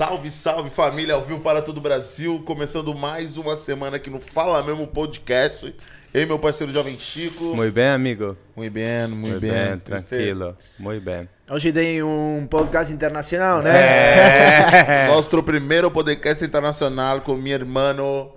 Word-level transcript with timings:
Salve, 0.00 0.30
salve 0.30 0.70
família, 0.70 1.12
ao 1.12 1.22
vivo 1.22 1.40
para 1.40 1.60
todo 1.60 1.76
o 1.76 1.80
Brasil, 1.82 2.42
começando 2.46 2.94
mais 2.94 3.36
uma 3.36 3.54
semana 3.54 3.96
aqui 3.96 4.08
no 4.08 4.18
Fala 4.18 4.62
Mesmo 4.62 4.86
Podcast. 4.86 5.74
Eu 6.14 6.22
e 6.22 6.24
meu 6.24 6.38
parceiro 6.38 6.72
Jovem 6.72 6.98
Chico. 6.98 7.54
Muito 7.54 7.74
bem, 7.74 7.88
amigo. 7.88 8.34
Muito 8.56 8.72
bem, 8.72 9.06
muito 9.08 9.16
Muito 9.28 9.40
bem. 9.40 9.50
bem, 9.50 9.78
tranquilo. 9.78 10.56
Muito 10.78 11.04
bem. 11.04 11.28
Hoje 11.50 11.70
tem 11.70 12.02
um 12.02 12.46
podcast 12.48 12.90
internacional, 12.90 13.60
né? 13.60 15.04
É. 15.04 15.06
Nosso 15.12 15.42
primeiro 15.42 15.90
podcast 15.90 16.42
internacional 16.46 17.20
com 17.20 17.34
meu 17.34 17.52
irmão 17.52 18.32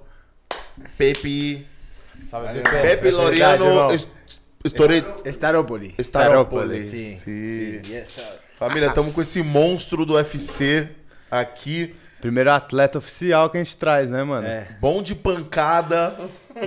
Pepe. 0.97 1.65
Pepe 2.81 3.09
Loriano 3.09 3.63
Verdade, 3.63 3.93
Est- 3.95 4.07
Storet. 4.65 5.05
Starópoli. 5.27 5.95
Staropoli. 5.97 6.83
Sim. 6.83 7.13
Sim. 7.13 7.81
Yes, 7.89 8.09
sir. 8.09 8.23
Família, 8.59 8.87
estamos 8.87 9.13
com 9.13 9.21
esse 9.21 9.41
monstro 9.41 10.05
do 10.05 10.15
UFC 10.15 10.89
aqui. 11.41 11.95
Primeiro 12.21 12.51
atleta 12.51 12.97
oficial 12.97 13.49
que 13.49 13.57
a 13.57 13.63
gente 13.63 13.75
traz, 13.75 14.09
né, 14.09 14.23
mano? 14.23 14.47
É. 14.47 14.67
Bom 14.79 15.03
de 15.03 15.13
pancada. 15.13 16.13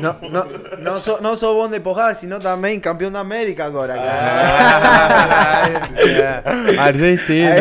Não, 0.00 0.18
não, 0.28 0.46
não, 0.80 1.00
sou, 1.00 1.20
não 1.22 1.34
sou 1.36 1.54
bom 1.54 1.68
de 1.70 1.78
porrada, 1.80 2.12
sino 2.14 2.38
também 2.40 2.78
campeão 2.78 3.10
da 3.10 3.20
América 3.20 3.64
agora. 3.64 3.94
Ah. 3.96 5.62
É. 5.96 6.78
Argentina. 6.78 7.54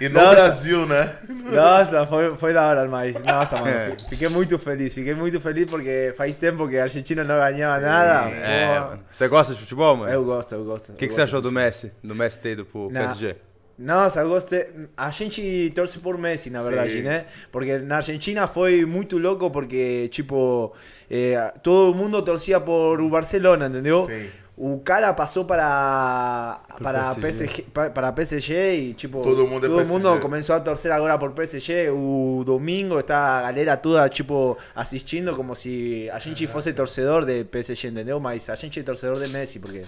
E 0.00 0.08
no 0.08 0.14
Nossa. 0.20 0.34
Brasil, 0.34 0.86
né? 0.86 1.12
Nossa, 1.52 2.06
foi, 2.06 2.36
foi 2.36 2.52
da 2.52 2.66
hora, 2.66 2.88
mas 2.88 3.22
nossa, 3.22 3.56
mano, 3.56 3.68
É. 3.68 3.90
fi- 3.96 4.08
fiquei 4.10 4.28
muito 4.28 4.58
feliz, 4.58 4.94
fiquei 4.94 5.14
muito 5.14 5.40
feliz 5.40 5.68
porque 5.68 6.14
faz 6.16 6.36
tempo 6.36 6.66
que 6.68 6.78
a 6.78 6.84
Argentina 6.84 7.22
não 7.22 7.36
ganhava 7.36 7.80
nada. 7.80 8.30
É. 8.30 8.98
Você 9.10 9.28
gosta 9.28 9.54
de 9.54 9.60
futebol, 9.60 9.96
mano? 9.96 10.10
Eu 10.12 10.24
gosto, 10.24 10.54
eu 10.54 10.64
gosto. 10.64 10.92
O 10.92 10.94
que, 10.96 11.06
que 11.06 11.12
você 11.14 11.22
achou 11.22 11.40
do 11.40 11.52
Messi? 11.52 11.92
Do 12.02 12.14
Messi 12.14 12.40
ter 12.40 12.50
ido 12.52 12.64
pro. 12.64 12.90
PSG? 12.90 13.36
Eu 13.78 14.28
gostei. 14.28 14.66
A 14.96 15.10
gente 15.10 15.72
torce 15.74 15.98
por 15.98 16.16
Messi, 16.18 16.50
na 16.50 16.62
verdade, 16.62 16.92
Sim. 16.92 17.02
né? 17.02 17.26
Porque 17.50 17.78
na 17.78 17.96
Argentina 17.96 18.46
foi 18.46 18.84
muito 18.84 19.18
louco 19.18 19.50
porque, 19.50 20.08
tipo, 20.08 20.72
eh, 21.10 21.52
todo 21.62 21.94
mundo 21.94 22.22
torcia 22.22 22.60
por 22.60 23.00
o 23.00 23.08
Barcelona, 23.10 23.66
entendeu? 23.66 24.06
Sim. 24.06 24.28
O 24.56 24.78
cara 24.78 25.12
passou 25.12 25.44
para 25.44 26.60
para 26.80 27.12
PSG. 27.16 27.20
PSG, 27.20 27.62
pa- 27.74 27.90
para 27.90 28.12
PSG 28.12 28.74
e 28.76 28.94
tipo 28.94 29.20
Todo 29.20 29.44
mundo 29.48 29.66
é 29.66 29.68
todo 29.68 29.78
PSG. 29.78 29.92
mundo 29.92 30.20
começou 30.20 30.54
a 30.54 30.60
torcer 30.60 30.92
agora 30.92 31.18
por 31.18 31.32
PSG. 31.32 31.90
O 31.90 32.44
domingo 32.46 33.00
está 33.00 33.38
a 33.38 33.42
galera 33.42 33.76
toda 33.76 34.08
tipo 34.08 34.56
assistindo 34.72 35.34
como 35.34 35.56
se 35.56 36.08
a 36.12 36.20
gente 36.20 36.46
fosse 36.46 36.72
torcedor 36.72 37.24
de 37.24 37.42
PSG, 37.42 37.88
entendeu? 37.88 38.20
Mas 38.20 38.48
a 38.48 38.54
gente 38.54 38.78
é 38.78 38.82
torcedor 38.84 39.18
de 39.20 39.26
Messi 39.26 39.58
porque 39.58 39.82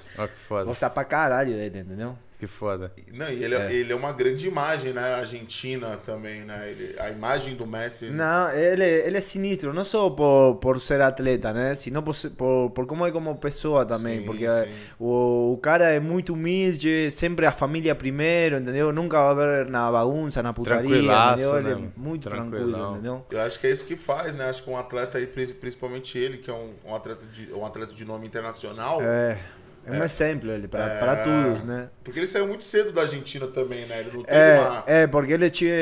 foda. 0.49 0.65
gosta 0.65 0.91
pra 0.91 1.05
caralho 1.05 1.53
dele, 1.53 1.79
entendeu? 1.87 2.19
Que 2.39 2.47
foda. 2.47 2.93
Não, 3.15 3.31
e 3.31 3.43
ele 3.43 3.55
é. 3.55 3.59
É. 3.67 3.73
ele 3.73 3.93
é 3.93 3.97
uma 3.97 4.13
grande 4.13 4.47
imagem, 4.47 4.93
né? 4.93 5.15
Argentina 5.15 5.97
também, 6.05 6.43
né? 6.43 6.69
Ele- 6.71 6.95
a 7.01 7.09
imagem 7.09 7.55
do 7.57 7.67
Messi. 7.67 8.11
Não, 8.11 8.51
ele, 8.53 8.85
ele 8.85 9.17
é 9.17 9.21
sinistro, 9.21 9.73
não 9.73 9.85
só 9.87 10.11
por, 10.11 10.57
por 10.57 10.79
ser 10.79 11.01
atleta, 11.01 11.51
né? 11.53 11.75
Sino 11.75 12.03
por, 12.03 12.15
por, 12.37 12.71
por 12.71 12.87
como 12.87 13.07
é 13.07 13.11
como 13.11 13.35
pessoa 13.37 13.87
também. 13.87 14.21
Sim, 14.21 14.27
porque 14.27 14.47
sim. 14.51 14.71
o, 14.99 15.55
o 15.55 15.59
cara 15.63 15.87
é 15.89 15.99
muito 15.99 16.35
humilde, 16.35 17.11
sempre 17.11 17.47
a 17.47 17.53
família 17.53 17.95
primeiro, 17.95 18.59
entendeu? 18.59 18.93
Nunca 18.93 19.33
vai 19.33 19.47
ver 19.65 19.71
na 19.71 19.91
bagunça, 19.91 20.43
na 20.43 20.53
putaria, 20.53 20.95
entendeu? 20.99 21.57
Ele 21.59 21.75
né, 21.75 21.89
é 21.97 21.99
muito 21.99 22.29
tranquilo, 22.29 22.93
entendeu? 22.93 23.25
Eu 23.31 23.41
acho 23.41 23.59
que 23.59 23.67
é 23.67 23.71
isso 23.71 23.87
que 23.87 23.97
faz, 23.97 24.35
né? 24.35 24.45
Acho 24.51 24.63
que 24.63 24.69
um 24.69 24.77
atleta 24.77 25.17
aí, 25.17 25.27
pri- 25.27 25.55
principalmente 25.55 26.19
ele, 26.19 26.37
que 26.37 26.51
é 26.51 26.55
um, 26.55 26.75
um 26.85 26.95
atleta, 26.95 27.25
de, 27.33 27.51
um 27.55 27.65
atleta 27.65 27.95
de 27.95 28.05
nome 28.05 28.27
internacional. 28.27 28.99
É, 29.01 29.39
é 29.87 30.01
um 30.01 30.05
exemplo 30.05 30.51
ele, 30.51 30.69
para, 30.69 30.97
para 30.97 31.17
todos, 31.17 31.63
né? 31.65 31.89
Porque 32.03 32.19
ele 32.19 32.27
saiu 32.27 32.47
muito 32.47 32.65
cedo 32.65 32.93
da 32.93 33.03
Argentina 33.03 33.47
também, 33.47 33.87
né? 33.87 34.01
Ele 34.01 34.11
não 34.15 34.23
teve 34.23 34.37
É, 34.37 34.61
uma. 34.61 34.85
é, 34.87 35.07
porque 35.07 35.33
ele 35.33 35.49
tinha, 35.51 35.75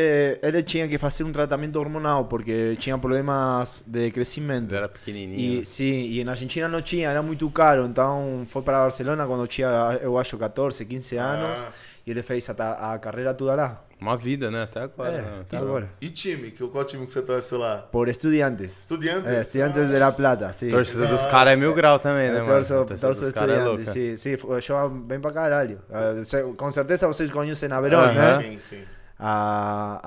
ele 0.42 0.62
tinha 0.62 0.86
que 0.88 0.98
fazer 0.98 1.24
um 1.24 1.32
tratamento 1.32 1.76
hormonal, 1.78 2.24
porque 2.26 2.74
tinha 2.76 2.96
problemas 2.98 3.82
de 3.86 4.10
crescimento. 4.10 4.70
Ele 4.70 4.76
era 4.76 4.88
pequenininho. 4.88 5.62
E 5.62 5.64
sim, 5.64 6.06
e 6.12 6.24
na 6.24 6.32
Argentina 6.32 6.68
não 6.68 6.80
tinha, 6.82 7.08
era 7.08 7.22
muito 7.22 7.48
caro. 7.50 7.84
Então 7.86 8.44
foi 8.46 8.62
para 8.62 8.78
Barcelona 8.80 9.26
quando 9.26 9.46
tinha, 9.46 9.98
eu 10.02 10.18
acho, 10.18 10.36
14, 10.36 10.84
15 10.84 11.16
anos. 11.16 11.60
Ah. 11.60 11.72
E 12.06 12.10
ele 12.10 12.22
fez 12.22 12.48
a, 12.50 12.92
a 12.94 12.98
carreira 12.98 13.32
toda 13.32 13.54
lá. 13.54 13.82
Uma 14.00 14.16
vida, 14.16 14.50
né? 14.50 14.64
Até 14.64 14.82
agora. 14.82 15.10
É, 15.12 15.22
né? 15.22 15.38
até 15.40 15.56
Tá 15.56 15.62
agora. 15.62 15.88
E 16.00 16.10
time? 16.10 16.50
Que, 16.50 16.66
qual 16.68 16.84
time 16.84 17.06
que 17.06 17.12
você 17.12 17.22
torce 17.22 17.54
lá? 17.54 17.78
Por 17.90 18.08
estudiantes. 18.08 18.80
Estudiantes? 18.80 19.30
É, 19.32 19.40
estudiantes 19.40 19.88
de 19.88 19.98
La 19.98 20.12
Plata, 20.12 20.52
sim. 20.52 20.68
Torcida 20.68 21.06
dos 21.06 21.24
caras 21.26 21.54
é 21.54 21.56
mil 21.56 21.72
grau 21.72 21.98
também, 21.98 22.30
né, 22.30 22.40
Eu 22.40 22.44
mano? 22.46 22.64
torço, 22.64 22.84
torço 23.00 23.24
dos 23.24 23.32
caras 23.32 23.56
é 23.56 23.60
estudiantes, 23.60 23.86
louca. 23.86 23.92
sim, 23.92 24.16
sim, 24.18 24.36
foi- 24.36 24.60
joga 24.60 24.94
bem 24.94 25.18
pra 25.20 25.30
caralho. 25.32 25.80
Ah, 25.90 26.12
com 26.56 26.70
certeza 26.70 27.06
vocês 27.06 27.30
conhecem 27.30 27.72
a 27.72 27.80
Verón, 27.80 28.12
né? 28.12 28.42
Sim, 28.42 28.58
sim. 28.60 28.82
A, 29.18 30.00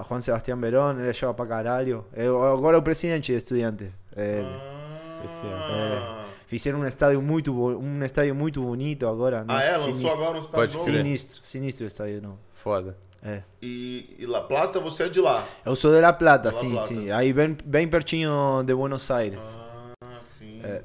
a 0.00 0.04
Juan 0.08 0.20
Sebastián 0.20 0.60
Verón, 0.60 1.00
ele 1.00 1.12
joga 1.12 1.34
pra 1.34 1.46
caralho. 1.46 2.04
Eu, 2.14 2.40
agora 2.52 2.76
é 2.76 2.78
o 2.78 2.82
presidente 2.82 3.32
de 3.32 3.38
estudiantes. 3.38 3.88
É, 4.14 4.44
Esse 5.24 5.42
Ah, 5.46 6.21
Fizeram 6.52 6.80
um 6.80 6.86
estádio 6.86 7.22
muito 7.22 7.50
um 7.50 8.04
estádio 8.04 8.34
muito 8.34 8.60
bonito 8.60 9.06
agora. 9.06 9.42
ah 9.48 9.58
né? 9.58 9.68
é? 9.68 9.72
Lançou 9.72 9.94
Sinistro. 9.94 10.12
agora 10.12 10.32
no 10.34 10.40
estado 10.40 10.54
Pode 10.54 10.72
novo? 10.74 10.84
Sinistro, 10.84 11.44
sinistro 11.46 11.84
o 11.84 11.86
estádio 11.86 12.20
não. 12.20 12.38
Foda. 12.52 12.94
É. 13.22 13.42
E, 13.62 14.16
e 14.18 14.26
La 14.26 14.42
Plata, 14.42 14.78
você 14.78 15.04
é 15.04 15.08
de 15.08 15.18
lá? 15.18 15.42
Eu 15.64 15.74
sou 15.74 15.90
de 15.90 15.98
La 16.02 16.12
Plata, 16.12 16.50
La 16.50 16.52
sim, 16.52 16.72
Plata. 16.72 16.88
sim. 16.88 17.10
Aí 17.10 17.32
bem, 17.32 17.56
bem 17.64 17.88
pertinho 17.88 18.62
de 18.66 18.74
Buenos 18.74 19.10
Aires. 19.10 19.58
Ah, 20.04 20.18
sim. 20.20 20.60
É. 20.62 20.82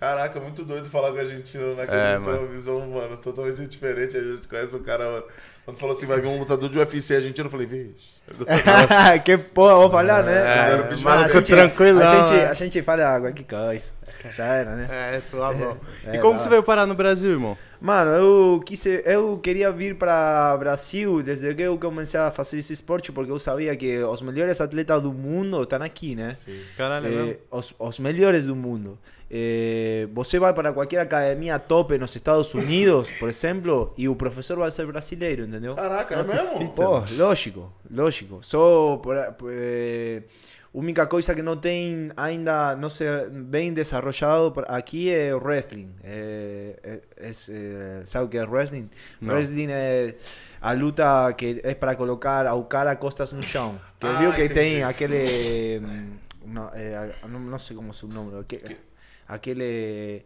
Caraca, 0.00 0.40
muito 0.40 0.64
doido 0.64 0.88
falar 0.88 1.12
com 1.12 1.18
a 1.18 1.20
argentino, 1.20 1.74
né? 1.74 1.86
Que 1.86 1.94
É, 1.94 1.94
a 1.94 2.14
gente 2.14 2.24
tem 2.24 2.32
mano. 2.32 2.38
uma 2.38 2.48
visão, 2.48 2.80
mano, 2.88 3.16
totalmente 3.18 3.66
diferente. 3.66 4.16
A 4.16 4.20
gente 4.22 4.48
conhece 4.48 4.74
o 4.74 4.80
cara, 4.80 5.04
mano. 5.04 5.24
Quando 5.66 5.76
falou 5.78 5.94
assim, 5.94 6.06
vai 6.06 6.18
vir 6.18 6.28
um 6.28 6.38
lutador 6.38 6.70
de 6.70 6.78
UFC 6.78 7.16
argentino, 7.16 7.46
eu 7.46 7.50
falei, 7.50 7.66
vixe. 7.66 8.14
que 9.26 9.36
porra, 9.36 9.74
vou 9.74 9.90
falar, 9.90 10.22
né? 10.22 10.72
É, 10.72 10.88
bicho, 10.88 11.04
mas 11.04 11.24
a 11.24 11.28
gente- 11.28 11.52
tranquilão, 11.52 12.02
A 12.02 12.26
gente, 12.26 12.38
é. 12.40 12.46
a 12.48 12.54
gente 12.54 12.82
fala 12.82 13.20
qualquer 13.20 13.44
coisa. 13.44 13.92
Já 14.34 14.44
era, 14.46 14.74
né? 14.74 14.88
É, 15.16 15.20
suavão. 15.20 15.76
É, 16.06 16.16
e 16.16 16.18
como 16.18 16.40
você 16.40 16.48
veio 16.48 16.62
parar 16.62 16.86
no 16.86 16.94
Brasil, 16.94 17.30
irmão? 17.32 17.58
Mano, 17.80 18.10
eu, 18.10 18.60
quis, 18.64 18.84
eu 18.84 19.38
queria 19.38 19.72
vir 19.72 19.94
para 19.96 20.54
Brasil 20.58 21.22
desde 21.22 21.54
que 21.54 21.62
eu 21.62 21.78
comecei 21.78 22.20
a 22.20 22.30
fazer 22.30 22.58
esse 22.58 22.74
esporte, 22.74 23.10
porque 23.10 23.30
eu 23.32 23.38
sabia 23.38 23.74
que 23.74 23.98
os 24.02 24.20
melhores 24.20 24.60
atletas 24.60 25.02
do 25.02 25.12
mundo 25.12 25.62
estão 25.62 25.80
aqui, 25.82 26.14
né? 26.14 26.36
Caralho, 26.76 27.06
é 27.06 27.30
Eh, 27.30 27.38
os, 27.50 27.74
os 27.78 27.98
melhores 27.98 28.44
do 28.44 28.54
mundo. 28.54 28.98
Eh, 29.30 30.08
você 30.12 30.38
vai 30.38 30.52
para 30.52 30.72
qualquer 30.74 30.98
academia 31.00 31.58
top 31.58 31.96
nos 31.96 32.14
Estados 32.14 32.52
Unidos, 32.52 33.10
por 33.12 33.28
exemplo, 33.30 33.94
e 33.96 34.08
o 34.08 34.14
professor 34.14 34.58
vai 34.58 34.70
ser 34.70 34.86
brasileiro, 34.86 35.44
entendeu? 35.44 35.74
Caraca, 35.74 36.16
é 36.16 36.22
mesmo? 36.22 36.68
Pô, 36.72 37.02
lógico, 37.16 37.72
lógico. 37.90 38.40
Só 38.42 38.98
por, 39.02 39.16
eh, 39.48 40.22
única 40.72 41.06
coisa 41.06 41.34
que 41.34 41.42
não 41.42 41.56
tem 41.56 42.10
ainda 42.16 42.76
não 42.76 42.88
se 42.88 43.04
bem 43.30 43.72
desarrollado 43.72 44.64
aqui 44.68 45.10
é 45.10 45.34
o 45.34 45.38
wrestling. 45.38 45.92
É, 46.04 46.78
é, 46.82 47.00
é, 47.28 48.02
sabe 48.04 48.24
o 48.26 48.28
que 48.28 48.38
é 48.38 48.44
wrestling? 48.44 48.88
Não. 49.20 49.34
Wrestling 49.34 49.68
é 49.70 50.14
a 50.60 50.72
luta 50.72 51.32
que 51.36 51.60
é 51.64 51.74
para 51.74 51.94
colocar 51.96 52.52
o 52.54 52.64
cara 52.64 52.94
costas 52.96 53.32
no 53.32 53.42
chão. 53.42 53.80
Que 53.98 54.06
Ah, 54.06 54.18
viu 54.18 54.32
que 54.32 54.44
entendi. 54.44 54.54
tem 54.54 54.82
aquele 54.84 55.80
hum, 55.84 56.12
não, 56.46 56.70
é, 56.72 57.10
não, 57.28 57.40
não 57.40 57.58
sei 57.58 57.74
como 57.76 57.90
é 57.90 58.04
o 58.04 58.08
nome, 58.08 58.38
aque- 58.40 58.76
aquele 59.28 60.22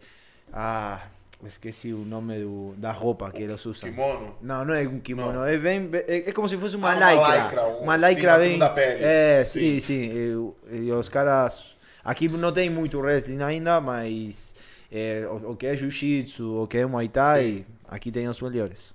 ah, 0.53 1.00
esqueci 1.47 1.93
o 1.93 1.99
nome 1.99 2.38
do, 2.41 2.75
da 2.77 2.93
roupa 2.93 3.31
que 3.31 3.43
eles 3.43 3.65
usam. 3.66 3.91
Kimono? 3.91 4.34
Não, 4.43 4.65
não 4.65 4.75
é 4.75 4.82
um 4.88 4.99
kimono. 5.00 5.32
Não. 5.32 5.44
É, 5.44 5.56
bem, 5.59 5.88
é, 5.93 6.28
é 6.28 6.32
como 6.32 6.49
se 6.49 6.56
fosse 6.56 6.77
uma 6.77 6.93
Ah, 6.93 6.97
uma 6.97 7.12
lycra. 7.12 7.44
lycra, 7.44 7.66
um- 7.66 7.78
uma 7.82 7.99
sim, 7.99 8.06
lycra 8.06 8.37
bem. 8.38 8.44
segunda 8.47 8.71
pele. 8.71 9.00
É, 9.05 9.44
Sim. 9.44 9.60
sim, 9.60 9.81
sim. 9.81 10.55
E, 10.72 10.77
e 10.87 10.93
os 10.93 11.09
caras. 11.09 11.75
Aqui 12.05 12.28
não 12.28 12.53
tem 12.53 12.69
muito 12.69 12.99
wrestling 12.99 13.43
ainda, 13.43 13.81
mas 13.81 14.55
é, 14.93 15.27
o, 15.31 15.53
o 15.53 15.56
que 15.56 15.66
é 15.66 15.75
jiu-jitsu, 15.75 16.62
o 16.62 16.66
que 16.66 16.78
é 16.78 16.87
muay 16.87 17.09
thai, 17.09 17.65
aqui 17.88 18.11
tem 18.12 18.28
os 18.28 18.41
melhores. 18.43 18.94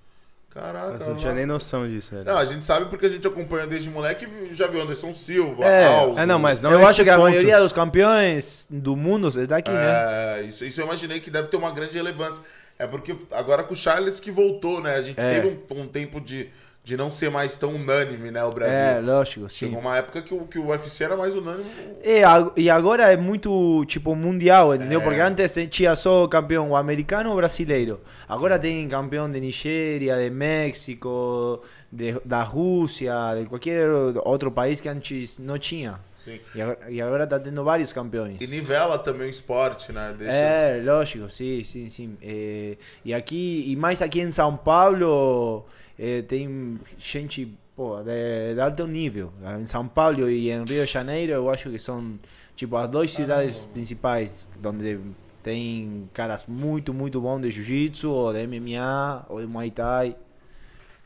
Caraca, 0.53 0.89
Mas 0.97 1.07
não 1.07 1.15
tinha 1.15 1.31
nem 1.33 1.45
noção 1.45 1.87
disso, 1.87 2.09
velho. 2.11 2.25
Não, 2.25 2.37
a 2.37 2.43
gente 2.45 2.65
sabe 2.65 2.87
porque 2.87 3.05
a 3.05 3.09
gente 3.09 3.25
acompanha 3.27 3.67
desde 3.67 3.89
moleque 3.89 4.27
e 4.49 4.53
já 4.53 4.65
viu 4.65 4.81
Anderson 4.81 5.13
Silva, 5.13 5.63
É. 5.63 5.85
Aldo. 5.85 6.19
É, 6.19 6.25
não, 6.25 6.39
mas 6.39 6.59
não 6.59 6.71
eu 6.71 6.85
acho 6.87 7.03
que 7.03 7.09
a 7.09 7.15
ponto. 7.17 7.25
maioria 7.29 7.59
dos 7.59 7.71
campeões 7.71 8.67
do 8.69 8.95
mundo 8.95 9.27
é 9.39 9.45
daqui, 9.45 9.69
né? 9.69 10.39
É, 10.39 10.41
isso, 10.41 10.65
isso 10.65 10.81
eu 10.81 10.85
imaginei 10.85 11.19
que 11.19 11.29
deve 11.29 11.49
ter 11.49 11.57
uma 11.57 11.69
grande 11.71 11.93
relevância. 11.93 12.43
É 12.79 12.87
porque 12.87 13.15
agora 13.31 13.61
com 13.61 13.73
o 13.73 13.77
Charles 13.77 14.19
que 14.19 14.31
voltou, 14.31 14.81
né? 14.81 14.95
A 14.95 15.01
gente 15.03 15.19
É. 15.19 15.29
teve 15.39 15.47
um, 15.69 15.81
um 15.81 15.87
tempo 15.87 16.19
de, 16.19 16.49
de 16.89 16.97
não 16.97 17.11
ser 17.11 17.29
mais 17.29 17.55
tão 17.55 17.75
unânime, 17.75 18.31
né? 18.31 18.43
O 18.43 18.51
Brasil. 18.51 18.79
É, 18.79 18.99
lógico, 18.99 19.47
sim. 19.47 19.67
Chegou 19.67 19.79
uma 19.79 19.95
época 19.95 20.23
que 20.23 20.33
o, 20.33 20.47
que 20.47 20.57
o 20.57 20.65
UFC 20.69 21.03
era 21.03 21.15
mais 21.15 21.35
unânime. 21.35 21.69
E, 22.03 22.23
a- 22.23 22.51
e 22.57 22.67
agora 22.67 23.11
é 23.13 23.15
muito, 23.15 23.85
tipo, 23.85 24.15
mundial, 24.15 24.73
entendeu? 24.73 24.99
É. 24.99 25.03
Porque 25.03 25.19
antes 25.19 25.53
tinha 25.69 25.95
só 25.95 26.27
campeão 26.27 26.75
americano 26.75 27.29
ou 27.29 27.35
brasileiro. 27.35 28.01
Agora 28.27 28.57
tem 28.57 28.87
campeão 28.87 29.29
de 29.29 29.39
Nigéria, 29.39 30.17
de 30.17 30.31
México, 30.31 31.61
de, 31.91 32.19
da 32.25 32.41
Rússia, 32.41 33.13
de 33.39 33.45
qualquer 33.47 33.87
outro 34.25 34.51
país 34.51 34.81
que 34.81 34.89
antes 34.89 35.37
não 35.37 35.59
tinha. 35.59 35.99
Sim. 36.17 36.37
E 36.53 36.61
agora, 36.61 36.79
e 36.89 37.01
agora 37.01 37.27
tá 37.27 37.39
tendo 37.39 37.63
vários 37.63 37.93
campeões. 37.93 38.41
E 38.41 38.47
nivela 38.47 38.97
também 38.99 39.27
o 39.27 39.29
esporte, 39.29 39.93
né? 39.93 40.13
Deixa... 40.17 40.33
É, 40.33 40.81
lógico, 40.83 41.29
sim, 41.29 41.63
sim, 41.63 41.87
sim. 41.87 42.17
Eh, 42.21 42.75
e 43.05 43.13
aqui, 43.13 43.63
e 43.67 43.75
mais 43.77 44.01
aqui 44.01 44.19
em 44.19 44.29
São 44.29 44.57
Paulo, 44.57 45.65
eh, 45.99 46.21
tem 46.21 46.79
gente 46.97 47.53
pô, 47.75 48.01
de, 48.01 48.55
de 48.55 48.61
alto 48.61 48.87
nível. 48.87 49.31
Em 49.61 49.65
São 49.65 49.87
Paulo 49.87 50.29
e 50.29 50.49
em 50.49 50.63
Rio 50.63 50.65
de 50.65 50.85
Janeiro, 50.85 51.33
eu 51.33 51.49
acho 51.49 51.69
que 51.69 51.77
são, 51.77 52.17
tipo, 52.55 52.75
as 52.77 52.89
duas 52.89 53.11
cidades 53.11 53.65
principais 53.65 54.47
onde 54.63 54.99
tem 55.43 56.09
caras 56.13 56.45
muito, 56.47 56.93
muito 56.93 57.21
bons 57.21 57.41
de 57.41 57.51
jiu-jitsu, 57.51 58.09
ou 58.09 58.33
de 58.33 58.45
MMA, 58.47 59.25
ou 59.29 59.39
de 59.39 59.45
Muay 59.45 59.71
Thai. 59.71 60.15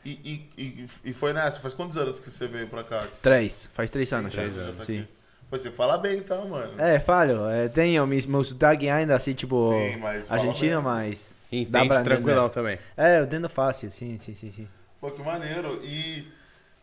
E, 0.04 0.10
e, 0.56 0.62
e, 0.62 0.86
e 1.04 1.12
foi 1.12 1.32
nessa? 1.32 1.60
Faz 1.60 1.72
quantos 1.74 1.96
anos 1.96 2.20
que 2.20 2.30
você 2.30 2.46
veio 2.46 2.68
pra 2.68 2.84
cá? 2.84 3.06
Três, 3.22 3.70
faz 3.72 3.90
três 3.90 4.12
anos 4.12 4.34
Três 4.34 4.56
anos 4.56 4.76
tá 4.76 4.84
Sim. 4.84 5.00
aqui. 5.00 5.08
Pô, 5.48 5.58
você 5.58 5.70
fala 5.70 5.96
bem, 5.96 6.20
tá, 6.22 6.36
mano? 6.44 6.78
É, 6.78 6.98
falo, 6.98 7.48
é, 7.48 7.68
tenho 7.68 8.06
meu, 8.06 8.18
meu 8.28 8.44
sotaque 8.44 8.88
ainda 8.88 9.14
assim, 9.14 9.32
tipo, 9.32 9.70
Sim, 9.72 9.96
mas 9.98 10.30
argentino, 10.30 10.82
mas. 10.82 11.36
dá 11.68 11.84
Entende 11.84 12.02
tranquilão 12.02 12.46
entender. 12.46 12.54
também. 12.54 12.78
É, 12.96 13.20
eu 13.20 13.24
entendo 13.24 13.48
fácil, 13.48 13.90
sim, 13.90 14.18
sim, 14.18 14.34
sim, 14.34 14.50
sim. 14.50 14.68
Pô, 15.04 15.10
que 15.10 15.22
maneiro. 15.22 15.80
E 15.82 16.26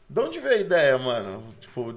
de 0.07 0.19
onde 0.19 0.39
veio 0.39 0.57
a 0.57 0.59
ideia, 0.59 0.97
mano? 0.99 1.43
Tipo, 1.59 1.95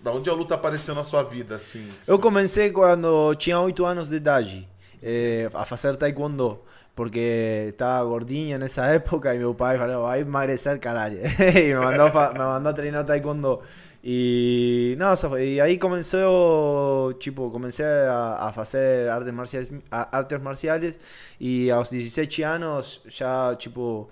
da 0.00 0.10
onde 0.10 0.30
a 0.30 0.32
luta 0.32 0.54
apareceu 0.54 0.94
na 0.94 1.04
sua 1.04 1.22
vida, 1.22 1.56
assim? 1.56 1.86
Eu 2.08 2.18
comecei 2.18 2.70
quando 2.70 3.34
tinha 3.34 3.60
8 3.60 3.84
anos 3.84 4.08
de 4.08 4.16
idade 4.16 4.66
eh, 5.02 5.50
a 5.52 5.66
fazer 5.66 5.96
taekwondo. 5.96 6.60
Porque 6.96 7.66
estava 7.68 8.08
gordinho 8.08 8.58
nessa 8.58 8.86
época 8.96 9.34
e 9.34 9.38
meu 9.38 9.54
pai 9.54 9.76
falou, 9.76 10.04
vai 10.04 10.22
emagrecer, 10.22 10.80
caralho. 10.80 11.18
e 11.38 11.74
me 11.74 11.74
mandou, 11.74 12.06
me 12.32 12.38
mandou 12.38 12.72
treinar 12.72 13.04
taekwondo. 13.04 13.60
E, 14.02 14.96
nossa, 14.98 15.28
e 15.38 15.60
aí 15.60 15.76
começou, 15.76 17.12
tipo, 17.14 17.50
comecei 17.50 17.84
a, 17.84 18.48
a 18.48 18.52
fazer 18.54 19.10
artes 19.10 19.30
marciais, 19.30 19.70
artes 19.90 20.40
marciais 20.40 20.98
e 21.38 21.70
aos 21.70 21.90
17 21.90 22.42
anos 22.42 23.02
já, 23.06 23.54
tipo, 23.56 24.08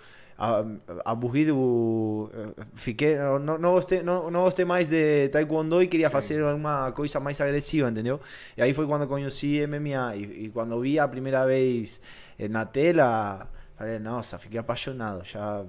aburrido, 1.05 2.31
fiquei, 2.75 3.17
não, 3.17 3.59
não, 3.59 3.73
gostei, 3.73 4.03
não, 4.03 4.31
não 4.31 4.43
gostei 4.43 4.65
mais 4.65 4.89
de 4.89 5.29
taekwondo 5.29 5.83
e 5.83 5.87
queria 5.87 6.09
Sim. 6.09 6.13
fazer 6.13 6.43
alguma 6.43 6.91
coisa 6.93 7.21
mais 7.21 7.41
agressiva, 7.41 7.89
entendeu? 7.89 8.21
E 8.57 8.63
aí 8.63 8.75
foi 8.75 8.87
quando 8.87 9.07
conheci 9.07 9.65
MMA 9.67 10.17
e, 10.17 10.45
e 10.47 10.51
quando 10.51 10.81
vi 10.81 10.99
a 10.99 11.07
primeira 11.07 11.47
vez 11.47 12.01
eh, 12.39 12.49
na 12.49 12.65
tela, 12.65 13.49
falei, 13.83 13.99
nossa, 13.99 14.39
fiquei 14.39 14.59
apaixonado, 14.61 15.25
já, 15.25 15.65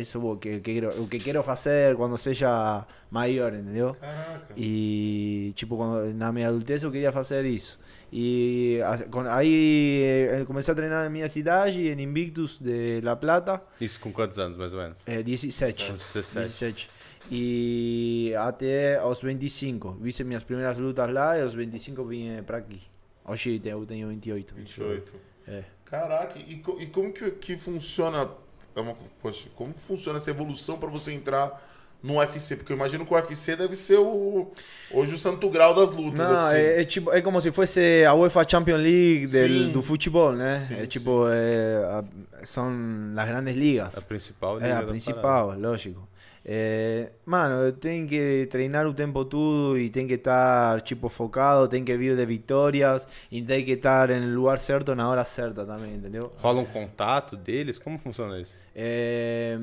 isso 0.00 0.18
é 0.18 0.20
o 0.20 0.36
que, 0.36 0.60
que 0.60 0.72
quero, 0.74 1.02
o 1.02 1.08
que 1.08 1.18
quero 1.18 1.42
fazer 1.42 1.96
quando 1.96 2.16
seja 2.16 2.86
maior, 3.10 3.52
entendeu? 3.52 3.94
Caraca. 4.00 4.54
E, 4.56 5.52
tipo, 5.56 5.76
quando, 5.76 6.14
na 6.14 6.32
minha 6.32 6.48
adultez 6.48 6.82
eu 6.82 6.90
queria 6.92 7.10
fazer 7.10 7.44
isso. 7.44 7.78
E 8.12 8.80
a- 8.84 8.98
com- 9.10 9.26
aí 9.28 10.00
eh, 10.30 10.40
eu 10.40 10.46
comecei 10.46 10.70
a 10.72 10.74
treinar 10.76 11.02
na 11.04 11.10
minha 11.10 11.28
cidade, 11.28 11.88
em 11.88 12.00
Invictus 12.00 12.60
de 12.60 13.00
La 13.02 13.16
Plata, 13.16 13.60
Isso 13.80 13.98
com 13.98 14.12
quantos 14.12 14.38
anos, 14.38 14.56
mais 14.56 14.72
ou 14.72 14.80
menos? 14.80 14.96
eh, 15.06 15.22
17. 15.22 15.92
Uns 15.92 15.98
17. 15.98 16.46
17. 16.46 16.90
E 17.30 18.32
até 18.38 18.96
aos 18.98 19.20
25. 19.22 19.98
Fiz 20.02 20.20
minhas 20.20 20.42
primeiras 20.44 20.78
lutas 20.78 21.10
lá 21.12 21.36
e 21.38 21.42
aos 21.42 21.54
25 21.54 22.04
vim 22.04 22.42
pra 22.46 22.58
aqui. 22.58 22.80
Hoje 23.24 23.60
eu 23.64 23.84
tenho 23.86 24.08
28. 24.08 24.54
28. 24.54 25.14
É. 25.46 25.62
Caraca, 25.84 26.38
e, 26.38 26.62
e 26.80 26.86
como 26.86 27.12
que, 27.12 27.30
que 27.32 27.56
funciona. 27.56 28.28
É 28.74 28.80
uma, 28.80 28.96
poxa, 29.22 29.48
como 29.54 29.72
que 29.72 29.80
funciona 29.80 30.18
essa 30.18 30.30
evolução 30.30 30.78
pra 30.78 30.88
você 30.88 31.12
entrar 31.12 31.62
no 32.02 32.16
UFC? 32.18 32.56
Porque 32.56 32.72
eu 32.72 32.76
imagino 32.76 33.06
que 33.06 33.12
o 33.12 33.16
UFC 33.16 33.54
deve 33.54 33.76
ser 33.76 33.98
o. 33.98 34.50
Hoje 34.90 35.14
o 35.14 35.18
santo 35.18 35.48
grau 35.48 35.72
das 35.74 35.92
lutas. 35.92 36.18
Não, 36.28 36.46
assim. 36.46 36.56
é, 36.56 36.80
é 36.80 36.84
tipo, 36.84 37.12
é 37.12 37.22
como 37.22 37.40
se 37.40 37.52
fosse 37.52 38.04
a 38.04 38.12
UEFA 38.14 38.44
Champions 38.48 38.80
League 38.80 39.26
del, 39.28 39.70
do 39.72 39.82
futebol, 39.82 40.32
né? 40.32 40.64
Sim, 40.66 40.74
é 40.82 40.86
tipo, 40.86 41.26
é, 41.28 41.76
a- 41.84 42.04
são 42.44 42.72
as 43.16 43.26
grandes 43.28 43.54
ligas. 43.54 43.96
A 43.96 44.00
principal 44.00 44.60
É, 44.60 44.72
a 44.72 44.82
principal, 44.82 45.56
lógico. 45.58 46.08
É, 46.46 47.10
mano, 47.24 47.72
tem 47.72 48.06
que 48.06 48.46
treinar 48.50 48.86
o 48.86 48.92
tempo 48.92 49.24
todo 49.24 49.78
e 49.78 49.88
tem 49.88 50.06
que 50.06 50.14
estar 50.14 50.80
tipo 50.82 51.08
focado, 51.08 51.66
tem 51.68 51.82
que 51.82 51.96
vir 51.96 52.14
de 52.14 52.26
vitórias 52.26 53.08
e 53.32 53.40
tem 53.40 53.64
que 53.64 53.72
estar 53.72 54.08
no 54.08 54.34
lugar 54.34 54.58
certo 54.58 54.94
na 54.94 55.08
hora 55.08 55.24
certa 55.24 55.64
também, 55.64 55.94
entendeu? 55.94 56.30
Rola 56.36 56.60
um 56.60 56.66
contato 56.66 57.34
deles? 57.34 57.78
Como 57.78 57.98
funciona 57.98 58.38
isso? 58.38 58.54
É, 58.74 59.58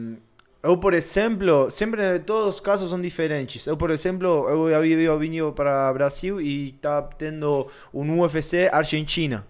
eu, 0.63 0.77
por 0.77 0.93
exemplo, 0.93 1.69
sempre 1.69 2.19
todos 2.19 2.55
os 2.55 2.59
casos 2.59 2.89
são 2.89 3.01
diferentes. 3.01 3.65
Eu, 3.67 3.75
por 3.75 3.89
exemplo, 3.89 4.47
eu 4.49 4.75
havia 4.75 5.17
vindo 5.17 5.51
para 5.53 5.91
Brasil 5.93 6.41
e 6.41 6.69
estava 6.69 7.09
tendo 7.17 7.67
um 7.93 8.19
UFC 8.21 8.69
Argentina. 8.71 9.45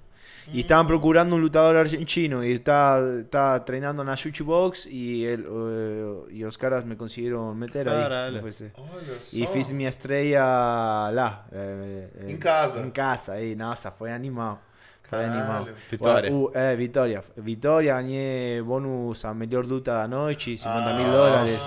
E 0.54 0.62
estavam 0.62 0.86
procurando 0.86 1.36
um 1.36 1.38
lutador 1.38 1.76
argentino 1.76 2.44
e 2.44 2.54
está 2.54 2.98
tá 3.30 3.60
treinando 3.60 4.04
na 4.04 4.16
shootbox 4.16 4.88
e, 4.90 5.24
ele, 5.24 5.44
eh, 5.46 6.32
e 6.32 6.46
os 6.46 6.58
caras 6.58 6.84
me 6.84 6.96
conseguiram 6.96 7.54
meter 7.56 7.88
aí 7.88 8.02
Caralho. 8.02 8.38
no 8.38 8.44
UFC. 8.44 8.72
Olha 8.78 9.20
só. 9.22 9.38
E 9.38 9.48
fiz 9.48 9.72
minha 9.72 9.90
estreia 9.90 10.42
lá. 11.14 11.46
eh, 11.52 12.08
eh, 12.28 12.32
Em 12.32 12.38
casa. 12.38 12.82
Em 12.82 12.90
casa, 12.90 13.34
aí, 13.34 13.56
nossa, 13.56 13.92
foi 13.92 14.12
animal. 14.12 14.60
Foi 15.04 15.20
Caralho. 15.20 15.40
animal. 15.42 15.68
Vitória. 15.90 16.34
O- 16.34 16.52
é, 16.54 16.76
Vitória. 16.76 17.24
Vitória, 17.38 17.94
ganhei 18.02 18.62
bônus 18.62 19.24
a 19.26 19.34
melhor 19.34 19.66
luta 19.66 19.92
da 19.94 20.08
noite, 20.08 20.58
50 20.58 20.94
mil 20.94 21.08
Ah. 21.08 21.12
dólares. 21.12 21.62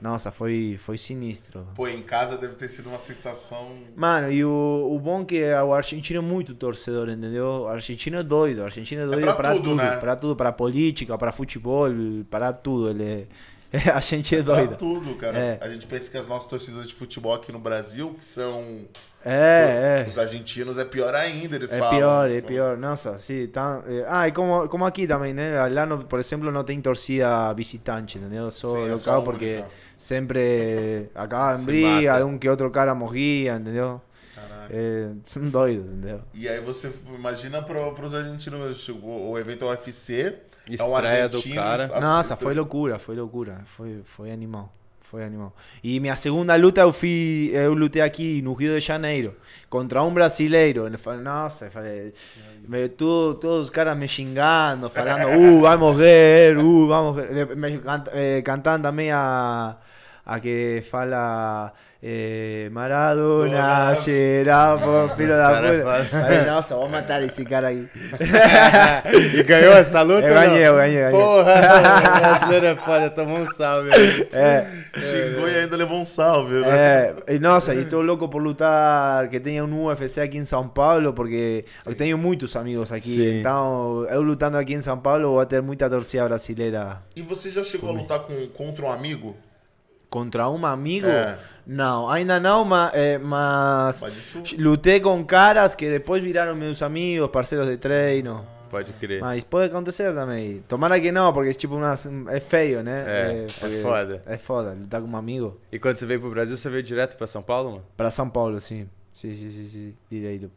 Nossa, 0.00 0.30
foi, 0.32 0.76
foi 0.78 0.96
sinistro. 0.96 1.66
Pô, 1.74 1.86
em 1.86 2.02
casa 2.02 2.38
deve 2.38 2.54
ter 2.54 2.68
sido 2.68 2.88
uma 2.88 2.98
sensação. 2.98 3.68
Mano, 3.94 4.32
e 4.32 4.42
o, 4.44 4.88
o 4.90 4.98
bom 4.98 5.24
que 5.24 5.38
é 5.42 5.62
o 5.62 5.74
argentino 5.74 6.20
é 6.20 6.22
muito 6.22 6.54
torcedor, 6.54 7.08
entendeu? 7.10 7.44
O 7.62 7.68
argentino 7.68 8.16
é 8.16 8.22
doido, 8.22 8.60
o 8.60 8.64
argentino 8.64 9.02
é 9.02 9.06
doido 9.06 9.24
pra 9.24 9.34
para 9.34 9.52
tudo, 9.52 9.62
tudo, 9.64 9.74
né? 9.76 9.96
para 9.96 10.16
tudo, 10.16 10.36
para 10.36 10.52
política, 10.52 11.18
para 11.18 11.32
futebol, 11.32 11.88
para 12.30 12.52
tudo. 12.52 12.90
Ele 12.90 13.28
é, 13.72 13.90
a 13.94 14.00
gente 14.00 14.34
é 14.34 14.42
Pra 14.42 14.54
doido. 14.54 14.76
tudo, 14.76 15.14
cara. 15.16 15.38
É. 15.38 15.58
A 15.60 15.68
gente 15.68 15.86
pensa 15.86 16.10
que 16.10 16.16
as 16.18 16.26
nossas 16.26 16.48
torcidas 16.48 16.88
de 16.88 16.94
futebol 16.94 17.34
aqui 17.34 17.52
no 17.52 17.58
Brasil, 17.60 18.14
que 18.14 18.24
são 18.24 18.64
É, 19.24 20.02
é. 20.06 20.08
os 20.08 20.18
argentinos, 20.18 20.78
é 20.78 20.84
pior 20.84 21.14
ainda, 21.14 21.56
eles 21.56 21.72
É 21.72 21.78
falam. 21.78 21.94
pior, 21.98 22.30
é 22.30 22.40
pior. 22.40 22.76
Nossa, 22.78 23.18
sí. 23.18 23.48
Tá, 23.48 23.82
eh, 23.86 24.04
ah, 24.08 24.26
e 24.26 24.32
como, 24.32 24.66
como 24.68 24.84
aqui 24.86 25.06
também, 25.06 25.34
né? 25.34 25.66
Lá, 25.68 25.84
no, 25.84 26.04
por 26.04 26.18
exemplo, 26.18 26.50
não 26.50 26.64
tem 26.64 26.80
torcida 26.80 27.52
visitante, 27.52 28.16
entendeu? 28.18 28.50
Só 28.50 28.68
Sim, 28.76 28.88
é 28.88 28.92
local, 28.94 29.20
a 29.20 29.22
porque 29.22 29.44
única. 29.56 29.68
sempre 29.98 31.10
acaba 31.14 31.58
em 31.60 31.64
briga, 31.64 32.24
um 32.24 32.38
que 32.38 32.48
outro 32.48 32.70
cara 32.70 32.94
morria, 32.94 33.56
entendeu? 33.56 34.00
Caraca. 34.34 34.68
É, 34.74 35.12
são 35.24 35.42
doidos, 35.50 35.86
entendeu? 35.86 36.22
E 36.32 36.48
aí 36.48 36.60
você 36.60 36.90
imagina 37.14 37.62
pro, 37.62 37.92
pros 37.94 38.14
argentinos, 38.14 38.82
tipo, 38.84 39.06
o, 39.06 39.30
o 39.32 39.38
evento 39.38 39.64
é 39.64 39.68
o 39.68 39.70
UFC, 39.70 40.22
é 40.78 40.82
o 40.82 40.98
Estreia 40.98 41.28
do 41.28 41.36
argentino, 41.36 41.54
cara. 41.56 41.84
as- 41.84 42.00
Nossa, 42.02 42.36
foi 42.36 42.54
loucura, 42.54 42.98
foi 42.98 43.16
loucura. 43.16 43.62
Foi, 43.66 44.00
foi 44.04 44.30
animal. 44.30 44.72
Foi 45.10 45.24
animal. 45.24 45.52
E 45.82 45.98
minha 45.98 46.14
segunda 46.14 46.54
luta 46.54 46.80
eu 46.82 46.92
fui, 46.92 47.50
eu 47.52 47.74
lutei 47.74 48.00
aqui 48.00 48.40
no 48.42 48.52
Rio 48.52 48.74
de 48.74 48.80
Janeiro 48.80 49.34
contra 49.68 50.00
um 50.04 50.14
brasileiro. 50.14 50.84
Nossa, 51.20 51.64
eu 51.64 51.70
falei, 51.72 52.12
me- 52.68 52.88
tu- 52.90 53.34
todos 53.34 53.62
os 53.62 53.70
caras 53.70 53.96
me 53.98 54.06
xingando, 54.06 54.88
falando, 54.88 55.26
uh, 55.26 55.60
vai 55.62 55.76
morrer, 55.76 56.56
uh, 56.56 56.86
vamos 56.86 57.16
morrer. 57.16 57.56
Me 57.56 57.78
can- 57.78 58.04
eh, 58.12 58.40
cantando 58.42 58.84
também 58.84 59.10
a, 59.10 59.76
a 60.24 60.38
que 60.38 60.80
fala 60.88 61.72
eh, 62.02 62.70
Maradona, 62.72 63.92
por 63.94 65.16
filho 65.16 65.36
da 65.36 65.50
puta. 65.50 66.04
Falei, 66.04 66.44
nossa, 66.46 66.74
vou 66.74 66.88
matar 66.88 67.22
esse 67.22 67.44
cara 67.44 67.68
aí. 67.68 67.86
e 69.34 69.42
ganhou 69.42 69.74
essa 69.74 70.00
luta? 70.00 70.26
Eu 70.26 70.32
ganhei, 70.34 70.66
eu 70.66 70.76
ganhei, 70.76 71.00
ganhei. 71.00 71.10
Porra, 71.10 71.52
o 71.52 72.20
brasileiro 72.20 72.66
é 72.66 72.76
foda, 72.76 73.10
tomou 73.10 73.38
um 73.38 73.48
salve. 73.48 73.90
aí. 73.92 74.28
É. 74.32 74.66
Xingou 74.96 75.46
e 75.46 75.56
ainda 75.56 75.76
levou 75.76 76.00
um 76.00 76.04
salve, 76.06 76.54
né? 76.60 76.68
É, 76.70 77.14
e 77.34 77.38
nossa, 77.38 77.74
e 77.74 77.82
estou 77.82 78.00
louco 78.00 78.28
por 78.28 78.42
lutar, 78.42 79.28
que 79.28 79.38
tenha 79.38 79.62
um 79.62 79.84
UFC 79.84 80.22
aqui 80.22 80.38
em 80.38 80.44
São 80.44 80.66
Paulo, 80.66 81.12
porque 81.12 81.66
eu 81.84 81.94
tenho 81.94 82.16
muitos 82.16 82.56
amigos 82.56 82.90
aqui. 82.90 83.10
Sim. 83.10 83.40
Então, 83.40 84.06
eu 84.08 84.22
lutando 84.22 84.56
aqui 84.56 84.72
em 84.72 84.80
São 84.80 84.98
Paulo, 84.98 85.34
vou 85.34 85.44
ter 85.44 85.60
muita 85.60 85.88
torcida 85.90 86.26
brasileira. 86.26 87.02
E 87.14 87.20
você 87.20 87.50
já 87.50 87.62
chegou 87.62 87.90
a 87.90 87.92
lutar 87.92 88.20
com, 88.20 88.46
contra 88.48 88.86
um 88.86 88.90
amigo? 88.90 89.36
Contra 90.10 90.48
um 90.50 90.66
amigo? 90.66 91.06
É. 91.06 91.38
Não, 91.64 92.10
ainda 92.10 92.40
não, 92.40 92.64
mas, 92.64 92.90
é, 92.94 93.16
mas 93.16 94.02
Mas 94.02 94.16
isso. 94.16 94.42
lutei 94.58 94.98
com 94.98 95.24
caras 95.24 95.72
que 95.72 95.88
depois 95.88 96.20
viraram 96.20 96.56
meus 96.56 96.82
amigos, 96.82 97.28
parceiros 97.28 97.68
de 97.68 97.76
treino. 97.76 98.44
Pode 98.68 98.92
crer. 98.94 99.20
Mas 99.20 99.44
pode 99.44 99.66
acontecer 99.66 100.12
também. 100.12 100.64
Tomara 100.68 101.00
que 101.00 101.12
não, 101.12 101.32
porque 101.32 101.54
tipo 101.54 101.76
umas, 101.76 102.08
é 102.28 102.40
feio, 102.40 102.82
né? 102.82 103.04
É, 103.06 103.44
é 103.44 103.46
porque 103.60 103.82
foda. 103.82 104.22
É 104.26 104.36
foda, 104.36 104.74
lutar 104.76 105.00
com 105.00 105.06
um 105.06 105.16
amigo. 105.16 105.60
E 105.70 105.78
quando 105.78 105.96
você 105.96 106.06
veio 106.06 106.20
pro 106.20 106.30
Brasil, 106.30 106.56
você 106.56 106.68
veio 106.68 106.82
direto 106.82 107.16
pra 107.16 107.28
São 107.28 107.42
Paulo, 107.42 107.70
mano? 107.70 107.84
Para 107.96 108.10
São 108.10 108.28
Paulo, 108.28 108.60
sim. 108.60 108.88
Sim, 109.12 109.32
sim, 109.32 109.50
sim, 109.50 109.68
sim. 109.68 109.94
direito. 110.10 110.50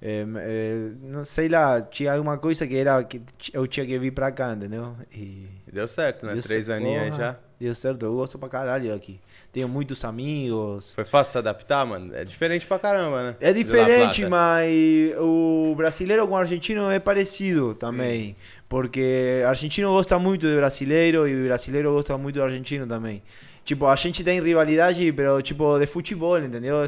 É, 0.00 0.24
é, 0.36 0.90
não 1.02 1.24
sei 1.24 1.48
lá, 1.48 1.80
tinha 1.82 2.12
alguma 2.12 2.36
coisa 2.38 2.66
que 2.66 2.76
era 2.76 3.02
que 3.02 3.20
eu 3.52 3.66
tinha 3.66 3.84
que 3.84 3.98
vir 3.98 4.12
pra 4.12 4.30
cá, 4.30 4.52
entendeu? 4.52 4.94
E 5.12 5.48
deu 5.72 5.88
certo, 5.88 6.26
né? 6.26 6.34
Deu 6.34 6.42
Três 6.42 6.68
aninhos 6.68 7.02
aí 7.02 7.12
já. 7.12 7.36
Deu 7.60 7.74
certo. 7.74 8.04
Eu 8.04 8.14
gosto 8.14 8.38
pra 8.38 8.48
caralho 8.48 8.94
aqui. 8.94 9.20
Tenho 9.52 9.68
muitos 9.68 10.04
amigos. 10.04 10.92
Foi 10.94 11.04
fácil 11.04 11.32
se 11.32 11.38
adaptar, 11.38 11.84
mano? 11.86 12.14
É 12.14 12.24
diferente 12.24 12.66
pra 12.66 12.78
caramba, 12.78 13.22
né? 13.22 13.36
É 13.40 13.52
diferente, 13.52 14.26
mas 14.26 14.70
o 15.18 15.74
brasileiro 15.76 16.26
com 16.28 16.34
o 16.34 16.36
argentino 16.36 16.90
é 16.90 16.98
parecido 16.98 17.74
também. 17.74 18.36
Porque 18.68 19.42
argentino 19.46 19.90
gosta 19.92 20.18
muito 20.18 20.46
de 20.46 20.56
brasileiro 20.56 21.26
e 21.26 21.42
o 21.42 21.46
brasileiro 21.46 21.92
gosta 21.92 22.18
muito 22.18 22.34
do 22.36 22.42
argentino 22.42 22.86
também. 22.86 23.22
Tipo, 23.64 23.86
a 23.86 23.96
gente 23.96 24.22
tem 24.22 24.40
rivalidade, 24.40 25.10
pero 25.12 25.42
tipo, 25.42 25.76
de 25.78 25.86
futebol, 25.86 26.38
entendeu? 26.38 26.84
É- 26.84 26.86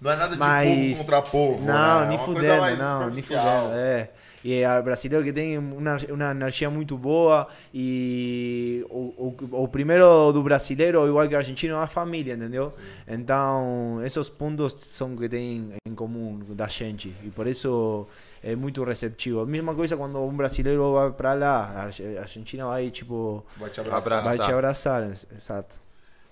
Não 0.00 0.10
é 0.10 0.16
nada 0.16 0.32
de 0.32 0.38
Mas- 0.38 0.68
povo 0.70 0.98
contra 1.00 1.22
povo, 1.22 1.66
Não, 1.66 2.00
né? 2.00 2.04
É 2.06 2.08
nem 2.08 2.18
coisa 2.18 2.40
fudendo, 2.40 2.76
não, 2.82 3.10
nem 3.10 3.22
fudendo, 3.22 3.70
é. 3.74 4.10
E 4.44 4.54
é 4.62 4.82
brasileiro 4.82 5.24
que 5.24 5.32
tem 5.32 5.58
uma, 5.58 5.96
uma 6.10 6.30
energia 6.30 6.70
muito 6.70 6.96
boa 6.96 7.48
e 7.74 8.84
o, 8.88 9.34
o, 9.52 9.62
o 9.64 9.68
primeiro 9.68 10.32
do 10.32 10.42
brasileiro, 10.42 11.06
igual 11.08 11.28
que 11.28 11.34
o 11.34 11.38
argentino, 11.38 11.74
é 11.74 11.78
a 11.82 11.86
família, 11.86 12.34
entendeu? 12.34 12.72
Então, 13.06 14.00
esses 14.04 14.28
pontos 14.28 14.74
são 14.78 15.16
que 15.16 15.28
tem 15.28 15.72
em 15.86 15.94
comum 15.94 16.38
da 16.50 16.68
gente 16.68 17.14
e 17.24 17.30
por 17.30 17.46
isso 17.46 18.06
é 18.42 18.54
muito 18.54 18.82
receptivo. 18.84 19.40
A 19.40 19.46
mesma 19.46 19.74
coisa 19.74 19.96
quando 19.96 20.18
um 20.20 20.36
brasileiro 20.36 20.92
vai 20.92 21.10
para 21.10 21.34
lá, 21.34 21.64
a 21.64 21.82
Arge- 21.84 22.16
a 22.16 22.20
Argentina 22.20 22.66
vai, 22.66 22.90
tipo, 22.90 23.44
Vai 23.56 23.70
te. 23.70 23.80
Abraçar. 23.80 24.22
vai 24.24 24.38
te 24.38 24.52
abraçar, 24.52 25.02
exato. 25.36 25.80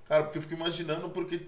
Cara, 0.08 0.22
porque 0.24 0.38
eu 0.38 0.42
fico 0.42 0.54
imaginando 0.54 1.08
porque, 1.10 1.40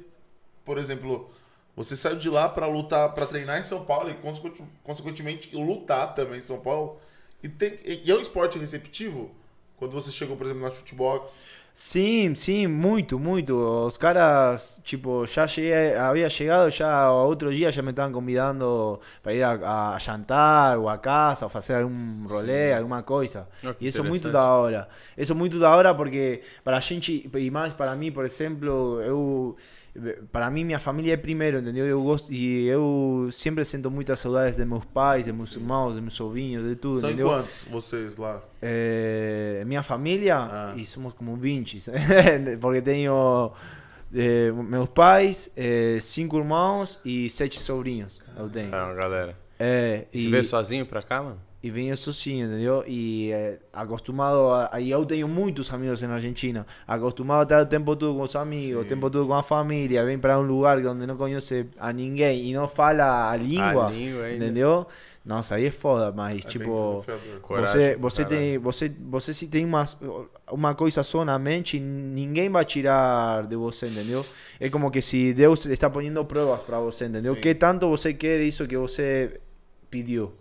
por 0.65 0.79
exemplo, 0.79 1.31
você 1.79 1.97
saiu 1.97 2.17
de 2.17 2.29
lá 2.29 2.49
pra 2.49 2.67
lutar, 2.67 3.15
pra 3.15 3.25
treinar 3.25 3.59
em 3.59 3.63
São 3.63 3.85
Paulo 3.85 4.11
e 4.11 4.15
consequente- 4.15 4.63
consequentemente 4.85 5.55
lutar 5.57 6.15
também 6.15 6.39
em 6.39 6.43
São 6.43 6.59
Paulo. 6.59 6.99
E, 7.43 7.49
tem, 7.49 7.79
e 7.85 8.11
é 8.11 8.15
um 8.15 8.21
esporte 8.21 8.59
receptivo? 8.59 9.31
Quando 9.77 9.93
você 9.93 10.11
chegou, 10.11 10.37
por 10.37 10.45
exemplo, 10.45 10.63
na 10.63 10.71
shootbox. 10.71 11.45
Sim, 11.73 12.35
sim, 12.35 12.67
muito, 12.67 13.17
muito. 13.21 13.55
Os 13.87 13.97
caras, 13.97 14.81
tipo, 14.83 15.25
já 15.25 15.47
cheguei, 15.47 15.95
havia 15.95 16.29
chegado, 16.29 16.69
já 16.71 17.13
outro 17.13 17.55
dia 17.55 17.71
já 17.71 17.81
me 17.81 17.91
estavam 17.91 18.13
convidando 18.13 18.99
para 19.23 19.33
ir 19.33 19.45
a, 19.45 19.93
a 19.95 19.99
jantar 20.01 20.77
ou 20.77 20.89
a 20.89 20.99
casa 20.99 21.45
ou 21.47 21.49
fazer 21.49 21.77
algum 21.77 22.27
rolê, 22.27 22.73
alguma 22.75 23.05
coisa. 23.05 23.49
Oh, 23.65 23.73
que 23.73 23.85
e 23.85 23.89
isso 23.89 24.01
é 24.01 24.03
muito 24.03 24.29
da 24.33 24.43
hora. 24.53 24.89
Isso 25.17 25.31
é 25.31 25.35
muito 25.37 25.61
da 25.61 25.71
hora 25.71 25.95
porque 25.95 26.43
para 26.65 26.79
a 26.79 26.81
gente, 26.81 27.31
e 27.33 27.51
mais 27.53 27.73
para 27.73 27.95
mim, 27.95 28.11
por 28.11 28.25
exemplo, 28.25 29.01
eu 29.03 29.57
para 30.33 30.51
mim 30.51 30.65
minha 30.65 30.79
família 30.79 31.15
é 31.15 31.17
primeiro, 31.17 31.59
entendeu? 31.59 31.87
Eu 31.87 32.03
gosto 32.03 32.33
e 32.33 32.67
eu 32.69 33.29
sempre 33.33 33.65
sinto 33.65 33.91
muitas 33.91 34.19
saudades 34.21 34.57
de 34.57 34.65
meus 34.65 34.85
pais, 34.85 35.25
de 35.25 35.33
meus 35.33 35.55
irmãos, 35.57 35.95
de 35.95 36.01
meus 36.01 36.15
sobrinhos, 36.15 36.69
de 36.69 36.77
tudo, 36.77 36.97
São 36.99 37.09
entendeu? 37.11 37.29
quantos 37.29 37.67
vocês 37.71 38.17
lá? 38.17 38.43
Eh, 38.63 39.63
minha 39.67 39.83
família, 39.83 40.37
Ah. 40.39 40.75
e 40.77 40.85
somos 40.87 41.13
como 41.13 41.37
20, 41.37 41.83
porque 42.61 42.81
tenho 42.83 43.51
eh, 44.15 44.53
meus 44.53 44.89
pais, 44.89 45.51
eh, 45.57 45.99
cinco 46.01 46.39
irmãos 46.39 46.99
e 47.05 47.29
sete 47.29 47.59
sobrinhos. 47.61 48.23
Eu 48.37 48.49
tenho. 48.49 48.69
É, 48.75 48.95
galera. 48.95 49.37
É, 49.59 50.07
E 50.15 50.23
você 50.23 50.29
veio 50.29 50.45
sozinho 50.45 50.87
pra 50.87 51.03
cá, 51.03 51.23
mano? 51.23 51.41
E 51.61 51.71
venho 51.71 51.97
sozinho, 51.97 52.47
entendeu? 52.47 52.85
E 52.87 53.33
eh, 53.33 53.59
acostumado 53.73 54.51
a. 54.51 54.71
Aí 54.73 54.91
eu 54.91 55.05
tenho 55.05 55.27
muitos 55.27 55.73
amigos 55.73 56.01
na 56.03 56.15
Argentina. 56.15 56.65
Acostumado 56.87 57.41
a 57.41 57.43
estar 57.43 57.63
o 57.63 57.67
tempo 57.67 57.97
todo 57.97 58.15
com 58.15 58.23
os 58.23 58.37
amigos, 58.37 58.81
o 58.81 58.83
Sim. 58.83 58.89
tempo 58.89 59.11
todo 59.11 59.27
com 59.27 59.35
a 59.35 59.43
família. 59.43 60.05
Vem 60.05 60.19
para 60.19 60.39
um 60.39 60.43
lugar 60.43 60.79
onde 60.79 61.05
não 61.05 61.17
conhece 61.17 61.67
a 61.77 61.93
ninguém 61.93 62.49
e 62.49 62.53
não 62.53 62.69
fala 62.69 63.29
a 63.31 63.37
língua. 63.37 63.87
A 63.87 63.91
língua 63.91 64.25
ainda. 64.25 64.45
Entendeu? 64.45 64.87
Nossa, 65.25 65.57
aí 65.57 65.67
é 65.67 65.71
foda, 65.71 66.13
mas 66.13 66.45
É 66.45 66.49
tipo. 66.49 67.05
Você, 67.49 67.97
você, 67.97 68.25
tem, 68.25 68.57
você, 68.57 68.91
você 69.01 69.35
se 69.35 69.49
tem 69.49 69.65
uma, 69.65 69.85
uma 70.51 70.75
coisa 70.77 71.03
só 71.03 71.25
na 71.25 71.39
mente, 71.41 71.79
ninguém 71.81 72.49
vai 72.49 72.65
tirar 72.65 73.47
de 73.49 73.57
você, 73.57 73.89
entendeu? 73.89 74.25
É 74.61 74.71
como 74.71 74.91
que 74.93 75.03
se 75.03 75.35
Deus 75.35 75.67
está 75.67 75.91
ponendo 75.91 76.25
provas 76.25 76.63
para 76.63 76.79
você, 76.79 77.07
entendeu? 77.07 77.35
Sim. 77.35 77.41
Que 77.41 77.55
tanto 77.55 77.89
você 77.89 78.15
quer 78.15 78.41
isso 78.41 78.67
que 78.67 78.77
você 78.77 79.41
pediu? 79.91 80.33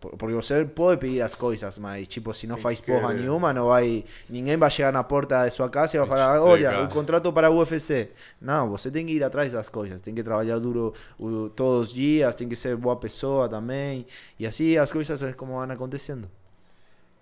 Por- 0.00 0.16
Porque 0.16 0.34
você 0.34 0.64
pode 0.64 0.98
pedir 0.98 1.20
as 1.20 1.34
coisas, 1.34 1.78
mas 1.78 2.08
tipo, 2.08 2.32
se 2.32 2.46
não 2.46 2.56
Sem 2.56 2.62
faz 2.62 2.80
porra 2.80 3.08
querer. 3.08 3.20
nenhuma, 3.20 3.52
não 3.52 3.66
vai, 3.66 4.02
ninguém 4.30 4.56
vai 4.56 4.70
chegar 4.70 4.90
na 4.92 5.04
porta 5.04 5.44
de 5.46 5.50
sua 5.52 5.68
casa 5.68 5.94
e 5.96 5.98
vai 6.00 6.08
falar, 6.08 6.42
olha, 6.42 6.82
o 6.84 6.88
contrato 6.88 7.30
para 7.32 7.50
o 7.50 7.58
UFC. 7.58 8.08
Não, 8.40 8.70
você 8.70 8.90
tem 8.90 9.04
que 9.04 9.12
ir 9.12 9.22
atrás 9.22 9.52
das 9.52 9.68
coisas, 9.68 10.00
tem 10.00 10.14
que 10.14 10.22
trabalhar 10.22 10.58
duro 10.58 10.94
o- 11.18 11.50
todos 11.50 11.88
os 11.88 11.94
dias, 11.94 12.34
tem 12.34 12.48
que 12.48 12.56
ser 12.56 12.76
boa 12.76 12.96
pessoa 12.96 13.46
também. 13.48 14.06
E 14.38 14.46
assim 14.46 14.76
as 14.78 14.90
coisas 14.90 15.22
é 15.22 15.32
como 15.34 15.52
vão 15.52 15.62
acontecendo. 15.70 16.30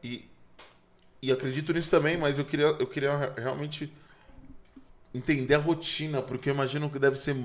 E, 0.05 0.25
e 1.21 1.33
acredito 1.33 1.73
nisso 1.73 1.91
também, 1.91 2.17
mas 2.17 2.39
eu 2.39 2.45
queria, 2.45 2.67
eu 2.79 2.87
queria 2.87 3.17
re- 3.17 3.33
realmente 3.43 3.93
entender 5.19 5.55
a 5.55 5.59
rotina, 5.59 6.23
porque 6.23 6.49
eu 6.49 6.55
imagino 6.55 6.89
que 6.89 6.99
deve 6.99 7.17
ser 7.17 7.37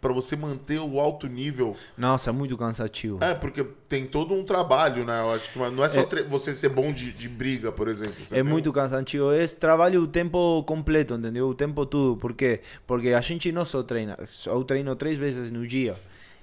para 0.00 0.12
você 0.12 0.36
manter 0.36 0.78
o 0.80 0.98
alto 1.00 1.26
nível. 1.26 1.76
Nossa, 1.98 2.30
é 2.30 2.32
muito 2.32 2.56
cansativo. 2.56 3.18
É, 3.22 3.34
porque 3.34 3.64
tem 3.88 4.06
todo 4.06 4.32
um 4.34 4.44
trabalho, 4.44 5.04
né? 5.04 5.20
Eu 5.20 5.32
acho 5.32 5.52
que 5.52 5.58
não 5.58 5.84
é 5.84 5.88
só 5.88 6.02
tre- 6.04 6.22
você 6.22 6.54
ser 6.54 6.68
bom 6.70 6.92
de, 6.92 7.12
de 7.12 7.28
briga, 7.28 7.70
por 7.72 7.88
exemplo. 7.88 8.14
Você 8.24 8.34
É 8.34 8.42
tem 8.42 8.50
muito 8.50 8.70
um- 8.70 8.72
cansativo. 8.72 9.32
É 9.32 9.46
trabalho 9.48 10.02
o 10.02 10.06
tempo 10.06 10.62
completo, 10.64 11.14
entendeu? 11.14 11.48
O 11.48 11.54
tempo 11.54 11.84
todo. 11.84 12.16
Por 12.16 12.32
quê? 12.34 12.60
Porque 12.86 13.08
a 13.12 13.20
gente 13.20 13.50
não 13.52 13.64
só 13.64 13.82
treina. 13.82 14.16
Eu 14.46 14.64
treino 14.64 14.94
três 14.96 15.16
vezes 15.18 15.50
no 15.52 15.66
dia. 15.66 15.96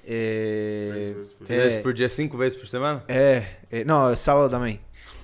É, 0.05 0.89
Três 0.91 1.07
vezes 1.15 1.33
por 1.33 1.45
Três 1.45 1.59
é, 1.59 1.63
vezes 1.63 1.81
por 1.81 1.93
dia, 1.93 2.09
cinco 2.09 2.37
vezes 2.37 2.57
por 2.57 2.67
semana? 2.67 3.03
é, 3.07 3.45
é, 3.71 3.83
não, 3.85 4.13
sábado 4.15 4.49
também. 4.51 4.79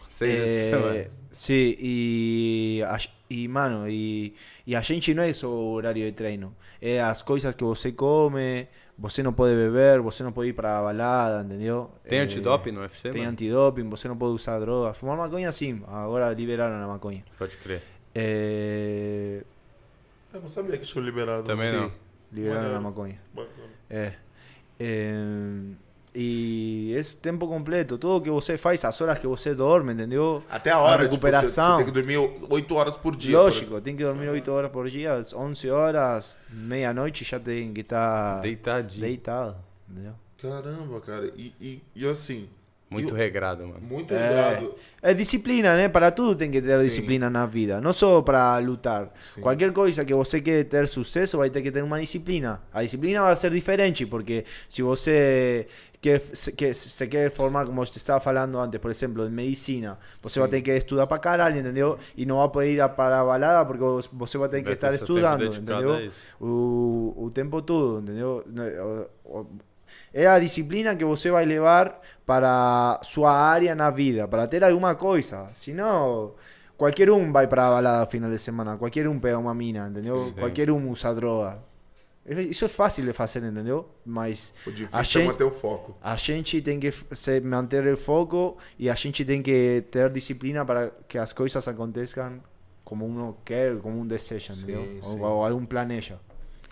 Seis 0.08 0.34
vezes 0.39 0.70
por 0.70 0.75
É, 0.75 0.80
semana. 0.82 1.08
Sim, 1.32 1.75
e, 1.80 2.84
a, 2.88 2.98
e 3.29 3.48
mano, 3.48 3.88
e, 3.89 4.33
e 4.65 4.75
a 4.75 4.81
gente 4.81 5.13
não 5.13 5.24
é 5.24 5.31
só 5.33 5.48
o 5.48 5.71
horário 5.74 6.01
de 6.03 6.12
treino. 6.12 6.55
É 6.81 7.01
as 7.01 7.21
coisas 7.21 7.53
que 7.55 7.63
você 7.63 7.91
come, 7.91 8.67
você 8.98 9.21
não 9.21 9.33
pode 9.33 9.55
beber, 9.55 10.01
você 10.01 10.24
não 10.24 10.31
pode 10.31 10.50
ir 10.50 10.53
para 10.53 10.79
a 10.79 10.83
balada, 10.83 11.43
entendeu? 11.45 11.91
Tem 12.03 12.19
É, 12.19 12.21
antidoping 12.24 12.71
no 12.71 12.81
UFC, 12.81 13.12
Tem 13.12 13.21
mano? 13.21 13.31
antidoping, 13.33 13.88
você 13.89 14.07
não 14.07 14.17
pode 14.17 14.33
usar 14.33 14.59
droga. 14.59 14.93
Fumar 14.93 15.17
maconha 15.17 15.51
sim, 15.51 15.81
agora 15.88 16.33
liberaram 16.33 16.83
a 16.83 16.88
maconha. 16.88 17.24
Pode 17.38 17.55
crer. 17.57 17.81
É, 18.15 19.43
Eu 20.33 20.41
não 20.41 20.50
sabia 20.50 20.77
que 20.77 20.86
tinha 20.86 21.03
liberado. 21.03 21.43
Também 21.43 21.69
Sim. 21.69 21.75
não. 21.77 21.91
liberaram 22.31 22.59
a 22.59 22.63
Maneiro. 22.63 22.83
maconha. 22.83 23.21
Bacana. 23.33 23.69
É. 23.89 24.13
É, 24.79 25.13
e 26.13 26.94
esse 26.98 27.18
tempo 27.18 27.48
completo, 27.48 27.98
tudo 27.98 28.22
que 28.22 28.30
você 28.30 28.58
faz, 28.58 28.84
as 28.84 29.00
horas 29.01 29.18
que 29.20 29.28
você 29.28 29.54
dorme, 29.54 29.94
entendeu? 29.94 30.44
Até 30.50 30.72
a 30.72 30.80
hora, 30.80 31.04
A 31.04 31.06
recuperação. 31.06 31.78
Tipo, 31.80 31.92
você, 31.92 32.01
você 32.01 32.04
tem 32.04 32.06
que 32.16 32.16
dormir 32.18 32.48
8 32.50 32.75
horas 32.75 32.98
por 32.98 33.16
dia. 33.16 33.38
Lógico, 33.38 33.82
tem 33.82 33.96
que 33.96 34.04
dormir 34.04 34.30
8 34.30 34.51
horas 34.51 34.72
por 34.72 34.89
dia, 34.89 35.13
às 35.13 35.34
11 35.34 35.70
horas, 35.70 36.39
meia-noite 36.50 37.24
já 37.24 37.39
tem 37.39 37.74
que 37.74 37.82
estar 37.82 38.39
Deitadinho. 38.42 39.01
deitado, 39.01 39.56
entendeu? 39.89 40.12
por. 40.12 40.30
Caramba, 40.42 41.01
cara. 41.01 41.32
E, 41.36 41.54
e, 41.60 41.82
e 41.96 42.08
assim, 42.08 42.48
Muito 42.89 43.13
regrado, 43.13 43.67
mano. 43.67 43.79
muito 43.81 44.13
É. 44.13 44.27
regrado. 44.27 44.75
É 45.01 45.13
disciplina, 45.13 45.75
né? 45.77 45.88
Para 45.88 46.10
tudo 46.12 46.36
tem 46.36 46.50
que 46.50 46.62
ter 46.62 46.77
Sim. 46.79 46.86
disciplina 46.86 47.29
na 47.29 47.46
vida, 47.46 47.79
não 47.79 47.93
só 47.93 48.22
para 48.22 48.58
lutar. 48.58 49.12
Sim. 49.22 49.41
Qualquer 49.41 49.72
coisa 49.72 50.03
que 50.03 50.13
você 50.13 50.41
quer 50.41 50.63
ter 50.65 50.88
sucesso 50.88 51.38
vai 51.38 51.50
ter 51.50 51.62
que 51.62 51.72
ter 51.72 51.84
uma 51.84 52.00
disciplina. 52.00 52.62
A 52.74 52.81
disciplina 52.81 53.22
vai 53.22 53.36
ser 53.36 53.51
diferente, 53.51 54.05
porque 54.08 54.43
se 54.67 54.81
você 54.81 55.67
quer, 56.01 56.19
se, 56.34 56.51
quer, 56.53 56.74
se 56.74 57.08
quer 57.08 57.29
formar, 57.29 57.65
como 57.67 57.86
você 57.86 57.98
estava 57.98 58.19
falando 58.19 58.58
antes, 58.58 58.79
por 58.79 58.89
exemplo, 58.89 59.25
em 59.25 59.29
medicina, 59.29 60.00
você 60.22 60.39
vai 60.39 60.48
Sim. 60.48 60.51
ter 60.55 60.62
que 60.63 60.72
estudar 60.72 61.05
para 61.05 61.19
caralho, 61.19 61.60
entendeu? 61.60 61.98
E 62.17 62.25
não 62.25 62.38
vai 62.38 62.50
poder 62.50 62.74
ir 62.74 62.81
a- 62.81 62.89
para 62.89 63.19
a 63.19 63.24
balada 63.25 63.65
porque 63.67 64.08
você 64.13 64.38
vai 64.38 64.50
ter 64.50 64.60
que 64.62 64.65
Vai 64.65 64.74
estar 64.74 64.93
estudando, 64.96 65.43
entendeu? 65.46 66.10
o, 66.41 67.13
o 67.25 67.29
tempo 67.29 67.62
todo, 67.62 68.01
entendeu? 68.01 68.43
É 70.13 70.25
a 70.28 70.39
disciplina 70.39 70.96
que 70.96 71.06
você 71.06 71.30
vai 71.30 71.46
levar 71.46 72.00
para 72.25 73.00
sua 73.04 73.32
área 73.32 73.75
na 73.75 73.89
vida, 73.89 74.28
para 74.28 74.48
ter 74.48 74.63
alguma 74.63 74.96
coisa. 74.96 75.48
Senão, 75.54 76.34
qualquer 76.78 77.10
um 77.12 77.32
vai 77.32 77.48
para 77.48 77.68
a 77.68 77.70
balada 77.72 78.06
final 78.08 78.30
de 78.30 78.38
semana, 78.38 78.78
qualquer 78.78 79.08
um 79.08 79.20
pega 79.20 79.38
uma 79.38 79.54
mina, 79.54 79.88
entendeu? 79.89 80.18
Sim. 80.18 80.34
Qualquer 80.34 80.70
um 80.72 80.89
usa 80.89 81.13
droga. 81.13 81.60
É- 82.25 82.42
Isso 82.42 82.66
é 82.66 82.68
fácil 82.68 83.06
de 83.06 83.13
fazer, 83.13 83.44
entendeu? 83.44 83.89
Mas 84.06 84.54
O 84.66 84.72
difícil 84.72 84.98
A 84.98 85.01
é 85.01 85.04
gente- 85.04 85.28
manter 85.28 85.44
o 85.44 85.51
foco. 85.51 85.96
a 86.01 86.16
gente 86.16 86.62
tem 86.62 86.80
que 86.80 86.92
se 87.12 87.39
manter 87.42 87.92
o 87.92 87.98
foco 87.98 88.58
e 88.78 88.89
a 88.89 88.96
gente 88.96 89.24
tem 89.25 89.42
que 89.42 89.84
ter 89.89 90.10
disciplina 90.12 90.63
para 90.66 90.92
que 91.08 91.18
as 91.18 91.34
coisas 91.34 91.68
aconteçam 91.68 92.39
como 92.84 93.06
um 93.06 93.34
quer, 93.46 93.78
como 93.78 94.00
um 94.00 94.06
deseja, 94.06 94.54
Sim, 94.54 94.63
entendeu? 94.63 95.00
sim. 95.04 95.20
Ou, 95.20 95.22
ou 95.22 95.46
algum 95.46 95.66
planeja. 95.66 96.20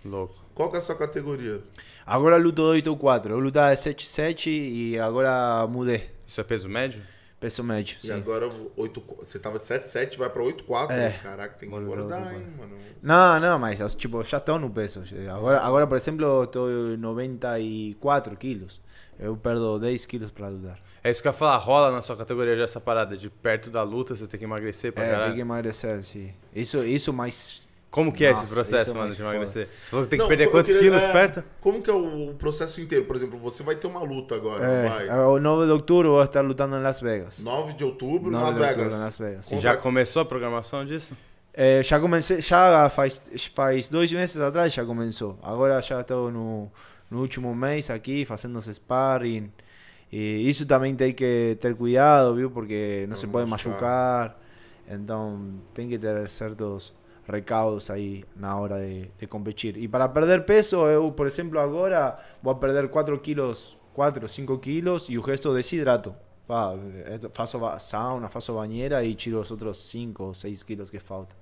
Louco. 0.06 0.36
Qual 0.58 0.70
que 0.72 0.76
é 0.76 0.80
a 0.80 0.82
sua 0.82 0.96
categoria? 0.96 1.62
Agora 2.04 2.36
luto 2.36 2.64
8 2.64 2.88
ou 2.90 2.98
4. 2.98 3.32
Eu 3.32 3.38
lutava 3.40 3.72
7-7 3.76 4.48
e 4.48 4.98
agora 5.00 5.68
mudei. 5.68 6.10
Isso 6.26 6.42
é 6.42 6.44
peso 6.44 6.68
médio? 6.68 7.00
Peso 7.40 7.64
médio, 7.64 7.98
E 8.04 8.08
sim. 8.08 8.12
agora 8.12 8.50
8, 8.76 9.04
você 9.20 9.38
tava 9.38 9.60
7,7, 9.60 10.18
vai 10.18 10.28
pra 10.32 10.42
8,4. 10.42 10.90
É. 10.90 11.12
Caraca, 11.22 11.54
tem 11.60 11.70
que 11.70 11.76
pra 11.76 11.84
engordar, 11.84 12.24
8,4. 12.24 12.34
hein, 12.36 12.48
mano. 12.58 12.76
Não, 13.04 13.40
não, 13.40 13.60
mas 13.60 13.80
eu, 13.80 13.88
tipo, 13.92 14.24
já 14.24 14.38
estou 14.40 14.58
no 14.58 14.68
peso. 14.72 15.04
Agora, 15.32 15.62
agora 15.62 15.86
por 15.86 15.96
exemplo, 15.96 16.44
estou 16.46 16.68
94 16.98 18.36
quilos. 18.36 18.82
Eu 19.20 19.38
perdo 19.38 19.78
10 19.78 20.06
quilos 20.08 20.32
para 20.32 20.48
lutar. 20.48 20.80
É 21.04 21.12
isso 21.12 21.22
que 21.22 21.28
eu 21.28 21.32
ia 21.32 21.38
falar, 21.38 21.58
rola 21.58 21.92
na 21.92 22.02
sua 22.02 22.16
categoria 22.18 22.58
já 22.58 22.64
essa 22.64 22.82
parada 22.82 23.16
de 23.16 23.30
perto 23.30 23.70
da 23.70 23.84
luta, 23.84 24.16
você 24.16 24.26
tem 24.26 24.40
que 24.40 24.46
emagrecer 24.46 24.92
pra 24.92 25.04
É, 25.04 25.10
caralho. 25.12 25.26
tem 25.28 25.36
que 25.36 25.42
emagrecer, 25.42 26.02
sim. 26.02 26.34
Isso, 26.56 26.84
isso 26.84 27.14
mais... 27.14 27.67
Como 27.90 28.12
que 28.12 28.26
é 28.26 28.32
esse 28.32 28.42
Nossa, 28.42 28.54
processo, 28.54 28.92
é 28.92 28.94
mano, 28.94 29.12
de 29.12 29.18
foda. 29.18 29.30
emagrecer? 29.30 29.68
Você 29.68 29.90
falou 29.90 30.06
que 30.06 30.10
tem 30.10 30.18
que 30.20 30.24
Não, 30.24 30.28
perder 30.28 30.46
eu 30.48 30.52
quantos 30.52 30.74
queria- 30.74 30.90
quilos 30.92 31.06
é, 31.06 31.12
perto? 31.12 31.44
Como 31.62 31.82
que 31.82 31.90
é 31.90 31.94
o 31.94 32.34
processo 32.38 32.82
inteiro? 32.82 33.06
Por 33.06 33.16
exemplo, 33.16 33.40
você 33.40 33.64
vai 33.64 33.76
ter 33.76 33.88
uma 33.88 34.02
luta 34.04 34.36
agora, 34.36 34.64
É, 34.66 34.90
vai. 35.08 35.20
o 35.26 35.40
9 35.40 35.66
de 35.66 35.72
outubro 35.72 36.10
vou 36.12 36.24
estar 36.24 36.42
lutando 36.42 36.76
em 36.76 36.82
Las 36.82 37.00
Vegas. 37.00 37.42
9 37.44 37.74
de 37.74 37.84
outubro, 37.86 38.30
9 38.30 38.46
Las 38.46 38.56
de 38.56 38.62
outubro 38.62 38.84
Vegas. 38.84 39.00
em 39.00 39.04
Las 39.04 39.18
Vegas. 39.18 39.52
E 39.52 39.58
já 39.58 39.78
começou 39.78 40.22
a 40.22 40.26
programação 40.26 40.86
disso? 40.86 41.14
É, 41.54 41.82
já 41.82 42.00
comecei, 42.00 42.40
já 42.42 42.88
faz, 42.90 43.20
faz 43.56 43.90
dois 43.90 44.12
meses 44.12 44.38
atrás 44.40 44.72
já 44.74 44.86
começou. 44.86 45.40
Agora 45.42 45.82
já 45.82 46.02
estou 46.02 46.30
no, 46.30 46.70
no 47.10 47.20
último 47.22 47.56
mês 47.56 47.90
aqui 47.90 48.26
fazendo 48.26 48.60
os 48.60 48.66
sparring. 48.68 49.52
E 50.12 50.48
isso 50.48 50.66
também 50.68 50.94
tem 50.96 51.14
que 51.14 51.58
ter 51.60 51.74
cuidado, 51.76 52.36
viu? 52.36 52.52
Porque 52.52 53.02
não 53.04 53.08
Pra 53.10 53.16
se 53.18 53.26
não 53.26 53.32
pode 53.32 53.50
machucar. 53.50 53.74
machucar. 54.30 54.40
Então 54.90 55.56
tem 55.74 55.90
que 55.90 55.98
ter 55.98 56.30
certos 56.30 56.94
recaudos 57.28 57.90
aí 57.90 58.24
na 58.36 58.58
hora 58.58 58.80
de, 58.80 59.12
de 59.18 59.28
competir. 59.28 59.78
E 59.78 59.88
para 59.88 60.08
perder 60.10 60.46
peso, 60.46 60.78
eu, 60.88 61.12
por 61.12 61.28
exemplo, 61.28 61.60
agora 61.60 62.18
vou 62.42 62.56
perder 62.56 62.88
4 62.90 63.20
quilos, 63.20 63.78
4, 63.94 64.28
5 64.28 64.58
quilos 64.60 65.08
e 65.10 65.18
o 65.18 65.22
resto 65.22 65.54
desidrato. 65.54 66.16
Pá, 66.48 66.74
eh, 67.06 67.20
faço 67.34 67.60
sauna, 67.80 68.30
faço 68.30 68.54
banheira 68.54 69.04
e 69.04 69.14
tiro 69.14 69.40
os 69.40 69.52
outros 69.52 69.78
5 69.90 70.24
ou 70.24 70.34
6 70.34 70.64
quilos 70.64 70.90
que 70.90 71.00
faltam. 71.00 71.38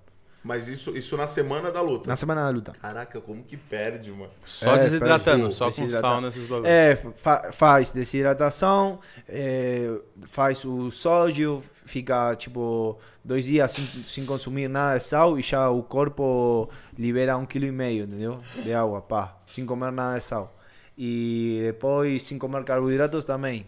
Mas 0.48 0.68
isso, 0.68 0.96
isso 0.96 1.18
na 1.18 1.25
semana 1.25 1.72
da 1.72 1.82
luta. 1.82 2.08
Na 2.08 2.16
semana 2.16 2.44
da 2.44 2.50
luta. 2.52 2.72
Caraca, 2.80 3.20
como 3.20 3.44
que 3.44 3.58
perde, 3.58 4.12
mano? 4.12 4.30
Só 4.46 4.75
É, 4.75 4.80
desidratando, 4.84 5.52
só 5.52 5.66
com 5.72 5.82
desidratar. 5.82 6.12
sauna 6.12 6.28
esses 6.28 6.44
bagulhos. 6.48 6.70
É, 6.70 6.96
fa- 6.96 7.52
faz 7.52 7.92
desidratação, 7.92 9.00
é, 9.28 9.90
faz 10.28 10.64
o 10.64 10.92
sódio, 10.92 11.64
fica 11.86 12.36
tipo 12.36 13.00
dois 13.24 13.46
dias 13.46 13.72
sem, 13.72 13.86
sem 14.08 14.24
consumir 14.24 14.68
nada 14.68 14.98
de 15.00 15.04
sal 15.04 15.40
e 15.40 15.42
já 15.42 15.68
o 15.72 15.82
corpo 15.82 16.70
libera 16.96 17.36
um 17.38 17.46
quilo 17.48 17.66
e 17.66 17.72
meio, 17.72 18.04
entendeu? 18.04 18.40
De 18.64 18.72
água, 18.72 19.02
pá, 19.02 19.36
sem 19.48 19.66
comer 19.66 19.92
nada 19.92 20.20
de 20.20 20.24
sal. 20.24 20.56
E 20.96 21.60
depois 21.64 22.22
sem 22.22 22.38
comer 22.38 22.64
carboidratos 22.64 23.25
também. 23.25 23.66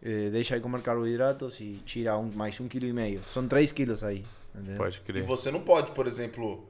É, 0.00 0.30
deixa 0.30 0.54
de 0.54 0.60
comer 0.60 0.82
carboidratos 0.82 1.58
e 1.60 1.80
tira 1.84 2.16
um, 2.16 2.30
mais 2.32 2.60
um 2.60 2.68
quilo 2.68 2.86
e 2.86 2.92
meio. 2.92 3.20
São 3.32 3.48
três 3.48 3.72
quilos 3.72 4.04
aí. 4.04 4.24
Entendeu? 4.56 4.76
Pode 4.78 4.98
E 4.98 5.00
crer. 5.00 5.22
você 5.24 5.50
não 5.50 5.60
pode, 5.60 5.92
por 5.92 6.06
exemplo. 6.06 6.64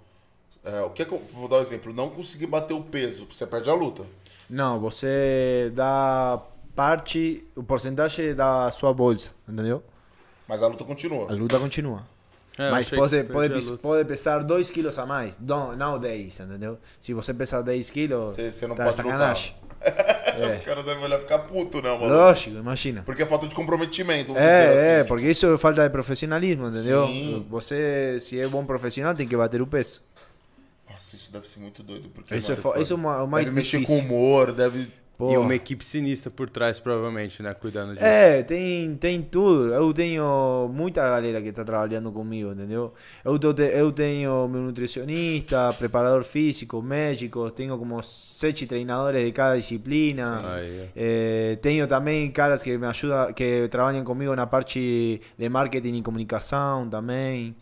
é, 0.64 0.80
o 0.82 0.90
que 0.90 1.02
é 1.02 1.04
que 1.04 1.12
eu 1.12 1.22
vou 1.32 1.48
dar 1.48 1.58
um 1.58 1.62
exemplo? 1.62 1.92
Não 1.92 2.10
conseguir 2.10 2.46
bater 2.46 2.74
o 2.74 2.82
peso, 2.82 3.26
você 3.30 3.46
perde 3.46 3.70
a 3.70 3.74
luta. 3.74 4.04
Não, 4.50 4.80
você 4.80 5.70
dá 5.74 6.42
parte, 6.74 7.44
o 7.54 7.62
porcentagem 7.62 8.34
da 8.34 8.70
sua 8.70 8.92
bolsa, 8.92 9.30
entendeu? 9.48 9.82
Mas 10.48 10.62
a 10.62 10.66
luta 10.66 10.84
continua. 10.84 11.30
A 11.30 11.34
luta 11.34 11.58
continua. 11.58 12.02
É, 12.58 12.70
Mas 12.70 12.88
pode, 12.88 13.22
pode, 13.24 13.76
pode 13.78 14.04
pesar 14.08 14.42
2 14.42 14.70
quilos 14.70 14.98
a 14.98 15.04
mais, 15.04 15.38
não, 15.38 15.76
não 15.76 15.98
10, 15.98 16.40
entendeu? 16.40 16.78
Se 17.00 17.12
você 17.12 17.34
pesar 17.34 17.60
10 17.60 17.90
quilos, 17.90 18.32
Você- 18.34 18.66
não 18.66 18.74
tá 18.74 18.84
pode 18.84 18.96
sacanagem. 18.96 19.54
Os 20.58 20.64
caras 20.64 20.84
devem 20.84 21.02
olhar 21.02 21.18
ficar 21.18 21.38
puto, 21.40 21.80
né, 21.80 21.90
mano? 21.92 22.08
Lógico, 22.14 22.56
imagina. 22.56 23.02
Porque 23.04 23.22
é 23.22 23.26
falta 23.26 23.46
de 23.48 23.54
comprometimento, 23.54 24.34
dizer 24.34 24.68
assim. 24.68 24.86
É, 24.86 24.98
é, 25.00 25.04
porque 25.04 25.30
isso 25.30 25.46
é 25.46 25.56
falta 25.58 25.82
de 25.82 25.90
profissionalismo, 25.90 26.68
entendeu? 26.68 27.06
Sim. 27.06 27.46
Você, 27.48 28.18
se 28.20 28.38
é 28.38 28.46
bom 28.46 28.64
profissional, 28.66 29.14
tem 29.14 29.26
que 29.26 29.36
bater 29.36 29.62
o 29.62 29.66
peso. 29.66 30.02
Nossa, 30.90 31.16
isso 31.16 31.32
deve 31.32 31.48
ser 31.48 31.60
muito 31.60 31.82
doido. 31.82 32.08
Porque, 32.10 32.34
Isso 32.36 32.52
é, 32.52 32.54
mano, 32.56 32.62
fo- 32.62 32.80
isso 32.80 32.92
é 32.92 32.96
o 32.96 33.26
mais 33.26 33.46
deve 33.46 33.56
mexer 33.56 33.78
difícil. 33.80 34.02
com 34.02 34.06
humor, 34.14 34.52
deve. 34.52 34.90
E 35.18 35.36
uma 35.38 35.54
equipe 35.54 35.82
sinistra 35.84 36.30
por 36.30 36.50
trás, 36.50 36.78
provavelmente, 36.78 37.42
né? 37.42 37.54
Cuidando 37.54 37.92
disso. 37.94 38.04
É, 38.04 38.42
tem, 38.42 38.94
tem 38.96 39.22
tudo. 39.22 39.72
Eu 39.72 39.92
tenho 39.94 40.68
muita 40.72 41.00
galera 41.08 41.40
que 41.40 41.48
está 41.48 41.64
trabalhando 41.64 42.12
comigo, 42.12 42.52
entendeu? 42.52 42.92
Eu, 43.24 43.38
tô- 43.38 43.52
eu 43.62 43.90
tenho 43.92 44.46
meu 44.46 44.60
nutricionista, 44.60 45.72
preparador 45.72 46.22
físico, 46.22 46.82
médico, 46.82 47.50
tenho 47.50 47.78
como 47.78 48.02
sete 48.02 48.66
treinadores 48.66 49.24
de 49.24 49.32
cada 49.32 49.56
disciplina. 49.56 50.42
Eh, 50.94 51.58
tenho 51.62 51.86
também 51.86 52.30
caras 52.30 52.62
que 52.62 52.76
me 52.76 52.86
ajudam, 52.86 53.32
que 53.32 53.68
trabalham 53.68 54.04
comigo 54.04 54.36
na 54.36 54.46
parte 54.46 55.20
de 55.38 55.48
marketing 55.48 55.94
e 55.96 56.02
comunicação 56.02 56.88
também. 56.90 57.56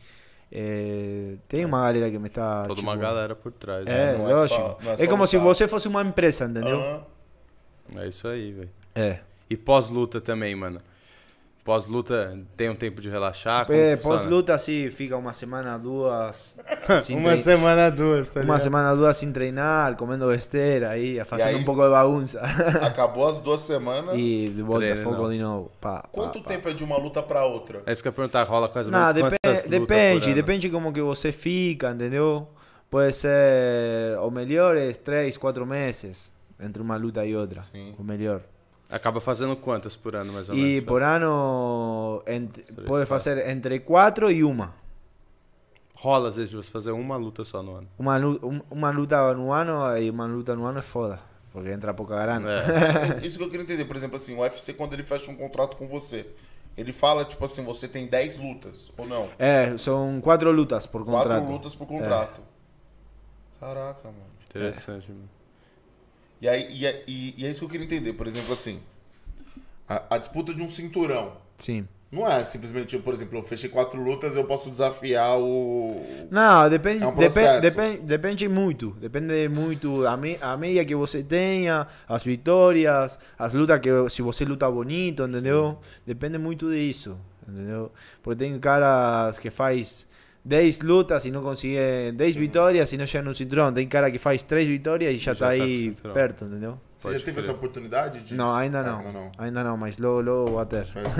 Eh, 0.51 1.37
tem 1.49 1.65
uma 1.65 1.83
galera 1.83 2.11
que 2.11 2.19
me 2.19 2.29
está. 2.29 2.65
Toda 2.67 2.81
uma 2.81 2.97
galera 2.97 3.35
por 3.35 3.51
trás. 3.53 3.87
É, 3.87 3.91
né? 3.91 4.15
é 4.15 4.35
lógico. 4.35 4.61
só- 4.61 4.79
não 4.83 4.91
é 4.91 4.95
é 4.95 4.97
só 4.97 5.07
como 5.09 5.27
se 5.27 5.37
você 5.39 5.67
fosse 5.67 5.89
uma 5.89 6.03
empresa, 6.03 6.45
entendeu? 6.45 6.79
Aham. 6.79 7.14
É 7.99 8.07
isso 8.09 8.27
aí, 8.29 8.53
velho. 8.53 8.71
É. 8.95 9.19
E 9.51 9.57
pós-luta 9.57 10.21
também, 10.21 10.55
mano. 10.55 10.81
Pós-luta 11.63 12.39
tem 12.59 12.69
um 12.69 12.75
tempo 12.75 13.01
de 13.01 13.09
relaxar? 13.09 13.65
Como 13.65 13.79
É? 13.79 13.97
Pós-luta, 13.97 14.53
assim, 14.53 14.91
fica 14.91 15.17
uma 15.17 15.33
semana, 15.33 15.79
duas. 15.79 16.59
sem 17.03 17.17
Uma 17.17 17.31
trein- 17.31 17.43
semana, 17.43 17.91
duas, 17.91 18.29
tá 18.29 18.41
Uma 18.43 18.59
semana, 18.59 18.95
duas 18.95 19.17
sem 19.17 19.33
treinar, 19.33 19.97
comendo 19.97 20.27
besteira 20.29 20.91
aí, 20.91 21.25
fazendo 21.25 21.49
aí- 21.49 21.55
um 21.57 21.65
pouco 21.65 21.83
de 21.83 21.89
bagunça. 21.89 22.43
Acabou 22.85 23.27
as 23.27 23.39
duas 23.39 23.63
semanas. 23.63 24.15
e 24.15 24.45
de 24.45 24.61
volta 24.61 24.81
Treino, 24.89 25.03
foco 25.03 25.23
não. 25.23 25.31
de 25.31 25.39
novo. 25.39 25.73
Pá, 25.81 26.03
pá, 26.03 26.09
Quanto 26.13 26.43
pá. 26.43 26.49
tempo 26.49 26.69
é 26.69 26.75
de 26.75 26.85
uma 26.85 26.99
luta 26.99 27.23
pra 27.23 27.47
outra? 27.47 27.81
É 27.87 27.93
isso 27.95 28.03
que 28.03 28.09
eu 28.09 28.11
ia 28.11 28.15
perguntar, 28.17 28.43
rola 28.43 28.69
quase 28.69 28.91
Não, 28.91 28.99
menos 28.99 29.15
depe- 29.15 29.37
quantas 29.43 29.65
lutas 29.65 29.71
depende, 29.81 30.27
ano? 30.27 30.35
depende 30.35 30.69
como 30.69 30.93
que 30.93 31.01
você 31.01 31.33
fica, 31.33 31.93
entendeu? 31.93 32.47
Pode 32.91 33.15
ser, 33.15 34.19
o 34.21 34.31
melhor 34.31 34.77
é 34.77 34.93
três, 34.93 35.39
quatro 35.39 35.65
meses 35.65 36.34
entre 36.61 36.81
uma 36.83 36.97
luta 36.97 37.25
e 37.25 37.35
outra. 37.37 37.61
Sim. 37.63 37.95
O 37.99 38.03
melhor. 38.03 38.43
Acaba 38.91 39.21
fazendo 39.21 39.57
quantas 39.57 39.97
por 39.97 40.15
ano, 40.15 40.33
mais 40.33 40.49
ou 40.49 40.55
E 40.55 40.59
menos? 40.61 40.85
por 40.87 41.03
ano 41.03 42.23
ent- 42.27 42.61
pode 42.87 43.07
fazer 43.07 43.49
entre 43.49 43.81
quatro 43.81 44.31
e 44.31 44.45
uma. 44.45 44.75
Rola, 45.97 46.29
às 46.29 46.37
vezes, 46.37 46.53
você 46.53 46.71
fazer 46.71 46.91
uma 46.91 47.17
luta 47.17 47.45
só 47.45 47.63
no 47.63 47.77
ano. 47.77 47.89
Uma, 47.99 48.19
um- 48.19 48.61
uma 48.71 48.91
luta 48.91 49.33
no 49.33 49.53
ano 49.53 49.97
e 49.97 50.11
uma 50.11 50.27
luta 50.27 50.55
no 50.55 50.67
ano 50.67 50.79
é 50.79 50.83
foda. 50.83 51.19
Porque 51.51 51.71
entra 51.71 51.95
pouca 51.95 52.21
grana. 52.21 52.51
É. 52.51 53.21
Isso 53.27 53.39
que 53.39 53.45
eu 53.45 53.49
queria 53.49 53.63
entender, 53.65 53.85
por 53.87 53.97
exemplo, 53.97 54.17
assim, 54.17 54.35
o 54.37 54.41
UFC, 54.41 54.75
quando 54.75 54.93
ele 54.93 55.03
fecha 55.05 55.31
um 55.31 55.37
contrato 55.37 55.77
com 55.77 55.89
você, 55.89 56.27
ele 56.77 56.93
fala, 56.93 57.25
tipo 57.25 57.43
assim, 57.45 57.65
você 57.65 57.89
tem 57.89 58.07
10 58.07 58.37
lutas, 58.37 58.93
ou 58.99 59.07
não? 59.07 59.29
É, 59.39 59.75
são 59.79 60.21
quatro 60.21 60.51
lutas 60.53 60.85
por 60.85 61.05
contrato. 61.05 61.29
Quatro 61.29 61.53
lutas 61.53 61.75
por 61.75 61.87
contrato. 61.87 62.41
Caraca, 63.61 64.09
mano. 64.09 64.19
Interessante, 64.51 65.11
mano. 65.11 65.29
E, 66.45 66.49
aí, 66.49 66.67
e, 66.71 66.87
é- 66.87 67.03
e, 67.07 67.35
e 67.39 67.47
é 67.47 67.51
isso 67.51 67.61
que 67.61 67.65
eu 67.65 67.71
queria 67.71 67.87
entender, 67.87 68.13
por 68.13 68.27
exemplo, 68.27 68.53
assim, 68.53 68.79
a, 69.89 70.03
a 70.11 70.19
disputa 70.19 70.53
de 70.53 70.63
um 70.63 70.69
cinturão. 70.69 71.33
Sim. 71.57 71.89
Não 72.13 72.29
é 72.29 72.45
simplesmente, 72.45 72.99
por 72.99 73.15
exemplo, 73.15 73.39
eu 73.39 73.43
fechei 73.43 73.71
quatro 73.71 73.99
lutas, 74.01 74.37
eu 74.37 74.45
posso 74.45 74.69
desafiar 74.69 75.39
o. 75.39 75.97
Não, 76.31 76.69
depende, 76.69 77.03
É 77.03 77.07
um 77.07 77.15
depende, 77.17 78.03
depende 78.03 78.47
muito. 78.47 78.91
Depende 79.01 79.49
muito 79.49 80.07
a, 80.07 80.19
me, 80.19 80.37
a 80.39 80.55
média 80.55 80.85
que 80.85 80.95
você 80.95 81.23
tenha, 81.23 81.87
as 82.07 82.23
vitórias, 82.23 83.19
as 83.39 83.55
lutas 83.55 83.81
que 83.81 83.89
se 84.11 84.21
você 84.21 84.45
luta 84.45 84.71
bonito, 84.71 85.23
entendeu? 85.23 85.79
Depende 86.07 86.37
muito 86.37 86.71
disso, 86.71 87.17
entendeu? 87.49 87.91
Porque 88.23 88.45
tem 88.45 88.61
caras 88.61 89.39
que 89.39 89.51
faz 89.51 90.07
10 90.45 90.81
lutas 90.81 91.25
e 91.25 91.31
não 91.31 91.43
consegue 91.43 92.13
10 92.13 92.37
vitórias 92.37 92.93
e 92.93 92.97
não 92.99 93.07
chega 93.07 93.25
no 93.25 93.35
cinturão. 93.35 93.73
Tem 93.73 93.89
cara 93.89 94.11
que 94.11 94.19
faz 94.19 94.43
3 94.43 94.67
vitórias 94.69 95.15
e 95.15 95.19
já, 95.19 95.33
Já 95.33 95.33
está 95.33 95.47
tá 95.47 95.53
aí 95.53 95.79
cinturão. 95.81 96.13
perto, 96.13 96.45
entendeu? 96.45 96.79
Você 96.95 97.09
Pode 97.09 97.19
já 97.19 97.25
teve 97.25 97.33
crer. 97.37 97.45
essa 97.45 97.53
oportunidade 97.53 98.21
de. 98.23 98.35
Não, 98.35 98.55
ainda 98.55 98.81
Ah, 98.81 98.83
não. 98.83 98.99
Ainda 98.99 99.13
não. 99.13 99.33
Ainda 99.39 99.65
não, 99.65 99.77
mas 99.77 99.97
logo, 99.99 100.21
logo 100.21 100.51
vou 100.53 100.67
ter. 100.67 100.83
Certo. 100.85 101.11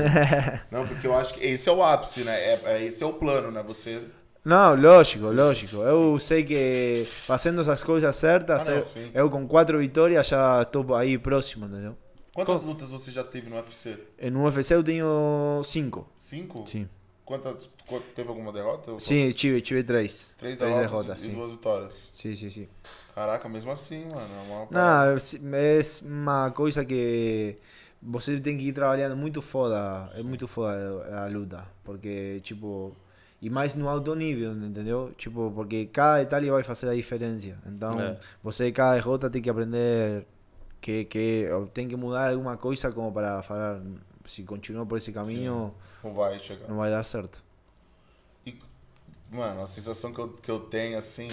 Não, 0.71 0.87
porque 0.87 1.07
eu 1.07 1.15
acho 1.15 1.35
que 1.35 1.45
esse 1.47 1.69
é 1.69 1.73
o 1.73 1.83
ápice, 1.83 2.23
né? 2.23 2.35
É, 2.65 2.85
esse 2.85 3.03
é 3.03 3.07
o 3.07 3.13
plano, 3.15 3.51
né? 3.51 3.63
Você. 3.67 4.03
Não, 4.45 4.75
lógico, 4.75 5.29
lógico. 5.31 5.77
Eu 5.77 6.19
sei 6.19 6.45
que 6.45 7.07
fazendo 7.27 7.63
essas 7.63 7.83
coisas 7.83 8.15
certas, 8.15 8.69
Ah, 8.69 8.73
não, 8.73 8.79
eu, 8.79 8.85
eu 9.15 9.31
com 9.31 9.47
quatro 9.49 9.79
vitórias 9.79 10.27
já 10.29 10.61
estou 10.61 10.95
aí 10.95 11.17
próximo, 11.17 11.65
entendeu? 11.65 11.97
Quantas 12.35 12.63
lutas 12.63 12.91
você 12.91 13.11
já 13.11 13.25
teve 13.25 13.49
no 13.49 13.57
UFC? 13.57 13.97
No 14.31 14.45
UFC 14.45 14.75
eu 14.75 14.83
tenho 14.83 15.63
cinco. 15.65 16.07
Cinco? 16.19 16.65
Sim. 16.69 16.87
Quantas. 17.25 17.69
qu- 17.87 18.01
Teve 18.15 18.29
alguma 18.29 18.53
derrota? 18.53 18.99
Sim, 18.99 19.31
tive, 19.31 19.61
tive 19.61 19.83
três. 19.83 20.33
Três 20.39 20.59
Três 20.59 20.75
derrotas, 20.77 20.91
derrotas, 20.91 21.21
e 21.21 21.27
sim. 21.29 21.35
duas 21.35 21.51
vitórias. 21.51 22.11
Sim, 22.13 22.35
sim, 22.35 22.51
sim. 22.51 22.69
Caraca, 23.15 23.49
mesmo 23.49 23.71
assim, 23.71 24.05
mano. 24.07 24.29
É 24.35 24.53
uma. 24.53 24.67
Não, 24.71 25.17
é 25.17 25.81
uma 26.03 26.51
coisa 26.51 26.85
que 26.85 27.57
você 28.03 28.39
tem 28.41 28.59
que 28.59 28.65
ir 28.69 28.73
trabalhando 28.73 29.17
muito 29.17 29.41
foda. 29.41 30.11
É 30.15 30.23
muito 30.23 30.47
foda 30.47 30.75
a 31.23 31.27
luta. 31.27 31.65
Porque, 31.83 32.41
tipo. 32.43 32.95
E 33.41 33.51
mais 33.51 33.75
no 33.75 33.89
alto 33.89 34.15
nível, 34.15 34.53
entendeu? 34.55 35.13
Tipo, 35.19 35.53
porque 35.55 35.85
cada 35.87 36.19
detalhe 36.21 36.51
vai 36.51 36.63
fazer 36.63 36.89
a 36.89 36.95
diferença. 36.95 37.59
Então, 37.67 38.01
É. 38.01 38.19
você, 38.43 38.73
cada 38.73 38.95
derrota, 38.95 39.29
tem 39.29 39.43
que 39.43 39.51
aprender 39.51 40.27
que, 40.81 41.05
que 41.05 41.47
tem 41.75 41.87
que 41.87 41.95
mudar 41.95 42.31
alguma 42.31 42.57
coisa 42.57 42.91
como 42.91 43.13
para 43.13 43.43
falar. 43.43 43.83
se 44.27 44.43
continua 44.45 44.87
por 44.87 44.97
esse 44.97 45.13
caminho, 45.13 45.75
Não 46.05 46.13
vai 46.15 46.39
chegar. 46.39 46.69
não 46.69 46.77
vai 46.77 46.91
dar 46.91 47.03
certo. 47.05 47.43
E, 48.47 48.57
mano, 49.31 49.63
a 49.63 49.67
sensação 49.67 50.13
que 50.13 50.21
eu, 50.21 50.29
que 50.29 50.51
eu 50.51 50.61
tenho, 50.61 50.99
assim. 50.99 51.29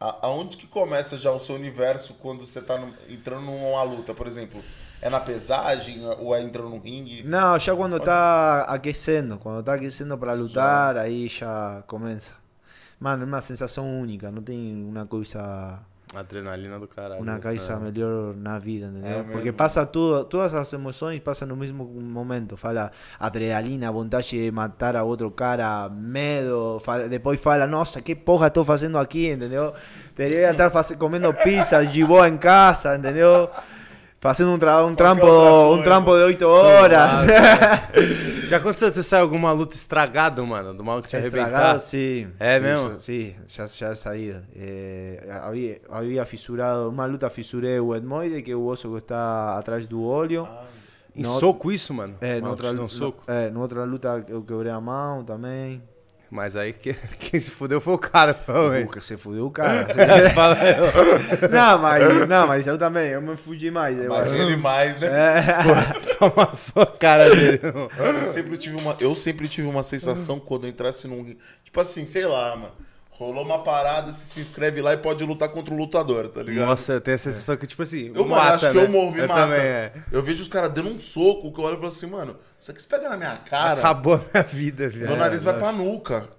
A, 0.00 0.26
aonde 0.26 0.56
que 0.56 0.66
começa 0.66 1.16
já 1.18 1.30
o 1.30 1.38
seu 1.38 1.54
universo 1.54 2.14
quando 2.14 2.46
você 2.46 2.62
tá 2.62 2.78
no- 2.78 2.94
entrando 3.08 3.42
numa 3.42 3.82
luta, 3.82 4.14
por 4.14 4.26
exemplo? 4.26 4.62
É 5.02 5.08
na 5.10 5.20
pesagem 5.20 6.04
ou 6.18 6.34
é 6.34 6.42
entrando 6.42 6.70
no 6.70 6.78
ringue? 6.78 7.22
No, 7.22 7.56
ya 7.56 7.74
cuando 7.76 7.96
está 7.98 8.62
aquecendo, 8.62 9.38
cuando 9.38 9.60
está 9.60 9.74
aquecendo 9.74 10.16
para 10.18 10.32
lutar, 10.34 10.96
ahí 10.96 11.26
ya 11.28 11.82
comienza. 11.86 12.32
Mano, 12.98 13.22
é 13.22 13.26
uma 13.26 13.40
sensação 13.40 14.00
única, 14.00 14.30
não 14.30 14.42
tem 14.42 14.84
uma 14.84 15.06
coisa, 15.06 15.80
Adrenalina 16.12 16.76
do 16.78 16.88
caralho. 16.88 17.22
uma 17.22 17.38
coisa 17.38 17.74
É. 17.74 17.76
melhor 17.76 18.34
na 18.34 18.58
vida, 18.58 18.86
entendeu? 18.86 19.20
É 19.20 19.22
Porque 19.22 19.52
passa 19.52 19.86
tudo, 19.86 20.24
todas 20.24 20.52
as 20.54 20.72
emoções 20.72 21.20
passam 21.20 21.46
no 21.46 21.54
mesmo 21.54 21.84
momento. 21.84 22.56
Fala 22.56 22.90
adrenalina, 23.18 23.92
vontade 23.92 24.30
de 24.30 24.50
matar 24.50 24.96
a 24.96 25.04
outro 25.04 25.30
cara, 25.30 25.88
medo, 25.88 26.80
fala, 26.80 27.08
depois 27.08 27.40
fala, 27.40 27.64
nossa, 27.66 28.02
que 28.02 28.16
porra 28.16 28.48
estou 28.48 28.64
fazendo 28.64 28.98
aqui, 28.98 29.28
entendeu? 29.30 29.72
Deveria 30.16 30.50
estar 30.50 30.68
face- 30.70 30.96
comendo 30.96 31.32
pizza 31.32 31.78
boa 32.04 32.28
em 32.28 32.36
casa, 32.36 32.96
entendeu? 32.96 33.48
Fazendo 34.20 34.50
um, 34.52 34.58
tra 34.58 34.84
um 34.84 34.94
trampo, 34.94 35.24
outra 35.26 35.80
um 35.80 35.82
trampo 35.82 36.14
de 36.14 36.22
8 36.24 36.46
horas. 36.46 37.10
Já 38.48 38.58
aconteceu 38.58 38.90
de 38.90 38.96
você 38.96 39.02
sair 39.02 39.20
alguma 39.20 39.50
luta 39.52 39.74
estragado, 39.76 40.46
mano? 40.46 40.74
Do 40.74 40.84
mal 40.84 41.00
que 41.00 41.16
arrebentar? 41.16 41.46
Estragado, 41.48 41.80
sí. 41.80 42.28
É 42.38 42.56
Sí, 42.56 42.62
mesmo? 42.62 42.90
ya- 42.90 42.98
sí, 42.98 43.36
ya, 43.48 43.66
ya 43.80 43.92
he 43.92 43.96
saído. 43.96 44.42
Eh, 44.54 45.26
había, 45.42 45.78
había 45.88 46.26
fisurado, 46.26 46.90
uma 46.90 47.06
luta 47.06 47.30
fisurei 47.30 47.80
o 47.80 47.94
etmoide, 47.94 48.42
que 48.42 48.50
é 48.50 48.54
o 48.56 48.66
osso 48.66 48.90
que 48.90 48.98
está 48.98 49.56
atrás 49.56 49.86
do 49.86 50.02
olho. 50.02 50.46
Em 51.16 51.22
No- 51.22 51.38
soco 51.40 51.72
isso, 51.72 51.94
mano? 51.94 52.16
É, 52.20 52.40
Maluco 52.40 52.62
noutra, 52.62 52.82
um 52.82 52.88
soco? 52.88 53.22
é, 53.26 53.48
noutra 53.50 53.84
luta 53.84 54.22
eu 54.28 54.42
quebrei 54.42 54.70
a 54.70 54.80
mão 54.80 55.24
também. 55.24 55.82
Mas 56.30 56.54
aí 56.54 56.72
que- 56.72 56.94
quem 57.18 57.40
se 57.40 57.50
fudeu 57.50 57.80
foi 57.80 57.92
o 57.94 57.98
cara, 57.98 58.32
provavelmente. 58.32 59.00
Se 59.04 59.16
fudeu 59.18 59.46
o 59.46 59.50
cara. 59.50 59.86
Fala 60.32 60.54
aí, 60.60 60.74
não, 61.50 61.78
mas, 61.78 62.28
não, 62.28 62.46
mas 62.46 62.66
eu 62.66 62.78
também, 62.78 63.08
eu 63.10 63.20
me 63.20 63.36
fugi 63.36 63.70
mais. 63.70 63.98
Eu 63.98 64.10
Mas 64.10 64.28
acho. 64.32 64.36
ele 64.40 64.56
mais, 64.56 64.98
né? 65.00 65.08
É. 65.08 66.14
Toma 66.14 66.54
só 66.54 66.82
a 66.82 66.86
cara 66.86 67.28
dele. 67.34 67.60
Eu 67.62 68.26
sempre 68.26 68.56
tive 68.56 68.76
uma, 68.76 68.96
eu 69.00 69.14
sempre 69.14 69.48
tive 69.48 69.66
uma 69.66 69.82
sensação 69.82 70.38
quando 70.38 70.64
eu 70.64 70.70
entrasse 70.70 71.08
num. 71.08 71.24
Tipo 71.64 71.80
assim, 71.80 72.06
sei 72.06 72.24
lá, 72.26 72.54
mano. 72.56 72.72
Rolou 73.20 73.44
uma 73.44 73.62
parada, 73.62 74.10
você 74.10 74.24
se 74.32 74.40
inscreve 74.40 74.80
lá 74.80 74.94
e 74.94 74.96
pode 74.96 75.22
lutar 75.24 75.50
contra 75.50 75.74
o 75.74 75.76
lutador, 75.76 76.28
tá 76.28 76.42
ligado? 76.42 76.64
Nossa, 76.66 76.94
eu 76.94 77.00
tenho 77.02 77.16
a 77.16 77.18
sensação 77.18 77.54
que, 77.54 77.66
tipo 77.66 77.82
assim, 77.82 78.10
Eu, 78.14 78.24
mata, 78.24 78.54
acho 78.54 78.70
que 78.72 78.78
né? 78.78 78.84
eu 78.84 78.88
morro, 78.88 79.12
me 79.12 79.18
eu 79.20 79.28
mata. 79.28 79.42
Também, 79.42 79.60
é. 79.60 79.92
Eu 80.10 80.22
vejo 80.22 80.40
os 80.40 80.48
caras 80.48 80.72
dando 80.72 80.88
um 80.88 80.98
soco, 80.98 81.52
que 81.52 81.60
eu 81.60 81.64
olho 81.64 81.74
e 81.74 81.76
falo 81.76 81.88
assim, 81.88 82.06
mano, 82.06 82.38
isso 82.58 82.70
aqui 82.70 82.80
se 82.80 82.88
pega 82.88 83.10
na 83.10 83.18
minha 83.18 83.36
cara, 83.36 83.78
Acabou 83.78 84.14
a 84.14 84.18
minha 84.32 84.42
vida, 84.42 84.88
viado. 84.88 85.08
meu 85.08 85.18
nariz 85.18 85.44
vai 85.44 85.58
pra 85.58 85.70
nuca, 85.70 86.30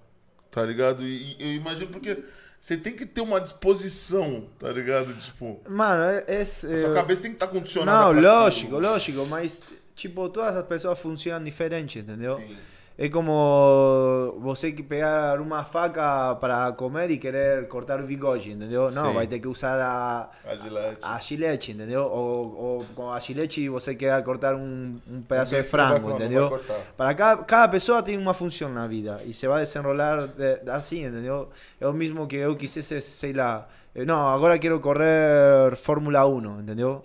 tá 0.49 0.63
ligado? 0.63 1.03
E, 1.03 1.35
e 1.39 1.51
eu 1.51 1.53
imagino 1.61 1.87
porque 1.91 2.17
você 2.59 2.75
tem 2.75 2.93
que 2.93 3.05
ter 3.05 3.21
uma 3.21 3.39
disposição, 3.39 4.47
tá 4.57 4.69
ligado? 4.71 5.13
Tipo, 5.13 5.61
Mano, 5.69 6.03
é. 6.03 6.23
é 6.27 6.41
a 6.41 6.45
sua 6.47 6.73
é- 6.73 6.93
cabeça 6.95 7.21
tem 7.21 7.29
que 7.29 7.35
estar 7.35 7.47
condicionada 7.47 8.05
Não, 8.05 8.11
pra 8.21 8.39
lógico, 8.39 8.75
aquilo. 8.75 8.91
lógico, 8.91 9.25
mas 9.27 9.61
tipo, 9.95 10.27
todas 10.29 10.55
as 10.57 10.65
pessoas 10.65 10.97
funcionam 10.97 11.43
diferente, 11.45 11.99
entendeu? 11.99 12.37
Sim. 12.37 12.57
É 13.03 13.09
como 13.09 14.35
você 14.39 14.71
que 14.71 14.83
pegar 14.83 15.41
uma 15.41 15.63
faca 15.63 16.35
para 16.35 16.71
comer 16.73 17.09
e 17.09 17.17
querer 17.17 17.67
cortar 17.67 17.99
o 17.99 18.03
bigode, 18.05 18.51
entendeu? 18.51 18.91
Não, 18.91 19.07
Sim. 19.07 19.13
vai 19.15 19.25
ter 19.25 19.39
que 19.39 19.47
usar 19.47 19.79
a, 19.81 20.29
A 20.45 20.55
gilete. 20.55 20.97
a 21.01 21.19
gilete, 21.19 21.71
entendeu? 21.71 22.03
Ou, 22.03 22.55
ou 22.55 22.85
com 22.95 23.09
a 23.11 23.19
gilete 23.19 23.67
você 23.69 23.95
quer 23.95 24.21
cortar 24.23 24.53
um, 24.53 24.97
um 25.09 25.21
pedaço 25.23 25.55
de 25.55 25.61
bife 25.63 25.75
não 25.75 25.83
vai 25.87 25.89
frango, 25.89 26.03
co- 26.05 26.09
não 26.11 26.17
vai 26.17 26.25
entendeu? 26.27 26.49
cortar. 26.49 26.77
Para 26.95 27.13
cada, 27.15 27.43
cada 27.43 27.67
pessoa 27.69 28.03
tem 28.03 28.17
uma 28.19 28.35
função 28.35 28.69
na 28.71 28.85
vida 28.85 29.19
e 29.25 29.33
se 29.33 29.47
vai 29.47 29.63
desenrolar 29.63 30.27
de- 30.27 30.69
assim, 30.69 31.03
entendeu? 31.05 31.49
É 31.79 31.87
o 31.87 31.93
mesmo 31.93 32.27
que 32.27 32.35
eu 32.35 32.55
quisesse, 32.55 33.01
sei 33.01 33.33
lá, 33.33 33.67
eh, 33.95 34.05
não, 34.05 34.27
agora 34.27 34.59
quero 34.59 34.79
correr 34.79 35.75
Fórmula 35.75 36.23
1, 36.27 36.59
entendeu? 36.61 37.03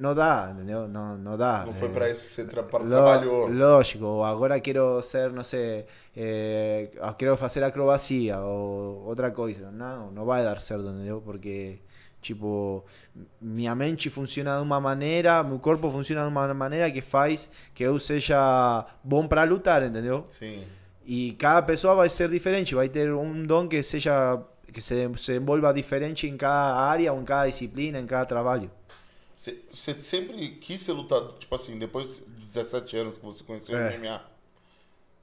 Não 0.00 0.14
dá, 0.14 0.50
entendeu? 0.54 0.88
Não, 0.88 1.14
não 1.18 1.36
dá. 1.36 1.64
Não 1.66 1.74
foi 1.74 1.88
eh, 1.88 1.92
pra 1.92 2.08
isso 2.08 2.22
que 2.22 2.32
você 2.32 2.46
tra 2.46 2.62
trabalhou. 2.62 3.46
Lógico, 3.52 4.22
agora 4.22 4.58
quero 4.58 5.02
ser, 5.02 5.30
não 5.30 5.44
sei, 5.44 5.84
eh, 6.16 6.88
quero 7.18 7.36
fazer 7.36 7.62
acrobacia 7.62 8.40
ou 8.40 9.04
outra 9.06 9.30
coisa. 9.30 9.70
Não, 9.70 10.10
não 10.10 10.24
vai 10.24 10.42
dar 10.42 10.58
certo, 10.58 10.88
entendeu? 10.88 11.20
Porque, 11.20 11.80
tipo, 12.22 12.82
minha 13.38 13.74
mente 13.74 14.08
funciona 14.08 14.56
de 14.56 14.62
uma 14.62 14.80
maneira, 14.80 15.42
meu 15.44 15.58
corpo 15.58 15.90
funciona 15.90 16.22
de 16.22 16.28
uma 16.28 16.54
maneira 16.54 16.90
que 16.90 17.02
faz 17.02 17.50
que 17.74 17.82
eu 17.82 17.98
seja 17.98 18.86
bom 19.04 19.28
para 19.28 19.44
lutar, 19.44 19.82
entendeu? 19.82 20.24
Sim. 20.28 20.64
E 21.04 21.32
cada 21.34 21.60
pessoa 21.60 21.94
vai 21.94 22.08
ser 22.08 22.30
diferente, 22.30 22.74
vai 22.74 22.88
ter 22.88 23.12
um 23.12 23.44
dom 23.44 23.68
que 23.68 23.82
seja 23.82 24.40
que 24.72 24.80
se, 24.80 25.10
se 25.18 25.36
envolva 25.36 25.74
diferente 25.74 26.26
em 26.26 26.38
cada 26.38 26.76
área, 26.76 27.12
ou 27.12 27.20
em 27.20 27.24
cada 27.24 27.46
disciplina, 27.46 27.98
em 27.98 28.06
cada 28.06 28.24
trabalho. 28.24 28.70
Você 29.72 29.94
sempre 30.02 30.50
quis 30.60 30.82
ser 30.82 30.92
lutador, 30.92 31.34
tipo 31.38 31.54
assim, 31.54 31.78
depois 31.78 32.18
dos 32.18 32.52
17 32.52 32.96
anos 32.98 33.16
que 33.16 33.24
você 33.24 33.42
conheceu 33.42 33.78
É. 33.78 33.88
o 33.88 33.98
MMA, 33.98 34.20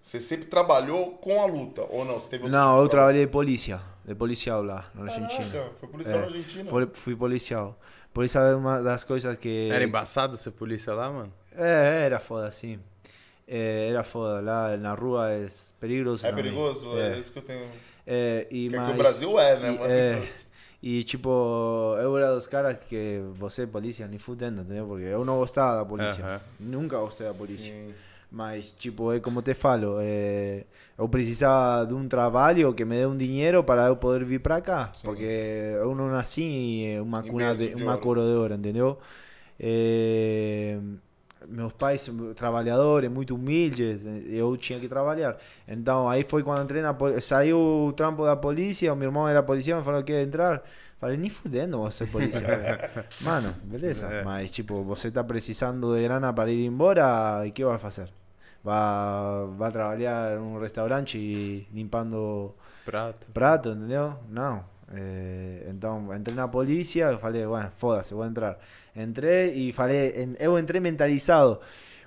você 0.02 0.20
sempre 0.20 0.46
trabalhou 0.46 1.12
com 1.18 1.40
a 1.40 1.46
luta, 1.46 1.86
ou 1.90 2.04
não? 2.04 2.20
Você 2.20 2.32
teve 2.32 2.50
Não, 2.50 2.70
tipo 2.72 2.80
eu 2.80 2.84
de 2.86 2.90
trabalhei 2.90 3.26
de 3.28 3.32
polícia, 3.32 3.80
de 4.04 4.16
policial 4.16 4.64
lá, 4.64 4.90
na 4.96 5.04
trabalho? 5.06 5.12
Argentina. 5.24 5.52
Caraca, 5.52 5.76
foi 5.80 5.90
policial 5.90 6.18
É. 6.18 6.22
na 6.22 6.26
Argentina. 6.28 6.70
Fui, 6.70 6.90
fui 6.94 7.16
policial. 7.16 7.80
Por 8.12 8.26
isso 8.26 8.40
é 8.40 8.56
uma 8.56 8.82
das 8.82 9.04
coisas 9.04 9.38
que. 9.38 9.70
Era 9.72 9.84
embaçado 9.84 10.36
ser 10.36 10.50
polícia 10.52 10.94
lá, 10.96 11.12
mano? 11.12 11.32
É, 11.56 12.04
era 12.06 12.20
foda, 12.20 12.50
sim. 12.50 12.80
É, 13.48 13.90
era 13.90 14.04
foda. 14.04 14.42
Lá 14.42 14.76
na 14.78 14.96
rua 14.96 15.30
é 15.32 15.46
perigoso. 15.80 16.26
É 16.26 16.32
perigoso? 16.32 16.98
É. 16.98 17.14
É. 17.14 17.20
isso 17.20 17.32
que 17.32 17.38
eu 17.38 17.44
tenho. 17.44 17.70
É, 18.08 18.48
e 18.50 18.68
Que, 18.70 18.76
é 18.76 18.78
que 18.80 18.84
mais- 18.84 18.94
o 18.94 18.98
Brasil 18.98 19.40
é, 19.40 19.60
né, 19.60 19.70
mano? 19.72 19.86
é, 19.94 20.28
e 20.82 21.04
tipo, 21.04 21.30
eu 22.00 22.16
era 22.18 22.34
dos 22.36 22.48
caras 22.48 22.78
que 22.78 23.22
você 23.34 23.66
polícia, 23.66 24.08
nem 24.08 24.20
fudendo, 24.20 24.62
entendeu? 24.62 24.86
Porque 24.88 25.06
eu 25.06 25.26
não 25.26 25.38
gostava 25.38 25.78
da 25.78 25.86
polícia. 25.86 26.24
Aham. 26.24 26.42
Nunca 26.60 26.98
gostei 27.00 27.28
da 27.28 27.34
polícia. 27.34 27.74
Sim. 27.74 27.94
Mas, 28.30 28.72
tipo, 28.72 29.12
é 29.14 29.20
como 29.20 29.42
te 29.42 29.54
falo, 29.54 29.98
é, 30.02 30.66
eu 30.98 31.08
precisava 31.08 31.86
de 31.86 31.94
um 31.94 32.08
trabalho 32.08 32.74
que 32.74 32.84
me 32.84 32.98
dê 32.98 33.06
um 33.06 33.16
dinheiro 33.16 33.64
para 33.64 33.88
eu 33.88 33.96
poder 33.96 34.26
vir 34.26 34.40
para 34.40 34.60
cá. 34.62 34.92
Sim. 34.94 35.08
Porque 35.08 35.24
eu 35.24 35.96
não 35.96 36.10
nasci 36.10 36.44
em 36.44 37.00
uma 37.00 37.22
Em 37.26 37.28
cuna 37.30 37.56
de, 37.56 37.74
de 37.74 37.82
uma 37.82 37.98
de 37.98 38.08
ouro, 38.08 38.54
entendeu? 38.54 38.98
É, 39.60 40.78
meus 41.48 41.74
pais 41.74 42.10
trabalhadores, 42.36 43.10
muito 43.10 43.36
humildes, 43.36 44.04
eu 44.28 44.56
tinha 44.58 44.80
que 44.80 44.88
trabalhar. 44.88 45.38
Então, 45.68 46.10
aí 46.10 46.24
foi 46.24 46.44
quando 46.44 46.64
entrei 46.64 46.82
na 46.82 46.96
saiu 47.22 47.60
o 47.88 47.94
trampo 47.94 48.24
da 48.24 48.36
polícia, 48.36 48.92
o 48.92 48.96
meu 48.96 49.10
irmão 49.10 49.28
era 49.28 49.44
policial, 49.44 49.80
me 49.80 49.86
falou 49.86 50.04
que 50.04 50.12
ia 50.12 50.24
entrar. 50.24 50.64
Falei, 51.00 51.16
nem 51.16 51.30
fudendo 51.30 51.78
você 51.78 52.06
ser 52.06 52.12
policial. 52.12 52.50
Mano, 53.22 53.54
beleza. 53.64 54.08
É. 54.08 54.24
Mas, 54.24 54.50
tipo, 54.50 54.84
você 54.84 55.12
tá 55.12 55.24
precisando 55.24 55.96
de 55.96 56.02
grana 56.02 56.34
para 56.34 56.50
ir 56.52 56.66
embora, 56.66 57.46
e 57.46 57.52
que 57.52 57.64
vai 57.64 57.78
fazer? 57.78 58.10
Vai, 58.64 59.48
vai 59.56 59.72
trabalhar 59.72 60.38
num 60.40 60.60
restaurante 60.60 61.68
limpando 61.72 62.54
Prato. 62.84 63.28
prato, 63.32 63.70
entendeu? 63.70 64.16
Não. 64.28 64.64
Eh, 64.94 65.68
então, 65.70 66.14
entrei 66.16 66.36
na 66.36 66.48
polícia, 66.48 67.06
eu 67.12 67.20
falei, 67.20 67.46
bueno, 67.46 67.70
foda-se, 67.76 68.14
vou 68.14 68.26
entrar. 68.26 68.58
Entrei 68.96 69.54
e 69.54 69.74
falei, 69.74 70.14
en- 70.24 70.36
eu 70.40 70.58
entrei 70.58 70.80
mentalizado. 70.80 71.60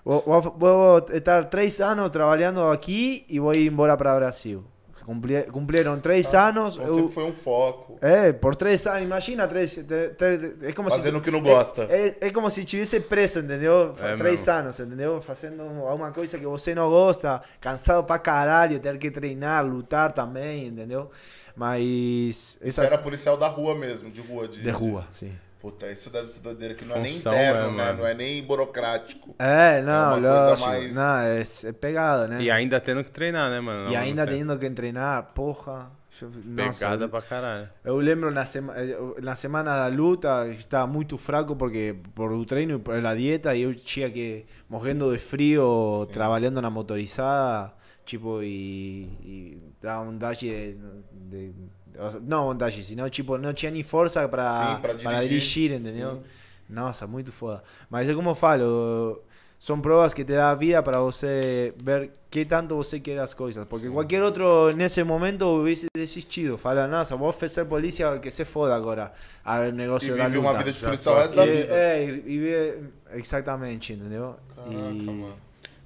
Vou, 0.05 0.23
vou, 0.27 0.41
vou 0.41 0.99
estar 1.13 1.45
três 1.45 1.79
anos 1.81 2.11
trabalhando 2.11 2.63
aqui 2.71 3.25
e 3.29 3.39
vou 3.39 3.53
ir 3.55 3.67
embora 3.67 3.97
para 3.97 4.17
Brasil. 4.17 4.65
Cumpli, 5.05 5.43
cumpriram 5.45 5.99
três 5.99 6.35
anos. 6.35 6.75
Então 6.77 6.87
eu- 6.99 7.09
foi 7.09 7.25
um 7.25 7.33
foco. 7.33 7.99
é, 8.01 8.33
por 8.33 8.55
três 8.55 8.87
anos, 8.87 9.03
imagina, 9.03 9.47
três, 9.49 9.75
tre- 9.75 10.11
tre- 10.11 10.55
é 10.63 10.73
como 10.73 10.91
Fazendo 10.91 11.19
o 11.19 11.21
que 11.21 11.31
não 11.31 11.41
gosta. 11.43 11.85
É, 11.85 12.17
é 12.21 12.31
como 12.31 12.49
se 12.51 12.61
estivesse 12.61 13.01
preso, 13.01 13.41
entendeu? 13.41 13.95
É 13.99 14.15
três 14.17 14.41
mesmo. 14.47 14.53
anos, 14.61 14.79
entendeu? 14.81 15.21
Fazendo 15.23 15.63
alguma 15.87 16.13
coisa 16.13 16.39
que 16.39 16.47
você 16.47 16.75
não 16.75 16.89
gosta, 16.91 17.43
cansado 17.61 18.05
pra 18.05 18.19
caralho, 18.19 18.79
ter 18.79 18.97
que 18.99 19.11
treinar, 19.11 19.65
lutar 19.67 20.13
também, 20.13 20.69
entendeu? 20.69 21.11
Mas. 21.61 22.57
Você 22.61 22.69
essas- 22.69 22.87
era 22.87 22.97
policial 22.99 23.37
da 23.37 23.47
rua 23.49 23.75
mesmo, 23.75 24.11
de 24.11 24.21
rua. 24.23 24.49
De, 24.49 24.63
de 24.63 24.71
rua, 24.71 25.07
sim. 25.13 25.33
Puta, 25.61 25.91
isso 25.91 26.09
deve 26.09 26.27
ser 26.29 26.41
doideira, 26.41 26.73
que 26.75 26.87
não 26.87 26.97
é 26.97 27.01
nem 27.01 27.13
Função, 27.13 27.35
interno, 27.35 27.61
é, 27.61 27.71
né? 27.71 27.85
mano. 27.85 27.99
Não 27.99 28.07
é 28.07 28.15
nem 28.15 28.43
burocrático. 28.43 29.35
É, 29.39 29.83
não, 29.83 29.93
uma 29.93 30.13
coisa 30.13 30.49
lógico. 30.49 30.69
mais- 30.69 30.95
Não, 30.95 31.17
é, 31.19 31.43
é 31.69 31.73
pegado, 31.73 32.29
né? 32.29 32.41
E 32.41 32.51
ainda 32.51 32.81
tendo 32.81 33.05
que 33.05 33.11
treinar, 33.11 33.51
né, 33.51 33.61
mano? 33.61 33.91
E 33.93 33.95
ainda 33.97 34.27
tendo 34.27 34.59
que 34.59 34.71
treinar, 34.71 35.35
porra. 35.35 35.91
eu- 36.23 36.31
nossa, 36.47 36.79
Pegada 36.87 37.09
pra 37.11 37.21
caralho. 37.21 37.69
Eu 37.85 37.97
lembro 37.99 38.31
na, 38.31 38.45
sema, 38.47 38.75
eh, 38.75 38.97
na 39.23 39.35
semana 39.35 39.77
da 39.77 39.87
luta, 39.95 40.49
estava 40.49 40.87
muito 40.87 41.19
fraco 41.19 41.55
porque 41.55 41.95
por 42.15 42.33
o 42.33 42.45
treino 42.47 42.77
e 42.77 42.79
por 42.79 42.95
a 43.05 43.15
dieta, 43.15 43.55
e 43.55 43.61
eu 43.63 43.75
tinha 43.75 44.11
que, 44.11 44.47
morrendo 44.69 45.13
de 45.13 45.19
frio, 45.19 46.07
trabalhando 46.11 46.61
na 46.63 46.71
motorizada, 46.71 47.73
tipo, 48.11 48.43
e, 48.43 49.05
e 49.23 49.59
dava 49.81 50.03
um 50.11 50.17
dash 50.19 50.39
de, 50.39 50.77
de- 51.31 51.53
o 51.97 52.11
sea, 52.11 52.21
não 52.21 52.51
um 52.51 52.57
dash, 52.57 52.85
senão, 52.85 53.09
tipo, 53.09 53.39
não 53.39 53.53
tinha 53.53 53.71
nem 53.71 53.83
força 53.85 54.29
para 54.29 54.77
Sim, 54.77 54.83
pra 54.83 54.95
para 54.95 55.23
dirigir, 55.23 55.71
entendeu? 55.73 56.17
sim. 56.17 56.23
Nossa, 56.69 57.07
muito 57.07 57.31
foda. 57.33 57.63
Mas 57.89 58.09
é 58.09 58.15
como 58.15 58.31
eu 58.31 58.35
falo, 58.35 59.23
Son 59.59 59.81
pruebas 59.83 60.15
que 60.15 60.25
te 60.25 60.33
da 60.33 60.51
a 60.53 60.55
vida 60.55 60.83
para 60.83 61.01
você 61.01 61.75
ver 61.77 62.11
qué 62.31 62.45
tanto 62.47 62.75
você 62.77 62.99
quer 62.99 63.19
as 63.19 63.35
coisas. 63.35 63.67
Porque 63.69 63.89
qualquer 63.91 64.23
outro 64.23 64.73
nesse 64.75 65.05
momento 65.05 65.45
hubiese 65.61 65.87
desistido. 65.95 66.57
Fala, 66.57 66.87
nossa, 66.87 67.15
vou 67.17 67.31
ser 67.33 67.67
polícia 67.67 68.19
que 68.21 68.31
se 68.31 68.45
foda 68.47 68.75
agora. 68.75 69.13
A 69.45 69.67
E 69.69 69.73
negócio 69.73 70.17
da 70.17 70.27
luta. 70.29 70.39
uma 70.41 70.59
vida 70.59 70.73
de 70.73 70.81
Já 70.81 70.87
policial 70.87 71.15
o 71.15 71.19
resto 71.19 71.37
da 71.37 71.47
E- 71.47 71.53
vida. 71.63 71.75
é, 71.75 72.05
e 72.35 73.19
exatamente, 73.19 73.93
entendeu? 73.93 74.37
Caraca, 74.57 74.73
E- 74.73 75.07
mano. 75.07 75.37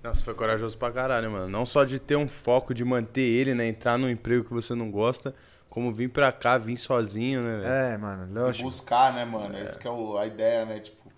Nossa, 0.05 0.23
foi 0.23 0.35
corajoso 0.35 0.77
pra 0.77 0.93
caralho, 0.93 1.31
mano. 1.31 1.49
Não 1.49 1.65
só 1.65 1.83
de 1.83 1.99
ter 1.99 2.15
um 2.17 2.29
foco 2.29 2.75
de 2.75 2.85
manter 2.85 3.23
ele, 3.23 3.55
né? 3.55 3.67
Entrar 3.67 3.97
num 3.99 4.09
emprego 4.11 4.45
que 4.45 4.53
você 4.53 4.75
não 4.75 4.91
gosta, 4.91 5.35
como 5.71 5.91
vir 5.95 6.11
pra 6.11 6.31
cá, 6.31 6.59
vir 6.59 6.77
sozinho, 6.77 7.41
né, 7.41 7.57
velho? 7.61 7.73
É, 7.73 7.97
mano, 7.97 8.29
E 8.31 8.35
lógico. 8.39 8.69
buscar, 8.69 9.15
né, 9.15 9.25
mano? 9.25 9.57
Essa 9.57 9.79
que 9.79 9.89
é 9.89 9.91
o- 9.91 10.19
a 10.19 10.27
ideia, 10.27 10.67
né? 10.67 10.79
Tipo, 10.79 11.11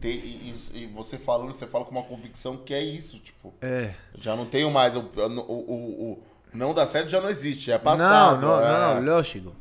ter, 0.00 0.14
e, 0.14 0.54
e- 0.74 0.82
e 0.84 0.86
você 0.86 1.18
falando, 1.18 1.52
você 1.52 1.66
fala 1.66 1.84
com 1.84 1.90
uma 1.90 2.02
convicção 2.02 2.56
que 2.56 2.72
é 2.72 2.82
isso, 2.82 3.18
tipo. 3.18 3.52
É. 3.60 3.90
Já 4.14 4.34
não 4.34 4.46
tenho 4.46 4.70
mais. 4.70 4.96
O, 4.96 5.00
o, 5.00 5.52
o, 5.52 6.12
o 6.12 6.22
não 6.54 6.72
dá 6.72 6.86
certo 6.86 7.10
já 7.10 7.20
não 7.20 7.28
existe, 7.28 7.70
é 7.70 7.76
passado. 7.78 8.40
Não, 8.40 8.56
não, 8.58 8.64
é. 8.64 9.00
não, 9.02 9.04
lógico. 9.16 9.52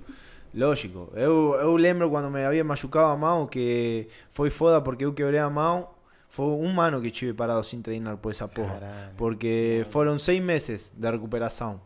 Lógico. 0.56 1.12
Eu, 1.16 1.54
eu 1.60 1.76
lembro 1.76 2.10
quando 2.10 2.32
me 2.32 2.44
havia 2.46 2.64
machucado 2.64 3.08
a 3.08 3.18
mão 3.18 3.46
que 3.46 4.08
foi 4.32 4.50
foda 4.50 4.82
porque 4.82 5.04
eu 5.04 5.14
quebrei 5.14 5.40
a 5.40 5.50
mão. 5.50 5.90
Foi 6.30 6.46
um 6.46 6.80
ano 6.80 7.02
que 7.02 7.10
tive 7.12 7.34
parado 7.34 7.64
sem 7.64 7.82
treinar 7.82 8.16
por 8.18 8.34
porra. 8.50 8.80
Caralho. 8.80 9.12
Porque 9.18 9.86
foram 9.90 10.18
seis 10.20 10.42
meses 10.42 10.92
de 10.96 11.10
recuperação. 11.10 11.82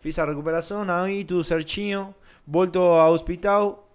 Fiz 0.00 0.18
a 0.18 0.24
recuperação, 0.24 0.88
aí 0.90 1.24
tudo 1.24 1.42
certinho. 1.42 2.14
Volto 2.46 2.78
ao 2.78 3.12
hospital, 3.12 3.88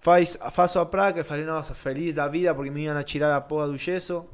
faz, 0.00 0.36
faço 0.52 0.78
a 0.78 0.86
placa 0.86 1.20
e 1.20 1.24
falei, 1.24 1.44
nossa, 1.44 1.74
feliz 1.74 2.14
da 2.14 2.26
vida 2.28 2.54
porque 2.54 2.70
me 2.70 2.82
iam 2.84 2.96
a 2.96 3.02
tirar 3.02 3.36
a 3.36 3.40
porra 3.40 3.66
do 3.68 3.76
gesso. 3.76 4.24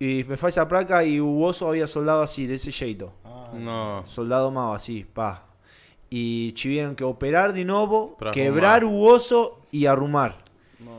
E 0.00 0.24
me 0.28 0.36
faz 0.36 0.56
a 0.58 0.66
placa 0.66 1.04
e 1.04 1.20
o 1.20 1.40
osso 1.40 1.66
havia 1.66 1.86
soldado 1.86 2.22
assim, 2.22 2.46
desse 2.46 2.70
jeito. 2.70 3.12
Ah, 3.24 3.50
Não. 3.54 4.04
Soldado 4.06 4.50
mau, 4.50 4.72
así, 4.74 5.04
pa. 5.14 5.44
Y 6.10 6.52
tuvieron 6.60 6.94
que 6.96 7.04
operar 7.04 7.52
de 7.52 7.64
nuevo, 7.64 8.16
Pra 8.18 8.32
quebrar 8.32 8.82
arrumar. 8.82 8.92
o 8.94 9.04
osso 9.14 9.58
y 9.72 9.86
arrumar. 9.86 10.36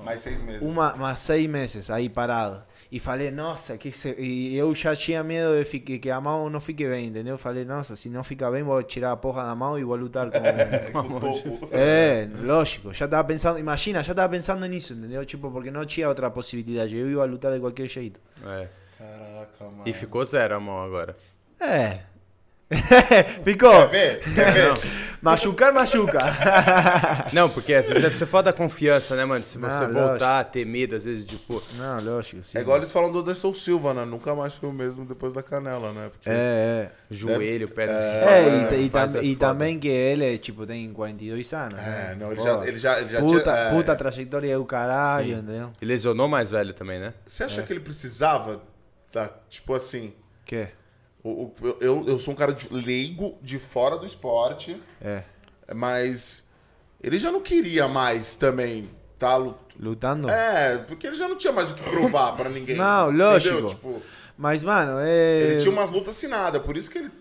mais 0.06 0.22
seis 0.22 0.42
meses. 0.42 0.62
Uma, 0.62 0.96
más 0.96 1.20
seis 1.20 1.50
meses 1.50 1.90
aí 1.90 2.08
parado. 2.10 2.64
E 2.92 3.00
falei, 3.00 3.32
nossa, 3.32 3.78
que 3.78 3.94
se... 3.94 4.14
e 4.20 4.54
eu 4.58 4.76
já 4.76 4.94
tinha 4.94 5.24
medo 5.24 5.58
de 5.58 5.64
fique, 5.64 5.98
que 5.98 6.10
a 6.10 6.20
mão 6.20 6.50
não 6.50 6.60
fique 6.60 6.86
bem, 6.86 7.08
entendeu? 7.08 7.38
Falei, 7.38 7.64
nossa, 7.64 7.96
se 7.96 8.10
não 8.10 8.22
fica 8.22 8.52
bem, 8.52 8.64
vou 8.64 8.84
tirar 8.84 9.14
a 9.14 9.16
porra 9.16 9.46
da 9.46 9.56
mão 9.56 9.80
e 9.80 9.84
vou 9.84 9.96
lutar 9.96 10.30
com. 10.30 10.42
Com 10.92 11.16
o 11.16 11.20
topo. 11.20 11.70
É, 11.72 12.28
lógico, 12.42 12.94
já 12.94 13.08
tava 13.08 13.26
pensando, 13.26 13.58
imagina, 13.60 14.04
já 14.04 14.14
tava 14.14 14.28
pensando 14.30 14.66
nisso, 14.66 14.92
entendeu? 14.92 15.26
Tipo, 15.26 15.50
porque 15.50 15.72
não 15.72 15.86
tinha 15.86 16.10
outra 16.10 16.30
possibilidade, 16.30 16.98
eu 16.98 17.10
ia 17.10 17.24
lutar 17.24 17.54
de 17.54 17.62
qualquer 17.62 17.88
jeito. 17.88 18.20
É. 18.46 18.68
Caraca, 18.98 19.64
mano. 19.64 19.84
E 19.86 19.94
ficou 19.94 20.26
zero 20.26 20.56
a 20.56 20.60
mão 20.60 20.84
agora. 20.84 21.16
É. 21.62 22.11
Ficou. 23.44 23.72
Quer 23.72 23.90
ver? 23.90 24.34
Quer 24.34 24.54
ver? 24.54 25.02
Machucar, 25.22 25.72
machuca. 25.72 26.18
Não, 27.32 27.48
porque 27.48 27.76
às 27.76 27.86
vezes 27.88 28.02
deve 28.02 28.16
ser 28.16 28.26
foda 28.26 28.50
a 28.50 28.54
confiança, 28.54 29.16
né, 29.16 29.24
mano? 29.24 29.46
Se 29.46 29.60
Não, 29.60 29.70
você 29.70 29.82
lógico. 29.86 30.00
voltar 30.00 30.40
a 30.40 30.44
ter 30.44 30.66
medo, 30.66 30.96
às 30.96 31.06
vezes, 31.06 31.28
tipo. 31.28 31.62
não, 31.78 32.02
lógico, 32.04 32.42
sim. 32.44 32.58
É 32.58 32.62
igual 32.62 32.78
eles 32.78 32.92
falam 32.92 33.12
do 33.12 33.20
Anderson 33.20 33.54
Silva, 33.54 33.94
né? 33.94 34.04
Nunca 34.04 34.34
mais 34.34 34.56
foi 34.56 34.68
o 34.68 34.72
mesmo 34.74 35.06
depois 35.06 35.32
da 35.32 35.44
canela, 35.44 35.92
né? 35.94 36.10
Porque 36.12 36.28
É, 36.28 36.34
é. 36.34 36.92
Joelho, 37.12 37.68
perna 37.68 38.00
de 38.00 38.04
É, 38.04 38.78
e, 38.80 38.86
e, 38.86 38.90
tam- 38.90 39.16
é 39.20 39.24
e 39.24 39.36
também 39.36 39.78
que 39.80 39.88
ele, 39.88 40.38
tipo, 40.40 40.66
tem 40.66 40.92
42 40.92 41.54
anos. 41.54 41.78
É, 41.78 41.82
né? 41.84 42.18
não, 42.20 42.28
ele 42.32 42.38
Pô, 42.38 42.44
já, 42.44 42.68
ele 42.68 42.78
já, 42.80 43.00
ele 43.00 43.10
já 43.10 43.20
puta, 43.20 43.44
tinha. 43.44 43.56
é, 43.56 43.70
puta 43.70 43.96
trajetória 43.96 44.58
do 44.58 44.66
caralho, 44.66 45.36
Sim. 45.36 45.42
entendeu? 45.44 45.70
E 45.80 45.86
lesionou 45.86 46.28
mais 46.28 46.50
velho 46.50 46.74
também, 46.74 47.00
né? 47.00 47.14
Você 47.28 47.44
É. 47.44 47.46
acha 47.46 47.62
que 47.62 47.72
ele 47.72 47.80
precisava? 47.82 48.60
Tá, 49.12 49.30
tipo 49.50 49.76
assim. 49.76 50.14
Que? 50.46 50.68
O- 51.24 51.44
o- 51.46 51.54
eu, 51.80 52.04
eu 52.08 52.20
sou 52.20 52.34
um 52.34 52.38
cara 52.38 52.54
de, 52.54 52.68
leigo 52.74 53.38
de 53.42 53.58
fora 53.60 53.98
do 53.98 54.06
esporte, 54.06 54.76
É. 55.02 55.24
mas 55.74 56.48
ele 57.02 57.18
já 57.20 57.32
não 57.32 57.42
queria 57.42 57.88
mais 57.88 58.36
também, 58.36 58.90
tá? 59.18 59.36
Lu- 59.36 59.58
Lutando? 59.80 60.30
É, 60.30 60.78
porque 60.80 61.08
ele 61.08 61.16
já 61.16 61.28
não 61.28 61.36
tinha 61.38 61.52
mais 61.54 61.72
o 61.72 61.76
que 61.76 61.84
provar 61.84 62.36
pra 62.36 62.50
ninguém. 62.50 62.76
Não, 62.76 63.08
entendeu? 63.10 63.28
lógico. 63.28 63.68
Tipo, 63.68 64.02
Mas, 64.38 64.64
mano, 64.64 65.00
é. 65.00 65.42
ele 65.44 65.58
tinha 65.58 65.72
umas 65.72 65.90
lutas 65.90 66.16
assinadas, 66.16 66.62
por 66.62 66.76
isso 66.78 66.90
que 66.92 66.98
ele. 67.00 67.12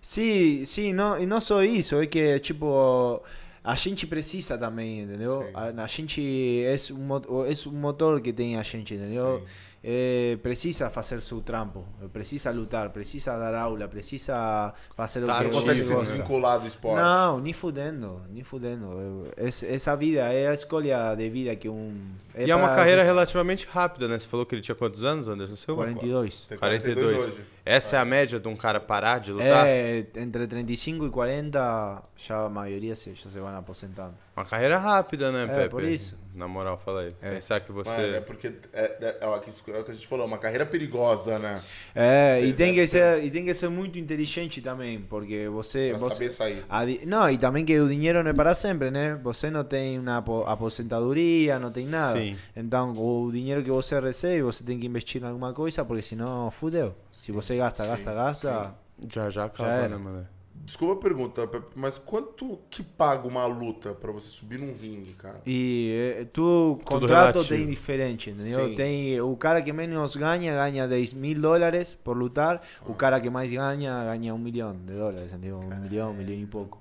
Sim, 0.00 0.64
sim, 0.64 0.92
não, 0.94 1.18
e 1.18 1.26
não 1.26 1.40
só 1.40 1.62
isso, 1.62 2.00
é 2.00 2.06
que, 2.06 2.38
tipo, 2.40 3.22
a 3.62 3.74
gente 3.74 4.06
precisa 4.06 4.56
também, 4.56 5.00
entendeu? 5.02 5.42
Sim. 5.42 5.50
A, 5.52 5.84
a 5.84 5.86
gente 5.86 6.64
é 6.64 6.74
um, 6.92 7.16
é 7.44 7.68
um 7.68 7.72
motor 7.72 8.20
que 8.20 8.32
tem 8.32 8.56
a 8.56 8.62
gente, 8.62 8.94
entendeu? 8.94 9.42
É, 9.82 10.36
precisa 10.42 10.90
fazer 10.90 11.20
seu 11.22 11.40
trampo, 11.40 11.86
precisa 12.12 12.50
lutar, 12.50 12.90
precisa 12.90 13.38
dar 13.38 13.54
aula, 13.54 13.88
precisa 13.88 14.74
fazer 14.94 15.24
Tá, 15.24 15.32
o 15.32 15.38
que 15.38 15.44
não 15.44 15.50
consegue 15.52 15.80
se 15.80 15.96
desvincular 15.96 16.60
do 16.60 16.66
esporte. 16.66 17.00
Não, 17.00 17.40
nem 17.40 17.54
fudendo, 17.54 18.20
nem 18.28 18.42
fudendo. 18.44 18.90
Essa 19.38 19.96
vida 19.96 20.20
é 20.32 20.48
a 20.48 20.52
escolha 20.52 21.14
de 21.16 21.28
vida 21.30 21.56
que 21.56 21.66
um. 21.66 21.96
e 22.36 22.50
é 22.50 22.54
uma 22.54 22.74
carreira 22.74 23.02
relativamente 23.02 23.66
rápida, 23.70 24.06
né? 24.06 24.18
Você 24.18 24.28
falou 24.28 24.44
que 24.44 24.54
ele 24.54 24.60
tinha 24.60 24.74
quantos 24.74 25.02
anos, 25.02 25.26
Anderson 25.28 25.56
Silva? 25.56 25.82
42. 25.84 26.46
Tem 26.46 26.58
42, 26.58 27.06
42. 27.06 27.28
hoje. 27.38 27.44
Essa 27.64 27.96
é 27.96 27.98
a 28.00 28.04
média 28.04 28.38
de 28.38 28.48
um 28.48 28.56
cara 28.56 28.80
parar 28.80 29.18
de 29.18 29.32
lutar? 29.32 29.66
É, 29.66 30.04
entre 30.16 30.46
35 30.46 31.06
e 31.06 31.10
40, 31.10 32.02
já 32.16 32.44
a 32.44 32.48
maioria 32.50 32.94
se, 32.94 33.14
já 33.14 33.30
se 33.30 33.38
vão 33.38 33.48
aposentando. 33.56 34.14
Uma 34.36 34.44
carreira 34.44 34.76
rápida, 34.76 35.32
né, 35.32 35.44
É, 35.44 35.46
Pepe? 35.62 35.70
por 35.70 35.84
isso. 35.84 36.18
Na 36.40 36.48
moral, 36.48 36.78
fala 36.78 37.02
aí. 37.02 37.12
É. 37.20 37.34
Pensar 37.34 37.60
que 37.60 37.70
você... 37.70 37.90
Mano, 37.90 38.14
é 38.16 38.20
porque 38.20 38.46
é, 38.72 38.82
é, 39.00 39.16
é, 39.20 39.26
o 39.26 39.38
que- 39.40 39.50
é 39.70 39.78
o 39.78 39.84
que 39.84 39.90
a 39.90 39.94
gente 39.94 40.06
falou, 40.06 40.24
é 40.24 40.28
uma 40.28 40.38
carreira 40.38 40.64
perigosa, 40.64 41.38
né? 41.38 41.60
É, 41.94 42.40
e 42.42 42.52
tem 42.54 42.74
que 42.74 42.86
ser. 42.86 43.22
e 43.22 43.30
tem 43.30 43.44
que 43.44 43.52
ser 43.52 43.68
muito 43.68 43.98
inteligente 43.98 44.62
também, 44.62 45.00
porque 45.02 45.48
você, 45.48 45.90
Pra 45.90 45.98
você 45.98 46.14
saber 46.14 46.30
sair. 46.30 46.64
a 46.68 46.80
não, 47.06 47.28
e 47.30 47.36
também 47.36 47.64
que 47.64 47.78
o 47.78 47.86
dinheiro 47.86 48.22
não 48.22 48.30
é 48.30 48.34
para 48.34 48.54
sempre, 48.54 48.90
né? 48.90 49.20
Você 49.22 49.50
não 49.50 49.62
tem 49.62 49.98
uma 49.98 50.16
apo- 50.16 50.44
aposentadoria, 50.46 51.58
não 51.58 51.70
tem 51.70 51.86
nada. 51.86 52.18
Sim. 52.18 52.36
Então, 52.56 52.92
o 52.96 53.30
dinheiro 53.30 53.62
que 53.62 53.70
você 53.70 54.00
recebe, 54.00 54.42
você 54.42 54.64
tem 54.64 54.78
que 54.78 54.86
investir 54.86 55.22
em 55.22 55.26
alguma 55.26 55.52
coisa, 55.52 55.84
porque 55.84 56.02
senão 56.02 56.50
fudeu. 56.50 56.94
Se 57.12 57.30
você 57.32 57.56
gasta, 57.56 57.86
gasta, 57.86 58.14
gasta. 58.14 58.74
Já, 59.12 59.28
já 59.30 59.44
acaba, 59.44 59.70
era. 59.70 59.88
né, 59.90 59.96
mano? 59.96 60.26
Desculpa 60.62 60.94
a 60.94 61.02
pergunta, 61.02 61.48
mas 61.74 61.98
quanto 61.98 62.58
que 62.70 62.82
paga 62.82 63.26
uma 63.26 63.46
luta 63.46 63.92
pra 63.92 64.12
você 64.12 64.28
subir 64.28 64.58
num 64.58 64.72
ringue, 64.74 65.14
cara? 65.14 65.40
E 65.46 66.16
eh, 66.20 66.26
tu 66.32 66.78
contrato 66.84 67.38
relativo. 67.38 67.48
tem 67.48 67.66
diferente, 67.66 68.30
entendeu? 68.30 68.68
Sim. 68.68 68.74
Tem 68.74 69.20
o 69.20 69.34
cara 69.36 69.62
que 69.62 69.72
menos 69.72 70.14
ganha, 70.16 70.52
ganha 70.54 70.86
10 70.86 71.14
mil 71.14 71.40
dólares 71.40 71.94
por 72.04 72.16
lutar. 72.16 72.62
O 72.86 72.94
cara 72.94 73.20
que 73.20 73.28
mais 73.30 73.50
ganha, 73.50 74.04
ganha 74.04 74.34
um 74.34 74.38
milhão 74.38 74.72
de 74.76 74.92
dólares, 74.92 75.32
entendeu? 75.32 75.58
Um 75.58 75.76
milhão, 75.80 76.10
um 76.10 76.14
milhão 76.14 76.38
e 76.38 76.46
pouco. 76.46 76.78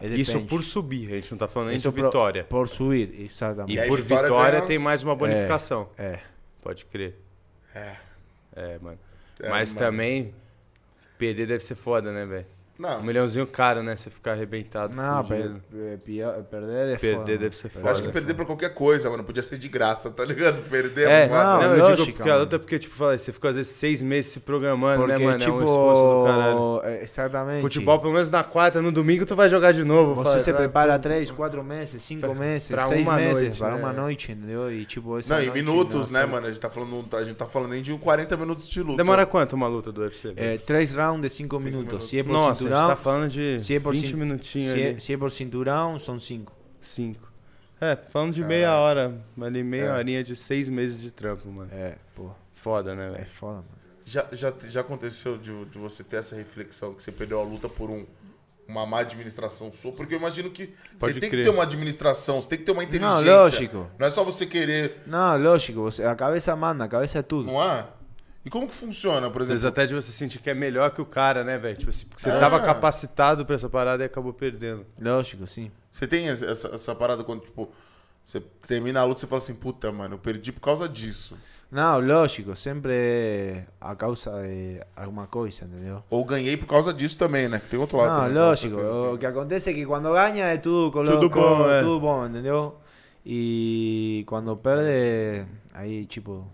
É, 0.00 0.06
Isso 0.06 0.40
por 0.40 0.62
subir, 0.62 1.10
a 1.12 1.14
gente 1.14 1.30
não 1.30 1.38
tá 1.38 1.46
falando 1.48 1.68
nem 1.68 1.76
Isso 1.76 1.88
de 1.88 1.94
por- 1.94 2.04
vitória. 2.06 2.44
Por 2.44 2.68
subir, 2.68 3.14
E, 3.14 3.24
exatamente. 3.26 3.78
aí, 3.78 3.88
por 3.88 4.00
vitória 4.02 4.24
vitória, 4.24 4.62
tem 4.62 4.78
mais 4.78 5.02
uma 5.02 5.14
bonificação. 5.14 5.88
É. 5.96 6.18
Pode 6.60 6.84
crer. 6.86 7.14
É. 7.74 7.94
É, 8.56 8.78
mano. 8.82 8.98
É, 9.40 9.48
Mas 9.48 9.72
mano. 9.72 9.86
também, 9.86 10.34
perder 11.16 11.46
deve 11.46 11.64
ser 11.64 11.74
foda, 11.76 12.12
né, 12.12 12.26
velho? 12.26 12.46
Não, 12.78 12.98
Um 12.98 13.02
milhãozinho 13.04 13.46
caro, 13.46 13.82
né? 13.82 13.96
Você 13.96 14.10
ficar 14.10 14.32
arrebentado. 14.32 14.96
Não, 14.96 15.24
per, 15.24 15.52
pior- 16.04 16.42
perder 16.42 16.94
é 16.94 16.96
Perder 16.96 17.16
foda. 17.18 17.38
deve 17.38 17.56
ser 17.56 17.66
eu 17.66 17.70
foda. 17.70 17.90
acho 17.90 18.02
que 18.02 18.08
perder 18.08 18.34
pra 18.34 18.44
qualquer 18.44 18.74
coisa, 18.74 19.08
mano. 19.08 19.22
Podia 19.22 19.42
ser 19.42 19.58
de 19.58 19.68
graça, 19.68 20.10
tá 20.10 20.24
ligado? 20.24 20.60
Perder 20.68 21.08
É, 21.08 21.22
é 21.24 21.28
não, 21.28 21.34
não, 21.60 21.62
eu 21.74 21.78
lógico, 21.84 22.04
digo 22.06 22.16
porque 22.16 22.30
a 22.30 22.36
luta, 22.38 22.58
porque, 22.58 22.78
tipo, 22.78 22.96
fala, 22.96 23.16
você 23.16 23.32
ficou 23.32 23.48
às 23.50 23.56
vezes 23.56 23.72
seis 23.72 24.02
meses 24.02 24.32
se 24.32 24.40
programando, 24.40 25.02
Porque, 25.02 25.18
né, 25.18 25.24
mano? 25.24 25.38
tipo, 25.38 25.50
é 25.52 25.54
um 25.54 25.64
esforço 25.64 26.02
do 26.02 26.24
caralho. 26.24 26.80
é, 26.84 27.02
exatamente. 27.04 27.60
Futebol, 27.60 27.98
pelo 28.00 28.12
menos 28.12 28.28
na 28.30 28.42
quarta, 28.42 28.82
no 28.82 28.90
domingo, 28.90 29.24
tu 29.24 29.36
vai 29.36 29.48
jogar 29.48 29.72
de 29.72 29.84
novo. 29.84 30.14
Você 30.16 30.30
fala, 30.30 30.40
se 30.40 30.52
prepara 30.52 30.98
três, 30.98 31.30
quatro 31.30 31.62
meses, 31.62 32.02
cinco 32.02 32.22
Pra- 32.22 32.34
meses, 32.34 32.68
pra 32.68 32.82
seis 32.86 33.06
uma 33.06 33.16
meses 33.16 33.42
noite, 33.42 33.58
para 33.58 33.74
né? 33.76 33.80
uma 33.82 33.92
noite, 33.92 34.32
entendeu? 34.32 34.72
E 34.72 34.84
tipo, 34.84 35.16
essa 35.18 35.34
Não, 35.34 35.40
em 35.42 35.46
noite, 35.46 35.54
minutos, 35.62 35.94
nossa, 36.10 36.12
né, 36.12 36.26
mano? 36.26 36.46
A 36.46 36.50
gente 36.50 36.60
tá 36.60 36.70
falando, 36.70 37.06
a 37.16 37.22
gente 37.24 37.36
tá 37.36 37.46
falando 37.46 37.70
nem 37.70 37.82
de 37.82 37.92
um 37.92 37.98
40 37.98 38.36
minutos 38.36 38.68
de 38.68 38.82
luta. 38.82 38.96
Demora 38.96 39.24
quanto 39.26 39.52
uma 39.52 39.68
luta 39.68 39.92
do 39.92 40.00
UFC? 40.00 40.32
É, 40.36 40.58
três 40.58 40.92
rounds 40.94 41.22
de 41.22 41.30
cinco, 41.30 41.56
Cinco 41.58 41.64
minutos. 41.70 41.86
minutos. 41.86 42.08
Se 42.08 42.18
é 42.18 42.22
por 42.24 42.32
Nossa, 42.32 42.63
cinturão, 42.64 42.88
gente 42.88 42.96
tá 42.96 43.02
falando 43.02 43.30
de 43.30 43.60
se 43.60 43.74
é 43.74 43.80
por 43.80 43.92
20 43.94 44.06
cin- 44.08 44.14
minutinhos 44.16 44.72
se 44.72 44.80
é, 44.82 44.88
ali. 44.90 45.00
se 45.00 45.12
é 45.12 45.16
por 45.16 45.30
cinturão, 45.30 45.98
são 45.98 46.18
cinco. 46.18 46.52
Cinco. 46.80 47.32
É, 47.80 47.96
falando 48.10 48.32
de 48.32 48.42
meia 48.44 48.74
hora. 48.76 49.20
Ali, 49.40 49.62
meia 49.62 49.84
É. 49.84 49.92
horinha 49.98 50.24
de 50.24 50.34
seis 50.36 50.68
meses 50.68 51.00
de 51.00 51.10
trampo, 51.10 51.48
mano. 51.48 51.70
É, 51.72 51.96
pô, 52.14 52.30
Foda, 52.54 52.94
né, 52.94 53.08
é 53.08 53.10
velho? 53.10 53.26
foda, 53.26 53.56
mano. 53.56 53.66
Já, 54.06 54.26
já, 54.32 54.52
já 54.64 54.80
aconteceu 54.82 55.36
de, 55.38 55.64
de 55.66 55.78
você 55.78 56.02
ter 56.04 56.16
essa 56.16 56.36
reflexão 56.36 56.94
que 56.94 57.02
você 57.02 57.10
perdeu 57.12 57.40
a 57.40 57.42
luta 57.42 57.68
por 57.70 57.90
um, 57.90 58.04
uma 58.68 58.84
má 58.86 59.00
administração 59.00 59.72
sua? 59.72 59.92
Porque 59.92 60.14
eu 60.14 60.18
imagino 60.18 60.50
que 60.50 60.74
Pode 60.98 61.14
você 61.14 61.20
tem 61.20 61.30
crer. 61.30 61.44
que 61.44 61.50
ter 61.50 61.54
uma 61.54 61.62
administração, 61.64 62.40
você 62.40 62.48
tem 62.48 62.58
que 62.58 62.64
ter 62.64 62.72
uma 62.72 62.84
inteligência. 62.84 63.34
lógico. 63.34 63.90
Não 63.98 64.06
é 64.06 64.10
só 64.10 64.22
você 64.22 64.44
querer, 64.46 65.02
Não, 65.06 65.36
lógico, 65.38 65.80
você, 65.82 66.04
a 66.04 66.14
cabeça 66.14 66.54
manda, 66.54 66.84
a 66.84 66.88
cabeça 66.88 67.18
é 67.18 67.22
tudo. 67.22 67.46
não 67.50 67.62
é? 67.62 67.86
E 68.44 68.50
como 68.50 68.68
que 68.68 68.74
funciona, 68.74 69.30
por 69.30 69.40
Às 69.42 69.48
vezes 69.48 69.62
exemplo? 69.64 69.80
até 69.80 69.86
de 69.86 69.94
você 69.94 70.12
sentir 70.12 70.38
que 70.38 70.50
é 70.50 70.54
melhor 70.54 70.90
que 70.90 71.00
o 71.00 71.06
cara, 71.06 71.42
né, 71.42 71.56
velho? 71.56 71.76
Tipo 71.78 71.90
assim, 71.90 72.04
porque 72.06 72.20
você 72.20 72.30
É. 72.30 72.38
tava 72.38 72.60
capacitado 72.60 73.46
pra 73.46 73.54
essa 73.54 73.70
parada 73.70 74.02
e 74.02 74.06
acabou 74.06 74.34
perdendo. 74.34 74.84
Lógico, 75.00 75.46
sim. 75.46 75.70
Você 75.90 76.06
tem 76.06 76.28
essa, 76.28 76.68
essa 76.74 76.94
parada 76.94 77.24
quando, 77.24 77.40
tipo, 77.42 77.70
Você 78.26 78.40
termina 78.66 79.00
a 79.00 79.04
luta 79.04 79.18
e 79.18 79.20
você 79.20 79.26
fala 79.26 79.36
assim, 79.38 79.54
puta, 79.54 79.92
mano, 79.92 80.14
eu 80.14 80.18
perdi 80.18 80.50
por 80.50 80.62
causa 80.62 80.88
disso. 80.88 81.36
Não, 81.70 82.00
lógico, 82.00 82.56
sempre 82.56 83.64
a 83.78 83.94
causa 83.94 84.30
de 84.42 84.80
alguma 84.96 85.26
coisa, 85.26 85.66
entendeu? 85.66 86.02
Ou 86.08 86.24
ganhei 86.24 86.56
por 86.56 86.66
causa 86.66 86.90
disso 86.94 87.18
também, 87.18 87.48
né? 87.50 87.58
Que 87.58 87.68
tem 87.68 87.78
outro 87.78 87.98
lado 87.98 88.08
Não, 88.12 88.20
também. 88.20 88.34
lógico. 88.34 88.76
O 89.12 89.18
que 89.18 89.26
acontece 89.26 89.68
é 89.70 89.74
que 89.74 89.84
quando 89.84 90.10
ganha 90.10 90.46
é 90.46 90.56
tudo 90.56 90.90
colo- 90.90 91.10
Tudo 91.12 91.28
bom, 91.28 91.70
é. 91.70 91.80
tudo 91.82 92.00
bom, 92.00 92.26
entendeu? 92.26 92.78
E 93.26 94.24
quando 94.26 94.56
perde, 94.56 95.46
aí, 95.74 96.06
tipo, 96.06 96.46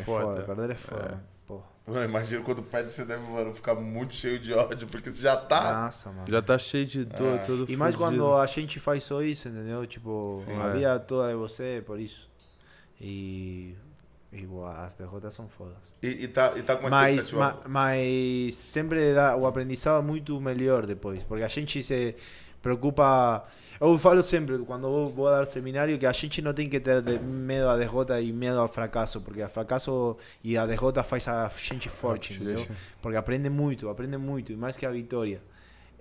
é 0.00 0.04
Foda. 0.04 0.24
foda. 0.24 0.42
Perder 0.42 0.70
é 0.70 0.74
foda. 0.74 1.24
Pô, 1.46 1.60
Mano, 1.86 2.04
imagina 2.04 2.42
quando 2.44 2.62
perde, 2.62 2.92
você 2.92 3.04
deve 3.04 3.22
mano, 3.24 3.52
ficar 3.54 3.74
muito 3.74 4.14
cheio 4.14 4.38
de 4.38 4.52
ódio, 4.52 4.86
porque 4.86 5.10
você 5.10 5.22
já 5.22 5.36
tá. 5.36 5.82
nossa, 5.82 6.10
mano. 6.12 6.24
Já 6.28 6.40
tá 6.40 6.56
cheio 6.58 6.86
de 6.86 7.04
dor, 7.04 7.34
É. 7.34 7.38
todo 7.38 7.70
E 7.70 7.76
mais 7.76 7.94
quando 7.96 8.32
a 8.36 8.46
gente 8.46 8.78
faz 8.78 9.02
só 9.02 9.20
isso, 9.22 9.48
entendeu? 9.48 9.84
Tipo, 9.86 10.40
Sim. 10.44 10.60
a 10.60 10.66
É. 10.68 10.72
vida 10.72 11.00
toda 11.00 11.30
é 11.30 11.34
você, 11.34 11.82
por 11.84 11.98
isso. 11.98 12.28
E, 13.00 13.74
e 14.32 14.46
boa, 14.46 14.72
as 14.84 14.94
derrotas 14.94 15.34
são 15.34 15.48
fodas. 15.48 15.76
E, 16.02 16.06
e 16.24 16.28
tá, 16.28 16.52
e 16.56 16.62
tá 16.62 16.76
com 16.76 16.82
uma 16.86 16.90
Mas, 16.90 17.32
ma- 17.32 17.56
mas 17.66 18.54
sempre 18.54 19.14
dá, 19.14 19.36
o 19.36 19.46
aprendizado 19.46 19.98
é 20.02 20.06
muito 20.06 20.40
melhor 20.40 20.86
depois, 20.86 21.24
porque 21.24 21.42
a 21.42 21.48
gente 21.48 21.82
se 21.82 22.14
preocupa. 22.62 23.44
Eu 23.80 23.96
falo 23.98 24.22
sempre, 24.22 24.58
quando 24.58 25.08
vou 25.10 25.30
dar 25.30 25.44
seminário, 25.46 25.98
que 25.98 26.06
a 26.06 26.12
gente 26.12 26.42
não 26.42 26.52
tem 26.52 26.68
que 26.68 26.78
ter 26.80 27.02
medo 27.20 27.68
à 27.68 27.76
derrota 27.76 28.20
e 28.20 28.32
medo 28.32 28.58
ao 28.58 28.68
fracasso, 28.68 29.20
porque 29.20 29.42
o 29.42 29.48
fracasso 29.48 30.16
e 30.44 30.56
a 30.56 30.66
derrota 30.66 31.02
faz 31.02 31.26
a 31.28 31.48
gente 31.56 31.88
forte, 31.88 32.34
entendeu? 32.34 32.66
Porque 33.00 33.16
aprende 33.16 33.48
muito, 33.48 33.88
aprende 33.88 34.16
muito, 34.18 34.52
e 34.52 34.56
mais 34.56 34.76
que 34.76 34.84
a 34.84 34.90
vitória. 34.90 35.40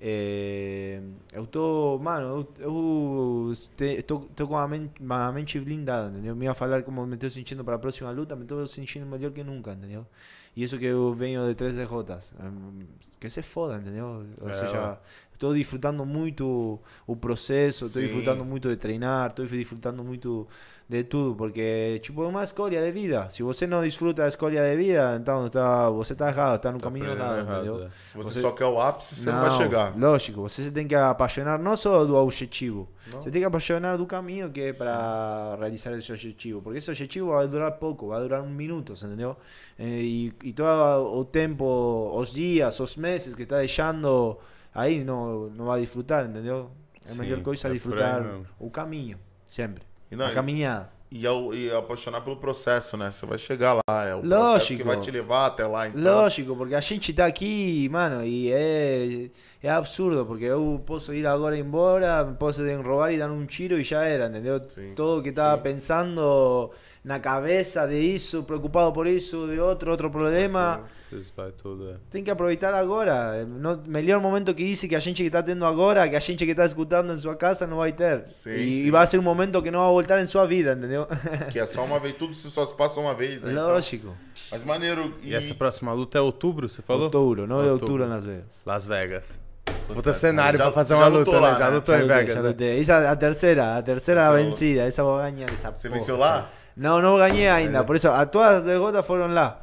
É, 0.02 1.02
eu 1.34 1.46
tô, 1.46 2.00
mano, 2.02 2.48
eu, 2.60 3.50
eu 3.50 3.54
te- 3.76 4.02
tô, 4.04 4.20
tô 4.34 4.48
com 4.48 4.58
a 4.58 4.66
mente, 4.68 4.94
a 5.10 5.32
mente 5.32 5.60
blindada, 5.60 6.10
entendeu? 6.10 6.36
Me 6.36 6.46
ia 6.46 6.54
falar 6.54 6.84
como 6.84 7.06
me 7.06 7.16
estou 7.16 7.30
sentindo 7.30 7.66
para 7.66 7.76
a 7.76 7.80
próxima 7.80 8.10
luta, 8.12 8.34
me 8.36 8.44
estou 8.44 8.66
sentindo 8.66 9.06
melhor 9.06 9.32
que 9.32 9.44
nunca, 9.44 9.74
entendeu? 9.74 10.06
E 10.56 10.64
isso 10.64 10.78
que 10.78 10.86
eu 10.86 11.12
venho 11.14 11.48
de 11.48 11.56
três 11.56 11.74
derrotas, 11.74 12.34
hum, 12.40 12.84
que 13.20 13.30
se 13.30 13.42
foda, 13.42 13.78
entendeu? 13.78 14.26
Ou 14.42 14.50
É, 14.50 14.54
seja, 14.54 14.98
estou 15.34 15.54
disfrutando 15.54 16.06
muito 16.06 16.80
o 17.08 17.16
processo, 17.16 17.86
estou 17.86 18.02
disfrutando 18.02 18.44
muito 18.44 18.68
de 18.70 18.76
treinar, 18.76 19.30
estou 19.30 19.46
disfrutando 19.46 20.04
muito 20.04 20.48
de 20.90 21.04
tudo, 21.04 21.36
porque 21.36 22.00
tipo 22.02 22.24
é 22.24 22.28
uma 22.28 22.44
escolha 22.44 22.82
de 22.82 22.92
vida. 22.92 23.30
Se 23.30 23.44
você 23.44 23.68
não 23.68 23.84
desfruta 23.84 24.24
da 24.24 24.28
escolha 24.28 24.64
de 24.72 24.76
vida, 24.76 25.16
então 25.22 25.48
tá, 25.48 25.88
você 25.92 26.14
está 26.14 26.30
errado, 26.30 26.56
está 26.56 26.72
no 26.72 26.80
Tá 26.80 26.86
caminho 26.86 27.12
errado, 27.12 27.38
errado, 27.42 27.84
é. 27.84 27.90
Se 28.10 28.18
você, 28.18 28.30
você- 28.32 28.42
só 28.42 28.52
quer 28.52 28.66
o 28.66 28.82
ápice, 28.82 29.14
você 29.14 29.32
não, 29.32 29.40
vai 29.42 29.52
chegar. 29.52 29.96
Lógico, 29.96 30.42
você 30.42 30.72
tem 30.72 30.88
que 30.88 30.96
apaixonar 30.96 31.60
não 31.60 31.76
só 31.76 32.04
do 32.06 32.16
objetivo, 32.16 32.90
Não. 33.12 33.22
você 33.22 33.30
tem 33.30 33.40
que 33.40 33.46
apaixonar 33.46 33.98
do 34.00 34.08
caminho 34.08 34.50
que 34.50 34.62
é 34.62 34.74
para 34.74 35.58
realizar 35.60 35.92
esse 35.96 36.12
objetivo, 36.12 36.60
porque 36.60 36.80
esse 36.80 36.90
objetivo 36.90 37.28
vai 37.30 37.48
durar 37.48 37.72
pouco, 37.74 38.08
vai 38.08 38.22
durar 38.22 38.42
um 38.42 38.50
minuto, 38.50 38.94
entendeu? 38.94 39.38
Eh, 39.78 39.84
E, 40.02 40.34
e 40.44 40.54
todo 40.54 41.20
o 41.20 41.24
tempo, 41.24 42.12
os 42.16 42.34
dias, 42.34 42.80
os 42.80 42.98
meses 42.98 43.36
que 43.36 43.44
está 43.44 43.60
deixando 43.60 44.40
aí 44.74 45.04
não, 45.04 45.52
não 45.52 45.66
vai 45.66 45.82
disfrutar, 45.82 46.26
entendeu? 46.26 46.72
É 47.08 47.12
a 47.12 47.16
melhor 47.16 47.42
coisa 47.44 47.68
é 47.68 47.72
disfrutar 47.74 48.26
o 48.60 48.72
caminho, 48.72 49.20
sempre. 49.46 49.84
E, 50.12 50.16
não, 50.16 50.26
a 50.26 50.32
caminhada. 50.32 50.90
e, 51.12 51.26
ao- 51.28 51.54
e 51.54 51.72
apaixonar 51.72 52.22
pelo 52.22 52.38
processo, 52.38 52.96
né? 52.98 53.12
Você 53.12 53.26
vai 53.26 53.38
chegar 53.38 53.74
lá. 53.74 54.06
É 54.06 54.16
o 54.16 54.20
processo 54.22 54.44
Lógico. 54.44 54.78
que 54.78 54.84
vai 54.88 55.00
te 55.00 55.12
levar 55.12 55.46
até 55.48 55.66
lá. 55.68 55.88
Então, 55.88 56.02
Lógico, 56.02 56.56
porque 56.56 56.76
a 56.76 56.80
gente 56.82 57.14
tá 57.14 57.26
aqui, 57.26 57.88
mano, 57.90 58.24
e 58.26 58.52
é, 58.52 59.30
é 59.62 59.70
absurdo, 59.70 60.26
porque 60.26 60.46
eu 60.46 60.82
posso 60.86 61.14
ir 61.14 61.28
agora 61.28 61.58
embora, 61.58 62.24
posso 62.40 62.62
roubar 62.82 63.12
e 63.12 63.18
dar 63.18 63.30
um 63.30 63.46
tiro 63.46 63.78
e 63.78 63.84
já 63.84 64.06
era, 64.06 64.28
entendeu? 64.28 64.62
Sim, 64.70 64.94
Todo 64.96 65.22
que 65.22 65.30
estava 65.30 65.58
sim. 65.58 65.64
pensando 65.64 66.72
na 67.04 67.20
cabeça 67.20 67.86
de 67.86 68.00
isso, 68.00 68.44
preocupado 68.44 68.94
por 68.94 69.06
isso, 69.06 69.48
de 69.48 69.60
outro, 69.60 69.92
outro 69.92 70.10
problema, 70.10 70.86
é. 71.12 71.96
tem 72.10 72.24
que 72.24 72.32
aproveitar 72.32 72.74
agora. 72.74 73.46
No, 73.46 73.84
melhor 73.86 74.22
momento 74.22 74.54
que 74.54 74.64
isso 74.64 74.88
que 74.88 74.96
a 74.96 75.00
gente 75.00 75.22
que 75.22 75.28
está 75.28 75.44
tendo 75.44 75.66
agora, 75.66 76.08
que 76.08 76.16
a 76.16 76.20
gente 76.20 76.46
que 76.46 76.52
está 76.52 76.64
escutando 76.64 77.12
em 77.12 77.18
sua 77.18 77.36
casa 77.36 77.68
não 77.68 77.78
vai 77.78 77.92
ter. 77.92 78.28
Sim, 78.38 78.52
e, 78.52 78.76
sim. 78.76 78.86
e 78.86 78.92
vai 78.92 79.06
ser 79.08 79.20
um 79.20 79.24
momento 79.24 79.62
que 79.62 79.70
não 79.70 79.80
vai 79.82 79.90
voltar 79.90 80.22
em 80.22 80.26
sua 80.26 80.46
vida, 80.46 80.72
entendeu? 80.72 81.06
Que 81.52 81.60
é 81.60 81.66
só 81.66 81.84
uma 81.84 82.00
vez, 82.00 82.16
tudo 82.16 82.34
se 82.34 82.50
só 82.50 82.66
se 82.66 82.76
passa 82.76 83.02
uma 83.02 83.14
vez, 83.14 83.42
né? 83.42 83.52
Então, 83.52 83.68
Lógico. 83.68 84.16
mas 84.50 84.64
maneiro. 84.64 85.14
E 85.22 85.36
essa 85.36 85.54
próxima 85.54 85.92
luta 85.92 86.18
é 86.18 86.22
outubro, 86.22 86.70
você 86.70 86.82
falou? 86.82 87.04
Outubro, 87.04 87.46
9 87.46 87.64
de 87.64 87.70
Outubro. 87.72 87.94
outubro 87.94 88.06
em 88.06 88.10
Las 88.10 88.24
Vegas. 88.24 88.62
Las 88.66 88.88
Vegas. 88.88 89.49
Puta 89.94 90.14
cenário 90.14 90.58
Já- 90.58 90.66
pra 90.66 90.74
fazer 90.74 90.96
já 90.96 91.00
uma 91.02 91.08
lutou 91.08 91.34
luta, 91.34 91.40
lá, 91.46 91.52
né? 91.54 91.60
Já 91.60 91.70
né? 91.70 91.76
lutou 91.76 91.96
em 91.96 92.08
Vegas, 92.08 92.34
já 92.36 92.42
né? 92.42 92.48
lutei. 92.50 92.80
Essa 92.82 93.12
a 93.12 93.16
terceira, 93.16 93.78
a 93.78 93.82
terceira 93.82 94.22
Essa 94.22 94.34
vencida, 94.34 94.82
essa 94.84 95.04
vou 95.04 95.18
ganhar 95.18 95.50
essa 95.52 95.72
Você 95.72 95.88
porra. 95.88 96.00
venceu 96.00 96.18
lá? 96.18 96.50
Não, 96.78 97.02
não 97.02 97.18
ganhei 97.18 97.48
ainda, 97.50 97.84
por 97.84 97.96
isso 97.96 98.08
as 98.10 98.62
derrotas 98.64 99.06
foram 99.06 99.28
lá. 99.34 99.60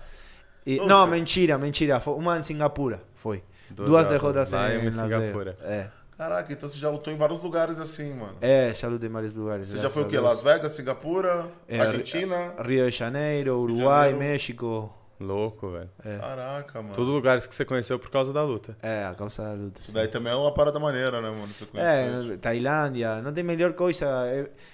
E, 0.66 0.79
não, 0.85 1.07
mentira, 1.07 1.57
mentira, 1.57 2.01
foi 2.01 2.14
uma 2.14 2.37
em 2.38 2.42
Singapura, 2.42 3.01
foi. 3.14 3.42
Duas 3.71 3.88
Duas, 3.88 4.09
derrotas 4.09 4.51
lá 4.53 4.73
em, 4.75 4.87
em 4.87 4.92
Singapura. 4.92 5.55
É. 5.62 5.87
Caraca, 6.19 6.51
então 6.53 6.69
você 6.69 6.79
já 6.79 6.88
lutou 6.88 7.12
em 7.12 7.16
vários 7.16 7.40
lugares 7.42 7.79
assim, 7.79 8.14
mano. 8.14 8.37
É, 8.40 8.73
já 8.75 8.88
lutei 8.88 9.09
em 9.09 9.12
vários 9.12 9.35
lugares. 9.35 9.69
Você 9.69 9.79
já 9.79 9.90
foi 9.90 10.03
o 10.03 10.07
quê? 10.07 10.19
Las 10.19 10.40
Vegas, 10.42 10.73
Singapura, 10.73 11.47
É, 11.69 11.79
Argentina? 11.81 12.55
Rio 12.64 12.90
de 12.90 12.97
Janeiro, 12.97 13.59
Uruguai, 13.61 14.11
Janeiro. 14.11 14.19
México. 14.19 14.92
Louco, 15.18 15.70
velho. 15.70 15.88
É. 16.05 16.18
Caraca, 16.18 16.83
mano. 16.83 16.94
Todos 16.94 17.11
lugares 17.11 17.46
que 17.46 17.55
você 17.55 17.64
conheceu 17.64 17.98
por 17.98 18.11
causa 18.11 18.33
da 18.35 18.42
luta. 18.42 18.76
É, 18.83 19.05
a 19.05 19.14
causa 19.14 19.42
da 19.42 19.52
luta. 19.52 19.81
Isso 19.81 19.88
sim. 19.88 19.94
daí 19.94 20.09
também 20.09 20.31
é 20.33 20.37
uma 20.37 20.52
parada 20.52 20.79
maneira, 20.79 21.22
né, 21.22 21.31
mano? 21.31 21.46
Você 21.48 21.64
conhecer. 21.64 22.35
É, 22.35 22.37
Tailândia, 22.37 23.22
não 23.22 23.33
tem 23.33 23.42
melhor 23.42 23.72
coisa. 23.72 24.07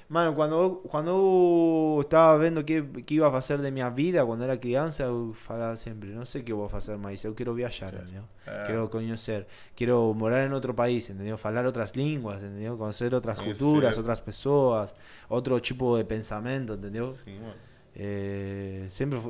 Mano, 0.09 0.35
quando 0.35 0.55
eu, 0.55 0.71
quando 0.89 1.09
eu 1.11 2.01
estava 2.03 2.39
vendo 2.39 2.59
o 2.59 2.65
que, 2.65 2.83
que 3.03 3.15
ia 3.15 3.31
fazer 3.31 3.59
de 3.59 3.71
minha 3.71 3.89
vida 3.89 4.27
quando 4.27 4.43
era 4.43 4.57
criança, 4.57 5.05
eu 5.05 5.33
falava 5.33 5.77
sempre: 5.77 6.11
não 6.11 6.25
sei 6.25 6.41
o 6.41 6.45
que 6.45 6.53
eu 6.53 6.57
vou 6.57 6.69
fazer 6.69 6.97
mais, 6.97 7.23
eu 7.23 7.35
quero 7.35 7.55
viajar, 7.55 7.95
entendeu? 7.95 8.25
É. 8.45 8.65
Quero 8.65 8.89
conhecer, 8.89 9.47
quero 9.77 10.13
morar 10.13 10.45
em 10.45 10.53
outro 10.53 10.75
país, 10.75 11.09
entendeu? 11.09 11.39
Falar 11.39 11.65
outras 11.65 11.93
línguas, 11.93 12.43
entendeu? 12.43 12.77
Conhecer 12.77 13.15
outras 13.15 13.39
Conhecer. 13.39 13.63
culturas, 13.63 13.97
outras 13.97 14.19
pessoas, 14.19 14.95
outro 15.29 15.61
tipo 15.61 15.97
de 15.97 16.05
pensamento, 16.05 16.75
entendeu? 16.75 17.07
Sim, 17.07 17.39
mano. 17.39 17.72
Eh, 17.95 18.87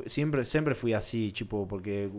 sempre, 0.09 0.45
sempre 0.45 0.73
fui 0.75 0.93
assim, 0.93 1.29
tipo, 1.29 1.65
porque 1.67 2.09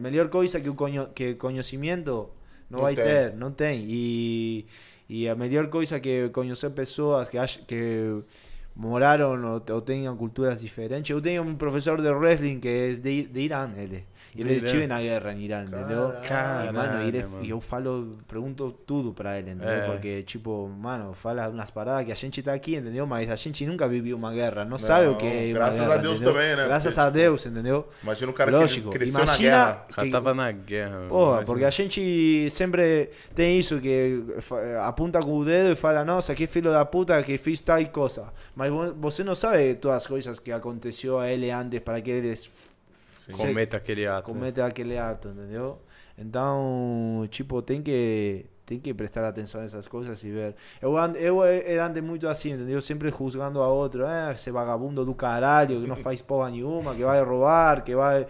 melhor 0.00 0.28
coisa 0.28 0.60
que 0.60 0.68
o 0.68 0.74
coño, 0.74 1.08
que 1.14 1.34
conhecimento 1.36 2.30
não, 2.68 2.80
vai 2.80 2.94
tem. 2.94 3.04
ter, 3.04 3.34
não 3.36 3.52
tem. 3.52 3.84
E, 3.88 4.66
e 5.08 5.28
a 5.28 5.34
melhor 5.36 5.68
coisa 5.68 6.00
que 6.00 6.28
conhecer 6.30 6.70
pessoas 6.70 7.28
que, 7.28 7.38
ach- 7.38 7.64
que 7.66 8.22
moraram 8.74 9.30
ou, 9.54 9.62
ou 9.74 9.80
tenham 9.80 10.16
culturas 10.16 10.60
diferentes. 10.60 11.10
Eu 11.10 11.20
tenho 11.20 11.42
um 11.42 11.54
professor 11.54 12.00
de 12.00 12.08
wrestling 12.08 12.58
que 12.60 12.68
é 12.68 12.90
de, 12.92 13.22
de 13.24 13.40
Irã, 13.40 13.70
ele. 13.76 14.04
Ele 14.34 14.54
estive 14.54 14.86
na 14.86 14.98
guerra 14.98 15.30
em 15.34 15.40
Irã, 15.42 15.62
entendeu? 15.62 16.10
Caralho, 16.26 16.70
E, 16.70 16.72
mano, 16.72 17.02
ele, 17.06 17.22
mano. 17.22 17.44
eu 17.44 17.60
falo, 17.60 18.16
pergunto 18.26 18.72
tudo 18.86 19.12
pra 19.12 19.38
ele, 19.38 19.50
entendeu? 19.50 19.68
É. 19.68 19.80
Porque, 19.82 20.22
tipo, 20.22 20.68
mano, 20.70 21.12
fala 21.12 21.50
umas 21.50 21.70
paradas 21.70 22.06
que 22.06 22.12
a 22.12 22.14
gente 22.14 22.42
tá 22.42 22.54
aqui, 22.54 22.76
entendeu? 22.76 23.06
Mas 23.06 23.28
a 23.28 23.36
gente 23.36 23.66
nunca 23.66 23.86
viveu 23.86 24.16
uma 24.16 24.32
guerra, 24.32 24.64
não, 24.64 24.78
sabe 24.78 25.08
o 25.08 25.16
que 25.16 25.26
é 25.26 25.44
uma 25.48 25.52
graças 25.52 25.80
a 25.80 25.84
guerra, 25.86 25.96
Deus 25.98 26.16
entendeu? 26.22 26.32
também, 26.32 26.56
né? 26.56 26.64
Graças 26.64 26.94
Porque, 26.94 27.06
a 27.08 27.10
Deus, 27.10 27.44
entendeu? 27.44 27.88
Imagina 28.02 28.30
o 28.30 28.34
cara 28.34 28.50
Lógico, 28.52 28.88
que 28.90 28.96
cresceu 28.98 29.22
imagina- 29.22 29.50
na 29.50 29.64
guerra. 29.66 29.86
Que- 30.00 30.10
tava 30.10 30.32
na 30.32 30.50
guerra. 30.50 31.06
Porra, 31.10 31.42
porque 31.44 31.64
a 31.66 31.70
gente 31.70 32.48
sempre 32.48 33.10
tem 33.34 33.58
isso 33.58 33.78
que 33.82 34.24
apunta 34.82 35.20
com 35.20 35.36
o 35.36 35.44
dedo 35.44 35.72
e 35.72 35.76
fala, 35.76 36.06
nossa, 36.06 36.34
que 36.34 36.46
filho 36.46 36.70
da 36.70 36.86
puta 36.86 37.22
que 37.22 37.36
fiz 37.36 37.60
tal 37.60 37.84
coisa. 37.86 38.32
Mas 38.56 38.61
vo- 38.70 38.94
você 38.94 39.24
não 39.24 39.34
sabe 39.34 39.74
todas 39.74 39.98
as 39.98 40.06
coisas 40.06 40.38
que 40.38 40.52
aconteceu 40.52 41.18
a 41.18 41.28
ele 41.28 41.50
antes 41.50 41.80
para 41.80 42.00
que 42.00 42.10
ele 42.10 42.34
Sim. 42.36 43.32
Cometa 43.36 43.76
aquele 43.76 44.06
ato. 44.06 44.28
né? 44.28 44.34
cometa 44.34 44.66
aquele 44.66 44.98
ato, 44.98 45.28
entendeu? 45.28 45.78
Então, 46.18 47.26
tipo, 47.30 47.62
tem 47.62 47.82
que 47.82 48.46
tem 48.64 48.78
que 48.78 48.94
prestar 48.94 49.24
atenção 49.26 49.60
nessas 49.60 49.86
coisas 49.88 50.22
e 50.24 50.30
ver. 50.30 50.54
Eu, 50.80 50.96
eu 51.16 51.42
era 51.44 51.86
antes 51.86 52.02
muito 52.02 52.26
assim, 52.28 52.52
entendeu? 52.52 52.80
Sempre 52.80 53.10
juzgando 53.10 53.60
a 53.60 53.68
outro, 53.68 54.04
eh, 54.04 54.32
esse 54.32 54.50
vagabundo 54.50 55.04
do 55.04 55.14
caralho 55.14 55.80
que 55.82 55.86
não 55.86 55.96
faz 55.96 56.22
porra 56.22 56.50
nenhuma, 56.50 56.94
que 56.94 57.04
vai 57.04 57.22
roubar, 57.22 57.82
que 57.84 57.94
vai. 57.94 58.26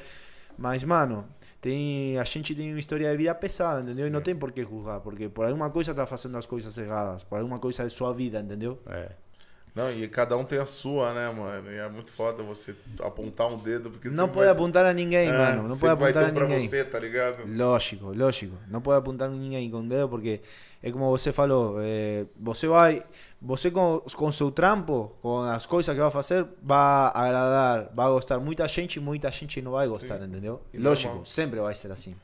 Mas, 0.59 0.83
mano, 0.85 1.27
tem, 1.61 2.18
a 2.18 2.25
gente 2.25 2.55
tem 2.55 2.71
uma 2.71 2.81
história 2.81 3.11
de 3.11 3.16
vida 3.16 3.35
pesada, 3.35 3.83
entendeu? 3.83 4.07
E 4.09 4.11
não 4.11 4.21
tem 4.21 4.35
por 4.35 4.53
que 4.53 4.62
julgar, 4.62 5.01
porque 5.01 5.29
por 5.29 5.47
alguma 5.47 5.71
coisa 5.71 5.95
tá 5.95 6.07
fazendo 6.07 6.37
as 6.37 6.47
coisas 6.47 6.77
erradas, 6.77 7.23
por 7.25 7.38
alguma 7.38 7.59
coisa 7.59 7.85
de 7.87 7.90
sua 7.92 8.12
vida, 8.12 8.40
entendeu? 8.40 8.79
É. 8.87 9.11
Não, 9.74 9.90
e 9.90 10.06
cada 10.06 10.37
um 10.37 10.44
tem 10.44 10.58
a 10.58 10.66
sua, 10.66 11.14
né, 11.14 11.30
mano? 11.30 11.72
E 11.72 11.76
é 11.78 11.88
muito 11.88 12.12
foda 12.12 12.42
você 12.42 12.74
apontar 13.00 13.46
um 13.48 13.56
dedo, 13.56 13.90
porque 13.90 14.11
Não 14.11 14.28
pode 14.28 14.44
vai- 14.44 14.48
apontar 14.48 14.85
a 14.85 14.92
ninguém, 14.92 15.30
É, 15.30 15.32
mano. 15.32 15.62
Não 15.62 15.78
pode 15.78 15.80
vai 15.80 16.11
apontar 16.11 16.12
ter 16.24 16.28
a 16.28 16.30
um 16.30 16.35
pra 16.35 16.46
ninguém. 16.46 16.68
você, 16.68 16.85
tá 16.85 16.98
ligado? 16.98 17.44
Lógico, 17.46 18.12
lógico. 18.14 18.54
Não 18.68 18.82
pode 18.82 18.98
apontar 18.98 19.30
ninguém 19.30 19.70
com 19.70 19.78
o 19.80 19.88
dedo 19.88 20.11
porque 20.11 20.42
é 20.82 20.92
como 20.92 21.08
você 21.08 21.32
falou, 21.32 21.76
eh, 21.80 22.26
você 22.38 22.66
vai, 22.68 23.02
você 23.40 23.70
com, 23.70 24.00
com 24.00 24.30
seu 24.30 24.50
trampo, 24.50 25.16
com 25.22 25.40
as 25.40 25.64
coisas 25.64 25.94
que 25.94 26.00
vai 26.02 26.11
fazer, 26.11 26.46
vai 26.62 27.11
agradar, 27.14 27.90
vai 27.94 28.08
gostar 28.08 28.38
muita 28.40 28.68
gente 28.68 28.96
e 28.96 29.00
muita 29.00 29.30
gente 29.30 29.62
não 29.62 29.72
vai 29.72 29.88
gostar, 29.88 30.18
Sim. 30.18 30.24
entendeu? 30.26 30.61
E 30.74 30.76
Lógico, 30.78 31.08
normal. 31.08 31.24
sempre 31.24 31.61
vai 31.61 31.74
ser 31.74 31.90
assim. 31.90 32.14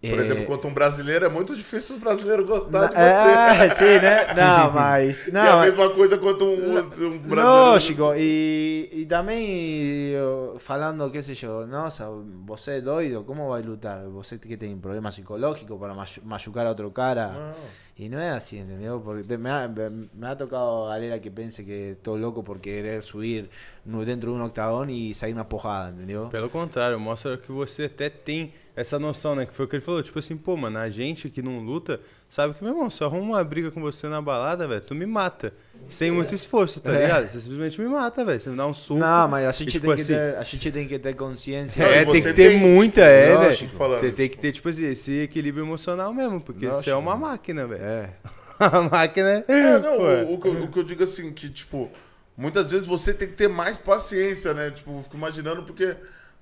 Por 0.00 0.18
É, 0.18 0.22
exemplo, 0.22 0.46
quanto 0.46 0.66
um 0.66 0.72
brasileiro, 0.72 1.26
é 1.26 1.28
muito 1.28 1.54
difícil 1.54 1.96
os 1.96 2.00
brasileiros 2.00 2.46
gostar 2.46 2.86
de 2.88 2.96
É, 2.96 3.68
você. 3.68 3.76
sim, 3.76 3.98
né? 4.00 4.32
Não, 4.34 4.72
mas. 4.72 5.26
e 5.26 5.30
Não, 5.30 5.42
a 5.42 5.56
mas- 5.56 5.76
mesma 5.76 5.90
coisa 5.94 6.16
quanto 6.16 6.46
um, 6.46 6.70
um 6.70 7.18
brasileiro. 7.18 7.34
Lógico, 7.34 8.14
e, 8.16 8.88
e 8.92 9.04
também 9.04 10.14
falando, 10.58 11.10
qué 11.10 11.20
sé 11.20 11.34
yo, 11.34 11.66
nossa, 11.66 12.08
você 12.46 12.78
é 12.78 12.80
doido, 12.80 13.24
como 13.24 13.48
vai 13.50 13.60
lutar? 13.62 14.04
Você 14.08 14.38
que 14.38 14.56
tem 14.56 14.74
problema 14.78 15.10
psicológico 15.10 15.78
para 15.78 15.94
machu- 15.94 16.22
machucar 16.24 16.64
a 16.66 16.70
outro 16.70 16.90
cara. 16.90 17.28
Não. 17.32 17.54
Y 17.98 18.08
no 18.08 18.18
es 18.18 18.32
así, 18.32 18.56
¿entendió? 18.56 18.98
Porque 19.04 19.36
me, 19.36 19.50
ha, 19.50 19.68
me 19.68 20.26
ha 20.26 20.34
tocado 20.34 20.86
galera 20.86 21.20
que 21.20 21.30
pense 21.30 21.66
que 21.66 21.90
estoy 21.90 22.18
loco 22.18 22.42
por 22.42 22.58
querer 22.58 23.02
subir 23.02 23.50
no- 23.84 24.02
dentro 24.06 24.30
de 24.30 24.36
un 24.36 24.42
octagón 24.42 24.88
y 24.88 25.12
salir 25.12 25.34
una 25.34 25.46
porrada, 25.46 25.90
¿entendió? 25.90 26.30
Pelo 26.30 26.48
contrário, 26.50 26.98
mostra 26.98 27.36
que 27.36 27.52
você 27.52 27.84
até 27.84 28.08
tem 28.08 28.54
essa 28.80 28.98
noção, 28.98 29.34
né? 29.34 29.46
Que 29.46 29.54
foi 29.54 29.64
o 29.64 29.68
que 29.68 29.76
ele 29.76 29.84
falou. 29.84 30.02
Tipo 30.02 30.18
assim, 30.18 30.36
pô, 30.36 30.56
mano, 30.56 30.78
a 30.78 30.88
gente 30.90 31.28
que 31.30 31.42
não 31.42 31.60
luta 31.60 32.00
sabe 32.28 32.54
que, 32.54 32.62
meu 32.64 32.72
irmão, 32.72 32.88
se 32.90 33.02
eu 33.02 33.06
arrumo 33.06 33.32
uma 33.32 33.44
briga 33.44 33.70
com 33.70 33.80
você 33.80 34.08
na 34.08 34.20
balada, 34.22 34.66
velho, 34.66 34.80
tu 34.80 34.94
me 34.94 35.06
mata. 35.06 35.52
Sem 35.88 36.10
muito 36.10 36.34
esforço, 36.34 36.78
tá 36.80 36.92
É. 36.92 37.02
ligado? 37.02 37.28
Você 37.28 37.40
simplesmente 37.40 37.80
me 37.80 37.88
mata, 37.88 38.24
velho. 38.24 38.38
Você 38.40 38.50
me 38.50 38.56
dá 38.56 38.66
um 38.66 38.74
soco. 38.74 39.00
No, 39.00 39.28
mas 39.28 39.46
a 39.46 39.50
e, 39.50 39.52
gente, 39.52 39.72
tipo 39.72 39.86
tem 39.86 39.96
que 39.96 40.02
assim, 40.02 40.12
ter, 40.12 40.36
a 40.36 40.44
gente 40.44 40.72
tem 40.72 40.86
que 40.88 40.98
ter 40.98 41.14
consciência. 41.16 41.82
Não, 41.84 41.90
É, 41.92 42.04
tem 42.04 42.14
que 42.14 42.22
ter 42.22 42.34
tem, 42.34 42.58
muita, 42.58 43.00
é, 43.00 43.36
velho. 43.38 43.68
falando. 43.70 44.00
Você 44.00 44.12
tem 44.12 44.28
que 44.28 44.38
ter, 44.38 44.52
tipo 44.52 44.68
assim, 44.68 44.84
esse 44.84 45.20
equilíbrio 45.22 45.64
emocional 45.64 46.12
mesmo, 46.12 46.40
porque 46.40 46.66
você 46.68 46.90
é 46.90 46.94
uma 46.94 47.16
máquina, 47.16 47.66
velho. 47.66 47.82
É. 47.82 48.10
A 48.60 48.82
máquina 48.82 49.44
é. 49.48 49.52
É, 49.52 49.78
não, 49.78 50.02
Ué. 50.02 50.22
o, 50.24 50.34
o 50.34 50.38
que 50.40 50.48
eu, 50.48 50.64
o 50.64 50.68
que 50.68 50.78
eu 50.78 50.84
digo 50.84 51.02
assim, 51.02 51.32
que, 51.32 51.48
tipo, 51.48 51.90
muitas 52.36 52.70
vezes 52.70 52.86
você 52.86 53.14
tem 53.14 53.26
que 53.26 53.34
ter 53.34 53.48
mais 53.48 53.78
paciência, 53.78 54.52
né? 54.52 54.70
Tipo, 54.70 54.98
eu 54.98 55.02
fico 55.02 55.16
imaginando, 55.16 55.62
porque. 55.62 55.96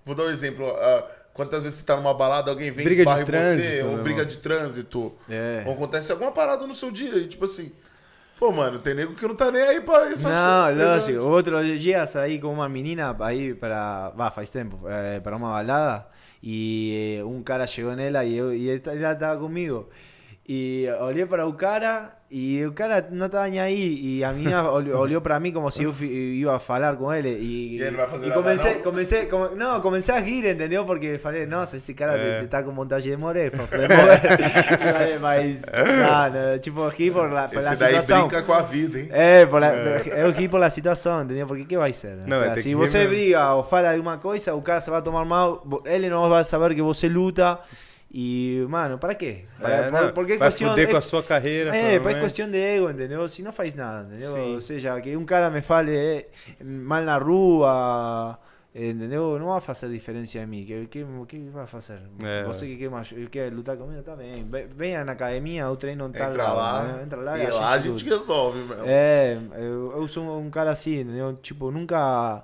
Vou 0.04 0.14
dar 0.16 0.24
um 0.24 0.30
exemplo. 0.30 0.66
ah, 0.66 1.06
quantas 1.38 1.62
vezes 1.62 1.78
você 1.78 1.86
tá 1.86 1.96
numa 1.96 2.12
balada, 2.12 2.50
alguém 2.50 2.70
vem 2.72 2.84
Briga 2.84 2.96
de 3.04 3.08
esbarra 3.08 3.20
você, 3.24 3.24
trânsito, 3.32 3.84
ou 3.86 3.94
meu 3.94 4.02
briga 4.02 4.20
irmão. 4.22 4.34
de 4.34 4.38
trânsito, 4.42 5.12
É. 5.30 5.62
ou 5.66 5.72
acontece 5.74 6.10
alguma 6.12 6.32
parada 6.32 6.66
no 6.66 6.74
seu 6.74 6.90
dia, 6.90 7.14
e 7.16 7.28
tipo 7.28 7.44
assim. 7.44 7.70
Pô, 8.38 8.52
mano, 8.52 8.78
tem 8.78 8.94
nego 8.94 9.14
que 9.14 9.26
não 9.26 9.34
tá 9.34 9.50
nem 9.50 9.62
aí 9.62 9.80
pra 9.80 10.08
isso. 10.10 10.28
No, 10.28 10.34
tá 10.34 10.68
lógico. 10.70 11.24
Otro 11.28 11.60
día 11.62 12.06
saí 12.06 12.38
con 12.40 12.50
una 12.58 12.68
menina 12.68 13.16
ahí 13.20 13.54
para. 13.54 14.10
Va, 14.10 14.30
faz 14.30 14.50
tempo, 14.50 14.78
eh, 14.88 15.20
para 15.22 15.36
una 15.36 15.48
balada. 15.48 16.10
Y 16.42 17.16
eh, 17.18 17.22
un 17.24 17.42
cara 17.42 17.66
llegó 17.66 17.92
en 17.92 18.00
ella 18.00 18.22
y, 18.24 18.36
yo- 18.36 18.52
y 18.52 18.68
él 18.70 18.82
ella 18.92 19.12
estaba 19.12 19.38
conmigo. 19.40 19.88
Y 20.50 20.86
olhé 20.86 21.26
para 21.26 21.44
un 21.44 21.56
cara 21.56 22.20
y 22.30 22.60
el 22.60 22.72
cara 22.72 23.06
no 23.10 23.26
estaba 23.26 23.46
ni 23.50 23.58
ahí. 23.58 24.00
Y 24.02 24.22
a 24.22 24.32
mí 24.32 24.46
olió, 24.54 24.98
olió 24.98 25.22
para 25.22 25.38
mí 25.38 25.52
como 25.52 25.70
si 25.70 25.82
yo 25.82 25.92
iba 26.02 26.56
a 26.56 26.58
falar 26.58 26.96
con 26.96 27.14
él. 27.14 27.26
Y, 27.26 27.76
Y 27.76 27.82
él 27.82 27.94
y 28.24 28.30
comencé, 28.30 28.76
¿no? 28.76 28.82
comencé, 28.82 29.28
como- 29.28 29.48
no, 29.50 29.82
comencé 29.82 30.10
a 30.12 30.20
rir, 30.22 30.46
¿entendió? 30.46 30.86
Porque 30.86 31.18
falei, 31.18 31.46
nossa, 31.46 31.76
esse 31.76 31.94
cara 31.94 32.14
É. 32.16 32.18
te- 32.40 32.40
te 32.40 32.48
tá 32.48 32.62
com 32.64 32.72
vontade 32.74 33.10
de 33.10 33.16
morrer. 33.18 33.50
pra 33.50 33.66
poder 33.66 33.90
mover. 33.90 35.20
Mas, 35.20 35.60
não, 35.66 36.58
tipo, 36.58 36.88
ri 36.88 37.10
por 37.10 37.30
la, 37.30 37.48
por 37.48 37.62
la 37.62 37.72
Esse 37.74 37.84
situação. 37.84 38.20
brinca 38.28 38.42
com 38.42 38.54
a 38.54 38.62
vida, 38.62 38.98
hein? 39.00 39.08
É, 39.12 39.44
por 39.44 39.60
la, 39.60 39.74
eu 39.74 40.30
ri 40.32 40.48
por 40.48 40.58
la 40.60 40.70
situação, 40.70 41.24
entendeu? 41.24 41.46
Porque 41.46 41.66
que 41.66 41.76
vai 41.76 41.92
ser? 41.92 42.16
Não, 42.26 42.38
o 42.38 42.40
é, 42.40 42.44
sea, 42.44 42.54
tem 42.54 42.62
se 42.62 42.74
você 42.74 43.06
briga 43.06 43.52
ou 43.52 43.64
fala 43.64 43.90
alguma 43.92 44.16
coisa, 44.16 44.54
o 44.54 44.62
cara 44.62 44.80
se 44.80 44.88
vai 44.88 45.02
tomar 45.02 45.26
mal, 45.26 45.62
ele 45.84 46.08
não 46.08 46.26
vai 46.30 46.42
saber 46.42 46.74
que 46.74 46.80
você 46.80 47.06
luta. 47.06 47.58
E, 48.10 48.64
mano, 48.70 48.96
para 48.98 49.14
quê? 49.14 49.44
Para, 49.60 49.68
É, 49.74 49.82
por- 49.82 49.92
não, 50.26 50.38
vai 50.38 50.50
fuder 50.50 50.88
com 50.90 50.96
a 50.96 51.00
sua 51.02 51.22
carreira. 51.22 51.70
é, 51.76 51.94
provavelmente. 51.96 52.20
questão 52.24 52.50
de 52.50 52.56
ego, 52.58 52.88
entendeu? 52.90 53.28
Se 53.28 53.42
não 53.42 53.52
faz 53.52 53.74
nada, 53.74 54.08
entendeu? 54.08 54.32
Sim. 54.32 54.54
Ou 54.54 54.60
seja, 54.62 54.98
que 55.00 55.14
um 55.16 55.26
cara 55.26 55.50
me 55.50 55.60
fale 55.60 55.94
eh, 55.94 56.28
mal 56.64 57.02
na 57.02 57.18
rua, 57.18 58.38
entendeu? 58.74 59.38
Não 59.38 59.48
vai 59.48 59.60
fazer 59.60 59.90
diferença 59.90 60.38
em 60.38 60.46
mim. 60.46 60.64
Que, 60.64 60.86
que, 60.86 61.04
que 61.26 61.38
vai 61.50 61.66
fazer? 61.66 62.00
É. 62.22 62.44
Você 62.44 62.66
que 62.66 62.76
quer, 62.76 62.88
mach- 62.90 63.12
quer 63.30 63.52
lutar 63.52 63.76
comigo, 63.76 64.02
tá 64.02 64.16
bem. 64.16 64.42
Ve- 64.48 64.68
Venha 64.74 65.04
na 65.04 65.12
academia, 65.12 65.62
eu 65.64 65.76
treino 65.76 66.08
tal 66.08 66.30
Entra 66.30 66.48
lá, 66.52 66.82
né? 66.84 67.02
Entra 67.02 67.20
lá 67.20 67.38
e 67.38 67.50
lá 67.50 67.70
a 67.72 67.78
gente 67.78 68.04
resolve 68.08 68.60
mesmo. 68.60 68.84
É, 68.86 69.38
eu, 69.56 69.92
eu 70.00 70.08
sou 70.08 70.40
um 70.40 70.48
cara 70.48 70.70
assim, 70.70 71.00
entendeu? 71.00 71.38
Tipo, 71.42 71.70
nunca. 71.70 72.42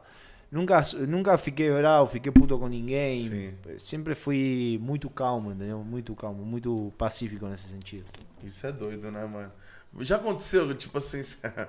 Nunca, 0.55 0.81
nunca 1.09 1.37
fiquei 1.37 1.69
bravo, 1.69 2.09
fiquei 2.09 2.31
puto 2.31 2.57
com 2.57 2.69
ninguém. 2.69 3.25
Sim. 3.25 3.55
Sempre 3.77 4.15
fui 4.15 4.79
muito 4.81 5.11
calmo, 5.11 5.51
entendeu? 5.51 5.79
Muito 5.79 6.15
calmo, 6.15 6.45
muito 6.45 6.93
pacífico 6.97 7.45
nesse 7.49 7.67
sentido. 7.67 8.05
Isso 8.41 8.65
é 8.65 8.71
doido, 8.71 9.11
né, 9.11 9.25
mano? 9.25 9.51
Já 9.99 10.15
aconteceu, 10.15 10.73
tipo 10.77 10.99
assim, 10.99 11.23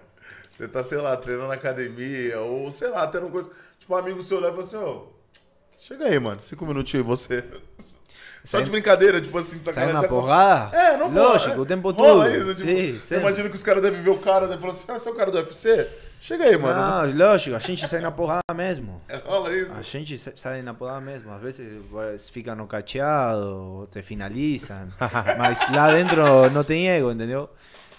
você 0.52 0.68
tá, 0.68 0.84
sei 0.84 1.00
lá, 1.00 1.18
treinando 1.18 1.48
na 1.48 1.56
academia, 1.56 2.40
ou 2.42 2.70
sei 2.70 2.90
lá, 2.90 3.08
tendo 3.08 3.28
coisa. 3.30 3.50
Tipo, 3.80 3.96
um 3.96 3.98
amigo 3.98 4.22
seu 4.22 4.40
leva 4.40 4.62
assim, 4.62 4.76
ô. 4.78 5.08
Chega 5.80 6.06
aí, 6.06 6.20
mano, 6.20 6.44
cinco 6.44 6.64
minutinhos 6.64 7.04
e 7.04 7.10
você. 7.10 7.44
Só 8.46 8.60
de 8.62 8.70
brincadeira, 8.70 9.20
tipo 9.20 9.36
assim, 9.40 9.58
de 9.58 9.66
Sai 9.66 9.74
sacanagem. 9.74 10.02
na 10.04 10.08
porrada? 10.08 10.78
É, 10.78 10.96
não 10.96 11.12
Lógico, 11.12 11.56
é. 11.56 11.60
o 11.60 11.66
tempo 11.66 11.90
Rola 11.90 12.26
todo. 12.26 12.36
Isso, 12.38 12.54
tipo, 12.64 12.70
Sim, 12.70 13.02
sempre. 13.02 13.24
imagino 13.24 13.50
que 13.50 13.56
os 13.56 13.64
caras 13.64 13.82
devem 13.82 14.04
ver 14.04 14.12
o 14.12 14.20
cara 14.20 14.46
e 14.46 14.60
falar 14.60 14.74
assim, 14.74 14.86
ah, 14.90 15.00
você 15.00 15.10
é 15.10 15.12
o 15.12 15.16
cara 15.16 15.32
do 15.32 15.40
UFC? 15.40 15.88
Chega 16.26 16.46
aí, 16.46 16.58
mano. 16.58 16.82
Não, 17.14 17.18
lógico, 17.28 17.56
a 17.56 17.60
gente 17.60 17.88
sai 17.88 18.02
na 18.02 18.10
porrada 18.12 18.42
mesmo. 18.56 19.00
Rola 19.28 19.56
isso. 19.56 19.78
A 19.78 19.84
gente 19.84 20.18
sa- 20.18 20.32
sai 20.36 20.64
na 20.64 20.74
porrada 20.74 21.00
mesmo. 21.00 21.32
Às 21.32 21.40
vezes 21.40 22.30
ficam 22.32 22.56
no 22.56 22.66
cacheado, 22.66 23.88
te 23.92 24.02
finalizam. 24.02 24.88
mas 25.38 25.60
lá 25.72 25.92
dentro 25.92 26.50
não 26.50 26.64
tem 26.64 26.90
ego, 26.90 27.12
entendeu? 27.12 27.48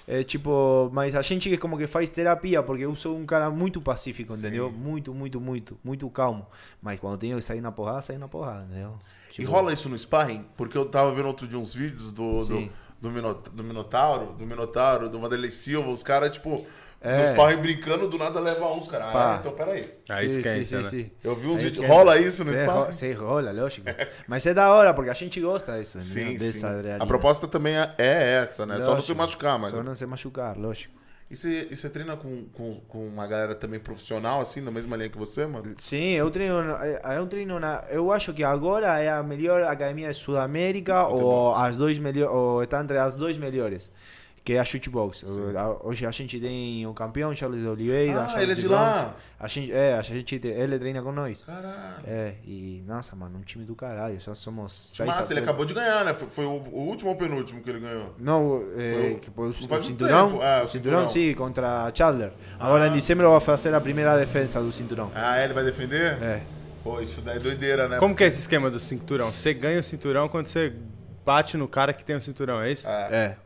É 0.09 0.25
tipo, 0.25 0.91
mas 0.93 1.15
a 1.15 1.23
gente 1.23 1.49
que 1.49 1.57
como 1.57 1.79
que 1.79 1.87
faz 1.87 2.11
terapia, 2.11 2.65
porque 2.65 2.85
eu 2.85 2.97
sou 2.97 3.17
um 3.17 3.25
cara 3.25 3.49
muito 3.49 3.81
pacífico, 3.81 4.35
entendeu? 4.35 4.73
Muito, 4.73 5.15
muito, 5.15 5.41
muito, 5.41 5.79
muito 5.85 6.11
calmo. 6.11 6.49
Mas 6.83 6.99
quando 6.99 7.19
tenho 7.19 7.37
que 7.37 7.45
sair 7.45 7.61
na 7.61 7.71
porrada, 7.71 8.03
sair 8.03 8.19
na 8.19 8.27
porrada, 8.27 8.65
entendeu? 8.65 8.97
E 9.39 9.45
rola 9.45 9.73
isso 9.73 9.89
no 9.89 9.97
sparring? 9.97 10.45
Porque 10.57 10.77
eu 10.77 10.85
tava 10.87 11.15
vendo 11.15 11.27
outro 11.29 11.47
de 11.47 11.57
uns 11.57 11.73
vídeos 11.73 12.11
do, 12.13 12.45
do, 12.45 12.57
Sim. 12.57 12.71
do, 13.01 13.09
Minot- 13.09 13.51
do 13.51 13.63
Minotauro, 13.63 14.33
do 14.33 14.45
Minotauro, 14.45 15.09
do 15.09 15.21
Vanderlei 15.21 15.53
Silva, 15.53 15.91
os 15.91 16.03
caras, 16.03 16.33
tipo, 16.33 16.67
É. 17.07 17.19
no 17.19 17.27
sparring 17.27 17.57
brincando, 17.59 18.09
do 18.09 18.19
nada 18.19 18.41
leva 18.41 18.67
uns, 18.73 18.89
cara. 18.89 19.05
Pá. 19.07 19.35
Ah, 19.35 19.37
então 19.41 19.53
peraí. 19.53 19.89
Aí 20.09 20.29
Sim, 20.29 20.39
esquenta, 20.41 20.59
sim, 20.59 20.65
sim, 20.65 20.77
né? 20.77 20.83
sim. 20.83 21.11
Eu 21.23 21.35
vi 21.35 21.47
uns 21.47 21.57
vídeos. 21.63 21.75
esquenta. 21.77 21.93
Rola 21.93 22.19
isso 22.19 22.45
no 22.45 22.51
ro- 22.53 22.93
cê 22.93 23.13
rola, 23.13 23.53
lógico. 23.53 23.87
Mas 24.27 24.45
é 24.47 24.53
da 24.53 24.71
hora, 24.73 24.93
porque 24.93 25.11
a 25.11 25.15
gente 25.15 25.41
gosta 25.41 25.79
disso, 25.79 26.01
Sim, 26.01 26.23
entendeu? 26.31 26.41
sim. 26.41 26.53
Dessa 26.55 26.69
adrenalina. 26.69 27.05
A 27.05 27.07
proposta 27.07 27.47
também 27.47 27.77
é, 27.77 27.95
é 27.99 28.33
essa, 28.43 28.67
né? 28.67 28.75
Só 28.81 28.87
não 28.95 29.01
se 29.01 29.13
Lógico. 29.13 29.19
machucar, 29.19 29.59
mas. 29.59 29.71
Só 29.73 29.83
não 29.83 29.95
se 29.95 30.05
machucar, 30.07 30.57
lógico. 30.59 30.95
E 31.29 31.35
você, 31.35 31.67
e 31.71 31.75
você 31.77 31.91
treina 31.91 32.17
com, 32.17 32.45
com, 32.53 32.81
com 32.87 33.05
uma 33.09 33.27
galera 33.27 33.53
também 33.53 33.81
profissional, 33.81 34.41
assim, 34.41 34.61
na 34.61 34.71
mesma 34.71 34.97
linha 34.97 35.09
que 35.09 35.19
você, 35.19 35.45
mano? 35.45 35.75
Sim, 35.77 36.11
eu 36.13 36.31
treino, 36.31 36.61
eh, 36.81 37.01
eu 37.19 37.27
treino 37.27 37.59
na, 37.59 37.83
eu 37.91 38.13
acho 38.13 38.33
que 38.33 38.45
agora 38.45 39.01
é 39.01 39.09
a 39.11 39.25
melhor 39.25 39.65
academia 39.65 40.09
de 40.13 40.15
Sudamérica 40.17 41.05
ou 41.09 41.53
as 41.53 41.75
dois 41.75 41.99
melhor, 41.99 42.31
ou 42.33 42.63
está 42.63 42.81
entre 42.81 42.97
as 42.99 43.17
duas 43.17 43.37
melhores, 43.37 43.91
que 44.47 44.53
é 44.53 44.61
a 44.61 44.65
Shootbox. 44.65 45.25
Hoje 45.83 46.07
a 46.07 46.11
gente 46.13 46.39
tem 46.39 46.87
o 46.87 46.95
campeão 46.95 47.35
Charles 47.35 47.61
de 47.63 47.67
Oliveira. 47.69 48.21
Ah, 48.23 48.27
Charles 48.27 48.43
ele 48.45 48.53
é 48.53 48.55
de 48.55 48.69
lá. 48.69 49.17
A 49.41 49.49
gente, 49.49 49.73
é, 49.73 49.95
a 49.95 50.03
gente, 50.03 50.39
te- 50.39 50.47
ele 50.47 50.79
treina 50.79 51.03
com 51.03 51.11
nós. 51.11 51.43
Caralho. 51.43 52.05
É, 52.07 52.35
e 52.45 52.81
nossa, 52.87 53.17
mano, 53.17 53.39
um 53.39 53.43
time 53.43 53.65
do 53.65 53.75
caralho, 53.75 54.21
só 54.21 54.35
somos 54.37 54.71
seis 54.73 55.09
Massa, 55.09 55.33
ele 55.33 55.41
acabou 55.41 55.67
de 55.67 55.75
ganhar, 55.75 56.05
né? 56.05 56.15
Foi, 56.15 56.29
foi 56.29 56.45
o, 56.45 56.63
o 56.73 56.87
último 56.87 57.11
ou 57.11 57.17
penúltimo 57.17 57.61
que 57.61 57.69
ele 57.69 57.81
ganhou? 57.81 58.15
Não, 58.21 58.63
é, 58.79 58.93
Foi 58.93 59.13
o- 59.15 59.19
que 59.19 59.31
foi 59.33 59.47
o, 59.47 59.51
um 59.51 59.83
cinturão, 59.83 60.31
tempo, 60.31 60.43
é, 60.45 60.63
o 60.63 60.69
cinturão, 60.69 60.99
cinturão. 61.01 61.09
sim, 61.09 61.35
contra 61.35 61.91
Chandler. 61.93 62.31
Agora 62.61 62.87
em 62.87 62.93
dezembro 62.93 63.29
vai 63.29 63.41
fazer 63.41 63.75
a 63.75 63.81
primeira 63.81 64.17
defesa 64.17 64.61
do 64.61 64.71
cinturão. 64.71 65.11
Ah, 65.13 65.43
ele 65.43 65.53
vai 65.55 65.65
defender? 65.65 66.23
É. 66.23 66.43
Pô, 66.85 67.01
isso 67.01 67.21
daí 67.21 67.37
é 67.37 67.41
doideira, 67.41 67.89
né? 67.89 67.99
Como 67.99 68.15
que 68.15 68.23
é 68.23 68.29
esse 68.29 68.39
esquema 68.39 68.71
do 68.71 68.79
cinturão? 68.79 69.35
Você 69.35 69.53
ganha 69.53 69.81
o 69.81 69.85
cinturão 69.85 70.29
quando 70.29 70.47
você 70.47 70.73
bate 71.25 71.57
no 71.57 71.67
cara 71.67 71.93
que 71.93 72.05
tem 72.05 72.15
o 72.17 72.23
cinturão, 72.23 72.63
é 72.63 72.71
isso? 72.71 72.87
É. 72.89 73.09
É. 73.11 73.37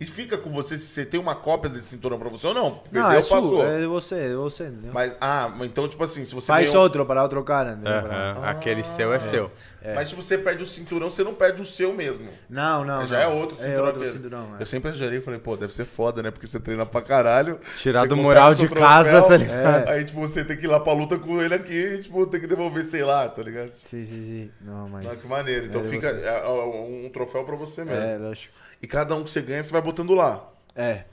E 0.00 0.04
fica 0.04 0.36
com 0.36 0.50
você 0.50 0.76
se 0.76 0.86
você 0.88 1.06
tem 1.06 1.20
uma 1.20 1.36
cópia 1.36 1.70
desse 1.70 1.86
cinturão 1.86 2.18
pra 2.18 2.28
você 2.28 2.48
ou 2.48 2.52
não? 2.54 2.72
Perdeu, 2.78 3.02
Não, 3.02 3.12
é 3.12 3.14
passou. 3.14 3.42
sua, 3.48 3.64
é 3.64 3.80
de 3.80 3.86
você, 3.86 4.14
é 4.16 4.28
de 4.30 4.34
você, 4.34 4.64
entendeu? 4.64 4.90
Mas, 4.92 5.16
ah, 5.20 5.48
então, 5.62 5.86
tipo 5.86 6.02
assim, 6.02 6.24
se 6.24 6.34
você 6.34 6.48
Faz 6.48 6.66
ganhou- 6.66 6.82
outro 6.82 7.06
para 7.06 7.22
outro 7.22 7.42
cara, 7.44 7.72
entendeu? 7.74 7.92
Aham, 7.92 8.44
Aquele 8.44 8.82
seu 8.82 9.14
é, 9.14 9.20
seu. 9.20 9.50
Mas 9.94 10.08
se 10.08 10.14
você 10.16 10.36
perde 10.36 10.64
o 10.64 10.66
cinturão, 10.66 11.10
você 11.10 11.22
não 11.22 11.32
perde 11.32 11.62
o 11.62 11.64
seu 11.64 11.92
mesmo. 11.94 12.28
Não, 12.50 12.84
não, 12.84 13.06
Já 13.06 13.20
é 13.20 13.26
não. 13.26 13.38
outro 13.38 13.56
É 13.56 13.60
cinturão. 13.66 13.84
outro 13.86 14.00
que- 14.02 14.10
cinturão, 14.10 14.56
é. 14.58 14.62
Eu 14.62 14.66
sempre 14.66 14.90
exagerei 14.90 15.18
e 15.20 15.22
falei, 15.22 15.38
pô, 15.38 15.56
deve 15.56 15.72
ser 15.72 15.84
foda, 15.84 16.22
né? 16.24 16.30
Porque 16.32 16.46
você 16.46 16.58
treina 16.58 16.84
pra 16.84 17.00
caralho. 17.00 17.60
Tirar 17.78 18.00
você 18.00 18.08
do 18.08 18.16
consegue 18.16 18.54
seu 18.56 18.66
de 18.68 18.74
casa, 18.74 19.22
tá 19.22 19.36
ligado? 19.36 19.88
Aí, 19.90 20.04
tipo, 20.04 20.20
você 20.20 20.44
tem 20.44 20.56
que 20.56 20.64
ir 20.64 20.68
lá 20.68 20.80
pra 20.80 20.92
luta 20.92 21.16
com 21.18 21.40
ele 21.40 21.54
aqui 21.54 21.72
e, 21.72 21.98
tipo, 21.98 22.26
tem 22.26 22.40
que 22.40 22.46
devolver, 22.48 22.84
sei 22.84 23.04
lá, 23.04 23.28
tá 23.28 23.42
ligado? 23.42 23.70
Sim, 23.84 24.04
sim, 24.04 24.22
sim. 24.24 24.50
Não, 24.60 24.88
mas... 24.88 25.06
Ah, 25.06 25.14
que 25.22 25.28
maneiro. 25.28 25.66
Então 25.66 25.80
é 25.82 25.84
de 25.84 25.90
fica 25.90 26.12
você. 26.12 26.26
é, 26.26 26.46
é, 26.46 27.06
um 27.06 27.10
troféu 27.12 27.44
pra 27.44 27.54
você 27.54 27.82
É, 27.82 27.84
mesmo. 27.84 28.26
lógico. 28.26 28.63
E 28.84 28.86
cada 28.86 29.14
um 29.16 29.24
que 29.24 29.30
você 29.30 29.40
ganha, 29.40 29.62
você 29.62 29.72
vai 29.72 29.80
botando 29.80 30.12
lá. 30.12 30.46
É. 30.76 31.04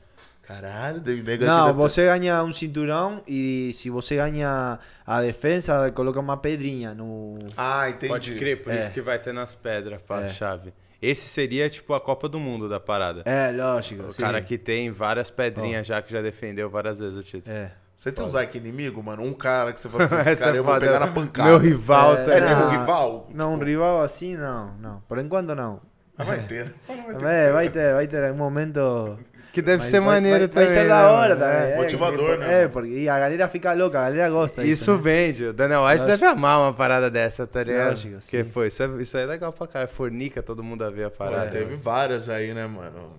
Caralho, 0.44 1.00
daí 1.00 1.24
nega 1.24 1.46
Não, 1.46 1.74
você 1.74 2.04
ganha 2.06 2.44
um 2.44 2.52
cinturão 2.52 3.22
e 3.26 3.72
se 3.74 3.90
você 3.90 4.18
ganha 4.18 4.78
a 5.08 5.22
defesa, 5.22 5.90
coloca 5.92 6.20
uma 6.20 6.36
pedrinha 6.36 6.94
no... 6.94 7.40
Ah, 7.56 7.90
entendi. 7.90 8.12
Pode 8.12 8.36
crer, 8.36 8.62
por 8.62 8.74
É. 8.74 8.80
isso 8.80 8.92
que 8.92 9.00
vai 9.00 9.18
ter 9.18 9.34
nas 9.34 9.56
pedras 9.56 10.04
pra 10.04 10.24
É. 10.24 10.28
chave. 10.28 10.74
Esse 11.02 11.30
seria 11.30 11.70
tipo 11.70 11.94
a 11.94 12.02
Copa 12.02 12.28
do 12.28 12.38
Mundo 12.40 12.68
da 12.68 12.80
parada. 12.82 13.22
É, 13.26 13.52
lógico. 13.52 14.04
O 14.08 14.12
sim. 14.12 14.22
cara 14.22 14.42
que 14.42 14.58
tem 14.58 14.92
várias 14.92 15.32
pedrinhas 15.32 15.88
já 15.88 16.02
que 16.02 16.12
já 16.12 16.22
defendeu 16.22 16.70
várias 16.70 17.00
vezes 17.00 17.18
o 17.18 17.24
título. 17.24 17.56
É. 17.56 17.72
Você 17.96 18.12
tem 18.12 18.26
uns 18.26 18.36
arco 18.36 18.58
inimigo, 18.58 19.02
mano? 19.02 19.24
Um 19.24 19.32
cara 19.34 19.72
que 19.72 19.80
você 19.80 19.88
fala 19.88 20.04
assim, 20.04 20.16
esse 20.20 20.30
Essa 20.32 20.46
cara 20.46 20.58
é 20.58 20.60
eu 20.60 20.64
vou 20.64 20.74
foda. 20.74 20.86
pegar 20.86 21.00
na 21.00 21.08
pancada. 21.08 21.48
Meu 21.50 21.58
rival, 21.60 22.14
É, 22.14 22.16
tá 22.18 22.22
É, 22.24 22.26
tem 22.40 22.48
ligado? 22.50 22.66
um 22.66 22.70
rival? 22.72 23.30
Não, 23.34 23.50
um 23.52 23.54
Tipo, 23.54 23.66
rival 23.66 24.02
assim, 24.02 24.36
não, 24.36 24.74
não. 24.80 25.02
Por 25.08 25.18
enquanto 25.20 25.56
não. 25.56 25.80
Ah, 26.18 26.24
vai 26.24 26.40
ter. 26.42 26.66
né? 26.66 26.72
Vai 27.08 27.16
ter. 27.16 27.26
É, 27.26 27.52
vai 27.52 27.70
ter, 27.70 27.94
vai 27.94 28.08
ter 28.08 28.32
um 28.32 28.36
momento. 28.36 29.18
Que 29.54 29.62
deve 29.62 29.80
Mas 29.80 29.88
ser 29.88 30.00
vai- 30.00 30.10
maneiro 30.16 30.40
vai, 30.40 30.48
também. 30.48 30.66
Vai 30.66 30.74
ser 30.76 30.82
né, 30.84 30.88
da 30.88 31.12
hora 31.12 31.36
mano? 31.36 31.42
também. 31.42 31.58
É. 31.58 31.74
é, 31.74 31.78
Motivador, 31.78 32.18
porque- 32.30 32.38
né, 32.46 32.64
É, 32.64 32.68
porque 32.70 32.88
e 32.90 33.10
a 33.10 33.20
galera 33.20 33.48
fica 33.50 33.74
louca, 33.74 34.00
a 34.00 34.04
galera 34.10 34.30
gosta 34.30 34.62
disso. 34.62 34.74
Isso 34.74 34.92
né? 34.94 35.02
vende. 35.04 35.46
O 35.46 35.54
Daniel 35.54 35.84
White 35.84 36.06
deve 36.06 36.26
amar 36.26 36.60
uma 36.60 36.74
parada 36.74 37.10
dessa, 37.12 37.46
tá 37.46 37.62
ligado? 37.62 37.90
Lógico, 37.90 38.16
Que 38.30 38.44
sim. 38.46 38.50
foi, 38.50 38.68
isso, 38.68 38.82
é, 38.84 38.88
isso 39.02 39.18
aí 39.18 39.24
é 39.24 39.26
legal 39.26 39.52
pra 39.52 39.68
cara. 39.68 39.88
Fornica 39.90 40.42
todo 40.42 40.64
mundo 40.64 40.86
a 40.86 40.90
ver 40.90 41.04
a 41.06 41.10
Pô, 41.10 41.18
parada. 41.18 41.50
teve 41.52 41.76
várias 41.76 42.30
aí, 42.30 42.54
né, 42.54 42.66
mano? 42.66 43.12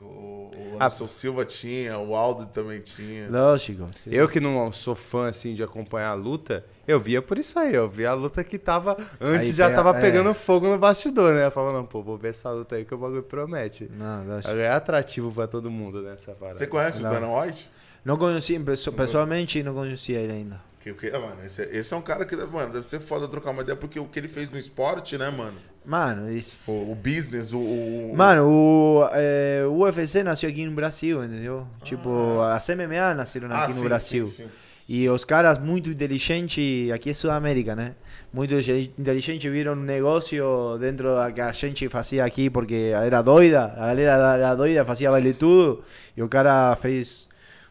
O, 0.00 0.04
o 0.04 0.50
Ah, 0.78 0.84
Anderson 0.86 1.08
Silva 1.08 1.44
tinha, 1.44 1.98
o 1.98 2.14
Aldo 2.14 2.46
também 2.46 2.78
tinha. 2.80 3.28
Lógico. 3.28 3.86
sim. 3.92 4.10
Eu 4.12 4.28
que 4.28 4.38
não 4.38 4.70
sou 4.72 4.94
fã, 4.94 5.28
assim, 5.28 5.54
de 5.54 5.62
acompanhar 5.64 6.10
a 6.10 6.14
luta, 6.14 6.64
eu 6.90 7.00
via 7.00 7.22
por 7.22 7.38
isso 7.38 7.58
aí. 7.58 7.74
Eu 7.74 7.88
via 7.88 8.10
a 8.10 8.14
luta 8.14 8.42
que 8.44 8.58
tava... 8.58 8.96
Antes 9.20 9.48
Aí 9.50 9.54
já 9.54 9.66
pega- 9.70 9.76
tava 9.82 9.98
é. 9.98 10.00
pegando 10.00 10.34
fogo 10.34 10.66
no 10.68 10.78
bastidor, 10.78 11.34
né? 11.34 11.46
Eu 11.46 11.50
falava, 11.50 11.78
não, 11.78 11.84
pô, 11.86 12.02
vou 12.02 12.18
ver 12.18 12.30
essa 12.30 12.50
luta 12.50 12.76
aí 12.76 12.84
que 12.84 12.94
o 12.94 12.98
bagulho 12.98 13.22
promete. 13.22 13.90
Não, 13.96 14.26
lógico. 14.26 14.54
É 14.54 14.70
atrativo 14.70 15.32
pra 15.32 15.46
todo 15.46 15.70
mundo, 15.70 16.02
né, 16.02 16.14
essa 16.16 16.32
parada. 16.32 16.58
Você 16.58 16.66
conhece 16.66 17.00
Não. 17.00 17.10
o 17.10 17.12
Dana 17.12 17.28
White? 17.40 17.70
Não 18.04 18.16
conheci, 18.16 18.58
pesso- 18.58 18.92
pessoalmente 18.92 19.62
não 19.62 19.74
conhecia 19.74 20.18
ele 20.18 20.32
ainda. 20.32 20.60
Que, 20.82 20.94
que, 20.94 21.08
ah, 21.08 21.18
mano, 21.20 21.36
esse, 21.44 21.62
esse 21.64 21.92
é 21.92 21.96
um 21.96 22.00
cara 22.00 22.24
que, 22.24 22.34
mano, 22.34 22.72
deve 22.72 22.86
ser 22.86 23.00
foda 23.00 23.28
trocar 23.28 23.50
uma 23.50 23.60
ideia, 23.60 23.76
porque 23.76 24.00
o 24.00 24.06
que 24.06 24.18
ele 24.18 24.28
fez 24.28 24.48
no 24.48 24.58
esporte, 24.58 25.18
né, 25.18 25.28
mano? 25.28 25.52
Mano, 25.84 26.32
isso. 26.32 26.70
O, 26.72 26.92
o 26.92 26.94
business, 26.94 27.52
o. 27.52 27.58
o- 27.58 28.14
Mano, 28.16 28.46
o, 28.48 29.08
eh, 29.12 29.62
o 29.66 29.80
UFC 29.82 30.22
nasceu 30.22 30.48
aqui 30.48 30.64
no 30.64 30.72
Brasil, 30.72 31.22
entendeu? 31.22 31.66
Tipo, 31.82 32.40
as 32.40 32.66
MMA 32.70 33.12
nasceram 33.14 33.48
Ah, 33.52 33.64
aqui 33.64 33.72
sim, 33.74 33.78
no 33.80 33.84
Brasil. 33.84 34.26
sim, 34.26 34.44
sim. 34.44 34.50
E 34.92 35.08
os 35.08 35.24
caras 35.24 35.56
muito 35.56 35.88
inteligentes, 35.88 36.90
aqui 36.90 37.10
é 37.10 37.14
Sudamérica, 37.14 37.76
né? 37.76 37.94
Muito 38.32 38.52
inteligentes 38.98 39.48
viram 39.50 39.74
um 39.74 39.76
negócio 39.76 40.44
dentro 40.80 41.14
da 41.14 41.30
que 41.30 41.40
a 41.40 41.52
gente 41.52 41.88
fazia 41.88 42.24
aqui, 42.24 42.50
porque 42.50 42.90
era 42.92 43.22
doida, 43.22 43.66
a 43.76 43.86
galera 43.86 44.34
era 44.34 44.54
doida, 44.56 44.84
fazia 44.84 45.08
vale 45.08 45.32
tudo. 45.32 45.84
E 46.16 46.22
o 46.22 46.28
cara 46.28 46.74
fez 46.74 47.28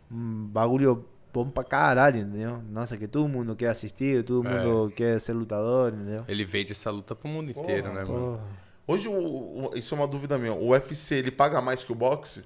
um 0.10 0.46
bagulho 0.48 1.06
bom 1.34 1.50
pra 1.50 1.64
caralho, 1.66 2.20
entendeu? 2.22 2.62
Nossa, 2.72 2.96
que 2.96 3.06
todo 3.06 3.28
mundo 3.28 3.54
quer 3.54 3.68
assistir, 3.68 4.24
todo 4.24 4.48
É. 4.48 4.64
mundo 4.64 4.90
quer 4.96 5.20
ser 5.20 5.34
lutador, 5.34 5.92
entendeu? 5.94 6.24
Ele 6.26 6.46
vende 6.46 6.72
essa 6.72 6.90
luta 6.90 7.14
pro 7.16 7.28
mundo 7.28 7.52
inteiro, 7.52 7.84
Porra, 7.90 7.94
né, 7.96 8.04
mano? 8.06 8.20
Porra. 8.38 8.44
Hoje, 8.88 9.08
o, 9.10 9.14
o- 9.14 9.72
isso 9.76 9.94
é 9.94 9.98
uma 9.98 10.08
dúvida 10.08 10.38
minha. 10.38 10.54
O 10.54 10.70
UFC, 10.70 11.16
ele 11.16 11.32
paga 11.32 11.62
mais 11.62 11.84
que 11.84 11.92
o 11.92 11.96
boxe? 11.96 12.44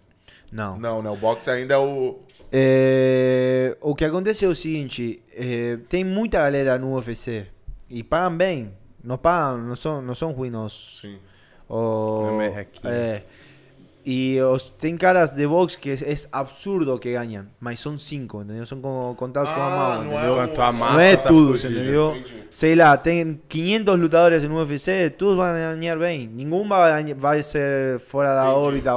Não. 0.52 0.78
Não, 0.78 1.02
né? 1.02 1.10
O 1.10 1.16
boxe 1.16 1.50
ainda 1.50 1.74
é 1.76 1.78
o. 1.78 2.20
É, 2.56 3.76
o 3.82 3.96
que 3.96 4.06
acontece 4.06 4.46
é 4.46 4.48
o 4.48 4.54
seguinte, 4.54 5.22
é, 5.36 5.78
tem 5.90 6.04
muita 6.04 6.38
galera 6.38 6.78
no 6.78 6.94
UFC 6.96 7.48
e 7.90 8.04
pagam 8.04 8.38
bem, 8.38 8.72
não 9.04 9.18
pagam, 9.18 9.58
não 9.64 9.76
são, 9.76 10.02
não 10.04 10.14
são 10.14 10.32
ruins. 10.32 11.00
Sim. 11.02 11.18
O, 11.68 12.28
é 12.42 12.68
é, 12.84 13.24
e 14.06 14.40
os, 14.42 14.70
tem 14.78 14.96
caras 14.96 15.32
de 15.32 15.48
boxe 15.48 15.78
que 15.78 15.92
é 15.92 16.16
absurdo 16.32 17.00
que 17.00 17.12
ganham, 17.14 17.48
mas 17.60 17.80
são 17.80 17.98
cinco, 17.98 18.42
entendeu? 18.44 18.66
São 18.66 18.80
co- 18.80 19.16
contados 19.18 19.52
com 19.52 19.60
a 19.60 19.66
Ah, 19.66 19.70
mão, 19.98 20.04
não 20.04 20.14
entendeu? 20.14 20.36
Quanto 20.36 20.62
a 20.62 20.72
massa 20.72 20.94
Não 20.94 21.00
é 21.00 21.16
tá 21.18 21.30
tudo, 21.30 21.58
fudida. 21.58 21.80
entendeu? 21.80 22.16
entendi. 22.18 22.44
Sei 22.52 22.76
lá, 22.76 22.96
tem 22.98 23.42
500 23.50 24.00
lutadores 24.00 24.44
no 24.44 24.58
UFC, 24.60 25.10
todos 25.10 25.38
vão 25.38 25.46
ganhar 25.54 25.98
bem. 25.98 26.30
Nenhum 26.32 26.68
vai, 26.68 27.14
vai 27.16 27.42
ser 27.42 27.98
fora 28.00 28.36
da 28.36 28.44
Entendi. 28.52 28.88
órbita. 28.88 28.92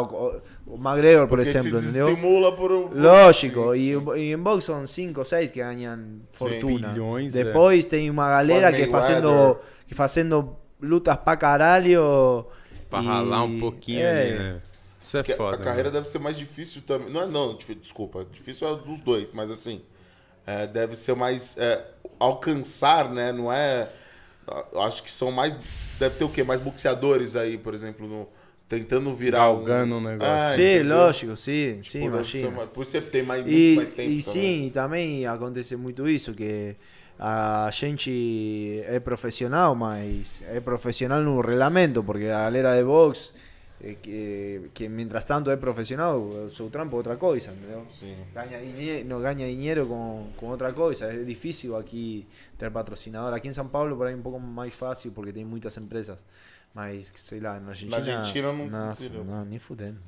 O, 0.67 0.75
McGregor, 0.75 1.29
por 1.29 1.39
Porque 1.39 1.49
exemplo, 1.49 1.79
se 1.79 1.85
entendeu? 1.87 2.09
estimula 2.09 2.51
por. 2.57 2.71
por- 2.89 2.97
Lógico, 2.97 3.73
sim, 3.75 3.79
e, 3.79 3.95
sim. 4.01 4.17
e 4.17 4.33
em 4.33 4.39
boxe 4.39 4.67
são 4.67 4.85
5 4.87 5.21
ou 5.21 5.25
6 5.25 5.51
que 5.53 5.61
ganham 5.61 6.21
fortuna. 6.33 6.89
Bilhões, 6.89 7.37
é. 7.37 7.45
Depois 7.45 7.85
tem 7.85 8.11
uma 8.11 8.29
galera 8.29 8.73
que 8.73 8.87
fazendo, 8.89 9.59
que 9.87 9.95
fazendo 9.95 10.57
lutas 10.81 11.17
pra 11.17 11.37
caralho. 11.37 12.45
Pra 12.91 13.01
e- 13.01 13.07
ralar 13.07 13.45
um 13.45 13.61
pouquinho 13.61 14.01
é, 14.01 14.21
ali, 14.23 14.39
né? 14.39 14.63
Isso 15.01 15.17
é 15.19 15.23
Que 15.23 15.35
foda. 15.35 15.57
a 15.57 15.61
carreira 15.61 15.89
né? 15.89 15.95
deve 15.95 16.09
ser 16.09 16.19
mais 16.19 16.37
difícil 16.37 16.83
também. 16.85 17.11
Não 17.11 17.23
é, 17.23 17.27
não, 17.27 17.57
desculpa. 17.81 18.27
Difícil 18.33 18.67
é 18.69 18.75
dos 18.77 18.99
dois, 19.01 19.33
mas 19.33 19.51
assim. 19.53 19.83
é, 20.45 20.67
deve 20.67 20.97
ser 20.97 21.15
mais. 21.15 21.57
é, 21.59 21.85
alcançar, 22.19 23.09
né? 23.11 23.31
Não 23.33 23.53
é. 23.53 23.89
Acho 24.85 25.03
que 25.03 25.11
são 25.13 25.31
mais. 25.31 25.57
Deve 25.99 26.17
ter 26.17 26.25
o 26.25 26.29
quê? 26.29 26.43
Mais 26.43 26.61
boxeadores 26.61 27.37
aí, 27.37 27.57
por 27.57 27.73
exemplo, 27.75 28.07
no, 28.09 28.29
tentando 28.69 29.13
virar. 29.15 29.39
Galgando 29.39 29.97
um 29.97 30.01
negócio. 30.01 30.33
É, 30.33 30.49
Sim, 30.49 30.63
entendeu? 30.81 30.97
lógico, 30.99 31.37
sim, 31.37 31.79
Tipo, 31.81 31.85
sim, 31.85 31.91
ser 31.93 32.05
imagina. 32.07 32.51
mais- 32.51 32.69
por 32.71 32.83
isso 32.83 32.91
você 32.93 33.01
tem 33.01 33.23
mais, 33.23 33.43
muito 33.43 33.55
E, 33.55 33.77
mais 33.77 33.91
tempo. 33.91 34.11
e 34.11 34.23
também. 34.23 34.65
sim, 34.65 34.71
também 34.73 35.27
acontece 35.27 35.77
muito 35.77 36.09
isso, 36.09 36.35
que 36.35 36.75
a 37.19 37.71
gente 37.73 38.83
é 38.87 38.99
profissional, 39.01 39.75
mas 39.75 40.43
é 40.49 40.61
profissional 40.61 41.21
no 41.23 41.41
regulamento, 41.41 42.03
porque 42.03 42.27
a 42.27 42.43
galera 42.45 42.77
de 42.77 42.85
boxe, 42.85 43.33
eh, 43.81 43.97
que, 44.03 44.71
que 44.75 44.89
mientras 44.89 45.25
tanto 45.25 45.51
é 45.51 45.57
profissional, 45.57 46.21
o 46.21 46.51
seu 46.51 46.69
trampo 46.71 46.95
é 46.95 46.99
outra 46.99 47.17
coisa, 47.17 47.51
entendeu? 47.53 47.87
Sim. 47.91 48.17
Ganha 48.35 48.59
dinheiro, 48.61 49.09
no 49.09 49.21
ganha 49.21 49.47
dinheiro 49.47 49.87
com, 49.87 50.29
com 50.37 50.47
outra 50.47 50.73
coisa. 50.73 51.07
É 51.13 51.23
difícil 51.25 51.77
aqui 51.77 52.27
ter 52.59 52.71
patrocinador. 52.71 53.35
Aqui 53.35 53.49
em 53.49 53.53
São 53.53 53.69
Paulo 53.69 53.97
por 53.97 54.07
aí 54.07 54.15
é 54.15 54.17
um 54.17 54.23
pouco 54.23 54.41
mais 54.41 54.73
fácil 54.75 55.13
porque 55.13 55.33
tem 55.33 55.45
muitas 55.45 55.77
empresas. 55.77 56.25
Mas, 56.75 57.11
sei 57.17 57.41
lá, 57.41 57.59
na 57.59 57.69
Argentina... 57.71 57.97
Argentina 58.19 58.53
não- 58.53 58.67
Nossa, 58.69 59.05
entendeu? 59.05 59.25
não, 59.25 59.45
nem 59.45 59.59
fudendo. 59.59 59.99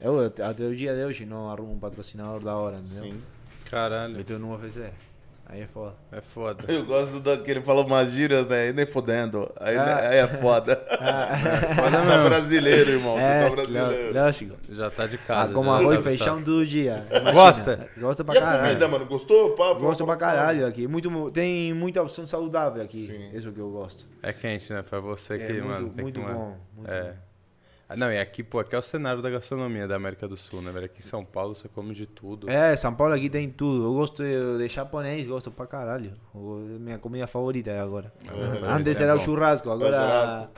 Eu 0.00 0.26
até 0.26 0.64
o 0.66 0.74
dia 0.74 0.94
de 0.94 1.04
hoje 1.04 1.24
não 1.24 1.48
arrumo 1.50 1.72
um 1.72 1.78
patrocinador 1.78 2.40
da 2.42 2.56
hora, 2.56 2.78
entendeu? 2.78 3.04
Sim. 3.12 3.22
Caralho, 3.70 4.18
Eu 4.18 4.24
tô 4.24 4.38
no 4.38 4.52
UFC. 4.54 4.90
Aí 5.48 5.60
é 5.62 5.66
foda. 5.68 5.94
é 6.10 6.20
foda. 6.20 6.64
Eu 6.66 6.84
gosto 6.84 7.20
do 7.20 7.38
que 7.44 7.50
ele 7.52 7.60
falou 7.60 7.86
umas 7.86 8.10
gírias, 8.10 8.48
né? 8.48 8.68
E 8.68 8.72
nem 8.72 8.84
fodendo. 8.84 9.48
Aí, 9.60 9.76
Ah. 9.76 9.96
aí 10.08 10.16
é 10.18 10.26
foda. 10.26 10.74
Mas 11.80 11.92
você 11.92 12.02
tá 12.04 12.24
brasileiro, 12.24 12.90
irmão. 12.90 13.14
Você 13.14 13.22
é, 13.22 13.48
tá 13.48 13.54
brasileiro. 13.54 14.14
lógico. 14.14 14.56
Já 14.68 14.90
tá 14.90 15.06
de 15.06 15.14
Ah, 15.14 15.18
casa. 15.26 15.52
como 15.54 15.70
já 15.70 15.76
arroz 15.76 16.00
e 16.00 16.02
feijão 16.02 16.42
todo 16.42 16.66
dia. 16.66 17.06
Imagina. 17.10 17.32
Gosta? 17.32 17.88
Gosta 17.96 18.24
pra 18.24 18.34
E 18.34 18.38
a 18.38 18.40
caralho. 18.40 18.62
comida, 18.66 18.88
mano? 18.88 19.06
Gostou? 19.06 19.50
Pá, 19.54 19.72
Gosto 19.74 20.04
pra 20.04 20.16
caralho 20.16 20.66
aqui. 20.66 20.88
Muito, 20.88 21.30
tem 21.30 21.72
muita 21.72 22.02
opção 22.02 22.26
saudável 22.26 22.82
aqui. 22.82 23.06
Sim. 23.06 23.30
Isso 23.36 23.52
que 23.52 23.60
eu 23.60 23.70
gosto. 23.70 24.04
É 24.22 24.32
quente, 24.32 24.72
né? 24.72 24.82
Pra 24.82 24.98
você 24.98 25.38
que, 25.38 25.44
É 25.44 25.60
mano, 25.60 25.80
muito, 25.82 25.94
tem 25.94 26.02
muito 26.02 26.20
que... 26.20 26.26
mano, 26.26 26.38
bom. 26.38 26.56
Muito 26.76 26.90
é. 26.90 27.02
bom. 27.02 27.25
Ah, 27.88 27.96
Não, 27.96 28.10
e 28.12 28.18
aqui, 28.18 28.42
pô, 28.42 28.58
aqui 28.58 28.74
é 28.74 28.78
o 28.78 28.82
cenário 28.82 29.22
da 29.22 29.30
gastronomia 29.30 29.86
da 29.86 29.94
América 29.94 30.26
do 30.26 30.36
Sul, 30.36 30.60
né, 30.60 30.72
velho? 30.72 30.86
Aqui 30.86 30.98
em 30.98 31.02
São 31.02 31.24
Paulo 31.24 31.54
você 31.54 31.68
come 31.68 31.94
de 31.94 32.04
tudo. 32.04 32.50
É, 32.50 32.74
São 32.74 32.92
Paulo 32.92 33.14
aqui 33.14 33.30
tem 33.30 33.48
tudo. 33.48 33.84
Eu 33.84 33.94
gosto 33.94 34.22
de, 34.24 34.68
japonês, 34.68 35.24
gosto 35.26 35.50
pra 35.52 35.66
caralho. 35.66 36.12
O- 36.34 36.56
minha 36.80 36.98
comida 36.98 37.26
favorita 37.28 37.70
é 37.70 37.78
agora. 37.78 38.12
É, 38.28 38.72
Antes 38.72 39.00
é 39.00 39.04
era 39.04 39.14
o 39.14 39.18
bom. 39.18 39.24
churrasco, 39.24 39.70
agora. 39.70 39.92
churrasco. 39.96 40.50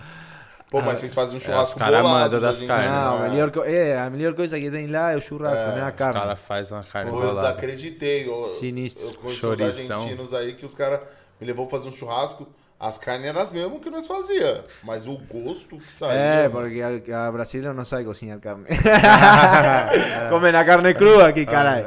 Pô, 0.70 0.81
mas 0.83 0.99
vocês 0.99 1.14
fazem 1.14 1.37
um 1.37 1.41
churrasco 1.41 1.79
os 1.79 1.83
cara 1.83 2.03
bolado 2.03 2.41
das 2.41 2.62
carnes. 2.62 2.87
Não, 2.91 3.16
a 3.16 3.20
né? 3.20 3.29
melhor, 3.31 3.53
é, 3.66 3.99
a 3.99 4.11
melhor 4.11 4.35
coisa 4.35 4.59
que 4.61 4.70
tem 4.70 4.87
lá 4.87 5.12
é 5.12 5.16
o 5.16 5.20
churrasco, 5.20 5.64
É, 5.66 5.70
não 5.70 5.79
é 5.79 5.83
a 5.83 5.89
Os 5.89 5.95
carne. 5.95 6.20
caras 6.20 6.39
fazem 6.41 6.76
uma 6.76 6.85
carne 6.85 7.11
Pô, 7.11 7.22
eu 7.22 7.35
desacreditei. 7.35 8.29
Eu, 8.29 8.45
Sinistro. 8.45 9.07
Eu 9.09 9.18
conheci 9.18 9.41
Chourição. 9.41 9.97
argentinos 9.97 10.33
aí 10.35 10.55
que 10.55 10.64
os 10.66 10.74
caras 10.74 11.01
me 11.41 11.47
levou 11.47 11.66
pra 11.66 11.79
fazer 11.79 11.89
um 11.91 11.93
churrasco. 11.93 12.49
As 12.81 12.97
carnes 12.97 13.26
eram 13.29 13.41
as 13.41 13.51
mesmas 13.51 13.81
que 13.83 13.91
nós 13.91 14.07
fazia. 14.07 14.64
Mas 14.85 15.05
o 15.07 15.16
gosto 15.18 15.79
que 15.79 15.91
saiu. 15.91 16.12
É, 16.12 16.49
porque 16.49 16.81
a, 17.11 17.26
a 17.26 17.33
brasileira 17.33 17.74
não 17.74 17.85
sabe 17.85 18.05
cozinhar 18.05 18.39
carne. 18.39 18.66
Comem 20.31 20.55
a 20.55 20.64
carne 20.64 20.95
crua 20.95 21.29
aqui, 21.29 21.45
caralho. 21.45 21.87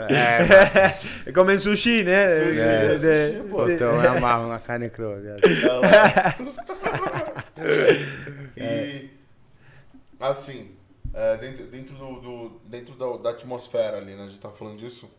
Comem 1.34 1.58
sushi, 1.58 2.04
né? 2.04 2.28
Sushi, 2.48 2.60
É, 2.60 2.86
é, 2.86 2.96
de- 2.96 3.34
sushi, 3.38 3.50
pô. 3.50 3.66
sim. 3.66 3.74
Então 3.74 4.04
eu 4.04 4.12
amarro 4.18 4.48
na 4.50 4.60
carne 4.60 4.90
crua, 4.90 5.18
viado. 5.18 5.40
E 8.58 9.10
assim, 10.20 10.72
é, 11.14 11.38
dentro, 11.38 11.66
dentro, 11.68 11.96
do, 11.96 12.20
do- 12.20 12.62
dentro 12.66 12.96
da, 12.96 13.18
da 13.18 13.30
atmosfera 13.32 13.98
ali, 13.98 14.14
né? 14.14 14.26
A 14.26 14.28
gente 14.28 14.40
tá 14.40 14.50
falando 14.50 14.78
disso. 14.78 15.10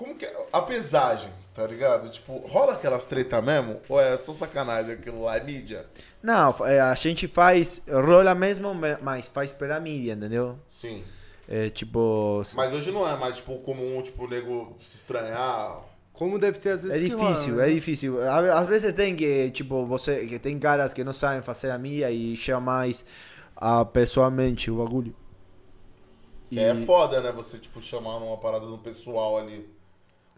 Como 0.00 0.14
que 0.14 0.24
é? 0.24 0.46
A 0.50 0.62
pesagem, 0.62 1.30
tá 1.54 1.66
ligado? 1.66 2.08
Tipo, 2.08 2.38
rola 2.46 2.72
aquelas 2.72 3.04
treta 3.04 3.42
mesmo? 3.42 3.82
Ou 3.86 4.00
é 4.00 4.16
só 4.16 4.32
sacanagem 4.32 4.92
aquilo 4.94 5.24
lá, 5.24 5.36
é 5.36 5.44
mídia? 5.44 5.84
Não, 6.22 6.56
é, 6.66 6.80
a 6.80 6.94
gente 6.94 7.28
faz, 7.28 7.82
rola 7.86 8.34
mesmo, 8.34 8.74
mas 9.02 9.28
faz 9.28 9.52
pela 9.52 9.78
mídia, 9.78 10.14
entendeu? 10.14 10.58
Sim. 10.66 11.04
É, 11.46 11.68
tipo, 11.68 12.40
Mas 12.56 12.72
hoje 12.72 12.90
não 12.90 13.06
é 13.06 13.14
mais, 13.14 13.36
tipo, 13.36 13.58
comum, 13.58 14.00
tipo, 14.00 14.24
o 14.24 14.26
nego 14.26 14.74
se 14.80 14.96
estranhar. 14.96 15.82
Como 16.14 16.38
deve 16.38 16.58
ter 16.58 16.70
às 16.70 16.82
vezes 16.82 16.98
É 16.98 17.06
que 17.06 17.14
rola, 17.14 17.32
difícil, 17.32 17.54
né? 17.56 17.70
é 17.70 17.74
difícil. 17.74 18.18
Às 18.54 18.68
vezes 18.68 18.94
tem 18.94 19.14
que, 19.14 19.50
tipo, 19.50 19.84
você, 19.84 20.24
que 20.26 20.38
tem 20.38 20.58
caras 20.58 20.94
que 20.94 21.04
não 21.04 21.12
sabem 21.12 21.42
fazer 21.42 21.70
a 21.72 21.76
mídia 21.76 22.10
e 22.10 22.34
chama 22.36 22.72
mais 22.72 23.04
a 23.54 23.84
pessoalmente 23.84 24.70
o 24.70 24.76
bagulho. 24.78 25.14
Que 26.48 26.58
é 26.58 26.74
foda, 26.74 27.20
né? 27.20 27.30
Você, 27.32 27.58
tipo, 27.58 27.82
chamar 27.82 28.18
numa 28.18 28.38
parada 28.38 28.64
do 28.64 28.78
pessoal 28.78 29.36
ali. 29.36 29.78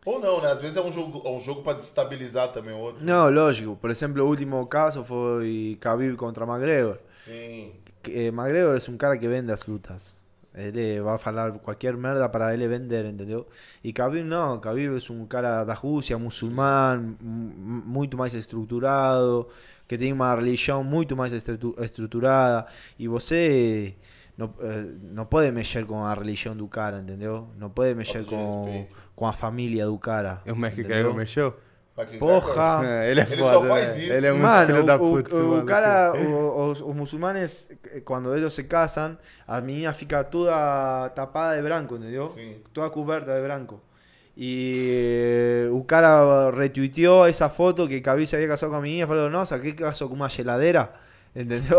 Ou 0.04 0.18
não, 0.20 0.40
né? 0.40 0.50
Às 0.50 0.60
vezes 0.60 0.76
é 0.76 0.82
um 0.82 0.90
jogo, 0.90 1.22
é 1.24 1.30
um 1.30 1.38
jogo 1.38 1.62
pra 1.62 1.74
destabilizar 1.74 2.48
também 2.48 2.74
o 2.74 2.78
outro. 2.78 3.04
Não, 3.04 3.30
lógico. 3.30 3.76
Por 3.76 3.90
exemplo, 3.90 4.22
o 4.22 4.26
último 4.28 4.66
caso 4.66 5.04
foi 5.04 5.78
Khabib 5.80 6.16
contra 6.16 6.44
McGregor. 6.44 6.98
Sim. 7.24 7.72
Eh, 8.08 8.26
McGregor 8.28 8.76
é 8.76 8.90
um 8.90 8.96
cara 8.96 9.16
que 9.16 9.28
vende 9.28 9.52
as 9.52 9.64
lutas. 9.64 10.14
Ele 10.54 11.00
vai 11.00 11.16
falar 11.18 11.52
qualquer 11.52 11.96
merda 11.96 12.28
para 12.28 12.52
ele 12.52 12.66
vender, 12.68 13.06
entendeu? 13.06 13.46
E 13.82 13.90
Khabib 13.90 14.24
não, 14.24 14.58
Khabib 14.58 14.92
é 14.98 15.12
um 15.12 15.24
cara 15.24 15.64
da 15.64 15.72
Rússia, 15.72 16.18
muçulmano, 16.18 17.16
muito 17.22 18.18
mais 18.18 18.34
estruturado, 18.34 19.48
que 19.88 19.96
tem 19.96 20.12
uma 20.12 20.34
religião 20.34 20.82
muito 20.84 21.16
mais 21.16 21.32
estru- 21.32 21.74
estruturada. 21.80 22.66
E 22.98 23.08
você 23.08 23.94
não, 24.36 24.52
eh, 24.60 24.84
não 25.14 25.24
pode 25.24 25.50
mexer 25.52 25.86
com 25.86 26.02
a 26.04 26.12
religião 26.12 26.54
do 26.56 26.66
cara, 26.66 26.98
entendeu? 26.98 27.48
Não 27.56 27.70
pode 27.70 27.94
mexer 27.94 28.22
com, 28.24 28.64
respeito. 28.66 28.96
Com 29.14 29.26
a 29.26 29.32
família 29.32 29.86
do 29.86 29.98
cara. 29.98 30.40
O 30.46 30.50
McGregor 30.50 30.92
entendeu? 30.92 31.14
mexeu? 31.14 31.54
Porra! 32.18 32.80
Ele 33.06 33.20
é 33.20 33.22
Ele 33.22 33.36
foda. 33.36 33.52
só 33.52 33.62
faz 33.64 33.96
isso. 33.98 34.12
Ele 34.12 34.26
é 34.26 34.30
muito 34.30 34.42
Mano, 34.42 34.66
filho 34.66 34.82
da 34.84 34.96
o, 34.96 34.98
puta. 34.98 35.28
esse 35.28 35.36
o, 35.40 35.44
o 35.44 35.48
maluco. 35.50 35.66
cara, 35.66 36.12
o- 36.14 36.70
os, 36.70 36.80
os 36.80 36.94
muçulmanes, 36.96 37.70
eh, 37.92 38.00
quando 38.00 38.34
eles 38.34 38.50
se 38.54 38.64
casam, 38.64 39.16
a 39.46 39.60
menina 39.60 39.92
fica 39.92 40.24
toda 40.24 41.10
tapada 41.14 41.56
de 41.56 41.62
branco, 41.62 41.96
entendeu? 41.96 42.28
Sim. 42.28 42.56
Toda 42.72 42.88
coberta 42.88 43.34
de 43.36 43.42
branco. 43.42 43.78
E 44.34 45.68
o 45.72 45.84
cara 45.84 46.50
retuiteou 46.50 47.26
essa 47.26 47.48
foto 47.50 47.86
que 47.86 47.98
Khabib 48.00 48.26
se 48.26 48.34
havia 48.36 48.48
casado 48.48 48.70
com 48.70 48.76
a 48.76 48.80
menina 48.80 49.04
e 49.04 49.06
falou, 49.06 49.28
nossa, 49.28 49.58
que 49.58 49.72
casou 49.72 50.08
com 50.08 50.14
uma 50.14 50.28
geladeira? 50.30 50.90
Entendeu? 51.34 51.78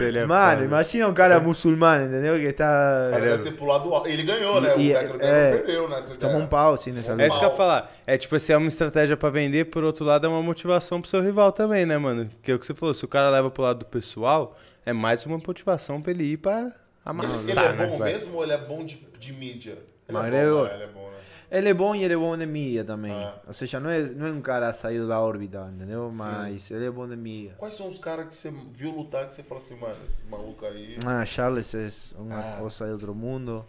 Ele 0.00 0.18
é 0.20 0.26
Mano, 0.26 0.52
foda. 0.52 0.64
imagina 0.64 1.08
um 1.08 1.12
cara 1.14 1.40
muçulmano, 1.40 2.04
entendeu? 2.06 2.36
Que 2.36 2.42
está... 2.46 3.10
Ele 3.14 3.20
deve 3.26 3.42
ter 3.42 3.52
pulado 3.52 3.92
alto. 3.92 4.08
Ele 4.08 4.22
ganhou, 4.22 4.60
né? 4.60 4.68
E- 4.76 4.92
o 4.92 4.96
McGregor 4.96 5.18
é, 5.20 5.56
perdeu, 5.56 5.88
né? 5.88 6.00
Tomou 6.20 6.38
um 6.40 6.46
pau, 6.46 6.74
assim, 6.74 6.92
nessa 6.92 7.20
É 7.20 7.26
isso 7.26 7.36
que 7.38 7.44
eu 7.44 7.50
ia 7.50 7.56
falar. 7.56 7.92
É 8.06 8.16
tipo 8.16 8.36
assim, 8.36 8.52
é 8.52 8.56
uma 8.56 8.68
estratégia 8.68 9.16
pra 9.16 9.28
vender, 9.30 9.64
por 9.66 9.82
outro 9.82 10.04
lado 10.04 10.24
é 10.24 10.30
uma 10.30 10.40
motivação 10.42 11.00
pro 11.00 11.10
seu 11.10 11.20
rival 11.20 11.50
também, 11.50 11.84
né, 11.84 11.98
mano? 11.98 12.30
Que 12.42 12.52
é 12.52 12.54
o 12.54 12.58
que 12.60 12.66
você 12.66 12.74
falou, 12.74 12.94
se 12.94 13.04
o 13.04 13.08
cara 13.08 13.28
leva 13.28 13.50
pro 13.50 13.64
lado 13.64 13.80
do 13.80 13.86
pessoal, 13.86 14.54
é 14.84 14.92
mais 14.92 15.26
uma 15.26 15.38
motivação 15.44 16.00
pra 16.00 16.12
ele 16.12 16.24
ir 16.32 16.36
pra 16.36 16.60
Ele, 16.60 16.72
amassar, 17.04 17.64
ele 17.64 17.72
é 17.74 17.76
né? 17.76 17.86
bom 17.86 17.98
vai. 17.98 18.12
mesmo 18.12 18.36
ou 18.36 18.42
ele 18.44 18.52
é 18.52 18.58
bom 18.58 18.84
de, 18.84 19.04
de 19.18 19.32
mídia? 19.32 19.78
Ele 20.08 20.16
é 20.16 20.20
bom, 20.48 20.62
né? 20.62 20.74
Ele 20.74 20.84
é 20.84 20.86
bom, 20.86 21.10
né? 21.10 21.15
Ele 21.50 21.68
é 21.68 21.74
bom 21.74 21.94
e 21.94 22.02
ele 22.02 22.14
é 22.14 22.16
bom 22.16 22.36
de 22.36 22.44
mídia 22.46 22.84
também. 22.84 23.12
Ah. 23.12 23.40
Ou 23.46 23.52
seja, 23.54 23.78
não 23.78 23.88
é, 23.88 24.02
não 24.02 24.26
é 24.26 24.32
um 24.32 24.40
cara 24.40 24.72
saído 24.72 25.06
da 25.06 25.20
órbita, 25.20 25.70
entendeu? 25.74 26.10
Sim. 26.10 26.18
Mas 26.18 26.70
ele 26.70 26.86
é 26.86 26.90
bom 26.90 27.06
de 27.06 27.16
mídia. 27.16 27.54
Quais 27.58 27.74
são 27.76 27.88
os 27.88 27.98
caras 27.98 28.26
que 28.26 28.34
você 28.34 28.50
viu 28.72 28.90
lutar 28.90 29.26
que 29.28 29.34
você 29.34 29.42
fala 29.42 29.60
assim, 29.60 29.76
mano, 29.78 29.96
esses 30.04 30.26
malucos 30.28 30.66
aí. 30.68 30.98
Ah, 31.06 31.24
Charles 31.24 31.72
é 31.74 31.88
uma 32.20 32.38
Ah. 32.40 32.56
coisa 32.60 32.86
de 32.86 32.92
outro 32.92 33.14
mundo. 33.14 33.64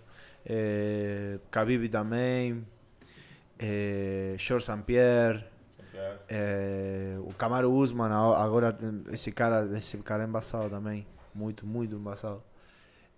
É, 0.45 1.38
Khabib 1.51 1.88
também. 1.89 2.65
É, 3.59 4.36
George 4.38 4.65
St. 4.65 4.82
Pierre. 4.86 5.43
sabe, 5.69 5.89
é? 5.97 6.17
É, 6.30 7.17
o 7.19 7.34
Camaro 7.34 7.71
Usman, 7.71 8.11
agora 8.11 8.75
esse 9.11 9.32
cara, 9.32 9.67
esse 9.78 9.97
cara 9.99 10.23
é 10.23 10.28
embaçado 10.28 10.69
também. 10.69 11.05
Muito, 11.34 11.65
muito 11.65 11.95
embaçado. 11.95 12.41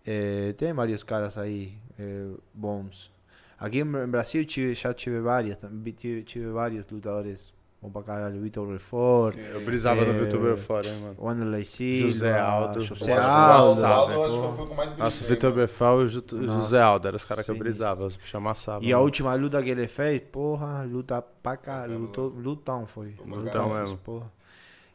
É, 0.06 0.54
tem 0.54 0.74
vários 0.74 1.04
caras 1.04 1.38
aí 1.38 1.78
é, 1.98 2.26
bons. 2.54 3.12
Aqui 3.60 3.80
em 3.80 3.82
em 3.82 4.08
Brasil 4.08 4.46
tive, 4.46 4.74
já 4.74 4.94
tive 4.94 5.20
várias, 5.20 5.58
tive, 5.96 6.24
tive 6.24 6.48
vários 6.52 6.88
lutadores 6.88 7.54
bom 7.82 7.90
pra 7.90 8.04
caralho. 8.04 8.42
Vitor 8.42 8.68
Belfort, 8.68 9.34
Sim. 9.36 9.42
Eu 9.54 9.62
brisava 9.62 10.04
no 10.06 10.12
É, 10.12 10.26
VTuber 10.26 10.58
fora, 10.58 10.88
hein, 10.88 11.00
mano. 11.02 11.16
Wanderley 11.20 11.66
Silva, 11.66 12.08
José 12.12 12.40
Aldo. 12.40 12.82
José 12.82 13.12
Eu 13.14 13.18
acho 13.18 13.28
que 13.28 13.32
o 13.32 13.38
Aldo. 13.38 13.86
Aldo, 13.86 13.86
Aldo, 13.86 14.14
eu 14.14 14.24
acho 14.24 14.50
que 14.52 14.56
foi 14.58 14.66
o 14.66 14.70
que 14.70 14.76
mais. 14.76 14.98
Nossa, 14.98 15.24
o 15.24 15.28
Vitor 15.28 15.54
Berfal 15.54 16.02
e 16.02 16.04
Nossa. 16.06 16.62
José 16.62 16.82
Aldo 16.82 17.08
eram 17.08 17.16
os 17.18 17.26
caras 17.26 17.46
que 17.46 17.52
eu 17.52 17.58
brisava, 17.58 18.06
os 18.06 18.16
bichos 18.16 18.36
amassavam. 18.36 18.84
E 18.84 18.92
a 18.92 18.96
mano. 18.96 19.06
última 19.06 19.34
luta 19.36 19.62
que 19.64 19.70
ele 19.70 19.88
fez, 19.88 20.22
porra, 20.32 20.84
luta 20.84 21.22
pra 21.22 21.58
caralho, 21.58 21.98
lutou, 22.00 22.28
lutão 22.30 22.86
foi. 22.86 23.16
Lutão 23.26 23.74
mesmo. 23.74 23.98
porra. 23.98 24.32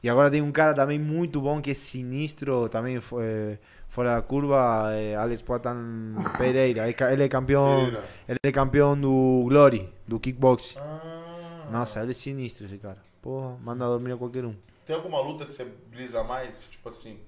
E 0.02 0.08
agora 0.10 0.30
tem 0.30 0.42
um 0.42 0.52
cara 0.52 0.74
também 0.74 0.98
muito 0.98 1.40
bom 1.40 1.62
que 1.62 1.70
é 1.70 1.74
sinistro, 1.74 2.68
também 2.68 3.00
foi 3.00 3.58
fora 3.94 4.16
da 4.16 4.22
curva, 4.22 4.92
é 4.92 5.14
Alex 5.14 5.40
Poatan 5.40 6.16
Pereira. 6.36 6.88
Ele 7.12 7.22
é 7.22 7.28
campeão, 7.28 7.86
ele 8.28 8.38
é 8.42 8.50
campeão 8.50 9.00
do 9.00 9.44
Glory, 9.46 9.88
do 10.06 10.18
kickbox. 10.18 10.76
Ah, 10.78 11.68
Nossa, 11.70 12.02
ele 12.02 12.10
é 12.10 12.14
sinistro 12.14 12.66
esse 12.66 12.76
cara. 12.78 12.98
Porra, 13.22 13.56
manda 13.62 13.86
dormir 13.86 14.12
a 14.12 14.16
qualquer 14.16 14.44
um. 14.44 14.54
Tem 14.84 14.96
alguma 14.96 15.20
luta 15.20 15.46
que 15.46 15.52
você 15.52 15.64
brisa 15.90 16.24
mais? 16.24 16.64
Tipo 16.68 16.88
assim, 16.88 17.20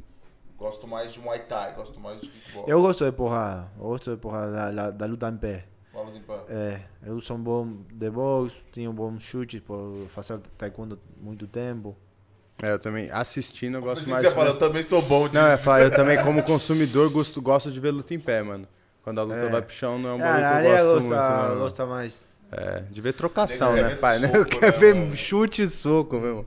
gosto 0.58 0.88
mais 0.88 1.12
de 1.12 1.20
Muay 1.20 1.38
Thai, 1.44 1.72
gosto 1.74 2.00
mais 2.00 2.20
de 2.20 2.28
kickbox. 2.28 2.68
Eu 2.68 2.82
gosto 2.82 3.04
de 3.04 3.12
porrada, 3.12 3.70
eu 3.78 3.84
gosto 3.84 4.10
de 4.10 4.16
porrada 4.16 4.50
da, 4.50 4.70
da, 4.72 4.90
da 4.90 5.06
luta 5.06 5.28
em 5.28 5.36
pé. 5.36 5.64
É, 6.48 6.80
eu 7.06 7.18
sou 7.20 7.36
um 7.36 7.42
bom 7.42 7.66
de 7.90 8.10
boxe, 8.10 8.60
tenho 8.72 8.90
um 8.90 8.94
bom 8.94 9.18
chute 9.18 9.60
por 9.60 9.94
fazer 10.08 10.38
taekwondo 10.58 10.98
muito 11.18 11.46
tempo. 11.46 11.96
É, 12.62 12.72
eu 12.72 12.78
também, 12.78 13.10
assistindo, 13.10 13.76
eu 13.76 13.82
gosto 13.82 13.96
Pensei 14.00 14.04
que 14.06 14.10
mais 14.12 14.22
você 14.22 14.28
de 14.30 14.34
fala, 14.34 14.48
eu 14.48 14.58
também 14.58 14.82
sou 14.82 15.02
bom 15.02 15.28
de. 15.28 15.34
Não, 15.34 15.46
é 15.46 15.56
falar, 15.58 15.82
eu 15.82 15.90
também, 15.90 16.20
como 16.22 16.42
consumidor, 16.42 17.10
gosto, 17.10 17.40
gosto 17.42 17.70
de 17.70 17.78
ver 17.78 17.90
luta 17.90 18.14
em 18.14 18.18
pé, 18.18 18.42
mano. 18.42 18.66
Quando 19.02 19.20
a 19.20 19.22
luta 19.24 19.36
É. 19.40 19.48
vai 19.50 19.62
pro 19.62 19.72
chão, 19.74 19.98
não 19.98 20.10
é 20.10 20.12
um 20.14 20.18
bagulho 20.18 20.46
que 20.46 20.52
eu 20.66 20.70
gosto 20.72 20.84
gosta, 20.86 21.00
muito, 21.06 21.22
né, 21.22 21.28
mano? 21.28 21.60
gosta 21.60 21.86
mais. 21.86 22.34
É, 22.50 22.80
de 22.90 23.00
ver 23.00 23.12
trocação, 23.12 23.74
né, 23.74 23.96
pai? 23.96 24.18
ver 24.18 24.28
Né? 24.28 24.38
soco, 24.38 24.50
Quer 24.50 24.72
né, 24.72 24.78
ver 24.78 24.94
mano? 24.94 25.16
chute 25.16 25.62
e 25.62 25.68
soco, 25.68 26.18
meu. 26.18 26.46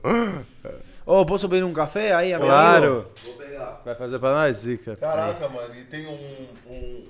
Ô, 1.06 1.24
posso 1.26 1.48
pedir 1.48 1.62
um 1.64 1.72
café 1.72 2.12
aí, 2.14 2.32
amigo? 2.32 2.48
Claro. 2.48 3.06
Vou 3.24 3.34
pegar. 3.34 3.82
Vai 3.84 3.94
fazer 3.94 4.18
pra 4.18 4.32
nós, 4.34 4.56
Zica. 4.58 4.96
Caraca, 4.96 5.48
mano, 5.48 5.74
e 5.78 5.84
tem 5.84 6.06
um. 6.06 6.48
um- 6.72 7.06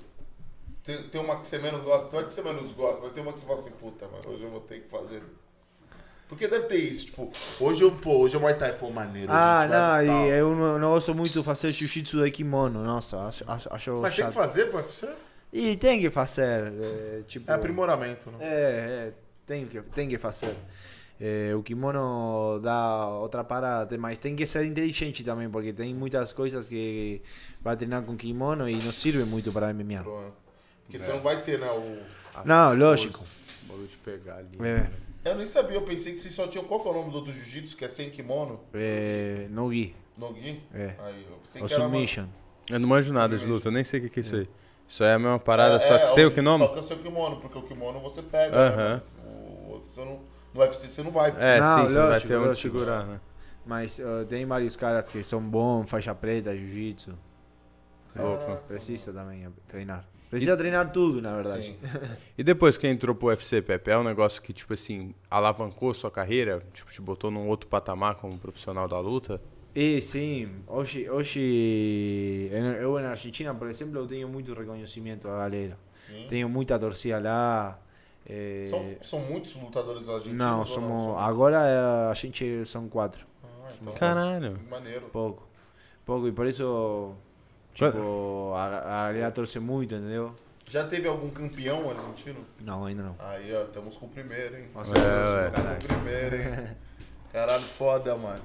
tem, 0.83 1.03
tem 1.03 1.21
uma 1.21 1.39
que 1.39 1.47
você 1.47 1.57
menos 1.59 1.81
gosta, 1.83 2.09
não 2.11 2.19
é 2.21 2.23
que 2.25 2.33
você 2.33 2.41
menos 2.41 2.71
gosta, 2.71 3.01
mas 3.03 3.11
tem 3.11 3.21
uma 3.21 3.31
que 3.31 3.37
você 3.39 3.45
fala 3.45 3.59
assim, 3.59 3.71
puta, 3.71 4.07
mano, 4.07 4.23
hoje 4.33 4.43
eu 4.43 4.49
vou 4.49 4.61
ter 4.61 4.79
que 4.79 4.89
fazer. 4.89 5.21
Porque 6.31 6.47
deve 6.47 6.65
ter 6.65 6.77
isso, 6.77 7.07
tipo, 7.07 7.29
hoje 7.59 7.81
eu, 7.81 7.91
pô, 7.91 8.19
hoje 8.19 8.37
é 8.37 8.39
Muay 8.39 8.53
Thai, 8.53 8.71
pô, 8.71 8.89
maneiro. 8.89 9.29
Ah, 9.29 9.67
não, 9.67 10.01
e 10.01 10.29
eu 10.29 10.55
não, 10.55 10.79
não 10.79 10.91
gosto 10.91 11.13
muito 11.13 11.37
de 11.37 11.43
fazer 11.43 11.73
jiu-jitsu 11.73 12.23
de 12.23 12.31
kimono, 12.31 12.81
nossa, 12.85 13.17
acho, 13.27 13.43
acho, 13.45 13.73
acho 13.73 13.91
Mas 13.97 14.15
tem 14.15 14.23
chato. 14.23 14.33
que 14.33 14.39
fazer 14.39 14.65
pro 14.67 14.77
UFC? 14.77 15.09
E 15.51 15.75
tem 15.75 15.99
que 15.99 16.09
fazer, 16.09 16.71
é, 16.71 17.21
tipo... 17.27 17.51
É 17.51 17.53
aprimoramento, 17.53 18.31
né? 18.31 18.37
É, 18.39 18.47
é, 18.47 19.13
tem 19.45 19.65
que, 19.65 19.81
tem 19.81 20.07
que 20.07 20.17
fazer. 20.17 20.55
É, 21.19 21.53
o 21.53 21.61
kimono 21.61 22.61
dá 22.63 23.09
outra 23.09 23.43
parada, 23.43 23.97
mas 23.97 24.17
tem 24.17 24.33
que 24.33 24.47
ser 24.47 24.63
inteligente 24.63 25.25
também, 25.25 25.49
porque 25.49 25.73
tem 25.73 25.93
muitas 25.93 26.31
coisas 26.31 26.65
que 26.65 27.21
vai 27.59 27.75
treinar 27.75 28.03
com 28.03 28.15
kimono 28.15 28.69
e 28.69 28.77
não 28.77 28.93
serve 28.93 29.25
muito 29.25 29.51
para 29.51 29.73
MMA. 29.73 30.05
Porque 30.85 30.97
você 30.97 31.11
não 31.11 31.19
vai 31.19 31.41
ter, 31.41 31.59
né, 31.59 31.69
o... 31.69 31.97
Não, 32.45 32.73
lógico. 32.73 33.21
Vou 33.67 33.85
te 33.85 33.97
pegar 33.97 34.37
ali. 34.37 34.57
É, 34.61 34.87
Eu 35.23 35.35
nem 35.35 35.45
sabia, 35.45 35.77
eu 35.77 35.83
pensei 35.83 36.13
que 36.13 36.19
vocês 36.19 36.33
só 36.33 36.47
tinham... 36.47 36.65
Qual 36.65 36.79
que 36.79 36.87
é 36.87 36.91
o 36.91 36.93
nome 36.95 37.11
do 37.11 37.17
outro 37.17 37.31
jiu-jitsu, 37.31 37.77
que 37.77 37.85
é 37.85 37.89
sem 37.89 38.09
kimono? 38.09 38.59
é, 38.73 39.47
no 39.51 39.71
gi, 39.71 39.95
No 40.17 40.33
gi? 40.33 40.59
é. 40.73 40.95
Aí, 40.99 41.25
eu 41.29 41.37
pensei 41.37 41.61
O 41.61 41.65
que 41.67 41.73
era 41.73 41.83
uma- 41.83 41.89
submission. 41.91 42.25
Eu 42.69 42.79
não 42.79 42.87
manjo 42.89 43.13
nada 43.13 43.37
de 43.37 43.45
luta, 43.45 43.67
eu 43.67 43.71
nem 43.71 43.83
sei 43.83 43.99
o 43.99 44.03
que, 44.03 44.09
que 44.09 44.19
é 44.19 44.21
isso 44.21 44.35
aí. 44.35 44.49
Isso 44.87 45.03
é 45.03 45.13
a 45.13 45.19
mesma 45.19 45.39
parada, 45.39 45.75
É, 45.75 45.79
só 45.79 45.97
que 45.97 46.03
é, 46.03 46.05
sei 46.07 46.25
o 46.25 46.29
o 46.29 46.31
que 46.31 46.41
nome? 46.41 46.65
Só 46.65 46.73
que 46.73 46.79
eu 46.79 46.83
sei 46.83 46.97
o 46.97 46.99
kimono, 47.01 47.37
porque 47.39 47.57
o 47.57 47.61
kimono 47.61 47.99
você 47.99 48.21
pega, 48.23 48.55
Aham. 48.57 48.95
né? 48.95 49.01
mas 49.17 49.25
O 49.25 49.69
outro 49.71 49.91
você 49.91 50.01
não... 50.05 50.19
No 50.53 50.59
UFC 50.61 50.87
você 50.87 51.03
não 51.03 51.11
vai. 51.11 51.33
É, 51.37 51.61
Não, 51.61 51.77
sim, 51.77 51.93
você 51.93 51.97
vai 51.99 52.19
ter 52.19 52.35
onde 52.35 52.57
segurar, 52.59 53.05
né? 53.05 53.21
Mas 53.65 53.99
uh, 53.99 54.25
tem 54.27 54.45
vários 54.45 54.75
caras 54.75 55.07
que 55.07 55.23
são 55.23 55.39
bons, 55.41 55.89
faixa 55.89 56.13
preta, 56.15 56.53
jiu-jitsu. 56.57 57.17
Louco. 58.15 58.57
Precisa 58.67 59.13
também 59.13 59.47
treinar. 59.67 60.05
Precisa 60.31 60.57
treinar 60.57 60.91
tudo, 60.91 61.21
na 61.21 61.35
verdade. 61.35 61.65
Sim. 61.67 61.77
E 62.37 62.43
depois 62.43 62.75
que 62.77 62.87
entrou 62.87 63.13
pro 63.13 63.27
UFC, 63.27 63.61
Pepe, 63.61 63.91
é 63.91 63.97
um 63.97 64.03
negócio 64.03 64.41
que, 64.41 64.51
tipo 64.53 64.73
assim, 64.73 65.13
alavancou 65.29 65.93
sua 65.93 66.09
carreira? 66.09 66.63
Tipo, 66.73 66.91
te 66.91 66.99
botou 67.01 67.29
num 67.29 67.47
outro 67.47 67.67
patamar 67.69 68.15
como 68.15 68.37
profissional 68.39 68.87
da 68.87 68.99
luta? 68.99 69.39
E 69.75 70.01
sim, 70.01 70.49
hoje, 70.67 71.07
hoje 71.09 72.49
eu 72.79 72.99
na 72.99 73.09
Argentina, 73.11 73.53
por 73.53 73.69
exemplo, 73.69 73.99
eu 73.99 74.07
tenho 74.07 74.27
muito 74.27 74.53
reconhecimento 74.53 75.27
da 75.27 75.37
galera. 75.37 75.77
Sim. 76.07 76.25
Tenho 76.29 76.49
muita 76.49 76.77
torcida 76.79 77.19
lá. 77.19 77.79
eh, 78.27 78.63
São, 78.65 78.95
são 79.01 79.19
muitos 79.19 79.55
lutadores 79.55 80.07
argentinos? 80.09 80.37
não, 80.37 80.63
somos. 80.65 80.89
São- 80.99 81.17
Agora 81.19 81.57
eh, 81.57 82.11
a 82.11 82.13
gente 82.13 82.65
são 82.65 82.87
quatro. 82.89 83.25
Ah, 83.43 83.69
então, 83.81 83.93
Caralho. 83.93 84.59
Maneiro. 84.69 85.07
Pouco. 85.11 85.47
Pouco. 86.05 86.27
E 86.27 86.31
por 86.31 86.47
isso, 86.47 87.13
tipo, 87.73 88.53
a, 88.55 89.07
a 89.07 89.11
galera 89.13 89.31
torce 89.31 89.59
muito, 89.59 89.95
entendeu? 89.95 90.35
Já 90.65 90.83
teve 90.87 91.07
algum 91.07 91.29
campeão 91.29 91.89
argentino? 91.89 92.45
Não, 92.61 92.85
ainda 92.85 93.03
não. 93.03 93.15
Aí, 93.19 93.53
ó, 93.53 93.63
estamos 93.63 93.97
com 93.97 94.05
o 94.05 94.09
primeiro, 94.09 94.57
hein? 94.57 94.69
Nossa, 94.73 94.93
É, 94.95 95.47
Estamos 95.47 95.85
com 95.85 95.93
o 95.93 95.97
primeiro, 95.97 96.35
hein? 96.37 96.77
Caralho, 97.33 97.63
foda, 97.63 98.15
mano. 98.15 98.41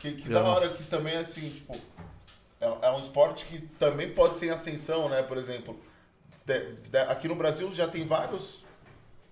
Que, 0.00 0.12
que 0.12 0.28
da 0.28 0.42
hora 0.42 0.68
que 0.70 0.82
também, 0.84 1.16
assim, 1.16 1.50
tipo... 1.50 1.76
É, 2.60 2.66
é 2.88 2.90
um 2.90 2.98
esporte 3.00 3.44
que 3.46 3.60
também 3.78 4.10
pode 4.12 4.36
ser 4.38 4.46
em 4.46 4.50
ascensão, 4.50 5.08
né? 5.08 5.22
Por 5.22 5.36
exemplo, 5.36 5.78
de- 6.44 6.74
de- 6.90 6.98
aqui 6.98 7.28
no 7.28 7.34
Brasil 7.34 7.72
já 7.72 7.86
tem 7.86 8.06
vários 8.06 8.64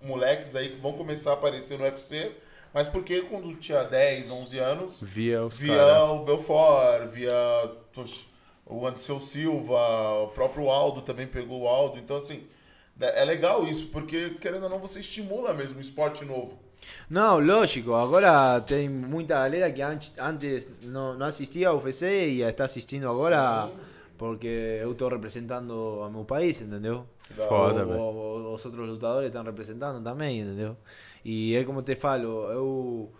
moleques 0.01 0.55
aí 0.55 0.69
que 0.69 0.77
vão 0.79 0.93
começar 0.93 1.31
a 1.31 1.33
aparecer 1.33 1.77
no 1.77 1.83
UFC, 1.83 2.31
mas 2.73 2.87
porque 2.87 3.21
quando 3.23 3.53
tinha 3.55 3.83
10, 3.83 4.31
11 4.31 4.57
anos, 4.59 4.99
Via 5.01 5.43
os 5.43 5.57
via 5.57 5.75
caras. 5.75 6.09
o 6.11 6.19
Belfort, 6.23 7.07
via 7.09 7.33
o 8.69 8.85
Anderson 8.87 9.19
Silva, 9.19 9.75
o 10.23 10.27
próprio 10.29 10.69
Aldo 10.69 11.01
também 11.01 11.27
pegou 11.27 11.61
o 11.63 11.67
Aldo. 11.67 11.97
Então, 11.99 12.15
assim, 12.17 12.43
é 13.01 13.21
é 13.21 13.25
legal 13.25 13.65
isso, 13.65 13.87
porque, 13.87 14.31
querendo 14.41 14.63
ou 14.63 14.69
não, 14.69 14.79
você 14.79 14.99
estimula 14.99 15.53
mesmo 15.53 15.77
um 15.79 15.81
esporte 15.81 16.23
novo. 16.23 16.57
Não, 17.09 17.39
lógico. 17.39 17.93
Agora 17.93 18.61
tem 18.61 18.87
muita 18.87 19.33
galera 19.35 19.69
que 19.71 19.81
antes, 19.81 20.13
não, 20.81 21.17
não 21.17 21.25
assistia 21.25 21.69
ao 21.69 21.77
UFC 21.77 22.29
e 22.29 22.41
está 22.41 22.63
assistindo 22.65 23.09
agora 23.09 23.67
Sim. 23.67 23.73
porque 24.17 24.47
eu 24.81 24.91
estou 24.93 25.09
representando 25.09 26.01
a 26.05 26.09
meu 26.09 26.23
país, 26.23 26.61
entendeu? 26.61 27.05
Foda, 27.35 27.85
O- 27.85 27.91
o- 27.99 28.53
os 28.53 28.63
outros 28.65 28.87
lutadores 28.89 29.27
estão 29.27 29.43
representando 29.43 30.01
também, 30.03 30.39
entendeu? 30.39 30.77
E 31.23 31.53
é 31.55 31.63
como 31.65 31.81
te 31.81 31.95
falo, 31.95 32.49
eu, 32.51 33.11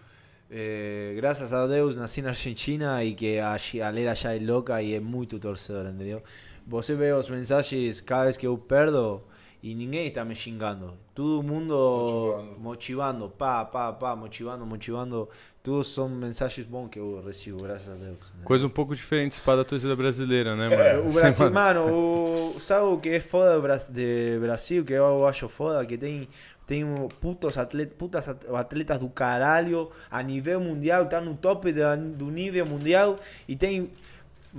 eh, 0.49 1.13
graças 1.15 1.53
a 1.53 1.67
Deus, 1.67 1.95
nasci 1.95 2.21
na 2.21 2.29
Argentina 2.29 3.03
e 3.03 3.13
que 3.13 3.39
a 3.39 3.55
galera 3.75 4.15
já 4.15 4.33
é 4.35 4.39
louca 4.39 4.81
e 4.81 4.93
é 4.93 4.99
muito 4.99 5.39
torcedora, 5.39 5.89
entendeu? 5.89 6.21
Você 6.67 6.95
vê 6.95 7.11
os 7.13 7.29
mensagens 7.29 8.01
cada 8.01 8.25
vez 8.25 8.37
que 8.37 8.45
eu 8.47 8.57
perdo 8.57 9.21
e 9.61 9.75
ninguém 9.75 10.07
está 10.07 10.23
me 10.23 10.33
xingando. 10.35 10.93
Todo 11.13 11.43
mundo 11.43 11.73
Motivando. 11.75 12.59
motivando, 12.61 13.29
pá, 13.29 13.65
pá, 13.65 13.91
pá, 13.91 14.15
motivando, 14.15 14.65
motivando. 14.65 15.27
Todos 15.61 15.93
são 15.93 16.07
mensagens 16.07 16.65
bons 16.65 16.87
que 16.87 16.97
eu 16.97 17.21
recebo, 17.25 17.61
graças 17.63 17.89
a 17.89 17.95
Deus. 17.95 18.17
Coisa 18.45 18.65
um 18.65 18.69
pouco 18.69 18.95
diferente 18.95 19.39
para 19.41 19.57
da 19.57 19.63
torcida 19.65 19.95
brasileira, 19.95 20.55
né, 20.55 20.69
mano? 20.69 21.09
O 21.09 21.13
Brasil, 21.13 21.51
mano- 21.51 21.81
mano, 21.85 22.53
o, 22.55 22.59
sabe 22.59 22.85
o 22.85 22.97
que 22.97 23.09
é 23.09 23.19
foda 23.19 23.55
do 23.59 24.39
Brasil? 24.41 24.85
Que 24.85 24.93
eu 24.93 25.27
acho 25.27 25.49
foda? 25.49 25.85
Que 25.85 25.97
tem, 25.97 26.27
tem 26.69 26.85
putos 27.19 27.57
atletas, 27.57 27.95
putas 27.97 28.29
at- 28.29 28.45
atletas 28.53 28.99
do 28.99 29.09
caralho 29.09 29.89
a 30.11 30.21
nível 30.21 30.59
mundial, 30.61 31.07
tá 31.07 31.19
no 31.19 31.35
top 31.35 31.73
do 32.15 32.29
nível 32.29 32.63
mundial 32.63 33.15
e 33.47 33.55
tem. 33.55 33.89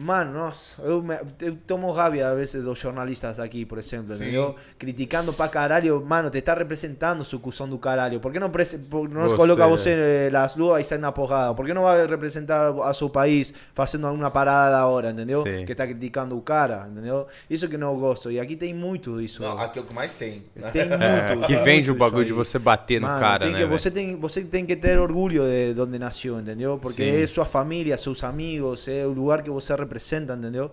Mano, 0.02 0.32
nossa, 0.32 0.80
eu, 0.82 1.02
me- 1.02 1.18
eu 1.42 1.56
tomo 1.66 1.90
rabia 1.92 2.30
a 2.30 2.34
veces 2.34 2.64
dos 2.64 2.78
jornalistas 2.78 3.38
aqui, 3.38 3.66
por 3.66 3.76
exemplo, 3.78 4.14
Sim. 4.16 4.22
entendeu? 4.24 4.54
Criticando 4.78 5.32
pra 5.32 5.46
caralho, 5.46 6.02
mano, 6.04 6.30
te 6.30 6.38
está 6.38 6.54
representando 6.54 7.22
su 7.22 7.38
cuzão 7.38 7.68
do 7.68 7.76
caralho. 7.78 8.18
Por 8.18 8.32
que 8.32 8.40
não, 8.40 8.48
prese- 8.50 8.78
por- 8.78 9.08
não 9.10 9.22
Você, 9.22 9.36
coloca 9.36 9.66
você 9.68 9.90
eh, 9.90 10.30
las 10.32 10.54
duas 10.54 10.80
e 10.80 10.88
sai 10.88 10.96
na 10.98 11.12
porrada? 11.12 11.52
Por 11.54 11.66
que 11.66 11.74
não 11.74 11.82
vai 11.82 12.06
representar 12.06 12.70
a 12.82 12.94
seu 12.94 13.10
país 13.10 13.52
fazendo 13.74 14.06
alguma 14.06 14.30
parada 14.30 14.70
da 14.76 14.86
hora, 14.86 15.10
entendeu? 15.10 15.42
Sim. 15.42 15.66
Que 15.66 15.74
tá 15.74 15.86
criticando 15.86 16.36
o 16.36 16.40
cara, 16.40 16.88
entendeu? 16.90 17.26
Isso 17.50 17.68
que 17.68 17.76
não 17.76 17.94
gosto. 17.98 18.30
E 18.30 18.40
aqui 18.40 18.56
tem 18.56 18.72
muito 18.72 19.20
isso. 19.20 19.42
Não, 19.42 19.58
aqui 19.58 19.78
é 19.78 19.82
o 19.82 19.84
que 19.84 19.92
mais 19.92 20.14
tem. 20.14 20.42
Tem 20.72 20.86
muito. 20.88 21.00
Que 21.46 21.56
vende 21.56 21.90
o 21.90 21.94
bagulho 21.94 22.24
de 22.24 22.32
você 22.32 22.58
bater 22.58 23.00
no 23.00 23.06
Mano, 23.06 23.20
cara, 23.20 23.44
tem 23.44 23.52
né? 23.52 23.58
que, 23.60 23.66
você, 23.66 23.90
tem, 23.90 24.16
você 24.16 24.40
tem 24.42 24.64
que 24.64 24.76
ter 24.76 24.98
orgulho 24.98 25.42
de 25.74 25.80
onde 25.80 25.98
nasceu, 25.98 26.38
entendeu? 26.40 26.78
Porque 26.80 27.02
Sim. 27.02 27.22
é 27.22 27.26
sua 27.26 27.44
família, 27.44 27.98
seus 27.98 28.22
amigos, 28.24 28.86
é 28.88 29.04
o 29.04 29.10
lugar 29.10 29.42
que 29.42 29.50
você 29.50 29.72
representa, 29.74 29.89
entendeu? 29.98 30.70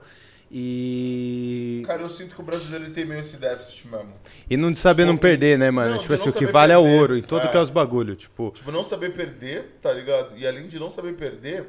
E. 0.51 1.83
Cara, 1.85 2.01
eu 2.01 2.09
sinto 2.09 2.33
que 2.35 2.41
o 2.41 2.43
brasileiro 2.43 2.89
tem 2.91 3.05
meio 3.05 3.19
esse 3.19 3.37
déficit 3.37 3.87
mesmo. 3.87 4.13
E 4.49 4.55
não 4.55 4.71
de 4.71 4.79
saber 4.79 5.05
não 5.05 5.13
Tipo, 5.13 5.23
perder, 5.23 5.57
né, 5.57 5.69
mano? 5.71 5.91
não, 5.91 5.97
tipo 5.99 6.13
assim, 6.13 6.29
não 6.29 6.35
o 6.35 6.37
que 6.37 6.45
vale 6.45 6.71
é 6.71 6.77
o 6.77 6.83
perder. 6.83 6.99
ouro 6.99 7.17
em 7.17 7.21
todo 7.21 7.43
É. 7.45 7.47
que 7.47 7.57
é 7.57 7.59
os 7.59 7.69
bagulho. 7.69 8.15
Tipo, 8.15 8.51
Tipo, 8.51 8.71
não 8.71 8.83
saber 8.83 9.11
perder, 9.13 9.77
tá 9.81 9.91
ligado? 9.91 10.37
E 10.37 10.47
além 10.47 10.67
de 10.67 10.79
não 10.79 10.89
saber 10.89 11.13
perder, 11.13 11.67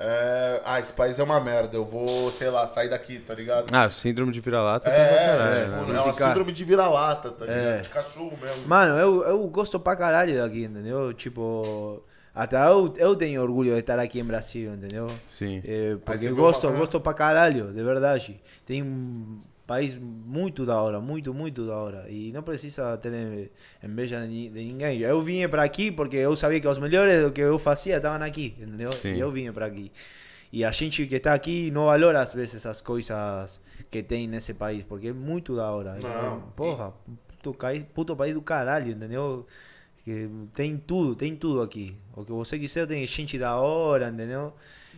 é... 0.00 0.60
ah, 0.64 0.80
esse 0.80 0.92
país 0.92 1.18
é 1.20 1.22
uma 1.22 1.40
merda, 1.40 1.76
eu 1.76 1.84
vou, 1.84 2.30
sei 2.32 2.50
lá, 2.50 2.66
sair 2.66 2.88
daqui, 2.88 3.20
tá 3.20 3.34
ligado? 3.34 3.72
ah, 3.72 3.88
síndrome 3.88 4.32
de 4.32 4.40
vira-lata. 4.40 4.88
É, 4.90 4.92
é, 4.92 5.26
caralho, 5.26 5.52
tipo, 5.54 5.92
né? 5.92 5.98
é 5.98 6.00
uma 6.02 6.12
síndrome 6.12 6.52
de 6.52 6.64
vira-lata, 6.64 7.30
tá 7.30 7.44
ligado? 7.46 7.60
É. 7.64 7.80
De 7.82 7.88
cachorro 7.88 8.36
mesmo. 8.42 8.66
Mano, 8.66 8.98
eu, 8.98 9.22
eu 9.22 9.38
gosto 9.46 9.78
pra 9.78 9.94
caralho 9.94 10.36
daqui, 10.36 10.64
entendeu? 10.64 11.12
Tipo. 11.14 12.02
Até 12.34 12.56
eu, 12.66 12.92
eu 12.96 13.14
tenho 13.14 13.42
orgulho 13.42 13.72
de 13.74 13.80
estar 13.80 13.98
aqui 13.98 14.18
em 14.20 14.24
Brasil, 14.24 14.72
entendeu? 14.74 15.10
Sim. 15.26 15.60
É, 15.64 15.90
Aí 15.92 15.96
porque 15.98 16.28
gosto, 16.30 16.66
uma- 16.66 16.78
gosto 16.78 17.00
pra 17.00 17.12
caralho, 17.12 17.72
de 17.72 17.82
verdade. 17.82 18.40
Tem 18.64 18.82
um 18.82 19.40
país 19.66 19.96
muito 19.96 20.64
da 20.64 20.80
hora, 20.80 20.98
muito, 20.98 21.34
muito 21.34 21.66
da 21.66 21.76
hora. 21.76 22.06
E 22.08 22.32
não 22.32 22.42
precisa 22.42 22.96
ter 22.96 23.50
inveja 23.84 24.20
de, 24.22 24.26
ni- 24.28 24.48
de 24.48 24.64
ninguém. 24.64 25.00
Eu 25.00 25.20
vim 25.20 25.46
pra 25.46 25.62
aqui 25.62 25.90
porque 25.92 26.16
eu 26.16 26.34
sabia 26.34 26.58
que 26.60 26.66
os 26.66 26.78
melhores 26.78 27.20
do 27.22 27.30
que 27.32 27.40
eu 27.42 27.58
fazia 27.58 27.96
estavam 27.98 28.26
aqui, 28.26 28.54
entendeu? 28.58 28.92
Sim. 28.92 29.14
E 29.14 29.20
eu 29.20 29.30
vim 29.30 29.52
pra 29.52 29.66
aqui. 29.66 29.92
E 30.50 30.64
a 30.64 30.70
gente 30.70 31.06
que 31.06 31.14
está 31.16 31.34
aqui 31.34 31.70
não 31.70 31.86
valora 31.86 32.20
às 32.20 32.32
vezes 32.32 32.64
as 32.66 32.80
coisas 32.80 33.60
que 33.90 34.02
tem 34.02 34.26
nesse 34.26 34.54
país, 34.54 34.84
porque 34.84 35.08
é 35.08 35.12
muito 35.12 35.54
da 35.56 35.70
hora. 35.70 35.98
Não. 36.02 36.40
Porra, 36.56 36.92
puto, 37.42 37.56
puto 37.94 38.16
país 38.16 38.32
do 38.34 38.40
caralho, 38.42 38.90
entendeu? 38.92 39.46
Tem 40.52 40.76
tudo, 40.76 41.14
tem 41.14 41.36
tudo 41.36 41.62
aqui. 41.62 41.96
O 42.14 42.24
que 42.24 42.32
você 42.32 42.58
quiser 42.58 42.86
tem 42.86 43.06
gente 43.06 43.38
da 43.38 43.56
hora, 43.56 44.08
entendeu? 44.08 44.52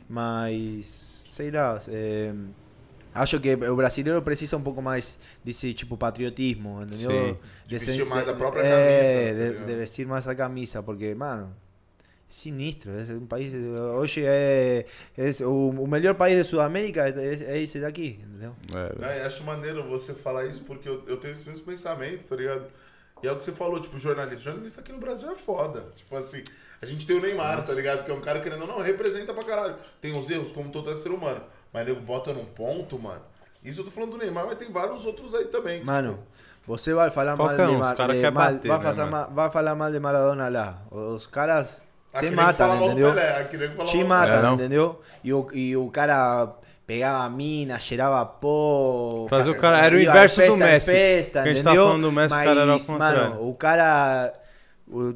Mas, 0.08 1.24
sei 1.28 1.50
lá, 1.50 1.78
é, 1.88 2.32
acho 3.14 3.38
que 3.38 3.54
o 3.54 3.76
brasileiro 3.76 4.22
precisa 4.22 4.56
um 4.56 4.62
pouco 4.62 4.80
mais 4.80 5.18
desse 5.44 5.74
tipo 5.74 5.96
patriotismo, 5.96 6.82
entendeu? 6.82 7.10
Sim. 7.10 7.38
De 7.66 7.78
vestir 7.78 8.06
mais 8.06 8.28
a 8.28 8.34
própria 8.34 8.62
é, 8.62 8.70
camisa, 8.70 9.52
tá 9.52 9.60
de, 9.60 9.66
de 9.66 9.78
vestir 9.78 10.06
mais 10.06 10.26
a 10.26 10.34
camisa, 10.34 10.82
porque, 10.82 11.14
mano, 11.14 11.54
sinistro. 12.28 12.92
É 12.92 13.12
um 13.14 13.26
país. 13.26 13.52
Hoje 13.52 14.24
é, 14.24 14.86
é 15.16 15.44
o, 15.44 15.70
o 15.70 15.86
melhor 15.86 16.14
país 16.14 16.36
de 16.36 16.44
Sudamérica 16.44 17.08
é, 17.08 17.54
é 17.56 17.62
esse 17.62 17.78
daqui, 17.78 18.20
entendeu? 18.22 18.54
É, 19.02 19.22
acho 19.24 19.44
maneiro 19.44 19.88
você 19.88 20.12
falar 20.12 20.46
isso 20.46 20.64
porque 20.64 20.88
eu, 20.88 21.02
eu 21.06 21.16
tenho 21.16 21.32
esse 21.32 21.46
mesmo 21.48 21.64
pensamento, 21.64 22.24
tá 22.24 22.36
ligado? 22.36 22.66
E 23.24 23.26
é 23.26 23.32
o 23.32 23.36
que 23.36 23.44
você 23.44 23.52
falou, 23.52 23.80
tipo, 23.80 23.98
jornalista. 23.98 24.42
Jornalista 24.44 24.82
aqui 24.82 24.92
no 24.92 24.98
Brasil 24.98 25.30
é 25.30 25.34
foda. 25.34 25.82
Tipo 25.96 26.14
assim, 26.14 26.44
a 26.82 26.84
gente 26.84 27.06
tem 27.06 27.16
o 27.16 27.22
Neymar, 27.22 27.64
tá 27.64 27.72
ligado? 27.72 28.04
Que 28.04 28.10
é 28.10 28.14
um 28.14 28.20
cara 28.20 28.38
querendo 28.40 28.60
ou 28.60 28.68
não, 28.68 28.80
representa 28.80 29.32
pra 29.32 29.42
caralho. 29.42 29.76
Tem 29.98 30.14
os 30.14 30.28
erros, 30.28 30.52
como 30.52 30.68
todo 30.70 30.94
ser 30.94 31.08
humano. 31.08 31.40
Mas 31.72 31.86
nego 31.86 32.02
bota 32.02 32.34
num 32.34 32.44
ponto, 32.44 32.98
mano. 32.98 33.22
Isso 33.64 33.80
eu 33.80 33.84
tô 33.86 33.90
falando 33.90 34.10
do 34.10 34.18
Neymar, 34.18 34.44
mas 34.44 34.58
tem 34.58 34.70
vários 34.70 35.06
outros 35.06 35.34
aí 35.34 35.46
também. 35.46 35.80
que, 35.80 35.86
Mano, 35.86 36.12
tipo, 36.12 36.26
você 36.66 36.92
vai 36.92 37.10
falar 37.10 37.34
mal 37.34 37.46
Qualquer 37.48 37.66
de, 37.66 37.72
um, 37.72 37.80
os 37.80 37.92
cara 37.92 38.12
de 38.14 38.20
quer 38.20 38.30
mal- 38.30 38.52
bater, 38.52 38.68
vai, 38.68 38.76
né, 38.76 38.84
fazer 38.84 39.04
mano? 39.06 39.12
ma- 39.12 39.26
vai 39.28 39.50
falar 39.50 39.74
mal 39.74 39.90
de 39.90 39.98
Maradona 40.00 40.48
lá. 40.50 40.82
Os 40.90 41.26
caras 41.26 41.80
aqui 42.12 42.28
te 42.28 42.36
mal 42.36 42.52
do 42.52 42.84
entendeu? 42.84 43.08
Pelé, 43.14 43.44
Te 43.86 44.04
mal 44.04 44.06
matam, 44.06 44.34
É, 44.36 44.42
não? 44.42 44.54
entendeu? 44.54 45.00
E 45.24 45.32
o, 45.32 45.48
e 45.54 45.74
o 45.78 45.90
cara 45.90 46.54
pegava 46.86 47.28
mina, 47.30 47.78
cheirava 47.78 48.24
pô. 48.26 49.26
Fazer 49.30 49.42
o 49.42 49.46
fazia- 49.54 49.60
cara- 49.60 49.84
era 49.84 49.94
o 49.96 50.00
inverso 50.00 50.36
do 50.36 50.42
festa 50.42 50.56
em 50.56 50.58
Messi. 50.60 50.90
Festa, 50.90 51.40
a 51.42 51.44
gente 51.46 51.60
entendeu? 51.60 51.86
falando 51.86 52.02
do 52.02 52.12
Messi, 52.12 52.34
o 52.34 52.38
cara 52.38 52.60
era 52.60 52.66
Mas, 52.72 52.86
contrário. 52.86 53.20
Mano, 53.30 53.48
o 53.48 53.54
cara. 53.54 54.32
O, 54.86 55.14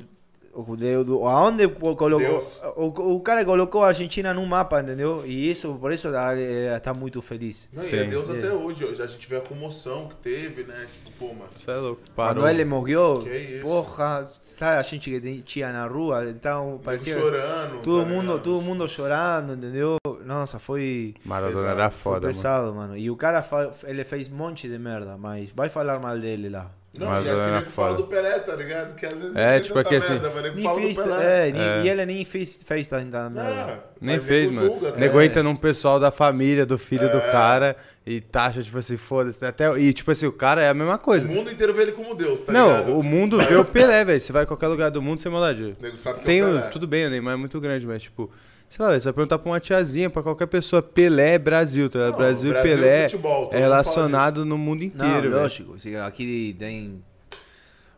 o, 0.67 0.77
de- 0.77 1.05
do- 1.05 1.25
aonde 1.27 1.69
colocou. 1.69 2.19
Deus. 2.19 2.61
O, 2.77 3.15
o 3.17 3.21
cara 3.21 3.45
colocou 3.45 3.83
a 3.85 3.89
Argentina 3.89 4.35
no 4.35 4.45
mapa, 4.47 4.81
entendeu? 4.81 5.23
E 5.25 5.51
isso, 5.51 5.75
por 5.81 5.93
isso 5.93 6.09
ele 6.09 6.75
está 6.77 6.93
muito 6.93 7.23
feliz. 7.23 7.69
Não, 7.73 7.83
e 7.85 7.97
é. 7.97 8.05
Deus 8.05 8.29
É. 8.29 8.33
até 8.39 8.53
hoje. 8.53 8.85
A 9.01 9.07
gente 9.07 9.29
vê 9.29 9.37
a 9.37 9.41
comoção 9.41 10.09
que 10.09 10.17
teve, 10.17 10.65
né? 10.65 10.87
Tipo, 11.05 11.17
pô, 11.19 11.27
mano. 11.35 11.51
Isso 11.55 11.71
é 11.71 11.77
louco. 11.77 12.01
Parou. 12.17 12.43
Quando 12.43 12.49
ele 12.51 12.65
morreu, 12.65 13.21
Que 13.23 13.37
isso? 13.37 13.63
porra, 13.65 14.25
sabe 14.27 14.79
a 14.79 14.83
gente 14.83 15.11
que 15.21 15.43
tinha 15.43 15.73
na 15.73 15.87
rua, 15.87 16.25
então 16.29 16.81
parecia 16.85 17.17
chorando. 17.19 17.83
todo 17.83 18.03
tá 18.03 18.09
mundo, 18.09 18.23
ligado? 18.23 18.43
todo 18.43 18.63
mundo 18.63 18.89
chorando, 18.89 19.55
entendeu? 19.55 19.97
Nossa, 20.25 20.59
foi 20.59 21.15
Maradona 21.25 21.55
Pesado. 21.61 21.81
era 21.81 21.91
foi 21.91 22.01
foda, 22.03 22.21
mano. 22.21 22.35
pesado, 22.35 22.75
mano. 22.75 22.97
E 22.97 23.11
o 23.11 23.17
cara 23.17 23.43
fa- 23.43 23.71
ele 23.85 24.05
fez 24.05 24.29
um 24.29 24.35
monte 24.35 24.69
de 24.69 24.79
merda, 24.79 25.17
mas 25.17 25.51
vai 25.55 25.69
falar 25.69 25.99
mal 26.01 26.19
dele 26.19 26.49
lá. 26.49 26.71
Não, 26.99 27.07
Mas 27.07 27.27
e 27.27 27.31
aqui 27.31 27.39
era 27.41 27.59
nego 27.61 27.71
fala 27.71 27.97
do 27.97 28.05
Pelé, 28.07 28.39
tá 28.41 28.55
ligado? 28.57 28.95
Que 28.95 29.07
às 29.07 29.13
vezes 29.19 29.37
É, 29.37 29.45
não 29.45 29.53
tem 29.53 29.61
tipo, 29.63 29.75
tanta 29.75 29.87
aqui 29.89 29.97
assim, 29.97 30.13
merda, 30.13 30.33
mas 30.35 30.55
Nem 30.55 30.65
fala 30.65 30.81
fez, 30.81 30.97
do 30.97 31.03
Pelé. 31.05 31.49
é, 31.49 31.53
nem- 31.53 31.63
É. 31.63 31.83
e 31.83 31.89
ele 31.89 32.07
nem 32.07 32.25
fez, 32.25 32.61
fez 32.65 32.89
tanta 32.89 33.31
merda. 33.31 33.51
Ah, 33.51 33.79
Nem 34.01 34.19
fez, 34.21 34.51
mano. 34.51 34.69
julga, 34.69 34.91
né? 34.93 34.97
Nego 34.99 35.21
entra 35.21 35.43
num 35.43 35.57
pessoal 35.57 35.99
da 36.01 36.11
família, 36.11 36.65
do 36.67 36.77
filho 36.79 37.07
É. 37.07 37.09
do 37.09 37.21
cara 37.21 37.77
e 38.07 38.21
taxa, 38.21 38.63
tipo 38.63 38.79
assim, 38.79 38.97
foda-se. 38.97 39.43
né? 39.43 39.49
Até, 39.49 39.71
e, 39.79 39.93
tipo 39.93 40.11
assim, 40.11 40.27
o 40.27 40.33
cara 40.33 40.61
é 40.63 40.69
a 40.69 40.75
mesma 40.75 40.95
O 40.97 40.99
coisa. 40.99 41.29
mundo 41.29 41.51
inteiro 41.51 41.73
vê 41.75 41.83
ele 41.83 41.93
como 41.93 42.15
Deus, 42.15 42.43
tá 42.43 42.53
ligado? 42.53 42.87
Não, 42.89 42.99
o 42.99 43.03
mundo 43.03 43.39
vê 43.39 43.55
o 43.57 43.65
Pelé, 43.65 44.05
velho. 44.05 44.21
Você 44.21 44.33
vai 44.33 44.45
em 44.45 44.47
qualquer 44.47 44.69
lugar 44.69 44.91
do 44.91 45.01
mundo, 45.03 45.21
sem 45.21 45.31
maldade. 45.31 45.77
O 45.79 45.83
nego 45.83 45.97
sabe 45.97 46.21
que 46.21 46.25
Tem 46.27 46.41
é 46.41 46.45
o 46.45 46.49
o, 46.49 46.53
Pelé. 46.55 46.67
tudo 46.69 46.87
bem, 46.87 47.07
o 47.07 47.11
Neymar 47.11 47.35
é 47.35 47.37
muito 47.37 47.61
grande, 47.61 47.87
mas 47.87 48.03
tipo, 48.03 48.31
sei 48.69 48.85
lá, 48.85 48.93
você 48.93 49.05
vai 49.05 49.13
perguntar 49.13 49.39
pra 49.39 49.51
uma 49.51 49.61
tiazinha, 49.61 50.11
pra 50.11 50.23
qualquer 50.23 50.47
pessoa, 50.47 50.83
Pelé 50.83 51.35
é 51.35 51.39
Brasil, 51.39 51.89
tá 51.89 51.99
ligado? 51.99 52.13
Não, 52.13 52.19
Brasil, 52.19 52.53
Brasil 52.53 52.73
é 52.73 52.77
Pelé 52.77 53.09
futebol, 53.09 53.51
é 53.53 53.59
relacionado 53.59 54.45
no 54.45 54.59
mundo 54.59 54.81
Não, 54.81 54.87
inteiro, 54.87 55.31
velho. 55.31 55.43
lógico. 55.43 55.77
Aqui 56.07 56.55
tem 56.59 57.03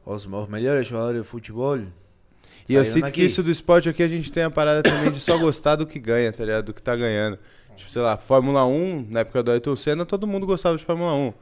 os, 0.04 0.26
os 0.26 0.48
melhores 0.48 0.86
jogadores 0.86 1.22
de 1.22 1.28
futebol. 1.28 1.78
E 2.68 2.74
eu 2.74 2.84
sinto 2.84 3.02
daqui. 3.02 3.14
que 3.14 3.24
isso 3.24 3.42
do 3.42 3.50
esporte 3.50 3.88
aqui 3.88 4.02
a 4.02 4.08
gente 4.08 4.30
tem 4.30 4.44
a 4.44 4.50
parada 4.50 4.82
também 4.82 5.10
de 5.10 5.18
só 5.18 5.36
gostar 5.36 5.74
do 5.76 5.86
que 5.86 5.98
ganha, 5.98 6.32
tá 6.32 6.44
ligado? 6.44 6.66
Do 6.66 6.74
que 6.74 6.80
tá 6.82 6.94
ganhando. 6.94 7.36
Tipo, 7.74 7.90
sei 7.90 8.02
lá, 8.02 8.16
Fórmula 8.16 8.64
1, 8.64 9.06
na 9.10 9.20
época 9.20 9.42
do 9.42 9.50
Ayrton 9.50 9.74
Senna, 9.74 10.06
todo 10.06 10.26
mundo 10.26 10.46
gostava 10.46 10.76
de 10.76 10.84
Fórmula 10.84 11.14
1. 11.14 11.32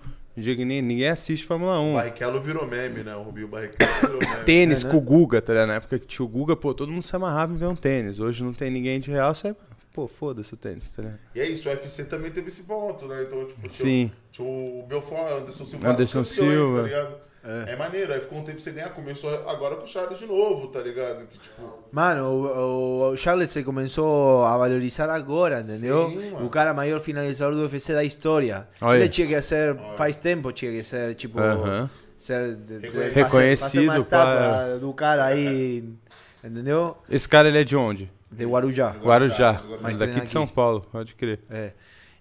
Que 0.42 0.64
ninguém, 0.64 1.08
assiste 1.08 1.46
Fórmula 1.46 1.80
1. 1.80 1.90
O 1.90 1.94
Barrichello 1.94 2.40
virou 2.40 2.66
meme, 2.66 3.02
né? 3.02 3.14
O 3.16 3.22
Rubinho 3.22 3.48
Barrichello 3.48 3.78
virou 4.00 4.18
meme. 4.20 4.44
Tênis 4.46 4.82
É, 4.82 4.86
né? 4.86 4.90
com 4.92 4.96
o 4.98 5.00
Guga, 5.00 5.40
tá 5.42 5.52
ligado? 5.52 5.68
Na 5.68 5.74
época 5.74 5.98
que 5.98 6.06
tinha 6.06 6.24
o 6.24 6.28
Guga, 6.28 6.54
pô, 6.56 6.72
todo 6.74 6.90
mundo 6.92 7.02
se 7.02 7.14
amarrava 7.16 7.52
em 7.52 7.56
ver 7.56 7.66
um 7.66 7.76
tênis. 7.76 8.20
Hoje 8.20 8.42
não 8.44 8.52
tem 8.52 8.70
ninguém 8.70 9.00
de 9.00 9.10
real, 9.10 9.34
sai, 9.34 9.54
pô, 9.92 10.06
foda-se 10.06 10.54
o 10.54 10.56
tênis, 10.56 10.90
tá 10.90 11.02
ligado? 11.02 11.18
E 11.34 11.40
é 11.40 11.48
isso, 11.48 11.68
o 11.68 11.72
UFC 11.72 12.04
também 12.04 12.30
teve 12.30 12.48
esse 12.48 12.62
ponto, 12.64 13.06
né? 13.06 13.24
Então, 13.26 13.44
tipo, 13.46 13.60
tinha, 13.60 13.70
Sim. 13.70 14.04
o- 14.06 14.32
tinha 14.32 14.48
o 14.48 14.86
Belfort, 14.88 15.32
Anderson 15.40 15.64
Silva, 15.64 15.88
Anderson 15.90 16.22
campeões, 16.22 16.28
Silva. 16.28 16.76
tá 16.78 16.82
ligado? 16.86 17.27
É. 17.66 17.76
maneiro, 17.76 18.12
aí 18.12 18.20
ficou 18.20 18.38
um 18.38 18.44
tempo 18.44 18.60
sem 18.60 18.74
ganhar, 18.74 18.90
começou 18.90 19.30
agora 19.48 19.76
com 19.76 19.84
o 19.84 19.86
Charles 19.88 20.18
de 20.18 20.26
novo, 20.26 20.68
tá 20.68 20.80
ligado? 20.80 21.26
Que, 21.26 21.38
tipo, 21.38 21.62
Mano, 21.90 22.24
o, 22.30 23.10
o 23.12 23.16
Charles 23.16 23.48
se 23.50 23.62
começou 23.62 24.44
a 24.44 24.56
valorizar 24.58 25.08
agora, 25.08 25.60
entendeu? 25.60 26.10
Sim, 26.10 26.36
o 26.44 26.50
cara 26.50 26.74
maior 26.74 27.00
finalizador 27.00 27.54
do 27.54 27.62
UFC 27.62 27.94
da 27.94 28.04
história. 28.04 28.68
Olha. 28.80 28.98
Ele 28.98 29.08
tinha 29.08 29.26
que 29.26 29.40
ser, 29.40 29.76
faz 29.96 30.16
tempo, 30.16 30.52
tinha 30.52 30.70
que 30.72 30.82
ser, 30.82 31.14
tipo, 31.14 31.40
Aham. 31.40 31.88
ser 32.16 32.54
de- 32.56 32.80
de- 32.80 32.88
Reconhecido. 33.14 33.86
fazer- 33.86 34.04
para- 34.04 34.76
do 34.78 34.92
cara 34.92 35.24
aí, 35.24 35.84
entendeu? 36.44 36.96
Esse 37.08 37.28
cara, 37.28 37.48
ele 37.48 37.58
é 37.58 37.64
de 37.64 37.76
onde? 37.76 38.10
De 38.30 38.44
Guarujá. 38.44 38.90
Guarujá. 39.02 39.52
Guarujá. 39.52 39.62
Mas 39.70 39.80
Mas 39.82 39.96
daqui 39.96 40.20
de 40.20 40.28
São. 40.28 40.46
Paulo, 40.46 40.84
pode 40.92 41.14
crer. 41.14 41.40
É. 41.48 41.70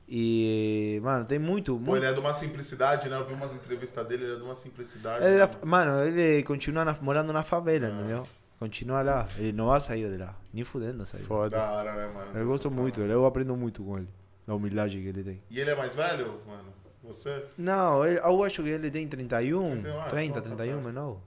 E, 0.10 1.00
mano, 1.04 1.26
tem 1.26 1.38
muito, 1.38 1.74
Pô, 1.74 1.80
muito 1.80 1.98
ele 1.98 2.06
é 2.06 2.14
de 2.14 2.20
uma 2.20 2.34
simplicidade, 2.34 3.10
né? 3.10 3.18
Eu 3.18 3.26
vi 3.26 3.34
umas 3.34 3.54
entrevistas 3.54 4.08
dele, 4.08 4.24
ele 4.24 4.34
é 4.34 4.38
de 4.38 4.42
uma 4.44 4.56
simplicidade. 4.56 5.26
Ele 5.26 5.38
né? 5.38 5.44
é- 5.44 5.66
mano, 5.66 6.02
ele 6.06 6.44
continua 6.44 6.86
na- 6.86 6.96
morando 7.02 7.34
na 7.34 7.44
favela, 7.44 7.90
entendeu? 7.90 8.26
Continua 8.58 9.02
lá. 9.02 9.28
Ele 9.38 9.52
não 9.52 9.68
vai 9.68 9.82
sair 9.82 10.10
de 10.10 10.18
lá. 10.18 10.34
Nem 10.54 10.64
fudendo 10.64 11.06
sair. 11.06 11.22
Foda. 11.24 11.58
Da 11.58 11.72
hora, 11.72 11.94
né, 11.94 12.08
mano? 12.14 12.40
Eu 12.40 12.48
gosto 12.48 12.72
muito, 12.72 13.02
eu 13.02 13.26
aprendo 13.26 13.56
muito 13.56 13.84
com 13.84 13.98
ele. 13.98 14.08
A 14.48 14.54
humildade 14.56 14.98
que 14.98 15.08
ele 15.08 15.24
tem. 15.24 15.44
E 15.52 15.60
ele 15.60 15.72
é 15.72 15.76
mais 15.76 15.94
velho, 15.94 16.40
mano? 16.48 16.64
Você? 17.04 17.44
Não, 17.58 18.06
ele- 18.06 18.20
eu 18.20 18.44
acho 18.44 18.64
que 18.64 18.70
ele 18.70 18.90
tem 18.90 19.08
31, 19.08 19.72
31, 19.82 20.00
ah, 20.00 20.04
30, 20.06 20.40
então 20.40 20.42
tá 20.52 20.56
31, 20.64 20.74
perto. 20.82 20.86
menor. 20.88 21.18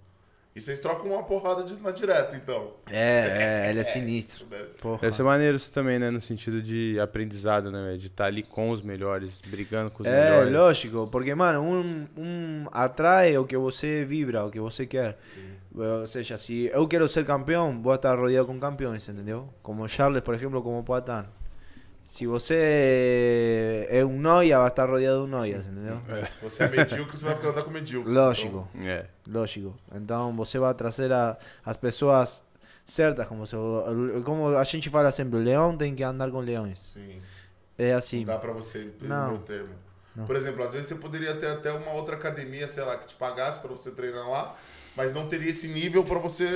E 0.55 0.61
vocês 0.61 0.81
trocam 0.81 1.13
uma 1.13 1.23
porrada 1.23 1.63
de, 1.63 1.75
na 1.77 1.93
direta, 1.93 2.35
então. 2.35 2.73
É, 2.91 3.65
é, 3.67 3.71
ele 3.71 3.79
é 3.79 3.83
sinistro. 3.85 4.35
Isso 4.37 4.47
desse. 4.47 4.77
Porra. 4.79 4.99
Deve 5.01 5.15
ser 5.15 5.23
maneiro 5.23 5.57
isso 5.57 5.73
também, 5.73 5.99
né? 5.99 6.11
No 6.11 6.21
sentido 6.21 6.61
de 6.61 6.99
aprendizado, 6.99 7.71
né? 7.71 7.97
De 7.97 8.09
estar 8.09 8.25
ali 8.27 8.43
com 8.43 8.71
os 8.71 8.83
melhores, 8.83 9.41
brigando 9.47 9.93
com 9.93 10.03
os 10.03 10.09
É, 10.09 10.31
melhores. 10.31 10.53
lógico, 10.53 11.09
porque, 11.09 11.33
mano, 11.37 11.61
um, 11.63 12.07
um 12.21 12.65
atrai 12.73 13.39
o 13.39 13.45
que 13.45 13.57
você 13.57 14.05
vibra, 14.05 14.45
o 14.45 14.51
que 14.51 14.59
você 14.59 14.87
quer. 14.87 15.15
Ou 15.73 16.05
seja, 16.07 16.37
se 16.37 16.69
eu 16.73 16.87
quero 16.89 17.07
ser 17.07 17.25
campeão, 17.25 17.81
vou 17.81 17.95
estar 17.95 18.19
rodeado 18.19 18.49
com 18.49 18.59
campeões, 18.59 19.09
entendeu? 19.09 19.49
Como 19.63 19.87
Charles, 19.89 20.21
por 20.21 20.35
exemplo, 20.35 20.61
como 20.63 20.83
Poatan. 20.83 21.27
Se 22.11 22.27
você 22.27 23.87
é 23.89 24.05
um 24.05 24.19
noia, 24.19 24.59
vai 24.59 24.67
estar 24.67 24.91
rodeado 24.91 25.25
de 25.27 25.31
noias, 25.31 25.65
entendeu? 25.65 25.97
Se 26.33 26.43
você 26.45 26.65
é 26.65 26.69
medíocre, 26.69 27.17
você 27.17 27.25
vai 27.25 27.37
ficar 27.37 27.49
andando 27.51 27.65
com 27.65 27.71
medíocre. 27.71 28.13
Lógico, 28.13 28.69
É. 28.85 29.07
lógico. 29.29 29.77
Então 29.95 30.35
você 30.35 30.59
vai 30.59 30.75
trazer 30.75 31.13
a, 31.13 31.37
as 31.65 31.77
pessoas 31.77 32.43
certas, 32.85 33.29
como, 33.29 33.47
se, 33.47 33.55
como 34.25 34.49
a 34.57 34.65
gente 34.65 34.91
fala 34.91 35.13
sempre, 35.13 35.39
o 35.39 35.41
leão 35.41 35.77
tem 35.77 35.95
que 35.95 36.03
andar 36.03 36.29
com 36.33 36.41
leões. 36.41 36.97
Então, 36.97 37.07
sim. 37.13 37.23
É 37.79 37.93
assim. 37.93 38.19
Não 38.25 38.35
dá 38.35 38.39
pra 38.41 38.53
você 38.55 38.79
entender 38.87 39.09
Não. 39.09 39.29
o 39.29 39.31
meu 39.35 39.39
termo. 39.43 39.75
Não. 40.17 40.27
Por 40.27 40.35
exemplo, 40.35 40.65
às 40.65 40.73
vezes 40.73 40.89
você 40.89 40.97
poderia 40.97 41.35
ter 41.37 41.47
até 41.47 41.71
uma 41.71 41.93
outra 41.93 42.17
academia, 42.17 42.67
sei 42.67 42.83
lá, 42.83 42.97
que 42.97 43.07
te 43.07 43.15
pagasse 43.15 43.61
pra 43.61 43.71
você 43.71 43.93
treinar 43.93 44.29
lá, 44.29 44.57
mas 44.97 45.15
não 45.15 45.27
teria 45.29 45.51
esse 45.51 45.69
nível 45.69 46.05
pra 46.05 46.19
você. 46.19 46.47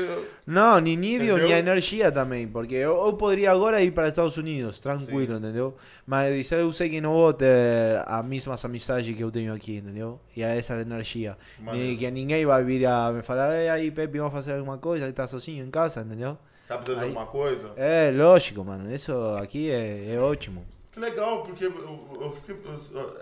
Não, 0.46 0.78
nem 0.80 0.96
nível, 0.96 1.36
Entendeu? 1.36 1.48
nem 1.48 1.58
energia 1.58 2.10
também, 2.12 2.46
porque 2.48 2.74
eu, 2.74 3.06
eu 3.06 3.12
poderia 3.14 3.50
agora 3.52 3.82
ir 3.82 3.90
para 3.92 4.08
Estados 4.08 4.36
Unidos, 4.36 4.80
tranquilo, 4.80 5.36
entendeu? 5.36 5.76
Mas 6.06 6.50
eu 6.52 6.70
sei 6.72 6.88
que 6.90 7.00
não 7.00 7.12
vou 7.12 7.32
ter 7.32 8.02
as 8.06 8.24
mesmas 8.24 8.64
amizades 8.64 9.14
que 9.16 9.22
eu 9.22 9.30
tenho 9.30 9.54
aqui, 9.54 9.76
entendeu? 9.76 10.20
E 10.36 10.42
a 10.44 10.48
essa 10.48 10.80
energia. 10.80 11.36
E 11.74 11.96
que 11.96 12.10
ninguém 12.10 12.44
vai 12.44 12.62
vir 12.64 12.86
a 12.86 13.12
me 13.12 13.22
falar, 13.22 13.54
"Ei, 13.56 13.68
aí 13.68 13.90
Pepe, 13.90 14.18
vamos 14.18 14.32
fazer 14.32 14.54
alguma 14.54 14.78
coisa, 14.78 15.04
ele 15.06 15.12
tá 15.12 15.26
sozinho 15.26 15.64
em 15.64 15.70
casa, 15.70 16.00
entendeu? 16.02 16.36
Tá 16.66 16.76
precisando 16.78 17.02
Aí- 17.04 17.10
de 17.10 17.16
alguma 17.16 17.30
coisa? 17.30 17.72
É, 17.76 18.10
lógico, 18.10 18.64
mano, 18.64 18.92
isso 18.92 19.12
aqui 19.40 19.70
é, 19.70 20.14
é 20.14 20.18
ótimo. 20.18 20.64
Que 20.90 20.98
legal, 21.00 21.42
porque 21.42 21.66
eu, 21.66 22.18
eu 22.20 22.30
fiquei. 22.30 22.56
eu- 22.64 23.18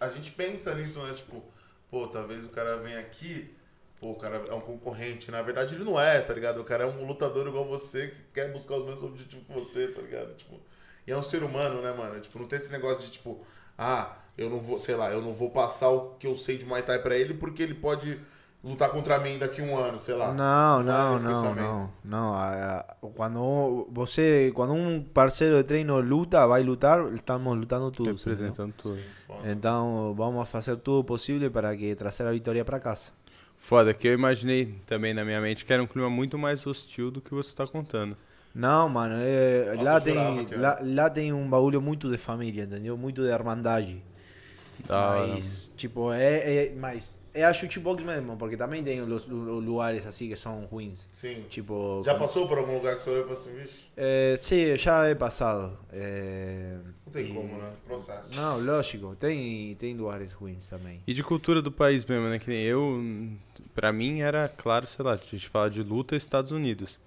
a 0.00 0.08
gente 0.08 0.32
pensa 0.32 0.74
nisso, 0.74 1.00
né? 1.02 1.12
Tipo, 1.14 1.42
pô, 1.90 2.06
talvez 2.08 2.44
o 2.44 2.48
cara 2.50 2.76
venha 2.78 2.98
aqui, 2.98 3.54
pô, 4.04 4.10
o 4.10 4.14
cara 4.16 4.44
é 4.50 4.54
um 4.54 4.60
concorrente. 4.60 5.30
Na 5.30 5.40
verdade, 5.40 5.74
ele 5.74 5.84
não 5.84 5.98
é, 5.98 6.20
tá 6.20 6.34
ligado? 6.34 6.60
O 6.60 6.64
cara 6.64 6.84
é 6.84 6.86
um 6.86 7.06
lutador 7.06 7.46
igual 7.46 7.64
você, 7.64 8.08
que 8.08 8.22
quer 8.34 8.52
buscar 8.52 8.76
os 8.76 8.84
mesmos 8.84 9.02
objetivos 9.02 9.46
que 9.46 9.52
você, 9.52 9.88
tá 9.88 10.02
ligado? 10.02 10.34
Tipo, 10.34 10.60
e 11.06 11.12
é 11.12 11.16
um 11.16 11.22
ser 11.22 11.42
humano, 11.42 11.80
né, 11.80 11.92
mano? 11.96 12.20
Tipo, 12.20 12.38
não 12.38 12.46
tem 12.46 12.58
esse 12.58 12.70
negócio 12.70 13.02
de, 13.02 13.10
tipo, 13.10 13.40
ah, 13.78 14.14
eu 14.36 14.50
não 14.50 14.60
vou, 14.60 14.78
sei 14.78 14.94
lá, 14.94 15.10
eu 15.10 15.22
não 15.22 15.32
vou 15.32 15.50
passar 15.50 15.88
o 15.88 16.16
que 16.16 16.26
eu 16.26 16.36
sei 16.36 16.58
de 16.58 16.66
Muay 16.66 16.82
Thai 16.82 16.98
pra 16.98 17.16
ele 17.16 17.32
porque 17.32 17.62
ele 17.62 17.74
pode 17.74 18.20
lutar 18.62 18.90
contra 18.90 19.18
mim 19.18 19.38
daqui 19.38 19.62
a 19.62 19.64
um 19.64 19.78
ano, 19.78 19.98
sei 19.98 20.14
lá. 20.14 20.32
Não, 20.32 20.80
é 20.80 20.84
não, 20.84 21.18
não, 21.18 21.54
não, 21.54 21.90
não. 22.04 23.10
Quando 23.14 23.88
você, 23.90 24.52
quando 24.54 24.74
um 24.74 25.02
parceiro 25.02 25.56
de 25.56 25.64
treino 25.64 25.98
luta, 26.00 26.46
vai 26.46 26.62
lutar, 26.62 27.10
estamos 27.14 27.56
lutando 27.56 27.90
todos. 27.90 28.22
Representando 28.22 28.74
tudo. 28.76 28.98
Então 29.44 30.14
vamos 30.14 30.46
fazer 30.48 30.76
tudo 30.76 31.04
possível 31.04 31.50
para 31.50 31.74
que 31.74 31.94
trazer 31.94 32.26
a 32.26 32.32
vitória 32.32 32.64
para 32.64 32.80
casa. 32.80 33.12
Foda, 33.64 33.94
que 33.94 34.06
eu 34.06 34.12
imaginei 34.12 34.74
também 34.86 35.14
na 35.14 35.24
minha 35.24 35.40
mente 35.40 35.64
que 35.64 35.72
era 35.72 35.82
um 35.82 35.86
clima 35.86 36.10
muito 36.10 36.36
mais 36.36 36.66
hostil 36.66 37.10
do 37.10 37.18
que 37.18 37.32
você 37.32 37.56
tá 37.56 37.66
contando. 37.66 38.14
Não, 38.54 38.90
mano, 38.90 39.14
é, 39.16 39.72
Nossa, 39.74 39.82
lá, 39.82 40.00
tem, 40.02 40.44
que 40.44 40.54
lá, 40.54 40.78
lá 40.82 41.08
tem 41.08 41.32
um 41.32 41.48
bagulho 41.48 41.80
muito 41.80 42.10
de 42.10 42.18
família, 42.18 42.64
entendeu? 42.64 42.94
Muito 42.94 43.22
de 43.22 43.28
irmandade. 43.28 44.02
Da 44.86 45.12
hora, 45.12 45.26
mas, 45.28 45.72
tipo, 45.78 46.12
é, 46.12 46.66
é, 46.66 46.74
mas 46.76 47.18
é 47.34 47.44
a 47.44 47.52
shootbox 47.52 48.02
mesmo, 48.02 48.36
porque 48.36 48.56
também 48.56 48.82
tem 48.82 49.00
os, 49.02 49.26
lu- 49.26 49.58
lugares 49.60 50.06
assim 50.06 50.28
que 50.28 50.36
são 50.36 50.64
ruins. 50.66 51.06
Sim. 51.12 51.44
Tipo, 51.48 52.00
Já 52.04 52.12
como- 52.12 52.24
passou 52.24 52.46
por 52.48 52.56
algum 52.58 52.74
lugar 52.74 52.96
que 52.96 53.02
você 53.02 53.10
olhou 53.10 53.22
e 53.22 53.26
falou 53.26 53.38
assim, 53.40 53.54
vixe, 53.56 53.84
É, 53.96 54.34
sim, 54.38 54.76
já 54.76 55.06
é 55.06 55.14
passado. 55.14 55.76
É, 55.92 56.76
não 57.04 57.12
tem 57.12 57.26
e- 57.26 57.34
como, 57.34 57.58
né? 57.58 57.72
Processo. 57.86 58.32
Não, 58.34 58.58
lógico, 58.60 59.14
tem, 59.16 59.74
tem 59.76 59.94
lugares 59.96 60.32
ruins 60.32 60.68
também. 60.68 61.02
E 61.06 61.12
de 61.12 61.22
cultura 61.22 61.60
do 61.60 61.72
país 61.72 62.04
mesmo, 62.04 62.28
né? 62.28 62.38
Que 62.38 62.48
nem 62.48 62.62
eu, 62.62 63.02
pra 63.74 63.92
mim 63.92 64.20
era 64.20 64.48
claro, 64.48 64.86
sei 64.86 65.04
lá, 65.04 65.14
a 65.14 65.16
gente 65.16 65.48
fala 65.48 65.68
de 65.68 65.82
luta 65.82 66.14
Estados 66.16 66.52
Unidos. 66.52 66.98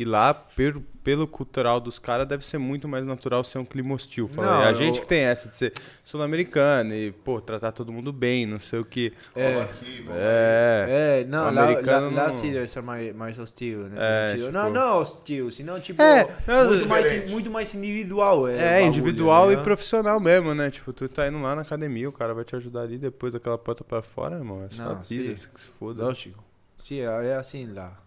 E 0.00 0.04
lá, 0.04 0.32
per- 0.32 0.80
pelo 1.02 1.26
cultural 1.26 1.80
dos 1.80 1.98
caras, 1.98 2.24
deve 2.24 2.44
ser 2.46 2.56
muito 2.56 2.86
mais 2.86 3.04
natural 3.04 3.42
ser 3.42 3.58
um 3.58 3.64
clima 3.64 3.94
hostil. 3.96 4.28
Fala, 4.28 4.46
Não, 4.46 4.62
é 4.62 4.66
a 4.66 4.70
eu- 4.70 4.74
gente 4.76 5.00
que 5.00 5.06
tem 5.08 5.22
essa 5.22 5.48
de 5.48 5.56
ser 5.56 5.72
sul-americano 6.04 6.94
e, 6.94 7.10
pô, 7.10 7.40
tratar 7.40 7.72
todo 7.72 7.90
mundo 7.92 8.12
bem, 8.12 8.46
não 8.46 8.60
sei 8.60 8.78
o 8.78 8.84
que. 8.84 9.12
Vamos 9.34 9.62
aqui, 9.62 10.06
É. 10.10 10.86
É, 11.22 11.24
não, 11.24 11.48
O 11.48 11.50
lá, 11.52 11.64
americano 11.64 12.10
lá, 12.14 12.22
lá 12.22 12.28
não- 12.28 12.32
sim 12.32 12.52
deve 12.52 12.68
ser 12.68 12.80
mais, 12.80 13.12
mais 13.12 13.38
hostil 13.40 13.88
nesse 13.88 14.04
É, 14.04 14.28
sentido. 14.28 14.46
tipo- 14.46 14.52
Não, 14.56 14.70
não 14.70 14.98
hostil, 14.98 15.50
senão 15.50 15.80
tipo 15.80 16.00
É, 16.00 16.28
não, 16.46 16.68
muito, 16.68 16.88
mais, 16.88 17.30
muito 17.32 17.50
mais 17.50 17.74
individual. 17.74 18.46
É, 18.46 18.52
É, 18.56 18.56
bagulho, 18.74 18.86
individual 18.86 19.42
e 19.42 19.46
entendeu? 19.48 19.64
profissional 19.64 20.20
mesmo, 20.20 20.54
né? 20.54 20.70
Tipo, 20.70 20.92
tu 20.92 21.08
tá 21.08 21.26
indo 21.26 21.42
lá 21.42 21.56
na 21.56 21.62
academia, 21.62 22.08
o 22.08 22.12
cara 22.12 22.32
vai 22.34 22.44
te 22.44 22.54
ajudar 22.54 22.82
ali 22.82 22.98
depois 22.98 23.32
daquela 23.32 23.58
porta 23.58 23.82
pra 23.82 24.00
fora, 24.00 24.36
irmão. 24.36 24.62
É 24.62 24.68
só 24.70 24.82
Não, 24.94 25.02
vida, 25.02 25.36
sim. 25.36 25.48
que 25.52 25.60
se 25.60 25.66
foda. 25.66 26.04
Lógico. 26.04 26.44
Sim, 26.76 27.00
é 27.00 27.34
assim 27.34 27.66
lá. 27.72 28.00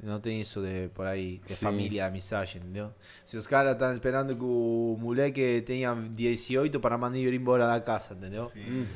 Não 0.00 0.20
tem 0.20 0.40
isso 0.40 0.60
de 0.60 0.88
por 0.94 1.04
aí, 1.06 1.40
de 1.44 1.54
Sim. 1.54 1.64
família, 1.64 2.06
amizade, 2.06 2.58
entendeu? 2.58 2.90
Se 3.24 3.36
os 3.36 3.48
caras 3.48 3.72
estão 3.72 3.92
esperando 3.92 4.32
que 4.36 4.44
o 4.44 4.96
moleque 5.00 5.60
tenha 5.66 5.92
18 5.92 6.78
para 6.78 6.96
mandar 6.96 7.18
ir 7.18 7.34
embora 7.34 7.66
da 7.66 7.80
casa, 7.80 8.14
entendeu? 8.14 8.44
Sim. 8.44 8.86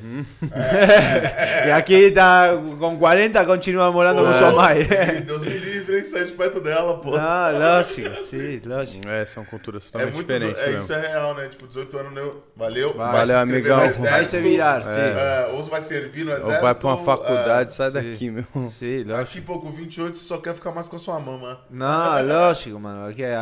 e 1.67 1.71
aqui 1.75 2.09
tá 2.11 2.49
com 2.79 2.97
40, 2.97 3.43
continua 3.45 3.91
morando 3.91 4.23
com 4.23 4.33
sua 4.33 4.51
mãe. 4.53 4.79
Ih, 4.81 5.21
Deus 5.27 5.41
me 5.41 5.49
livre, 5.57 5.97
hein? 5.97 6.03
Sai 6.05 6.23
de 6.23 6.31
perto 6.33 6.61
dela, 6.61 6.97
pô. 6.99 7.15
ah, 7.15 7.49
lógico, 7.51 8.15
sim, 8.15 8.61
lógico. 8.65 9.07
É, 9.09 9.25
são 9.25 9.43
culturas 9.43 9.83
É 9.83 9.91
totalmente 9.91 10.13
muito. 10.15 10.27
diferentes 10.27 10.61
É, 10.61 10.65
mesmo. 10.67 10.79
isso 10.79 10.93
é 10.93 11.01
real, 11.07 11.35
né? 11.35 11.47
Tipo, 11.49 11.67
18 11.67 11.97
anos, 11.97 12.13
né? 12.13 12.31
valeu. 12.55 12.93
Vai. 12.93 13.11
Valeu, 13.11 13.37
amigão. 13.39 13.77
Vai 13.77 14.25
se 14.25 14.39
virar, 14.39 14.81
É. 14.81 14.83
sim. 14.85 14.89
é, 14.99 15.49
ou 15.53 15.63
vai 15.63 15.81
servir 15.81 16.23
no 16.23 16.31
exército. 16.31 16.55
Ou 16.55 16.61
vai 16.61 16.73
pra 16.75 16.87
uma 16.87 16.97
faculdade, 16.97 17.73
sai 17.73 17.91
sim. 17.91 17.93
daqui, 18.11 18.29
meu. 18.31 18.45
Sim, 18.69 19.01
É, 19.01 19.03
lógico. 19.03 19.17
daqui 19.17 19.39
a 19.39 19.41
pouco, 19.41 19.69
28, 19.69 20.17
você 20.17 20.23
só 20.23 20.37
quer 20.37 20.53
ficar 20.55 20.71
mais 20.71 20.87
com 20.93 20.99
sua 20.99 21.19
mama. 21.19 21.59
Não, 21.69 22.21
lógico, 22.25 22.79
mano. 22.79 23.07
Porque 23.07 23.23
é, 23.23 23.35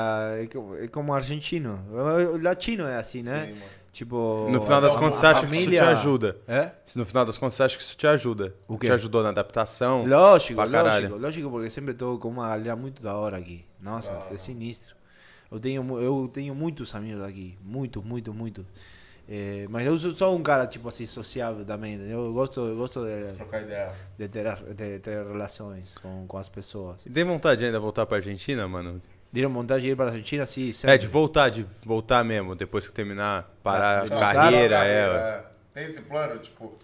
é 0.43 0.47
co- 0.47 0.75
é 0.75 0.87
como 0.87 1.13
argentino. 1.13 1.79
O 2.33 2.41
latino 2.41 2.85
é 2.85 2.97
assim, 2.97 3.21
né? 3.21 3.45
Sim, 3.47 3.51
mano. 3.53 3.65
Tipo. 3.93 4.47
No 4.49 4.61
final 4.61 4.79
das 4.79 4.95
contas, 4.95 5.19
você 5.19 5.25
acha 5.27 5.39
que 5.41 5.45
isso 5.47 5.53
te 5.55 5.63
família- 5.77 5.89
ajuda? 5.89 6.37
É? 6.47 6.71
Se 6.85 6.97
No 6.97 7.05
final 7.05 7.25
das 7.25 7.37
contas, 7.37 7.55
você 7.55 7.63
acha 7.63 7.75
que 7.77 7.83
isso 7.83 7.97
te 7.97 8.07
ajuda? 8.07 8.55
O 8.67 8.77
quê? 8.77 8.87
Te 8.87 8.93
ajudou 8.93 9.21
na 9.21 9.29
adaptação? 9.29 10.05
Lógico, 10.07 10.61
lógico, 10.61 11.17
lógico, 11.17 11.49
porque 11.49 11.69
sempre 11.69 11.93
tô 11.93 12.17
com 12.17 12.29
uma 12.29 12.47
galera 12.49 12.75
muito 12.77 13.01
da 13.01 13.15
hora 13.15 13.37
aqui. 13.37 13.65
Nossa, 13.81 14.11
Ah. 14.13 14.33
é 14.33 14.37
sinistro. 14.37 14.95
Eu 15.51 15.59
tenho, 15.59 15.99
eu 15.99 16.29
tenho 16.33 16.55
muitos 16.55 16.95
amigos 16.95 17.21
aqui, 17.21 17.57
muitos, 17.61 18.01
muitos, 18.01 18.33
muitos. 18.33 18.65
É, 19.29 19.65
mas 19.69 19.85
eu 19.85 19.97
sou 19.97 20.11
sou 20.11 20.35
um 20.35 20.43
cara, 20.43 20.67
tipo 20.67 20.87
assim, 20.89 21.05
sociável 21.05 21.63
também? 21.63 21.95
Eu 22.09 22.33
gosto, 22.33 22.59
eu 22.61 22.75
gosto 22.75 23.05
de, 23.05 23.33
Trocar 23.37 23.61
ideia. 23.61 23.93
de, 24.17 24.27
ter, 24.27 24.55
de 24.75 24.99
ter 24.99 25.25
relações 25.25 25.95
com, 25.95 26.25
com 26.27 26.37
as 26.37 26.49
pessoas. 26.49 27.05
E 27.05 27.09
tem 27.09 27.23
vontade 27.23 27.63
ainda 27.63 27.77
de 27.77 27.81
voltar 27.81 28.05
pra 28.05 28.17
Argentina, 28.17 28.67
mano? 28.67 29.01
Deram 29.31 29.53
vontade 29.53 29.83
de 29.83 29.91
ir 29.91 29.95
para 29.95 30.05
a 30.05 30.09
Argentina? 30.09 30.45
Sim, 30.45 30.69
É, 30.69 30.73
sempre. 30.73 30.97
de 30.97 31.07
voltar, 31.07 31.47
de 31.49 31.65
voltar 31.85 32.23
mesmo, 32.25 32.53
depois 32.55 32.85
que 32.85 32.93
terminar, 32.93 33.49
parar 33.63 34.01
Ah, 34.11 34.29
a 34.29 34.33
carreira, 34.33 34.75
é. 34.75 34.79
carreira, 34.79 35.13
ué. 35.13 35.29
é. 35.47 35.51
Tem 35.73 35.85
esse 35.85 36.01
plano, 36.01 36.37
tipo. 36.39 36.77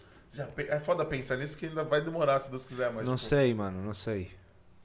é 0.69 0.79
foda 0.79 1.03
pensar 1.03 1.35
nisso 1.35 1.57
que 1.57 1.65
ainda 1.65 1.83
vai 1.83 1.99
demorar, 1.99 2.39
se 2.39 2.49
Deus 2.49 2.65
quiser, 2.65 2.89
mas. 2.93 3.05
Não 3.05 3.17
tipo, 3.17 3.27
sei, 3.27 3.53
mano, 3.53 3.83
não 3.83 3.93
sei. 3.93 4.31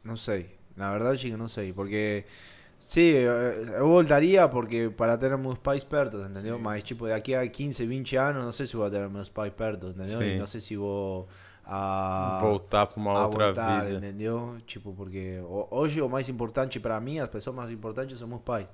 Não 0.02 0.16
sei. 0.16 0.50
Na 0.76 0.90
verdade 0.90 1.30
que 1.30 1.36
não 1.36 1.46
sei, 1.46 1.72
porque 1.72 2.24
sim, 2.26 2.51
eu, 3.00 3.32
eu 3.74 3.88
voltaria 3.88 4.48
porque 4.48 4.90
para 4.96 5.16
ter 5.16 5.36
meus 5.38 5.58
pais 5.58 5.84
perto, 5.84 6.18
entendeu? 6.18 6.56
Sim, 6.56 6.62
Mas 6.62 6.82
tipo, 6.82 7.06
daqui 7.06 7.34
a 7.34 7.46
15, 7.48 7.86
20 7.86 8.16
anos, 8.16 8.44
não 8.44 8.50
sei 8.52 8.66
se 8.66 8.74
vou 8.76 8.90
ter 8.90 9.08
meus 9.08 9.28
pais 9.28 9.52
perto, 9.52 9.88
entendeu? 9.88 10.20
E 10.22 10.32
Sim. 10.32 10.38
não 10.38 10.46
sei 10.46 10.60
se 10.60 10.76
vou 10.76 11.28
a 11.64 12.38
Voltar 12.42 12.86
pra 12.86 13.00
uma 13.00 13.24
outra 13.26 13.46
voltar, 13.46 13.84
vida. 13.84 13.98
entendeu? 13.98 14.56
Tipo, 14.66 14.92
porque 14.92 15.38
ho- 15.44 15.68
hoje 15.70 16.02
o 16.02 16.08
mais 16.08 16.28
importante 16.28 16.80
para 16.80 17.00
mim, 17.00 17.20
as 17.20 17.28
pessoas 17.28 17.54
mais 17.54 17.70
importantes 17.70 18.18
são 18.18 18.26
meus 18.26 18.42
pais. 18.42 18.66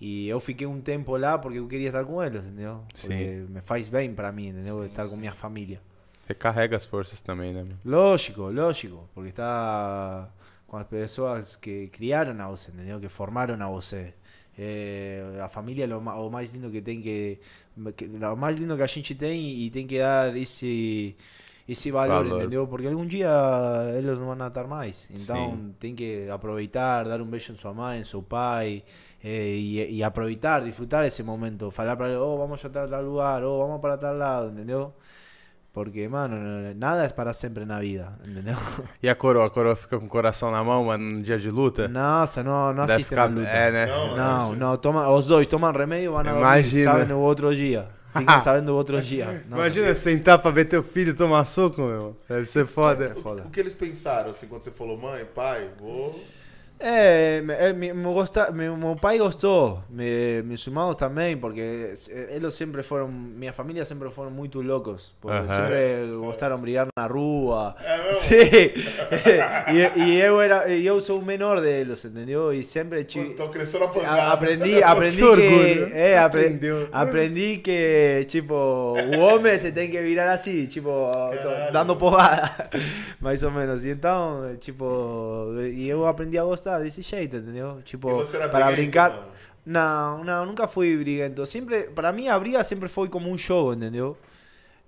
E 0.00 0.28
eu 0.28 0.40
fiquei 0.40 0.66
um 0.66 0.80
tempo 0.80 1.16
lá 1.16 1.38
porque 1.38 1.60
eu 1.60 1.68
queria 1.68 1.86
estar 1.86 2.04
com 2.04 2.20
eles, 2.20 2.44
entendeu? 2.44 2.82
Porque 3.00 3.44
me 3.48 3.60
faz 3.60 3.86
bem 3.86 4.12
para 4.12 4.32
mim, 4.32 4.48
entendeu? 4.48 4.84
estar 4.84 5.06
com 5.06 5.16
minha 5.16 5.30
família. 5.32 5.80
Recarrega 6.26 6.76
as 6.76 6.84
forças 6.84 7.20
também, 7.20 7.52
né? 7.52 7.64
Lógico, 7.84 8.42
lógico, 8.50 9.08
porque 9.14 9.28
está 9.30 10.28
com 10.72 10.78
as 10.78 10.86
pessoas 10.86 11.54
que 11.54 11.88
criaram 11.88 12.32
a 12.42 12.48
você, 12.48 12.70
entendeu? 12.70 12.98
Que 12.98 13.06
formaram 13.06 13.62
a 13.62 13.68
você. 13.68 14.14
É, 14.58 15.38
a 15.42 15.46
família 15.46 15.84
é 15.84 15.94
o 15.94 15.98
o 15.98 16.30
mais 16.30 16.50
lindo 16.50 16.70
que 16.70 16.80
tem 16.80 16.98
que, 17.02 17.38
que 17.94 18.06
o 18.06 18.36
mais 18.36 18.56
lindo 18.56 18.74
que 18.74 18.82
a 18.82 18.86
gente 18.86 19.14
tem 19.14 19.38
e 19.60 19.70
tem 19.70 19.86
que 19.86 19.98
dar 19.98 20.34
esse 20.34 21.14
esse 21.68 21.90
valor, 21.90 22.24
Valor. 22.24 22.40
entendeu? 22.40 22.66
Porque 22.66 22.86
algum 22.86 23.06
dia 23.06 23.28
eles 23.98 24.18
não 24.18 24.34
vão 24.34 24.46
estar 24.48 24.66
mais. 24.66 25.08
Então 25.10 25.52
Sim. 25.52 25.74
tem 25.78 25.94
que 25.94 26.26
aproveitar, 26.30 27.04
dar 27.04 27.20
um 27.20 27.26
beijo 27.26 27.52
em 27.52 27.56
sua 27.56 27.74
mãe, 27.74 28.00
em 28.00 28.04
seu 28.04 28.22
pai 28.22 28.82
eh, 29.22 29.54
e, 29.54 29.96
e 29.98 30.02
aproveitar, 30.02 30.62
disfrutar 30.62 31.04
esse 31.04 31.22
momento. 31.22 31.70
Falar 31.70 31.96
para 31.96 32.08
ele, 32.08 32.16
oh, 32.16 32.38
vamos 32.38 32.64
a 32.64 32.70
tal 32.70 33.02
lugar, 33.02 33.44
oh, 33.44 33.58
vamos 33.66 33.80
para 33.80 33.98
tal 33.98 34.16
lado, 34.16 34.52
entendeu? 34.52 34.94
Porque, 35.72 36.06
mano, 36.06 36.36
nada 36.76 37.04
é 37.04 37.08
para 37.08 37.32
sempre 37.32 37.64
na 37.64 37.80
vida, 37.80 38.12
entendeu? 38.28 38.56
E 39.02 39.08
a 39.08 39.14
coroa? 39.14 39.46
A 39.46 39.50
coroa 39.50 39.74
fica 39.74 39.98
com 39.98 40.04
o 40.04 40.08
coração 40.08 40.50
na 40.50 40.62
mão, 40.62 40.84
mano, 40.84 41.02
no 41.02 41.22
dia 41.22 41.38
de 41.38 41.50
luta? 41.50 41.88
Nossa, 41.88 42.42
não, 42.42 42.74
não 42.74 42.84
Deve 42.86 42.92
assistem 43.02 43.04
ficar- 43.04 43.22
a 43.22 43.26
luta. 43.26 43.48
É, 43.48 43.70
né? 43.72 43.86
Não, 43.86 44.16
Não, 44.16 44.42
assiste. 44.42 44.58
não, 44.58 44.76
toma, 44.76 45.08
os 45.10 45.26
dois 45.28 45.46
tomam 45.46 45.72
remédio, 45.72 46.10
vão 46.10 46.20
a 46.20 46.22
dormir, 46.24 46.38
Imagina. 46.40 46.92
sabem 46.92 47.06
no 47.08 47.18
outro 47.20 47.54
dia. 47.56 47.88
Ficam 48.14 48.42
sabendo 48.42 48.66
no 48.66 48.74
outro 48.76 49.00
dia. 49.00 49.24
Nossa. 49.48 49.62
Imagina 49.62 49.94
sentar 49.94 50.38
pra 50.38 50.50
ver 50.50 50.66
teu 50.66 50.82
filho 50.82 51.16
tomar 51.16 51.46
soco, 51.46 51.80
meu. 51.80 52.14
Deve 52.28 52.44
ser 52.44 52.66
foda. 52.66 53.10
Mas- 53.14 53.22
foda. 53.22 53.42
O, 53.44 53.46
o 53.46 53.50
que 53.50 53.58
eles 53.58 53.72
pensaram, 53.72 54.28
assim, 54.28 54.46
quando 54.48 54.60
você 54.64 54.70
falou, 54.70 54.98
mãe, 54.98 55.24
pai, 55.34 55.68
vou. 55.80 56.22
É, 56.84 57.40
me- 57.42 57.54
é, 57.54 57.72
me, 57.72 57.92
me 57.92 58.12
gosta, 58.12 58.50
me- 58.50 58.68
meu 58.76 58.96
pai 58.96 59.16
gostou, 59.18 59.80
me, 59.88 60.42
meus 60.42 60.66
irmãos 60.66 60.96
também, 60.96 61.36
porque 61.36 61.60
eh, 62.10 62.26
eles 62.34 62.54
sempre 62.54 62.82
foram, 62.82 63.06
minha 63.08 63.52
família 63.52 63.84
sempre 63.84 64.10
foram 64.10 64.32
muito 64.32 64.60
loucos, 64.60 65.14
porque 65.20 65.36
Aham. 65.36 65.48
sempre 65.48 66.16
gostaram 66.18 66.56
de 66.56 66.62
brigar 66.62 66.86
na 66.98 67.06
rua. 67.06 67.76
É 67.84 67.98
mesmo? 67.98 68.14
Sim, 68.14 68.34
e, 69.96 70.00
e 70.00 70.20
eu 70.20 70.40
era, 70.40 70.68
e 70.68 70.84
eu 70.84 71.00
sou 71.00 71.20
o 71.20 71.24
menor 71.24 71.60
deles, 71.60 72.04
entendeu? 72.04 72.52
E 72.52 72.62
sempre 72.64 73.04
ti- 73.04 73.20
Então 73.20 73.48
cresceu 73.48 73.78
na 73.80 73.86
a- 73.86 73.88
pancada. 73.88 74.32
aprendi, 74.32 74.82
aprendi 74.82 75.16
Que 75.18 75.22
que, 75.22 75.28
orgulho. 75.28 75.90
é, 75.94 76.18
apre- 76.18 76.46
Aprendeu. 76.46 76.88
aprendi 76.92 77.58
que 77.58 78.26
tipo 78.28 78.54
o 78.54 79.18
homem 79.20 79.56
se 79.56 79.70
tem 79.70 79.88
que 79.88 80.00
virar 80.02 80.32
assim, 80.32 80.66
tipo 80.66 80.90
Caralho. 80.90 81.72
dando 81.72 81.96
porrada, 81.96 82.68
mais 83.20 83.42
ou 83.44 83.50
menos. 83.52 83.84
E 83.84 83.90
então, 83.90 84.52
tipo, 84.58 85.46
e 85.72 85.88
eu 85.88 86.06
aprendi 86.06 86.36
a 86.38 86.42
gostar 86.44 86.71
desse 86.80 87.02
jeito, 87.02 87.36
entendeu? 87.36 87.78
E 87.80 87.82
Tipo, 87.82 88.14
você 88.16 88.36
era 88.36 88.48
para 88.48 88.66
briguento, 88.66 88.80
brincar. 88.82 89.10
mano? 89.10 89.32
Não, 89.64 90.24
não, 90.24 90.46
nunca 90.46 90.66
fui 90.66 90.96
briguento. 90.96 91.44
Sempre, 91.46 91.84
para 91.84 92.12
mim 92.12 92.28
a 92.28 92.38
briga 92.38 92.62
sempre 92.64 92.88
foi 92.88 93.08
como 93.08 93.30
um 93.30 93.38
jogo, 93.38 93.74
entendeu? 93.74 94.16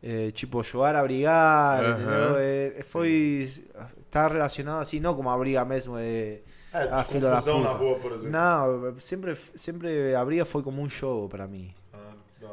Eh, 0.02 0.30
tipo, 0.32 0.62
jogar 0.62 0.94
a 0.96 1.02
brigar, 1.02 1.80
Aham. 1.82 1.92
entendeu? 1.92 2.36
Eh, 2.38 2.82
foi 2.84 3.48
tá 4.10 4.28
relacionado 4.28 4.82
assim, 4.82 5.00
não 5.00 5.14
como 5.14 5.30
a 5.30 5.38
briga 5.38 5.64
mesmo 5.64 5.96
é 5.98 6.40
É, 6.72 6.88
Ah, 6.90 7.02
de 7.02 7.04
filho 7.04 7.20
da 7.20 7.30
confusão 7.36 7.60
na 7.62 7.68
puta. 7.70 7.78
rua, 7.84 7.98
por 8.00 8.12
exemplo. 8.12 8.30
não, 8.30 9.00
sempre, 9.00 9.36
sempre 9.54 10.14
a 10.14 10.24
briga 10.24 10.44
foi 10.44 10.62
como 10.62 10.82
um 10.82 10.88
jogo 10.88 11.28
para 11.28 11.46
mim. 11.46 11.72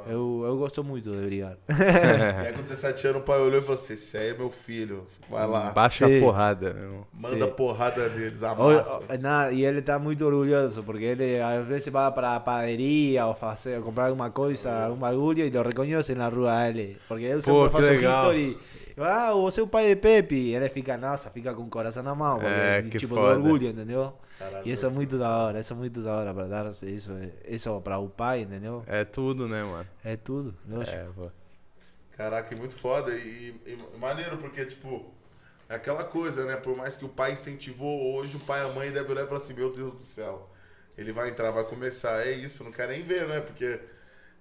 Eu, 0.07 0.43
eu 0.45 0.57
gosto 0.57 0.83
muito 0.83 1.09
de 1.11 1.25
brigar. 1.25 1.57
E 1.69 2.47
aí, 2.47 2.53
com 2.53 2.61
17 2.61 3.07
anos, 3.07 3.21
o 3.21 3.25
pai 3.25 3.39
olhou 3.39 3.59
e 3.59 3.61
falou 3.61 3.75
assim: 3.75 3.93
Esse 3.93 4.17
aí 4.17 4.29
é 4.29 4.33
meu 4.33 4.49
filho, 4.49 5.05
vai 5.29 5.47
lá. 5.47 5.71
Baixa 5.71 6.07
Sim. 6.07 6.17
a 6.17 6.19
porrada, 6.21 6.73
meu. 6.73 7.07
Manda 7.13 7.45
Sim. 7.45 7.51
porrada 7.53 8.09
neles, 8.09 8.41
Ou- 8.43 8.49
amassa. 8.49 9.01
ou- 9.09 9.17
na- 9.19 9.51
e 9.51 9.65
ele 9.65 9.79
está 9.79 9.97
muito 9.99 10.25
orgulhoso, 10.25 10.83
porque 10.83 11.03
ele 11.05 11.39
às 11.41 11.65
vezes 11.67 11.87
vai 11.91 12.11
para 12.11 12.35
a 12.35 12.39
padaria 12.39 13.25
ou 13.25 13.33
fazer, 13.33 13.81
comprar 13.81 14.07
alguma 14.07 14.29
coisa, 14.29 14.89
um 14.89 14.95
bagulho, 14.95 15.45
e 15.45 15.49
lo 15.49 15.61
reconhece 15.63 16.15
na 16.15 16.27
rua 16.29 16.67
ele. 16.67 16.97
Porque 17.07 17.25
eu 17.25 17.41
sempre 17.41 17.51
Pô, 17.63 17.69
faço 17.69 17.87
legal. 17.89 18.33
history. 18.33 18.57
Ah, 18.99 19.31
você 19.33 19.61
é 19.61 19.63
o 19.63 19.67
pai 19.67 19.87
de 19.87 19.95
Pepe. 19.95 20.35
E 20.35 20.55
ele 20.55 20.69
fica, 20.69 20.97
nossa, 20.97 21.29
fica 21.29 21.53
com 21.53 21.63
o 21.63 21.67
coração 21.69 22.03
na 22.03 22.13
mão, 22.13 22.37
porque 22.39 22.53
É, 22.53 22.81
que 22.83 22.97
tipo, 22.97 23.15
foda. 23.15 23.35
do 23.35 23.41
orgulho, 23.43 23.67
entendeu? 23.69 24.13
Caralho, 24.41 24.67
E 24.67 24.71
isso 24.71 24.85
é 24.85 24.89
muito 24.89 25.17
da 25.17 25.29
hora, 25.45 25.59
isso 25.59 25.73
é 25.73 25.75
muito 25.75 26.01
da 26.01 26.15
hora 26.15 26.33
para 26.33 26.47
dar 26.47 26.69
isso, 26.83 27.11
isso 27.47 27.81
para 27.81 27.99
o 27.99 28.09
pai, 28.09 28.41
entendeu? 28.41 28.83
É 28.87 29.03
tudo, 29.05 29.47
né, 29.47 29.63
mano? 29.63 29.87
É 30.03 30.15
tudo, 30.15 30.53
lógico. 30.67 30.97
É, 30.97 31.05
pô. 31.15 31.31
Caraca, 32.17 32.53
é 32.53 32.57
muito 32.57 32.75
foda 32.75 33.11
e, 33.15 33.55
e 33.65 33.97
maneiro, 33.97 34.37
porque, 34.37 34.65
tipo, 34.65 35.05
é 35.69 35.75
aquela 35.75 36.03
coisa, 36.03 36.45
né? 36.45 36.55
Por 36.57 36.75
mais 36.75 36.97
que 36.97 37.05
o 37.05 37.09
pai 37.09 37.33
incentivou, 37.33 38.15
hoje 38.15 38.37
o 38.37 38.39
pai 38.39 38.61
e 38.61 38.65
a 38.69 38.73
mãe 38.73 38.91
devem 38.91 39.11
olhar 39.11 39.23
e 39.23 39.27
falar 39.27 39.37
assim: 39.39 39.53
Meu 39.53 39.71
Deus 39.71 39.93
do 39.93 40.03
céu, 40.03 40.49
ele 40.97 41.11
vai 41.11 41.29
entrar, 41.29 41.51
vai 41.51 41.63
começar. 41.63 42.25
É 42.27 42.31
isso, 42.31 42.63
não 42.63 42.71
quer 42.71 42.87
nem 42.89 43.03
ver, 43.03 43.27
né? 43.27 43.39
Porque 43.41 43.79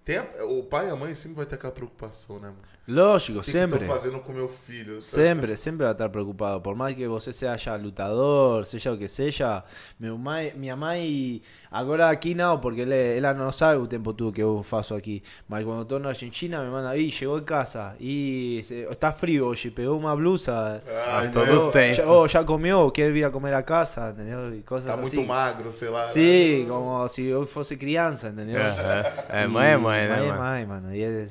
tem 0.04 0.18
a- 0.18 0.44
o 0.46 0.64
pai 0.64 0.88
e 0.88 0.90
a 0.90 0.96
mãe 0.96 1.14
sempre 1.14 1.36
vai 1.36 1.46
ter 1.46 1.56
aquela 1.56 1.72
preocupação, 1.72 2.40
né, 2.40 2.48
mano? 2.48 2.62
Lógico, 2.90 3.40
que 3.40 3.50
sempre. 3.52 3.78
que 3.78 3.84
tô 3.86 3.92
fazendo 3.92 4.18
com 4.20 4.32
meu 4.32 4.48
filho? 4.48 5.00
Sempre, 5.00 5.56
sempre 5.56 5.84
vai 5.84 5.92
estar 5.92 6.08
preocupado. 6.08 6.60
Por 6.60 6.74
mais 6.74 6.96
que 6.96 7.06
você 7.06 7.32
seja 7.32 7.76
lutador, 7.76 8.64
seja 8.64 8.92
o 8.92 8.98
que 8.98 9.06
seja. 9.06 9.62
Meu 9.98 10.18
mãe, 10.18 10.52
minha 10.56 10.74
mãe, 10.74 11.40
agora 11.70 12.10
aqui 12.10 12.34
não, 12.34 12.58
porque 12.58 12.80
ela, 12.82 13.32
não 13.32 13.52
sabe 13.52 13.80
o 13.80 13.86
tempo 13.86 14.12
todo 14.12 14.32
que 14.32 14.42
eu 14.42 14.62
faço 14.64 14.94
aqui. 14.94 15.22
Mas 15.48 15.64
quando 15.64 15.82
estou 15.82 15.98
na 16.00 16.08
Argentina, 16.08 16.64
me 16.64 16.70
manda, 16.70 16.96
Ih, 16.96 17.10
chegou 17.12 17.38
em 17.38 17.44
casa. 17.44 17.94
E 18.00 18.60
se- 18.64 18.86
está 18.90 19.12
frio 19.12 19.46
hoje, 19.46 19.70
pegou 19.70 19.96
uma 19.96 20.16
blusa. 20.16 20.82
Ah, 21.06 21.28
todo 21.32 21.70
tempo. 21.70 21.94
Já, 21.94 22.10
oh, 22.10 22.26
já 22.26 22.42
comeu, 22.42 22.90
quer 22.90 23.12
vir 23.12 23.24
a 23.24 23.30
comer 23.30 23.54
a 23.54 23.62
casa, 23.62 24.10
entendeu? 24.10 24.52
E 24.54 24.62
coisas 24.62 24.88
Tá 24.88 24.94
assim. 25.00 25.16
muito 25.16 25.28
magro, 25.28 25.72
sei 25.72 25.88
lá. 25.90 26.08
Sim, 26.08 26.66
como 26.68 27.06
se 27.06 27.24
eu 27.24 27.46
fosse 27.46 27.76
criança, 27.76 28.28
entendeu? 28.30 28.58
É, 28.60 29.44
é 29.44 29.46
mãe 29.46 29.68
é 29.68 29.76
mãe, 29.76 30.08
né, 30.08 30.16
Mãe 30.16 30.38
mãe, 30.38 30.66
mano. 30.66 30.94
E 30.94 31.02
é, 31.04 31.24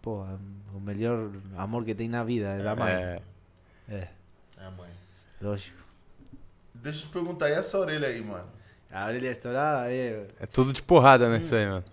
pô, 0.00 0.24
é 0.24 0.63
o 0.74 0.80
melhor 0.80 1.30
amor 1.56 1.84
que 1.84 1.94
tem 1.94 2.08
na 2.08 2.24
vida, 2.24 2.46
é 2.48 2.62
da 2.62 2.74
mãe. 2.74 2.92
É. 2.92 3.20
É, 3.88 4.08
É, 4.58 4.70
mãe. 4.76 4.90
lógico. 5.40 5.78
Deixa 6.74 7.04
eu 7.04 7.06
te 7.06 7.12
perguntar, 7.12 7.48
e 7.48 7.52
essa 7.52 7.78
orelha 7.78 8.08
aí, 8.08 8.20
mano? 8.20 8.48
A 8.92 9.06
orelha 9.06 9.30
estourada 9.30 9.90
é. 9.92 10.26
É 10.40 10.46
tudo 10.46 10.72
de 10.72 10.82
porrada, 10.82 11.28
né, 11.28 11.38
isso 11.38 11.54
aí, 11.54 11.66
mano? 11.66 11.84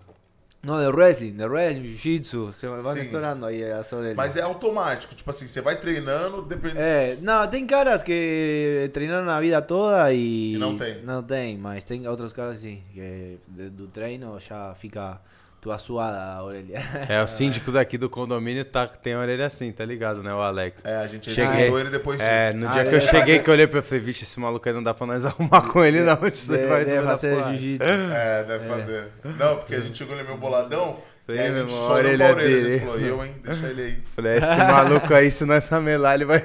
Não, 0.64 0.78
de 0.78 0.96
wrestling, 0.96 1.32
de 1.32 1.44
wrestling, 1.44 1.86
jiu-jitsu, 1.86 2.46
você 2.52 2.68
vai 2.68 2.94
Sim. 2.94 3.00
estourando 3.00 3.44
aí 3.46 3.64
as 3.72 3.92
orelhas. 3.92 4.16
Mas 4.16 4.36
é 4.36 4.42
automático, 4.42 5.12
tipo 5.12 5.28
assim, 5.28 5.48
você 5.48 5.60
vai 5.60 5.74
treinando, 5.80 6.40
depende. 6.42 6.78
É, 6.78 7.16
não, 7.20 7.48
tem 7.48 7.66
caras 7.66 8.00
que 8.00 8.88
treinaram 8.92 9.28
a 9.28 9.40
vida 9.40 9.60
toda 9.60 10.12
e. 10.12 10.54
E 10.54 10.58
não 10.58 10.76
tem. 10.76 11.02
Não 11.02 11.20
tem, 11.20 11.58
mas 11.58 11.82
tem 11.82 12.06
outros 12.06 12.32
caras 12.32 12.58
sim, 12.60 12.80
que 12.92 13.40
do 13.48 13.88
treino 13.88 14.38
já 14.38 14.72
fica 14.76 15.20
tua 15.62 15.78
suada 15.78 16.18
a 16.18 16.42
orelha. 16.44 16.82
É, 17.08 17.22
o 17.22 17.28
síndico 17.28 17.70
daqui 17.70 17.96
do 17.96 18.10
condomínio 18.10 18.64
tá, 18.64 18.84
tem 18.88 19.14
a 19.14 19.20
orelha 19.20 19.46
assim, 19.46 19.70
tá 19.70 19.84
ligado, 19.84 20.20
né, 20.20 20.34
o 20.34 20.40
Alex? 20.42 20.84
É, 20.84 20.96
a 20.96 21.06
gente 21.06 21.30
Cheguei. 21.32 21.72
ele 21.72 21.88
depois 21.88 22.18
disso. 22.18 22.28
É, 22.28 22.52
no 22.52 22.66
Ah, 22.68 22.72
dia 22.72 22.80
que 22.82 22.88
eu 22.88 22.92
deve 22.98 23.02
cheguei, 23.06 23.20
fazer- 23.20 23.38
que 23.44 23.48
eu 23.48 23.54
olhei 23.54 23.66
pra 23.68 23.78
ele, 23.78 23.86
falei, 23.86 24.04
vixe, 24.04 24.24
esse 24.24 24.40
maluco 24.40 24.68
aí 24.68 24.74
não 24.74 24.82
dá 24.82 24.92
pra 24.92 25.06
nós 25.06 25.24
arrumar 25.24 25.62
com 25.62 25.84
ele 25.84 26.00
não, 26.00 26.16
você 26.16 26.58
De- 26.58 26.66
vai 26.66 26.84
deve 26.84 27.02
fazer 27.02 27.42
jiu-jitsu. 27.44 27.88
É, 28.12 28.42
deve 28.42 28.66
fazer. 28.68 29.04
Não, 29.24 29.56
porque 29.58 29.76
a 29.76 29.80
gente 29.80 29.96
chegou 29.96 30.16
ele 30.16 30.24
meio 30.24 30.36
boladão. 30.36 30.98
Falei, 31.24 31.40
e 31.40 31.44
aí 31.44 31.50
a 31.54 31.58
gente 31.60 31.70
só 31.72 31.92
a 31.92 31.94
orelha 31.94 32.26
orelha. 32.32 32.32
A 32.32 32.34
dele. 32.34 32.72
gente 32.72 32.80
falou, 32.84 32.98
eu, 33.00 33.24
hein? 33.24 33.34
Deixa 33.44 33.66
ele 33.68 33.82
aí. 33.82 33.98
Falei, 34.16 34.38
esse 34.38 34.56
maluco 34.56 35.14
aí, 35.14 35.30
se 35.30 35.44
nós 35.44 35.68
ramelar, 35.68 36.14
ele 36.14 36.24
vai 36.24 36.44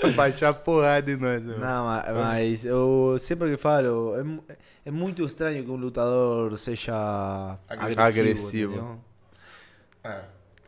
baixar 0.16 0.50
a 0.50 0.52
porrada 0.54 1.10
em 1.10 1.16
nós, 1.16 1.42
meu. 1.42 1.58
Não, 1.58 1.84
ma- 1.84 2.04
mas 2.14 2.64
eu 2.64 3.16
sempre 3.18 3.50
que 3.50 3.56
falo, 3.56 4.14
é, 4.48 4.56
é 4.86 4.90
muito 4.90 5.24
estranho 5.24 5.64
que 5.64 5.70
um 5.70 5.76
lutador 5.76 6.56
seja 6.58 7.58
Agressivo. 7.68 8.00
Agressivo. 8.02 8.72
entendeu? 8.74 8.98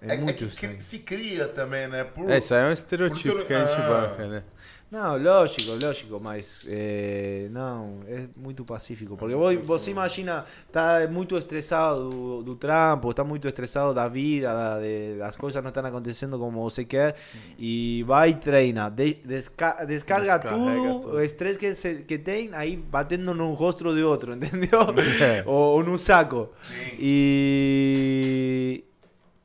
É. 0.03 0.07
É, 0.07 0.11
É, 0.13 0.15
é 0.15 0.17
muito 0.19 0.47
que 0.47 0.83
se 0.83 0.99
cria 1.01 1.47
também, 1.47 1.87
né? 1.89 2.05
Por... 2.05 2.31
É, 2.31 2.39
isso 2.39 2.55
aí 2.55 2.63
é 2.65 2.69
um 2.69 2.73
estereotipo 2.73 3.37
Por 3.37 3.47
que 3.47 3.55
a 3.55 3.67
gente 3.67 3.81
Ah. 3.83 3.89
banca, 3.89 4.27
né? 4.29 4.43
Não, 4.91 5.17
lógico, 5.17 5.71
lógico, 5.81 6.19
mas 6.21 6.67
é, 6.69 7.47
não, 7.53 8.01
é 8.09 8.25
muito 8.37 8.65
pacífico. 8.65 9.17
Porque 9.17 9.37
vo- 9.37 9.57
você 9.63 9.93
imagina, 9.93 10.45
tá 10.73 11.07
muito 11.09 11.39
estressado 11.39 12.09
do, 12.11 12.43
do 12.43 12.57
trampo, 12.57 13.15
tá 13.15 13.23
muito 13.23 13.47
estressado 13.47 13.95
da 13.95 14.09
vida, 14.09 14.53
da- 14.53 14.81
de- 14.81 15.23
as 15.23 15.37
coisas 15.37 15.63
não 15.63 15.69
estão 15.69 15.87
acontecendo 15.87 16.37
como 16.41 16.61
você 16.69 16.85
quer, 16.85 17.15
e 17.57 18.03
vai 18.05 18.31
e 18.31 18.35
treina, 18.35 18.91
de- 18.91 19.15
desca- 19.25 19.85
descarga 19.87 20.41
tudo, 20.41 21.01
tudo. 21.03 21.17
o 21.19 21.21
estresse 21.23 21.57
que, 21.57 21.73
se- 21.73 22.03
que 22.03 22.19
tem, 22.19 22.51
aí 22.53 22.77
batendo 22.77 23.33
no 23.33 23.53
rosto 23.53 23.95
de 23.95 24.03
outro, 24.03 24.33
entendeu? 24.43 24.81
É. 25.23 25.45
ou, 25.47 25.77
ou 25.77 25.85
no 25.85 25.97
saco. 25.97 26.49
Sim. 26.65 26.97
E. 26.99 28.85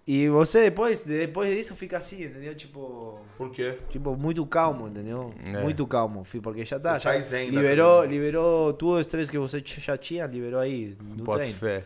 E 0.08 0.30
você 0.30 0.62
depois, 0.66 1.04
depois 1.04 1.52
disso 1.52 1.76
fica 1.76 1.98
assim, 1.98 2.26
entendeu? 2.26 2.54
Tipo. 2.54 3.20
Por 3.38 3.50
quê? 3.50 3.80
Tipo, 3.90 4.16
muito 4.16 4.46
calmo, 4.46 4.88
entendeu? 4.88 5.34
É. 5.48 5.62
Muito 5.64 5.86
calmo, 5.88 6.24
fi, 6.24 6.40
porque 6.40 6.64
já 6.64 6.80
tá. 6.80 6.94
Você 6.94 7.00
sai 7.02 7.22
zen 7.22 7.50
liberou, 7.50 8.00
academia. 8.02 8.20
liberou 8.20 8.74
todo 8.74 8.98
o 8.98 9.00
estresse 9.00 9.32
que 9.32 9.40
você 9.40 9.64
já 9.66 9.98
tinha, 9.98 10.28
liberou 10.28 10.60
aí 10.60 10.96
no 11.02 11.24
Bota 11.24 11.40
treino. 11.40 11.58
fé. 11.58 11.84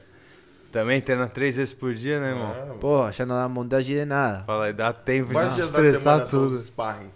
Também 0.69 0.99
treina 1.01 1.27
três 1.27 1.55
vezes 1.55 1.73
por 1.73 1.93
dia, 1.93 2.19
né, 2.19 2.29
irmão? 2.31 2.51
Ah, 2.51 2.75
Pô, 2.79 3.09
já 3.11 3.25
não 3.25 3.35
dá 3.35 3.47
montagem 3.47 3.95
de 3.95 4.05
nada. 4.05 4.43
Fala 4.45 4.65
aí, 4.65 4.73
dá 4.73 4.91
tempo 4.93 5.31
Quantos 5.31 5.51
de 5.51 5.55
dias 5.55 5.71
da 5.71 5.77
semana 5.79 5.95
estressar 5.97 6.27
são 6.27 6.39
tudo. 6.41 6.55
os 6.55 6.65
sparring? 6.65 7.09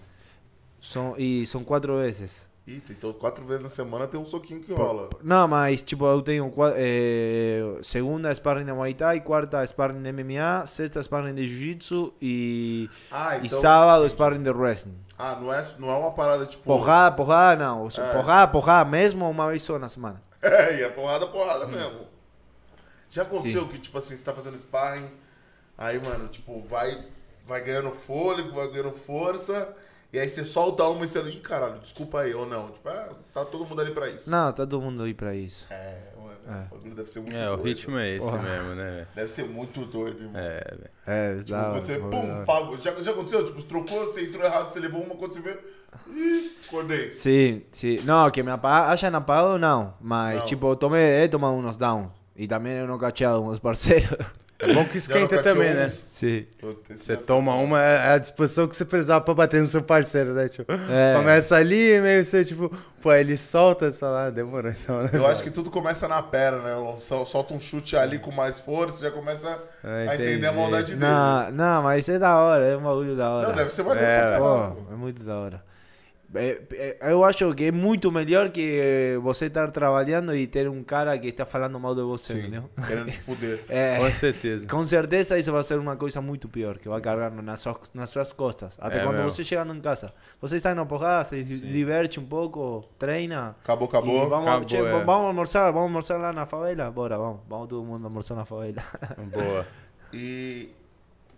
São, 0.80 1.16
e 1.18 1.46
são 1.46 1.64
quatro 1.64 1.98
vezes. 2.00 2.48
Ih, 2.66 2.80
todo, 3.02 3.16
quatro 3.16 3.44
vezes 3.44 3.62
na 3.62 3.68
semana 3.68 4.08
tem 4.08 4.18
um 4.18 4.26
soquinho 4.26 4.62
que 4.62 4.72
rola. 4.74 5.10
Não, 5.22 5.46
mas 5.50 5.82
tipo, 5.82 6.06
eu 6.06 6.22
tenho 6.22 6.50
eh, 6.78 7.62
segunda 7.82 8.34
sparring 8.34 8.64
de 8.64 8.72
Muay 8.72 8.94
Thai, 8.94 9.20
quarta 9.20 9.66
sparring 9.68 10.02
de 10.02 10.14
MMA, 10.14 10.66
sexta 10.66 11.04
sparring 11.04 11.36
de 11.36 11.46
Jiu-Jitsu 11.46 12.14
e, 12.22 12.90
Ah, 13.12 13.36
e 13.36 13.48
então... 13.48 13.60
sábado 13.60 14.08
sparring 14.10 14.42
de 14.42 14.52
Wrestling. 14.52 14.98
Ah, 15.20 15.36
não 15.36 15.54
é, 15.54 15.66
não 15.78 15.90
é 15.90 15.98
uma 15.98 16.12
parada 16.12 16.46
tipo... 16.46 16.64
Porrada, 16.64 17.14
porrada 17.14 17.62
não. 17.62 17.86
É. 17.88 18.14
Porrada, 18.14 18.50
porrada 18.50 18.90
mesmo 18.90 19.30
uma 19.30 19.50
vez 19.50 19.62
só 19.62 19.78
na 19.78 19.90
semana. 19.90 20.22
É, 20.42 20.80
e 20.80 20.84
é 20.84 20.90
porrada, 20.90 21.26
porrada 21.28 21.66
mesmo. 21.68 22.02
Já 23.10 23.22
aconteceu 23.22 23.66
que, 23.68 23.78
tipo 23.78 23.98
assim, 23.98 24.18
você 24.18 24.26
tá 24.26 24.34
fazendo 24.34 24.58
sparring, 24.58 25.10
aí, 25.78 25.98
mano, 26.00 26.28
tipo, 26.28 26.60
vai, 26.62 27.06
vai 27.46 27.62
ganhando 27.62 27.92
fôlego, 27.92 28.52
vai 28.52 28.68
ganhando 28.70 28.92
força, 28.92 29.74
e 30.14 30.20
aí 30.20 30.30
você 30.30 30.46
solta 30.46 30.84
uma 30.86 31.04
e 31.04 31.08
você. 31.08 31.20
Ih, 31.24 31.40
caralho, 31.42 31.80
desculpa 31.80 32.22
aí, 32.22 32.34
ou 32.34 32.46
não. 32.46 32.70
Tipo, 32.70 32.88
ah, 32.90 33.10
tá 33.34 33.44
todo 33.44 33.66
mundo 33.66 33.82
ali 33.82 33.92
pra 33.92 34.08
isso. 34.08 34.30
Não, 34.30 34.52
tá 34.54 34.66
todo 34.66 34.80
mundo 34.82 35.02
aí 35.04 35.14
pra 35.14 35.34
isso. 35.36 35.66
É, 35.72 35.98
mano, 36.16 36.32
É. 36.72 36.76
o 36.76 36.96
deve 36.96 37.10
ser 37.10 37.20
muito 37.22 37.36
É, 37.36 37.48
o 37.50 37.56
doido. 37.58 37.64
ritmo 37.64 37.98
é 37.98 38.10
esse 38.12 38.20
Porra. 38.30 38.42
mesmo, 38.44 38.76
né? 38.76 39.08
Deve 39.16 39.30
ser 39.32 39.44
muito 39.46 39.86
doido, 39.86 40.20
irmão. 40.24 40.40
É, 40.42 40.64
velho. 40.72 40.90
É, 41.08 41.36
Tipo, 41.40 41.52
dá- 41.52 41.72
quando 41.72 41.86
você, 41.86 41.98
pum, 41.98 42.46
pagou. 42.46 42.78
Já, 42.78 42.92
já 43.02 43.12
aconteceu? 43.12 43.44
Tipo, 43.44 43.60
você 43.62 43.68
trocou, 43.68 44.00
você 44.06 44.22
entrou 44.26 44.46
errado, 44.46 44.70
você 44.70 44.80
levou 44.80 45.02
uma, 45.02 45.16
quando 45.16 45.34
você 45.34 45.40
vê. 45.42 45.58
Ih, 46.10 46.58
acordei. 46.68 47.10
Sí, 47.10 47.66
sí. 47.72 48.02
No, 48.04 48.30
que 48.32 48.42
me 48.44 48.52
apa 48.52 48.90
hayan 48.92 49.16
apagado, 49.16 49.58
no. 49.60 49.94
Mas, 50.02 50.40
No. 50.40 50.46
tipo, 50.46 50.76
tomé, 50.76 51.24
he 51.24 51.28
tomado 51.30 51.54
unos 51.54 51.78
downs. 51.78 52.10
Y 52.36 52.48
también 52.48 52.84
unos 52.84 53.00
cacheados, 53.00 53.42
unos 53.42 53.60
parceros. 53.60 54.18
É 54.60 54.74
bom 54.74 54.86
que 54.86 54.98
esquenta 54.98 55.42
também, 55.44 55.74
né? 55.74 55.86
esse 55.88 56.48
Você 56.90 57.14
deve 57.16 57.26
toma 57.26 57.54
uma, 57.56 57.82
é 57.82 58.14
a 58.14 58.18
disposição 58.18 58.66
que 58.68 58.76
você 58.76 58.86
precisava 58.86 59.20
pra 59.24 59.34
bater 59.34 59.60
no 59.60 59.68
seu 59.68 59.82
parceiro, 59.82 60.34
né? 60.34 60.48
Tipo, 60.48 60.72
É. 60.72 61.16
começa 61.18 61.56
ali, 61.58 62.00
meio 62.00 62.24
você, 62.24 62.46
tipo, 62.46 62.72
pô, 63.02 63.10
aí 63.10 63.22
ele 63.22 63.38
solta, 63.38 63.92
você 63.92 64.00
fala, 64.00 64.28
ah, 64.28 64.30
demorou 64.30 64.72
então, 64.72 65.04
né? 65.04 65.10
Eu 65.14 65.28
acho 65.28 65.44
que 65.44 65.52
tudo 65.52 65.70
começa 65.70 66.08
na 66.08 66.22
perna, 66.24 66.60
né? 66.60 66.96
Sol- 66.98 67.26
Solta 67.26 67.54
um 67.54 67.60
chute 67.60 67.98
ali 67.98 68.20
com 68.20 68.32
mais 68.32 68.60
força, 68.62 69.04
já 69.04 69.12
começa 69.12 69.50
Ah, 69.84 70.12
a 70.12 70.16
entender 70.16 70.48
a 70.48 70.54
maldade 70.54 70.96
dele. 70.96 71.12
No, 71.12 71.52
no, 71.52 71.84
mas 71.84 72.08
é 72.08 72.18
da 72.18 72.38
hora, 72.38 72.66
é 72.66 72.78
um 72.78 72.82
bagulho 72.84 73.18
da 73.18 73.30
hora. 73.32 73.48
Não, 73.50 73.56
deve 73.56 73.70
ser 73.74 73.84
maneiro 73.84 74.08
É. 74.10 74.38
Pô, 74.38 74.94
é 74.94 74.96
muito 74.96 75.24
da 75.24 75.36
hora. 75.36 75.73
É, 76.36 76.62
é, 77.02 77.12
eu 77.12 77.24
acho 77.24 77.54
que 77.54 77.66
é 77.66 77.72
muito 77.72 78.12
melhor 78.12 78.50
que 78.50 78.80
eh, 78.82 79.18
você 79.20 79.46
estar 79.46 79.70
trabalhando 79.72 80.36
e 80.36 80.48
ter 80.48 80.68
um 80.68 80.84
cara 80.84 81.18
que 81.18 81.28
está 81.28 81.46
falando 81.46 81.80
mal 81.80 81.94
de 81.94 82.02
você, 82.02 82.34
Sim, 82.34 82.40
entendeu? 82.40 82.70
querendo 82.88 83.12
te 83.12 83.20
fuder. 83.20 83.64
É, 83.70 83.98
Com 84.00 84.12
certeza. 84.12 84.68
com 84.68 84.86
certeza 84.86 85.38
isso 85.38 85.52
vai 85.52 85.62
ser 85.64 85.78
uma 85.78 85.96
coisa 85.96 86.22
muito 86.22 86.50
pior, 86.50 86.78
que 86.80 86.90
vai 86.90 87.00
carregar 87.02 87.32
nas 87.32 87.60
suas, 87.60 87.78
nas 87.94 88.10
suas 88.10 88.34
costas. 88.34 88.78
Até 88.80 89.00
É 89.00 89.04
quando 89.04 89.18
mesmo. 89.18 89.30
você 89.30 89.44
chegando 89.44 89.76
em 89.76 89.82
casa. 89.82 90.14
Você 90.42 90.56
está 90.56 90.74
na 90.74 90.86
porrada, 90.86 91.24
se 91.24 91.44
diverte 91.44 92.20
um 92.20 92.26
pouco, 92.26 92.84
treina. 92.98 93.56
Acabou, 93.64 93.88
acabou. 93.88 94.28
vamos, 94.30 94.48
Acabou, 94.48 94.70
che, 94.70 94.78
é. 94.78 95.04
vamos 95.04 95.28
almoçar, 95.28 95.72
vamos 95.72 95.88
almoçar 95.88 96.18
lá 96.18 96.34
na 96.34 96.46
favela? 96.46 96.90
Bora, 96.90 97.18
vamos. 97.18 97.42
Vamos 97.48 97.68
todo 97.70 97.84
mundo 97.84 98.06
almoçar 98.06 98.36
na 98.36 98.46
favela. 98.46 98.84
Boa. 99.32 99.68
E, 100.12 100.70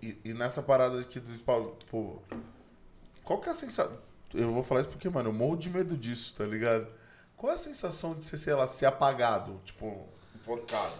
e, 0.01 0.17
e 0.25 0.33
nessa 0.33 0.61
parada 0.61 0.99
aqui 0.99 1.19
do 1.19 1.33
pô, 1.89 2.17
qual 3.23 3.39
que 3.39 3.49
é 3.49 3.51
a 3.51 3.55
sensação? 3.55 3.97
Eu 4.35 4.51
vou 4.51 4.63
falar 4.63 4.81
isso 4.81 4.89
porque, 4.89 5.09
mano, 5.09 5.29
eu 5.29 5.33
morro 5.33 5.55
de 5.57 5.69
medo 5.69 5.95
disso, 5.97 6.35
tá 6.37 6.43
ligado? 6.43 6.87
Qual 7.37 7.51
é 7.51 7.55
a 7.55 7.57
sensação 7.57 8.13
de 8.15 8.25
ser, 8.25 8.37
sei 8.37 8.53
lá, 8.53 8.65
ser 8.67 8.85
apagado, 8.85 9.59
tipo, 9.65 10.07
enforcado? 10.35 10.93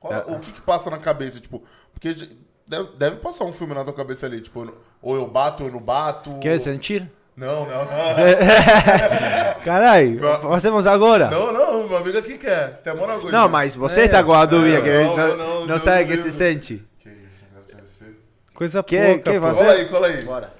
Qual- 0.00 0.12
É. 0.12 0.18
O 0.26 0.38
que 0.40 0.52
que 0.52 0.60
passa 0.60 0.90
na 0.90 0.98
cabeça, 0.98 1.40
tipo, 1.40 1.62
porque 1.92 2.14
de- 2.14 2.36
deve, 2.66 2.90
deve 2.96 3.16
passar 3.16 3.44
um 3.44 3.52
filme 3.52 3.74
na 3.74 3.84
tua 3.84 3.92
cabeça 3.94 4.26
ali, 4.26 4.40
tipo, 4.40 4.72
ou 5.02 5.16
eu 5.16 5.26
bato 5.26 5.62
ou 5.62 5.68
eu 5.68 5.72
não 5.72 5.80
bato. 5.80 6.38
Quer 6.40 6.58
sentir? 6.60 7.10
Não, 7.36 7.66
não, 7.66 7.84
não. 7.84 7.90
Caralho, 9.64 10.20
fazemos 10.42 10.86
agora. 10.86 11.30
Não, 11.30 11.52
não, 11.52 11.86
meu 11.88 11.98
amigo 11.98 12.16
aqui 12.18 12.38
quer. 12.38 12.74
Você 12.74 12.82
tem 12.82 12.92
amor 12.92 13.10
ou 13.10 13.30
Não, 13.30 13.48
mas 13.48 13.74
você 13.74 14.02
está 14.02 14.22
com 14.24 14.32
a 14.32 14.46
dúvida 14.46 14.78
É, 14.78 14.80
que 14.80 15.04
não, 15.04 15.16
não, 15.16 15.28
não, 15.28 15.36
não, 15.60 15.66
não, 15.66 15.78
sabe 15.78 16.02
não, 16.04 16.08
que 16.10 16.16
se 16.16 16.32
sente. 16.32 16.82
Que 16.98 17.08
isso, 17.10 17.44
deve 17.74 17.86
ser. 17.86 18.16
Coisa 18.54 18.82
Que- 18.82 18.96
pouca, 19.16 19.32
que 19.32 19.40
pô. 19.40 19.46
você- 19.48 19.60
Cola 19.64 19.72
aí, 19.74 19.84
cola 19.88 20.06
aí. 20.06 20.24
Bora. 20.24 20.52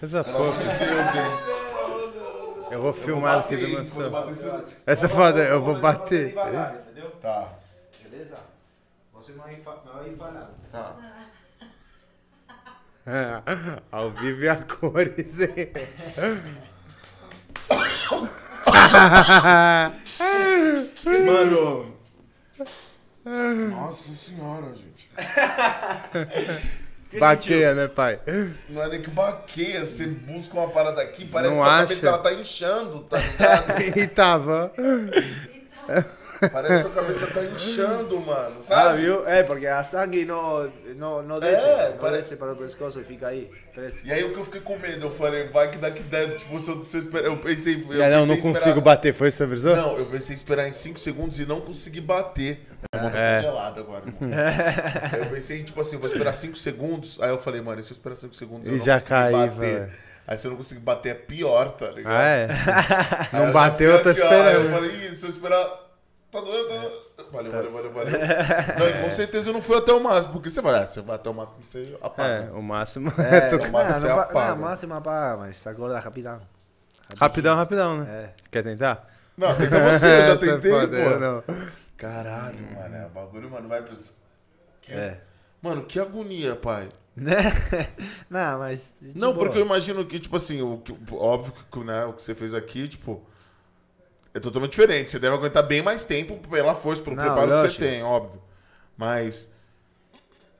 Coisa 0.00 0.24
pouca. 0.24 0.58
de 0.58 0.64
Deus, 0.64 1.14
hein. 1.14 1.55
Eu 2.70 2.82
vou 2.82 2.92
filmar 2.92 3.38
aqui 3.40 3.56
bater 3.56 3.82
esse- 4.32 4.50
Essa 4.86 5.08
foda, 5.08 5.40
eu 5.44 5.62
vou 5.62 5.78
bater. 5.78 6.34
entendeu? 6.34 7.10
Tá, 7.22 7.52
Beleza? 8.02 8.38
Você 9.12 9.32
vai 9.32 9.60
falar. 9.60 10.04
tá. 10.72 10.96
É, 13.06 13.40
Ao 13.92 14.10
vivo 14.10 14.42
e 14.42 14.48
a 14.48 14.56
cores, 14.56 15.40
hein? 15.40 15.70
Mano. 21.24 21.96
Nossa 23.70 24.12
senhora, 24.12 24.74
gente. 24.74 25.10
Baqueia, 27.18 27.74
né, 27.74 27.88
pai? 27.88 28.18
Não 28.68 28.82
é 28.82 28.88
nem 28.88 29.00
que 29.00 29.10
baqueia, 29.10 29.84
você 29.84 30.06
busca 30.06 30.54
uma 30.58 30.68
parada 30.68 31.00
aqui, 31.00 31.24
parece 31.24 31.54
Não 31.54 31.62
que 31.62 31.68
a 31.68 31.72
acha? 31.72 31.82
cabeça 31.82 32.08
ela 32.08 32.18
tá 32.18 32.32
inchando, 32.34 33.00
tá 33.00 33.18
ligado? 33.18 33.80
E 33.98 34.06
tava. 34.06 34.72
Parece 36.52 36.76
que 36.76 36.82
sua 36.82 36.90
cabeça 36.90 37.26
tá 37.28 37.42
inchando, 37.44 38.20
mano, 38.20 38.56
Ah, 38.58 38.60
sabe? 38.62 39.02
viu? 39.02 39.26
É, 39.28 39.42
porque 39.42 39.66
a 39.66 39.82
sangue 39.82 40.24
não, 40.24 40.70
não, 40.96 41.22
não 41.22 41.40
desce. 41.40 41.64
É, 41.64 41.90
não 41.90 41.96
parece- 41.98 42.30
desce 42.30 42.36
para 42.36 42.52
o 42.52 42.56
pescoço 42.56 43.00
e 43.00 43.04
fica 43.04 43.28
aí. 43.28 43.50
Parece. 43.74 44.06
E 44.06 44.12
aí 44.12 44.22
o 44.24 44.32
que 44.32 44.38
eu 44.38 44.44
fiquei 44.44 44.60
com 44.60 44.78
medo, 44.78 45.06
eu 45.06 45.10
falei, 45.10 45.48
vai 45.48 45.70
que 45.70 45.78
daqui 45.78 46.02
dentro, 46.02 46.36
tipo, 46.36 46.58
se 46.58 46.70
eu, 46.70 46.84
se 46.84 46.96
eu 46.96 47.00
esperar, 47.00 47.26
eu 47.26 47.36
pensei... 47.38 47.74
Eu 47.74 48.02
É, 48.02 48.10
não, 48.10 48.20
pensei 48.20 48.26
não 48.26 48.34
em 48.34 48.40
consigo 48.40 48.54
esperar- 48.68 48.80
bater, 48.80 49.14
foi 49.14 49.28
essa 49.28 49.46
visão? 49.46 49.76
Não, 49.76 49.96
eu 49.98 50.06
pensei 50.06 50.34
em 50.34 50.36
esperar 50.36 50.68
em 50.68 50.72
5 50.72 50.98
segundos 50.98 51.38
e 51.40 51.46
não 51.46 51.60
consegui 51.60 52.00
bater. 52.00 52.60
A 52.92 52.98
mão 53.02 53.10
tá 53.10 53.18
É. 53.18 53.36
congelada 53.42 53.80
agora, 53.80 54.02
irmão. 54.06 54.38
Aí 55.12 55.18
eu 55.20 55.26
pensei, 55.26 55.62
tipo 55.64 55.80
assim, 55.80 55.96
vou 55.96 56.06
esperar 56.06 56.32
5 56.32 56.56
segundos. 56.56 57.18
Aí 57.20 57.30
eu 57.30 57.38
falei, 57.38 57.60
mano, 57.60 57.80
e 57.80 57.84
se 57.84 57.90
eu 57.92 57.94
esperar 57.94 58.16
5 58.16 58.34
segundos 58.34 58.68
E 58.68 58.72
eu 58.72 58.76
não 58.78 58.84
já 58.84 59.00
caí, 59.00 59.32
bater? 59.32 59.50
velho. 59.58 59.92
Aí 60.28 60.36
se 60.36 60.44
eu 60.46 60.50
não 60.50 60.56
conseguir 60.58 60.80
bater 60.80 61.10
é 61.10 61.14
pior, 61.14 61.72
tá 61.72 61.86
ligado? 61.88 62.12
Ah, 62.12 62.24
é? 62.26 62.48
Aí 63.32 63.44
Não 63.46 63.52
bateu, 63.52 63.92
eu 63.92 64.02
tô 64.02 64.08
aqui, 64.08 64.20
ó, 64.22 64.28
aí 64.28 64.38
esperando. 64.40 64.64
Eu 64.66 64.72
falei, 64.72 64.90
se 65.12 65.24
eu 65.24 65.30
esperar. 65.30 65.85
Tá 66.30 66.40
doendo, 66.40 66.68
tá 66.68 67.22
doendo. 67.22 67.32
Valeu, 67.32 67.52
valeu, 67.52 67.72
valeu, 67.72 67.92
valeu. 67.92 68.12
Não, 68.78 68.88
e 68.88 69.02
com 69.02 69.10
certeza 69.10 69.48
eu 69.48 69.52
não 69.54 69.62
fui 69.62 69.76
até 69.78 69.92
o 69.92 70.00
máximo, 70.02 70.32
porque 70.34 70.50
você 70.50 70.60
vai, 70.60 70.82
ah, 70.82 70.86
você 70.86 71.00
vai 71.00 71.16
até 71.16 71.30
o 71.30 71.34
máximo, 71.34 71.58
você 71.62 71.82
É, 72.00 72.06
apaga. 72.06 72.52
o 72.54 72.62
máximo 72.62 73.12
É, 73.18 73.36
é 73.36 73.40
tu- 73.48 73.56
o 73.56 73.72
máximo 73.72 73.92
não, 73.94 74.00
você 74.00 74.08
não, 74.08 74.14
pa- 74.16 74.22
apaga. 74.22 74.50
não, 74.50 74.56
máximo 74.62 74.94
apaga, 74.94 75.36
mas 75.38 75.66
acorda 75.66 75.98
rapidão. 76.00 76.40
Rapidão, 77.18 77.56
rapidão, 77.56 77.98
né? 78.02 78.10
É. 78.10 78.34
Quer 78.50 78.62
tentar? 78.64 79.08
Não, 79.36 79.54
tenta 79.56 79.78
você, 79.80 80.06
eu 80.06 80.22
já 80.22 80.32
é 80.32 80.36
tentei, 80.36 80.70
foda, 80.72 81.04
pô. 81.04 81.18
não. 81.18 81.44
Caralho, 81.96 82.74
mano, 82.74 82.94
é, 82.96 83.06
o 83.06 83.10
bagulho, 83.10 83.50
mano, 83.50 83.68
vai 83.68 83.82
pros... 83.82 84.12
Que- 84.82 84.92
É. 84.92 85.20
Mano, 85.62 85.82
que 85.84 85.98
agonia, 85.98 86.54
pai. 86.54 86.88
Né? 87.16 87.34
não, 88.28 88.58
mas. 88.58 88.92
Não, 89.14 89.32
boa. 89.32 89.46
porque 89.46 89.58
eu 89.58 89.64
imagino 89.64 90.04
que, 90.04 90.18
tipo 90.20 90.36
assim, 90.36 90.60
o, 90.60 90.78
que- 90.78 90.94
óbvio 91.14 91.54
que 91.72 91.78
né, 91.80 92.04
o 92.04 92.12
que 92.12 92.22
você 92.22 92.34
fez 92.34 92.52
aqui, 92.52 92.86
tipo, 92.88 93.24
é 94.36 94.40
totalmente 94.40 94.70
diferente. 94.72 95.10
Você 95.10 95.18
deve 95.18 95.34
aguentar 95.34 95.62
bem 95.62 95.82
mais 95.82 96.04
tempo 96.04 96.36
pela 96.48 96.74
força, 96.74 97.02
pelo 97.02 97.16
Não, 97.16 97.22
preparo 97.24 97.46
que 97.52 97.56
lógico. 97.58 97.82
você 97.82 97.88
tem, 97.90 98.02
óbvio. 98.02 98.40
Mas. 98.96 99.50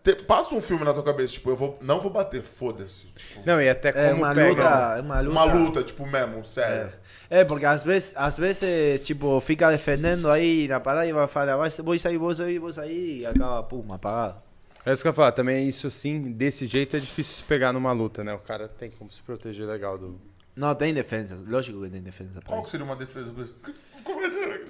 te- 0.03 0.14
passa 0.14 0.55
um 0.55 0.62
filme 0.62 0.85
na 0.85 0.93
tua 0.95 1.03
cabeça, 1.03 1.33
tipo, 1.35 1.51
eu 1.51 1.57
vou, 1.57 1.79
não 1.81 1.99
vou 2.01 2.11
bater, 2.11 2.43
foda-se. 2.43 3.07
Tipo, 3.07 3.43
Não, 3.45 3.61
e 3.61 3.68
até 3.68 3.89
É 3.89 4.11
como 4.11 4.22
uma 4.22 4.35
pega. 4.35 4.49
luta, 4.51 4.99
é 4.99 5.01
uma 5.03 5.20
luta. 5.20 5.31
uma 5.33 5.45
luta, 5.45 5.83
tipo, 5.83 6.07
mesmo, 6.07 6.45
sério. 6.45 6.93
É, 7.29 7.43
porque 7.45 7.66
às 7.66 7.83
vezes, 7.83 8.12
às 8.16 8.37
vezes, 8.37 9.01
tipo, 9.01 9.41
fica 9.41 9.68
defendendo 9.70 10.31
aí 10.31 10.68
na 10.68 10.79
parada 10.79 11.07
e 11.07 11.12
vai 11.12 11.27
falar, 11.27 11.57
vai, 11.57 11.68
vou 11.70 11.99
sair, 11.99 12.16
vou 12.18 12.35
sair, 12.35 12.59
vou 12.61 12.72
sair, 12.72 13.18
e 13.22 13.27
acaba, 13.27 13.62
pum, 13.64 13.85
apagado. 13.93 14.41
É 14.85 14.93
isso 14.93 15.03
que 15.03 15.09
eu 15.09 15.11
ia 15.11 15.14
falar, 15.16 15.33
também 15.33 15.68
isso 15.68 15.89
assim, 15.89 16.31
desse 16.31 16.64
jeito 16.68 16.97
é 16.97 17.01
difícil 17.01 17.35
se 17.35 17.43
pegar 17.43 17.72
numa 17.72 17.91
luta, 17.91 18.22
né? 18.22 18.33
O 18.33 18.39
cara 18.39 18.68
tem 18.68 18.89
como 18.89 19.11
se 19.11 19.20
proteger 19.20 19.66
legal 19.66 19.99
do. 19.99 20.20
Não, 20.57 20.74
tem 20.74 20.94
defesa, 20.94 21.36
lógico 21.46 21.82
que 21.82 21.90
tem 21.90 22.00
defesa 22.02 22.40
Qual 22.40 22.62
que 22.62 22.70
seria 22.70 22.84
uma 22.86 22.96
defesa? 22.96 23.30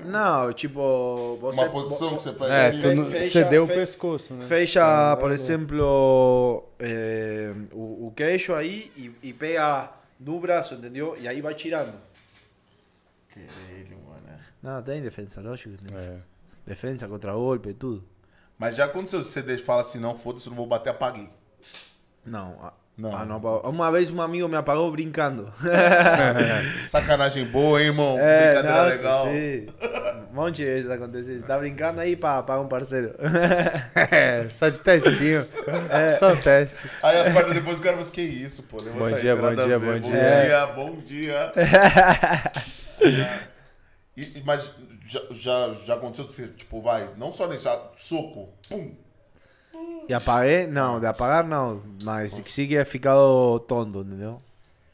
Não, 0.05 0.53
tipo, 0.53 1.37
você... 1.41 1.61
Uma 1.61 1.71
posição 1.71 2.17
que 2.17 2.23
você 2.23 2.33
pega 2.33 2.53
É, 2.55 2.67
ali. 2.69 3.11
fecha- 3.11 3.25
você 3.25 3.45
deu 3.45 3.65
o 3.65 3.69
pescoço, 3.69 4.35
né? 4.35 4.47
Fecha, 4.47 5.17
por 5.21 5.31
exemplo, 5.31 6.69
eh, 6.79 7.53
o, 7.73 8.09
o 8.09 8.13
queixo 8.17 8.55
aí 8.55 8.91
e, 8.97 9.29
e 9.29 9.33
pega 9.33 9.93
no 10.19 10.41
braço, 10.41 10.75
entendeu? 10.75 11.17
E 11.21 11.29
aí 11.29 11.41
vai 11.41 11.55
tirando. 11.55 11.95
Que 13.33 13.41
ele, 13.73 13.97
mano. 14.07 14.27
é. 14.29 14.39
Não, 14.63 14.83
tem 14.83 15.01
defesa, 15.03 15.41
lógico 15.41 15.77
que 15.77 15.85
tem 15.85 15.95
É. 15.97 15.99
defesa. 16.01 16.27
Defesa, 16.67 17.09
contra-golpe, 17.09 17.73
tudo. 17.75 18.05
Mas 18.59 18.75
já 18.77 18.87
aconteceu, 18.87 19.23
se 19.23 19.31
você 19.41 19.59
fala 19.59 19.83
assim, 19.83 19.99
não, 20.01 20.17
foda-se, 20.17 20.47
eu 20.47 20.51
não 20.51 20.57
vou 20.57 20.67
bater, 20.67 20.91
apaguei. 20.91 21.29
Não, 22.25 22.73
Não. 22.99 23.15
ah, 23.15 23.27
não, 23.27 23.39
uma 23.39 23.93
vez 23.93 24.11
um 24.11 24.23
amigo 24.23 24.49
me 24.49 24.57
apagou 24.57 24.91
brincando. 24.91 25.53
Sacanagem 26.87 27.45
boa, 27.45 27.79
hein, 27.81 27.89
irmão? 27.89 28.17
É, 28.19 28.55
Brincadeira 28.55 28.85
nossa, 28.85 28.97
legal. 28.97 29.27
sim. 29.27 29.67
Um 30.31 30.35
monte 30.35 30.57
de 30.57 30.65
vezes 30.65 30.91
acontece. 30.91 31.43
Tá 31.43 31.59
brincando 31.59 32.01
aí 32.01 32.17
pra 32.17 32.43
pagar 32.43 32.61
um 32.63 32.69
parceiro. 32.69 33.15
É, 34.11 34.49
só 34.49 34.71
de 34.71 34.81
testinho. 34.83 35.47
Só 36.19 36.33
um 36.33 36.37
teste. 36.41 36.89
Aí 37.03 37.21
acorda 37.21 37.53
depois 37.53 37.79
o 37.79 37.83
cara 37.83 37.99
fala 37.99 38.11
que 38.11 38.23
isso, 38.23 38.63
pô. 38.63 38.79
levanta 38.81 38.99
Bom 38.99 39.07
aí, 39.15 39.21
dia, 39.21 39.37
bom 39.37 39.55
dia, 39.55 39.79
bom 39.79 39.87
Bom 39.87 40.01
dia. 40.01 40.41
dia, 40.47 40.67
bom 40.69 40.97
dia. 41.03 41.53
E- 44.17 44.21
e- 44.39 44.43
mas 44.45 44.73
já, 45.07 45.21
já, 45.33 45.75
já 45.85 45.95
aconteceu 45.95 46.49
tipo, 46.55 46.81
vai, 46.81 47.11
não 47.19 47.31
só 47.31 47.47
nesse 47.47 47.69
soco, 47.99 48.49
pum. 48.71 48.95
E 50.09 50.15
apaguei? 50.15 50.67
Não, 50.67 51.01
de 51.01 51.07
apagar 51.07 51.45
não. 51.45 51.83
Mas 52.03 52.41
sim 52.47 52.67
que 52.67 52.77
é 52.77 52.85
ficado 52.85 53.59
tonto, 53.61 54.01
entendeu? 54.01 54.41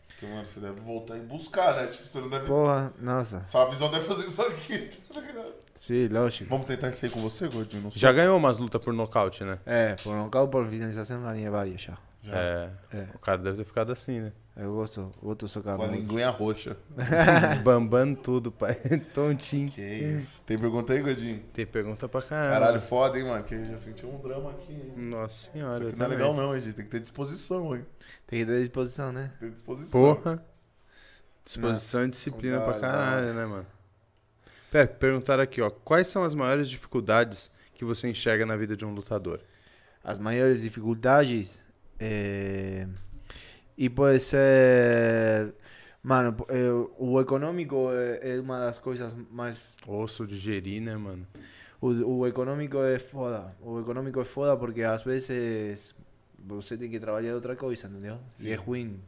Porque, 0.09 0.27
mano, 0.27 0.47
você 0.47 0.61
deve 0.61 0.81
voltar 0.81 1.17
e 1.17 1.21
buscar, 1.21 1.75
né? 1.75 1.87
Tipo, 1.89 2.07
você 2.07 2.21
não 2.21 2.29
deve. 2.29 2.47
Porra, 2.47 2.93
nossa. 3.01 3.43
Sua 3.45 3.65
visão 3.67 3.91
deve 3.91 4.07
fazer 4.07 4.27
isso 4.27 4.41
aqui, 4.43 4.79
tá 5.13 5.21
ligado? 5.21 5.53
Sim, 5.75 6.07
lógico. 6.09 6.49
Vamos 6.49 6.67
tentar 6.67 6.91
isso 6.91 7.05
aí 7.05 7.11
com 7.11 7.21
você, 7.21 7.49
Gordinho? 7.49 7.91
Já 7.93 8.13
ganhou 8.13 8.37
umas 8.37 8.57
lutas 8.57 8.81
por 8.81 8.95
nocaute, 8.95 9.43
né? 9.43 9.59
É, 9.67 9.97
por 9.97 10.15
nocaute 10.15 10.51
por 10.51 10.65
finalização 10.69 11.23
ganhei 11.23 11.49
várias 11.51 11.81
já. 11.81 11.99
Já. 12.23 12.37
É. 12.37 12.71
É. 12.93 13.07
O 13.15 13.19
cara 13.19 13.39
deve 13.39 13.59
ter 13.59 13.65
ficado 13.65 13.91
assim, 13.91 14.21
né? 14.21 14.33
Eu 14.55 14.75
gosto, 14.75 15.11
gosto 15.23 15.47
de 15.47 15.51
socar 15.51 15.77
Com 15.77 15.85
a 15.85 15.87
linguinha 15.87 16.29
roxa. 16.29 16.77
Bambando 17.65 18.21
tudo, 18.21 18.53
pai. 18.53 18.75
Tontinho. 19.15 19.71
Que 19.71 19.81
isso. 19.81 20.43
Tem 20.45 20.59
pergunta 20.59 20.93
aí, 20.93 21.01
Gordinho? 21.01 21.43
Tem 21.55 21.67
pergunta 21.67 22.07
pra 22.09 22.21
caralho. 22.21 22.53
Caralho, 22.61 22.81
foda, 22.81 23.19
hein, 23.19 23.25
mano? 23.25 23.43
Que 23.45 23.65
já 23.67 23.79
sentiu 23.79 24.11
um 24.11 24.21
drama 24.21 24.51
aqui. 24.51 24.73
hein? 24.73 24.93
Nossa 24.97 25.51
senhora. 25.51 25.79
Isso 25.79 25.89
aqui 25.89 25.99
não 25.99 26.07
é 26.07 26.09
legal, 26.09 26.35
não, 26.35 26.55
hein, 26.55 26.61
gente? 26.61 26.77
Tem 26.77 26.85
que 26.85 26.91
ter 26.91 27.01
disposição, 27.01 27.75
hein? 27.75 27.85
Tem 28.27 28.41
que 28.41 28.47
ter 28.47 28.61
disposição, 28.61 29.11
né? 29.11 29.23
Tem 29.23 29.33
que 29.39 29.45
ter 29.47 29.51
disposição. 29.53 30.01
Porra. 30.01 30.45
Disposição 31.45 32.05
e 32.05 32.09
disciplina 32.09 32.59
Da 32.59 32.65
pra 32.65 32.79
caralho, 32.79 33.35
né, 33.35 33.47
mano? 33.47 33.67
Pera, 34.71 34.87
perguntaram 34.87 35.43
aqui, 35.43 35.61
ó. 35.61 35.71
Quais 35.71 36.07
são 36.09 36.23
as 36.25 36.35
maiores 36.35 36.69
dificuldades 36.69 37.51
que 37.75 37.85
você 37.85 38.09
enxerga 38.09 38.47
na 38.47 38.57
vida 38.57 38.77
de 38.77 38.85
um 38.85 38.95
lutador? 38.95 39.41
As 40.05 40.19
maiores 40.19 40.61
dificuldades. 40.63 41.65
Eh, 42.03 42.87
e 43.77 43.89
pode 43.91 44.21
ser. 44.21 45.55
Mano, 46.03 46.37
eh, 46.49 46.71
o 46.99 47.21
econômico 47.21 47.91
é, 47.93 48.37
é 48.37 48.41
uma 48.41 48.59
das 48.61 48.79
coisas 48.79 49.15
mais 49.31 49.75
Osso 49.87 50.27
digerir, 50.27 50.83
né, 50.83 50.97
mano? 50.97 51.27
O, 51.81 51.89
o 52.21 52.27
econômico 52.27 52.79
é 52.79 52.99
foda. 52.99 53.55
O 53.61 53.81
econômico 53.81 54.21
é 54.21 54.25
foda 54.25 54.57
porque 54.57 54.83
às 54.83 55.03
vezes 55.03 55.95
você 56.39 56.77
tem 56.77 56.91
que 56.91 56.99
trabalhar 57.01 57.35
outra 57.35 57.57
coisa, 57.57 57.87
entendeu? 57.89 58.19
Sim. 58.35 58.49
E 58.49 58.51
é 58.53 58.55
ruim. 58.57 59.01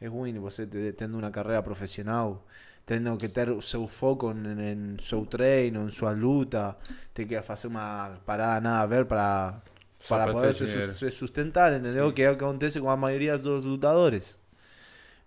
É 0.00 0.06
ruim 0.08 0.38
você 0.38 0.66
te- 0.66 0.92
tendo 0.92 1.18
uma 1.18 1.30
carreira 1.30 1.62
profissional, 1.62 2.46
tendo 2.84 3.16
que 3.16 3.28
ter 3.28 3.48
o 3.50 3.60
seu 3.62 3.86
foco 3.88 4.32
em, 4.32 4.94
em 4.94 4.96
seu 5.00 5.24
treino, 5.26 5.86
em 5.86 5.90
sua 5.90 6.12
luta, 6.12 6.76
tem 7.14 7.26
que 7.26 7.40
fazer 7.42 7.68
uma 7.68 8.18
parada 8.26 8.60
nada 8.60 8.82
a 8.82 8.86
ver 8.86 9.06
para 9.06 9.60
Só 10.06 10.18
para 10.18 10.32
poder 10.32 10.52
se, 10.54 10.94
se 10.94 11.10
sustentar, 11.10 11.72
entendeu? 11.72 12.12
Que 12.12 12.22
é 12.22 12.30
o 12.30 12.36
que 12.36 12.44
acontece 12.44 12.80
com 12.80 12.88
a 12.90 12.96
maioria 12.96 13.36
dos 13.36 13.64
lutadores. 13.64 14.38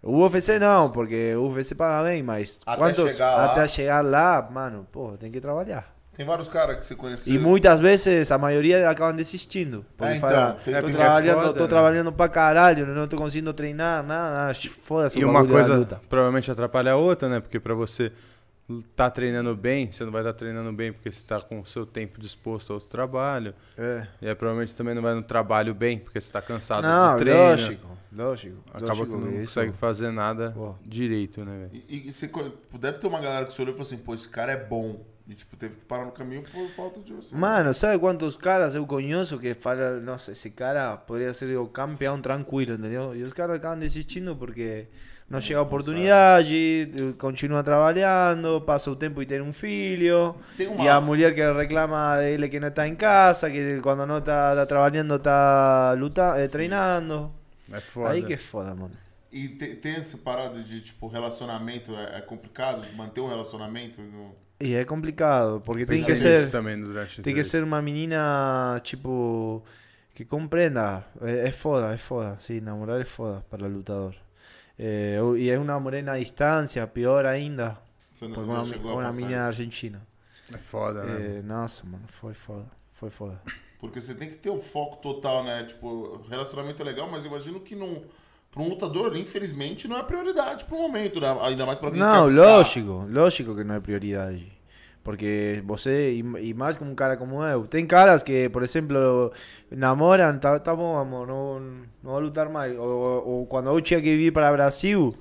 O 0.02 0.18
UFC 0.24 0.58
não, 0.60 0.90
porque 0.90 1.36
o 1.36 1.48
UFC 1.50 1.76
paga 1.76 2.04
bem, 2.10 2.24
mas 2.24 2.60
Até 2.66 2.78
quantos, 2.78 3.12
chegar 3.12 3.36
lá- 3.36 3.46
até 3.52 3.68
chegar 3.68 4.06
lá, 4.06 4.48
mano, 4.50 4.88
pô, 4.92 5.18
tem 5.20 5.30
que 5.30 5.42
trabalhar. 5.42 5.94
Tem 6.16 6.26
vários 6.26 6.48
caras 6.50 6.78
que 6.80 6.86
você 6.86 6.96
conheceu. 6.96 7.34
E 7.34 7.38
muitas 7.40 7.80
vezes 7.80 8.30
a 8.32 8.38
maioria 8.38 8.90
acabam 8.90 9.16
desistindo. 9.16 9.86
Porque 9.98 10.14
É, 10.14 10.18
então, 10.18 10.30
fala, 10.30 10.58
tem- 10.64 10.74
tô 10.76 10.82
tem 10.88 10.96
trabalhando, 10.96 11.30
é 11.40 11.42
foda, 11.44 11.54
tô 11.54 11.64
né? 11.64 11.70
trabalhando 11.70 12.12
pra 12.14 12.28
caralho, 12.30 12.86
não 12.88 13.08
tô 13.08 13.16
conseguindo 13.18 13.54
treinar, 13.54 14.04
nada, 14.04 14.54
foda-se 14.84 15.18
E 15.20 15.24
uma 15.26 15.46
coisa 15.46 16.00
provavelmente 16.10 16.50
atrapalha 16.52 16.92
a 16.94 16.96
outra, 16.98 17.30
né? 17.30 17.40
Porque 17.40 17.58
pra 17.60 17.74
você 17.74 18.12
tá 18.96 19.10
treinando 19.10 19.56
bem, 19.56 19.92
você 19.92 20.04
não 20.04 20.12
vai 20.12 20.22
estar 20.22 20.34
treinando 20.34 20.72
bem 20.72 20.92
porque 20.94 21.12
você 21.12 21.26
tá 21.26 21.42
com 21.42 21.60
o 21.60 21.66
seu 21.66 21.86
tempo 21.86 22.20
disposto 22.20 22.72
ao 22.72 22.76
outro 22.76 22.90
trabalho. 22.90 23.54
É. 23.78 24.08
E 24.22 24.28
aí 24.28 24.36
provavelmente 24.36 24.72
você 24.72 24.78
também 24.78 24.94
não 24.94 25.02
vai 25.02 25.16
no 25.16 25.24
trabalho 25.24 25.74
bem, 25.74 26.00
porque 26.00 26.20
você 26.20 26.32
tá 26.32 26.42
cansado 26.42 26.84
Não, 26.84 27.14
do 27.14 27.20
treino. 27.20 27.40
lógico, 27.40 27.88
lógico. 28.12 28.58
Acaba 28.70 28.88
lógico 28.88 29.08
que 29.08 29.16
não 29.18 29.30
isso. 29.42 29.54
consegue 29.56 29.74
fazer 29.74 30.12
nada 30.12 30.52
Pô. 30.52 30.76
direito, 30.84 31.44
né, 31.44 31.68
velho? 31.72 31.84
E, 31.88 32.08
e 32.08 32.12
você 32.12 32.30
deve 32.80 32.98
ter 32.98 33.08
uma 33.08 33.20
galera 33.20 33.46
que 33.46 33.54
você 33.54 33.62
olhou 33.62 33.74
e 33.74 33.78
falou 33.78 33.88
assim, 33.88 33.98
pô, 33.98 34.14
esse 34.14 34.30
cara 34.30 34.52
é 34.52 34.58
bom. 34.58 35.04
E 35.28 35.36
tipo, 35.36 35.56
teve 35.56 35.76
que 35.76 35.86
parar 35.86 36.06
no 36.06 36.12
caminho 36.12 36.42
por 36.42 36.68
falta 36.70 37.00
de 37.02 37.14
você. 37.14 37.36
Mano, 37.36 37.72
sabe 37.72 38.00
quantos 38.00 38.36
caras 38.36 38.74
eu 38.74 38.84
conheço 38.88 39.38
que 39.38 39.54
falam, 39.54 40.02
nossa, 40.02 40.32
esse 40.32 40.50
cara 40.50 40.98
poderia 40.98 41.32
ser 41.36 41.56
o 41.56 41.68
campeão 41.68 42.20
tranquilo, 42.20 42.74
entendeu? 42.74 43.16
E 43.16 43.22
os 43.22 43.32
caras 43.32 43.58
acabam 43.58 43.78
desistindo 43.78 44.36
porque 44.36 44.88
não 45.30 45.40
chega 45.40 45.60
a 45.60 45.64
oportunidade, 45.64 46.92
continua 47.18 47.64
trabalhando, 47.64 48.62
passa 48.62 48.90
o 48.90 48.96
tempo 48.96 49.22
e 49.22 49.26
tem 49.26 49.42
um 49.42 49.54
filho. 49.54 50.36
Tem 50.58 50.68
uma... 50.68 50.84
E 50.84 50.88
a 50.90 51.00
mulher 51.00 51.34
que 51.36 51.42
reclama 51.54 52.18
dele 52.18 52.50
que 52.50 52.60
não 52.60 52.70
está 52.70 52.88
em 52.88 52.96
casa, 52.96 53.50
que 53.50 53.80
quando 53.82 54.06
não 54.06 54.18
está, 54.18 54.66
trabalhando 54.66 55.16
está 55.16 55.94
luta, 55.98 56.36
eh, 56.38 56.48
treinando. 56.48 57.32
É 57.72 57.80
foda. 57.80 58.10
Aí 58.10 58.24
que 58.24 58.34
é 58.34 58.38
foda, 58.38 58.74
mano. 58.74 58.92
E 59.32 59.48
te- 59.50 59.76
tem 59.76 59.94
essa 59.94 60.18
parada 60.18 60.60
de, 60.64 60.82
tipo, 60.82 61.08
relacionamento, 61.08 61.96
é, 61.96 62.18
é 62.18 62.22
complicado 62.22 62.82
manter 62.96 63.22
um 63.22 63.28
relacionamento? 63.30 64.02
no- 64.02 64.34
E 64.60 64.74
é 64.74 64.84
complicado, 64.84 65.62
porque 65.64 65.86
tem 65.86 66.00
Pensei 66.04 66.16
que 66.16 66.20
ser, 66.20 66.50
também 66.50 66.82
durante 66.82 67.22
a 67.22 67.24
tem 67.24 67.36
que 67.36 67.44
ser 67.44 67.64
uma 67.64 67.80
menina, 67.82 68.82
tipo, 68.84 69.64
que 70.16 70.26
compreenda. 70.26 71.06
É, 71.22 71.48
é 71.50 71.52
foda, 71.52 71.94
é 71.94 71.98
foda, 71.98 72.38
sim, 72.40 72.60
namorar 72.60 73.00
é 73.00 73.06
foda 73.06 73.46
para 73.50 73.64
o 73.66 73.70
lutador. 73.70 74.16
Eh, 74.80 75.16
eu- 75.18 75.38
e 75.38 75.50
é 75.50 75.60
uma 75.60 75.80
morena 75.80 76.14
à 76.14 76.20
distância, 76.20 76.88
pior 76.88 77.26
ainda, 77.26 77.78
Você 78.12 78.28
não 78.28 78.34
porque 78.36 78.52
já 78.52 78.78
uma, 78.78 79.02
a 79.04 79.06
passar 79.08 79.22
menina 79.22 79.40
isso? 79.40 79.48
argentina. 79.50 80.02
É 80.54 80.58
foda, 80.58 81.04
né? 81.04 81.38
Eh, 81.40 81.42
nossa, 81.44 81.86
mano, 81.86 82.06
foi 82.08 82.34
foda, 82.34 82.66
foi 82.94 83.10
foda. 83.10 83.40
Porque 83.80 84.02
você 84.02 84.16
tem 84.16 84.30
que 84.30 84.38
ter 84.38 84.50
o 84.50 84.60
foco 84.60 84.98
total, 84.98 85.44
né? 85.44 85.64
Tipo, 85.64 86.22
relacionamento 86.30 86.82
é 86.82 86.86
legal, 86.86 87.10
mas 87.10 87.24
eu 87.24 87.32
imagino 87.32 87.60
que 87.60 87.76
não... 87.76 88.04
Pra 88.52 88.64
um 88.64 88.70
lutador, 88.70 89.16
infelizmente, 89.16 89.88
não 89.88 89.96
é 89.98 90.02
prioridade 90.02 90.66
pro 90.66 90.76
momento, 90.76 91.22
né? 91.22 91.28
Ainda 91.44 91.68
mais 91.68 91.78
pra 91.78 91.92
quem 91.92 92.00
Não, 92.00 92.28
lógico, 92.28 93.06
lógico 93.08 93.56
que 93.56 93.64
não 93.64 93.76
é 93.76 93.80
prioridade. 93.80 94.52
Porque 95.04 95.64
você, 95.66 96.12
e, 96.14 96.50
e 96.50 96.54
mais 96.54 96.76
como 96.78 96.92
um 96.92 96.96
cara 96.96 97.16
como 97.18 97.42
eu, 97.44 97.66
tem 97.66 97.88
caras 97.88 98.22
que, 98.22 98.50
por 98.50 98.62
exemplo, 98.64 99.32
namoram, 99.72 100.38
tá, 100.38 100.60
tá 100.60 100.76
bom, 100.76 100.96
amor, 100.98 101.26
não, 101.26 101.60
não 102.04 102.12
vou 102.12 102.20
lutar 102.20 102.50
mais. 102.50 102.78
Ou, 102.78 103.28
ou 103.28 103.46
quando 103.48 103.70
eu 103.70 103.82
tinha 103.82 104.02
que 104.02 104.16
vir 104.18 104.32
para 104.34 104.52
Brasil, 104.52 105.16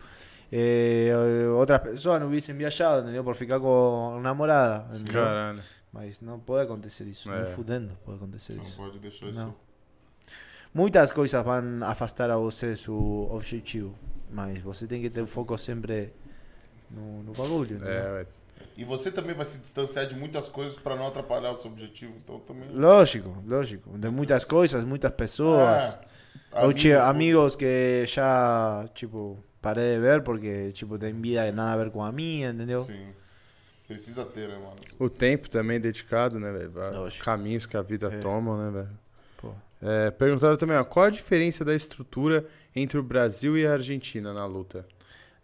eh, 0.53 1.11
outras 1.55 1.81
pessoas 1.81 2.21
não 2.21 2.27
hubiesen 2.27 2.57
viajado, 2.57 3.03
entendeu? 3.05 3.23
Por 3.25 3.35
ficar 3.37 3.61
com 3.61 4.19
namorada. 4.21 4.87
entendeu? 4.95 5.23
Caralho. 5.23 5.63
Mas 5.93 6.21
não 6.21 6.39
pode 6.39 6.65
acontecer 6.65 7.05
isso, 7.05 7.31
É. 7.33 7.37
nem 7.37 7.47
fudendo 7.47 7.97
pode 8.05 8.19
acontecer 8.19 8.55
não 8.57 8.63
isso. 8.63 8.77
pode 8.77 8.99
deixar 8.99 9.27
Não. 9.27 9.33
isso. 9.33 9.55
Muitas 10.75 11.11
coisas 11.13 11.43
vão 11.43 11.83
afastar 11.83 12.31
a 12.31 12.37
você 12.37 12.77
seu 12.77 13.29
objetivo, 13.33 13.95
mas 14.31 14.61
você 14.61 14.87
tem 14.87 15.01
que 15.01 15.09
ter 15.09 15.23
o 15.23 15.27
foco 15.27 15.57
sempre 15.57 16.13
no, 16.91 17.23
no 17.23 17.33
bagulho. 17.33 17.77
entendeu? 17.77 17.91
É, 17.93 18.13
ué. 18.13 18.27
E 18.79 18.85
você 18.85 19.11
também 19.11 19.35
vai 19.35 19.45
se 19.45 19.59
distanciar 19.59 20.07
de 20.07 20.15
muitas 20.15 20.49
coisas 20.49 20.77
pra 20.79 20.95
não 20.95 21.09
atrapalhar 21.09 21.51
o 21.51 21.57
seu 21.57 21.69
objetivo, 21.69 22.15
então 22.23 22.39
também... 22.39 22.71
Lógico, 22.71 23.43
lógico. 23.45 23.99
De 23.99 24.09
muitas 24.09 24.45
coisas, 24.45 24.85
muitas 24.85 25.11
pessoas. 25.11 25.99
É, 26.53 26.65
eu 26.65 26.73
tinha 26.73 27.03
amigos 27.03 27.57
que 27.57 28.05
já, 28.07 28.89
tipo, 28.95 29.37
parei 29.61 29.97
de 29.97 30.01
ver 30.01 30.23
porque, 30.23 30.71
tipo, 30.71 30.97
tem 30.97 31.13
vida 31.13 31.51
nada 31.51 31.73
a 31.73 31.85
ver 31.85 31.91
com 31.91 32.05
a 32.05 32.13
minha, 32.13 32.51
entendeu? 32.51 32.83
Sim. 32.83 33.09
Precisa 33.89 34.25
ter, 34.25 34.49
né, 34.49 34.55
mano? 34.55 34.77
O 34.97 35.11
tempo 35.11 35.51
também 35.51 35.81
dedicado, 35.81 36.39
né, 36.39 36.53
velho? 36.53 36.73
Caminhos 37.19 37.67
que 37.67 37.77
a 37.77 37.83
vida 37.83 38.07
É. 38.07 38.19
toma, 38.21 38.71
né, 38.71 38.83
velho? 38.83 38.99
É, 39.83 40.11
perguntaram 40.13 40.57
também, 40.57 40.77
ó, 40.77 40.85
qual 40.85 41.07
a 41.07 41.11
diferença 41.11 41.65
da 41.65 41.75
estrutura 41.75 42.47
entre 42.77 42.97
o 42.97 43.03
Brasil 43.03 43.59
e 43.59 43.67
a 43.67 43.73
Argentina 43.73 44.33
na 44.33 44.47
luta? 44.47 44.87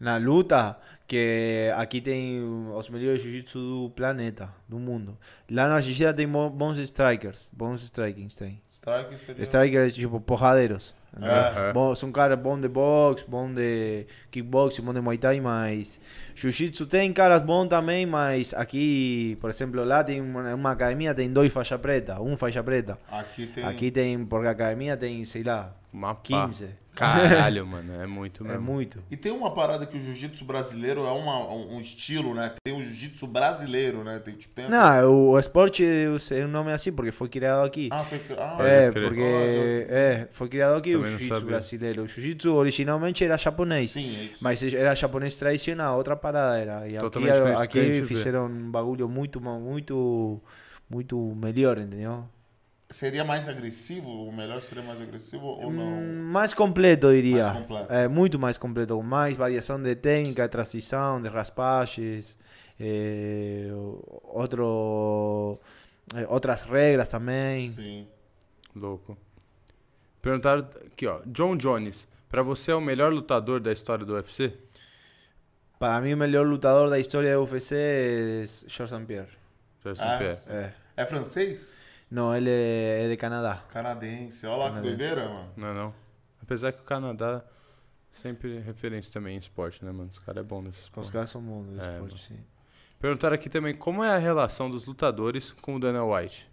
Na 0.05 0.19
luta, 0.19 0.77
que 1.09 1.71
aqui 1.77 1.99
tem 1.99 2.43
os 2.77 2.91
melhores 2.91 3.23
jiu-jitsu 3.23 3.59
do 3.59 3.91
planeta, 3.97 4.51
do 4.69 4.79
mundo. 4.79 5.17
Lá 5.51 5.67
na 5.67 5.77
Argentina 5.77 6.13
tem 6.13 6.29
bo- 6.29 6.51
bons 6.51 6.77
strikers, 6.77 7.51
bons 7.57 7.83
strikings 7.83 8.37
tem. 8.37 8.61
Strike 8.71 9.19
seria... 9.19 9.43
Strikers, 9.43 9.95
tipo, 9.95 10.21
porradeiros. 10.21 10.95
É. 11.23 11.73
Bom, 11.73 11.95
são 11.95 12.13
caras 12.13 12.39
bons 12.39 12.61
de 12.61 12.69
boxe, 12.69 13.25
bons 13.27 13.55
de 13.55 14.05
kickboxing, 14.31 14.83
bons 14.83 14.93
de 14.95 15.01
muay 15.01 15.17
thai, 15.17 15.41
mas 15.41 15.99
jiu-jitsu 16.35 16.85
tem 16.87 17.11
caras 17.13 17.41
bons 17.41 17.69
também, 17.69 18.05
mas 18.05 18.53
aqui, 18.53 19.39
por 19.41 19.49
exemplo, 19.49 19.83
lá 19.85 20.05
tem 20.05 20.21
uma, 20.21 20.55
uma 20.55 20.73
academia 20.73 21.15
tem 21.15 21.33
dois 21.33 21.51
faixa 21.51 21.79
preta, 21.79 22.21
um 22.21 22.37
faixa 22.37 22.63
preta. 22.63 22.99
Aqui 23.11 23.47
tem... 23.47 23.65
Aqui 23.65 23.91
tem, 23.91 24.23
porque 24.27 24.49
a 24.49 24.51
academia 24.51 24.97
tem, 24.99 25.25
sei 25.25 25.43
lá, 25.45 25.75
Uma 25.91 26.15
pá. 26.15 26.47
15. 26.47 26.69
Caralho, 26.95 27.67
mano, 27.67 27.93
é 28.01 28.07
muito 28.07 28.45
É 28.45 28.49
mesmo. 28.49 28.63
muito. 28.63 29.03
E 29.11 29.17
tem 29.17 29.33
uma 29.33 29.53
parada 29.53 29.85
que 29.87 29.97
o 29.97 30.01
jiu-jitsu 30.03 30.45
brasileiro 30.45 31.05
é 31.05 31.11
uma, 31.11 31.47
um, 31.53 31.77
um 31.77 31.81
estilo, 31.81 32.35
né? 32.35 32.53
Tem 32.65 32.75
o 32.75 32.81
jiu-jitsu 32.83 33.27
brasileiro, 33.27 34.05
né? 34.05 34.19
Tem, 34.19 34.35
tipo, 34.35 34.53
tem 34.55 34.67
essa... 34.67 34.77
Não, 35.03 35.11
o, 35.13 35.31
o 35.33 35.39
esporte 35.39 35.85
é 35.85 36.45
um 36.45 36.49
nome 36.49 36.73
assim 36.73 36.93
porque 36.93 37.11
foi 37.13 37.29
criado 37.29 37.65
aqui. 37.67 37.89
Ah, 37.93 38.05
foi... 38.05 38.21
Ah, 38.39 38.57
é, 38.61 38.91
porque 38.91 39.21
Ah, 39.21 39.93
é, 39.95 40.29
foi 40.31 40.49
criado 40.49 40.77
aqui 40.77 40.95
o 40.95 40.99
Também 40.99 41.13
não 41.13 41.19
jiu-jitsu 41.19 41.45
brasileiro. 41.47 42.03
O 42.03 42.07
jiu-jitsu 42.07 42.53
originalmente 42.55 43.25
era 43.25 43.37
japonês. 43.37 43.91
Sim, 43.91 44.17
é 44.17 44.23
isso. 44.25 44.39
Mas 44.43 44.63
era 44.63 44.95
japonês 44.95 45.37
tradicional, 45.37 45.97
outra 45.97 46.17
parada 46.17 46.59
era. 46.59 46.89
E 46.89 46.97
aqui, 46.97 47.01
Totalmente 47.11 47.63
aqui 47.63 47.81
vê. 47.81 48.03
fizeram 48.05 48.47
um 48.47 48.71
bagulho 48.71 49.09
muito, 49.09 49.41
muito, 49.41 50.41
muito 50.89 51.35
melhor, 51.37 51.79
entendeu? 51.79 52.29
Seria 52.95 53.25
mais 53.25 53.49
agressivo? 53.49 54.09
O 54.09 54.33
melhor 54.33 54.63
seria 54.63 54.85
mais 54.85 55.03
agressivo 55.03 55.45
ou 55.45 55.69
não? 55.69 55.99
Hum, 55.99 56.31
mais 56.31 56.55
completo, 56.55 57.11
diria. 57.13 57.47
Mais 57.47 57.59
completo. 57.59 57.93
É, 57.93 58.07
muito 58.07 58.39
mais 58.39 58.57
completo, 58.57 58.95
com 58.95 59.03
mais 59.03 59.37
variação 59.37 59.83
de 59.83 59.97
técnica, 59.97 60.45
de 60.45 60.49
transição, 60.49 61.21
de 61.21 61.29
raspagens, 61.29 62.39
eh, 62.79 63.67
outro, 64.23 65.59
eh, 66.15 66.25
outras 66.29 66.63
regras 66.63 67.09
também. 67.09 67.69
Sim. 67.71 68.07
Louco. 68.77 69.19
Perguntaram 70.23 70.65
aqui, 70.87 71.09
ó, 71.09 71.21
John 71.27 71.57
Jones. 71.57 72.07
Pra 72.29 72.45
você 72.45 72.71
é 72.71 72.77
o 72.77 72.81
melhor 72.81 73.13
lutador 73.13 73.59
da 73.59 73.73
história 73.73 74.07
do 74.07 74.15
UFC? 74.15 74.53
Para 75.81 76.01
mí 76.01 76.11
el 76.13 76.17
mejor 76.17 76.47
lutador 76.47 76.89
da 76.89 77.01
história 77.01 77.35
do 77.35 77.41
UFC 77.43 77.75
é 77.75 78.45
George 78.69 78.95
St. 78.95 79.05
Pierre. 79.05 79.37
Pra 79.83 79.97
você 79.97 80.05
Ah, 80.05 80.23
é. 80.23 80.39
É. 80.49 80.75
É 80.99 81.07
francês? 81.07 81.83
Não, 82.11 82.35
ele 82.35 82.51
é 82.51 83.09
de 83.09 83.17
Canadá. 83.17 83.65
Canadense. 83.73 84.47
Olha 84.47 84.57
lá 84.57 84.65
que 84.67 84.71
Canadense. 84.77 84.97
doideira, 84.97 85.29
mano. 85.29 85.51
Não, 85.57 85.69
é 85.69 85.75
não. 85.75 85.95
Apesar 86.43 86.73
que 86.73 86.81
o 86.81 86.85
Canadá 86.85 87.43
sempre 88.13 88.57
é 88.59 88.61
referência 88.61 89.13
também 89.13 89.35
em 89.37 89.39
esporte, 89.39 89.85
né, 89.85 89.91
mano? 89.91 90.11
Os 90.11 90.19
caras 90.19 90.45
é 90.45 90.49
bom 90.49 90.61
nesse 90.63 90.79
Os 90.79 90.85
esporte. 90.85 91.11
caras 91.13 91.31
são 91.31 91.41
bons 91.43 91.65
de 91.73 91.75
É, 91.79 91.83
esporte, 91.83 92.01
mano. 92.01 92.17
sim. 92.19 92.39
Perguntaram 93.01 93.35
aqui 93.35 93.49
também 93.51 93.75
como 93.75 94.03
é 94.05 94.11
a 94.11 94.19
relação 94.19 94.71
dos 94.71 94.87
lutadores 94.87 95.53
com 95.53 95.75
o 95.77 95.81
Dana 95.81 96.05
White. 96.05 96.49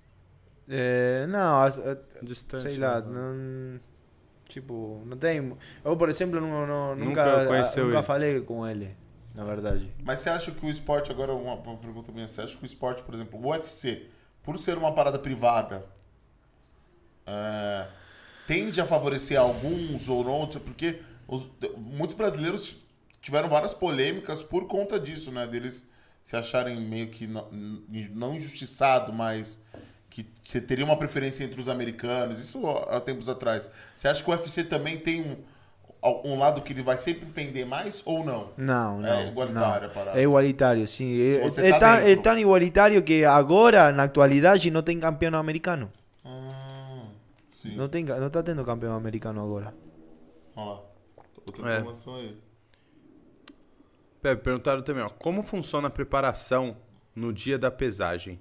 É, 0.68 1.26
não, 1.28 1.62
as- 1.62 1.78
é, 1.80 1.98
Distante. 2.22 2.64
sei 2.64 2.78
lá, 2.78 3.02
né? 3.02 3.08
não... 3.12 3.80
Tipo, 4.48 5.02
não 5.06 5.16
tem... 5.18 5.56
Eu, 5.84 5.96
por 5.96 6.10
exemplo, 6.10 6.42
não, 6.42 6.68
não- 6.68 6.96
Nunca 6.96 7.46
nunca, 7.46 7.84
nunca 7.86 8.04
falei 8.04 8.42
com 8.42 8.68
ele, 8.68 8.96
na 9.34 9.46
verdade. 9.46 9.94
Mas 10.04 10.20
você 10.20 10.30
acha 10.30 10.52
que 10.52 10.66
o 10.66 10.70
esporte, 10.70 11.10
agora 11.12 11.34
uma, 11.34 11.54
uma 11.56 11.78
pergunta 11.78 12.12
minha, 12.12 12.28
você 12.28 12.42
acha 12.42 12.58
que 12.58 12.64
o 12.64 12.66
esporte, 12.66 13.02
por 13.04 13.14
exemplo, 13.16 13.40
o 13.40 13.48
UFC, 13.50 14.10
por 14.44 14.58
ser 14.60 14.78
uma 14.78 14.94
parada 14.94 15.20
privada, 15.20 15.86
é, 17.26 17.88
tende 18.48 18.82
a 18.82 18.86
favorecer 18.86 19.40
alguns 19.40 20.10
ou 20.10 20.24
não? 20.24 20.48
Porque 20.48 21.02
os- 21.28 21.48
muitos 21.78 22.16
brasileiros 22.16 22.78
tiveram 23.22 23.50
várias 23.50 23.74
polêmicas 23.74 24.44
por 24.44 24.68
conta 24.68 25.00
disso, 25.00 25.32
né? 25.32 25.46
Deles 25.48 25.88
se 26.24 26.36
acharem 26.36 26.80
meio 26.80 27.10
que 27.10 27.26
não, 27.28 27.48
não 28.14 28.36
injustiçado, 28.36 29.12
mas 29.14 29.60
que 30.10 30.24
teria 30.60 30.84
uma 30.84 30.98
preferência 30.98 31.44
entre 31.46 31.60
os 31.62 31.70
americanos. 31.70 32.38
Isso 32.40 32.68
há 32.68 33.00
tempos 33.00 33.30
atrás. 33.30 33.72
Você 33.96 34.08
acha 34.10 34.22
que 34.24 34.30
o 34.30 34.34
UFC 34.34 34.64
também 34.66 34.98
tem 35.00 35.22
um, 35.22 35.38
um 36.04 36.38
lado 36.40 36.62
que 36.62 36.74
ele 36.74 36.82
vai 36.82 36.98
sempre 36.98 37.28
pender 37.28 37.66
mais 37.66 38.02
ou 38.06 38.24
não? 38.26 38.50
Não, 38.58 39.00
não. 39.00 39.08
É 39.10 39.28
igualitário 39.28 39.86
a 39.86 39.88
não. 39.88 39.94
parada. 39.94 40.20
É 40.20 40.24
igualitário, 40.24 40.88
sim. 40.88 41.20
É, 41.22 41.46
é 41.46 41.80
tá 41.80 41.98
dentro. 41.98 42.12
é 42.12 42.16
tan 42.16 42.40
igualitário 42.40 43.04
que 43.04 43.24
agora, 43.24 43.92
na 43.92 44.04
atualidade, 44.04 44.72
não 44.72 44.82
tem 44.82 45.00
campeão 45.00 45.36
americano. 45.38 45.92
Ah, 46.26 47.06
sim. 47.52 47.76
Não, 47.76 47.88
tem, 47.88 48.04
não 48.04 48.30
tá 48.30 48.42
tendo 48.42 48.64
campeão 48.66 48.96
americano 48.96 49.44
agora. 49.44 49.74
Olha 50.56 50.66
lá. 50.72 50.82
Outra 51.46 51.72
É. 51.72 51.78
informação 51.78 52.16
aí. 52.16 52.38
Pepe, 54.22 54.44
perguntaram 54.44 54.82
também, 54.84 55.04
ó, 55.04 55.10
como 55.10 55.42
funciona 55.42 55.88
a 55.88 55.92
preparação 55.92 56.78
no 57.16 57.34
dia 57.34 57.58
da 57.58 57.72
pesagem? 57.72 58.40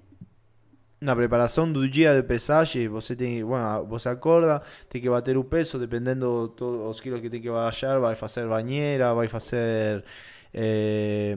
Na 1.01 1.15
preparação 1.15 1.71
do 1.71 1.89
dia 1.89 2.13
de 2.13 2.21
pesagem, 2.21 2.87
você 2.87 3.15
tem, 3.15 3.43
bueno, 3.43 3.83
você 3.87 4.07
acorda, 4.07 4.61
tem 4.87 5.01
que 5.01 5.09
bater 5.09 5.35
o 5.35 5.43
peso, 5.43 5.79
dependendo 5.79 6.47
todos 6.49 6.91
os 6.91 7.01
quilos 7.01 7.19
que 7.19 7.27
tem 7.27 7.41
que 7.41 7.49
baixar, 7.49 7.99
vai 7.99 8.13
fazer 8.13 8.47
banheira, 8.47 9.11
vai 9.11 9.27
fazer 9.27 10.03
eh, 10.53 11.35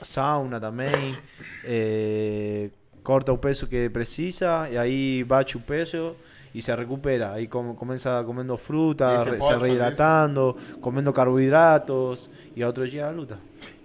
sauna 0.00 0.60
também, 0.60 1.18
eh, 1.64 2.70
corta 3.02 3.32
o 3.32 3.38
peso 3.38 3.66
que 3.66 3.90
precisa 3.90 4.68
e 4.70 4.78
aí 4.78 5.24
bate 5.24 5.56
o 5.56 5.60
peso 5.60 6.14
e 6.54 6.62
se 6.62 6.72
recupera. 6.72 7.32
Aí 7.32 7.48
com, 7.48 7.74
começa 7.74 8.22
comendo 8.24 8.54
E 8.54 8.58
fruta, 8.58 9.18
se 9.24 9.56
reidratando, 9.58 10.56
comendo 10.80 11.12
carboidratos 11.12 12.30
e 12.54 12.62
outro 12.62 12.88
dia 12.88 13.08
a 13.08 13.10
luta. 13.10 13.40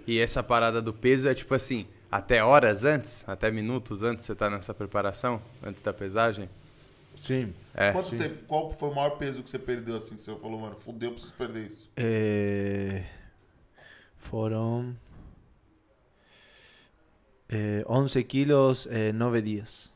E 0.06 0.20
essa 0.20 0.40
parada 0.40 0.80
do 0.80 0.92
peso 0.94 1.28
é 1.28 1.34
tipo 1.34 1.52
assim, 1.52 1.88
até 2.10 2.42
horas 2.42 2.84
antes, 2.84 3.24
até 3.28 3.50
minutos 3.50 4.02
antes 4.02 4.24
você 4.26 4.34
tá 4.34 4.50
nessa 4.50 4.74
preparação, 4.74 5.40
antes 5.62 5.82
da 5.82 5.92
pesagem? 5.92 6.48
Sim. 7.14 7.52
É. 7.74 7.92
Quanto 7.92 8.16
tempo, 8.16 8.44
qual 8.46 8.70
foi 8.72 8.88
o 8.88 8.94
maior 8.94 9.10
peso 9.18 9.42
que 9.42 9.50
você 9.50 9.58
perdeu 9.58 9.96
assim 9.96 10.14
que 10.16 10.22
você 10.22 10.34
falou, 10.36 10.60
mano? 10.60 10.76
Fudeu, 10.76 11.12
preciso 11.12 11.34
perder 11.34 11.66
isso. 11.66 11.90
Eh, 11.96 13.04
fueron 14.16 14.94
eh, 17.48 17.84
11 17.88 18.22
kilos, 18.24 18.86
eh, 18.90 19.12
9 19.12 19.42
días. 19.42 19.92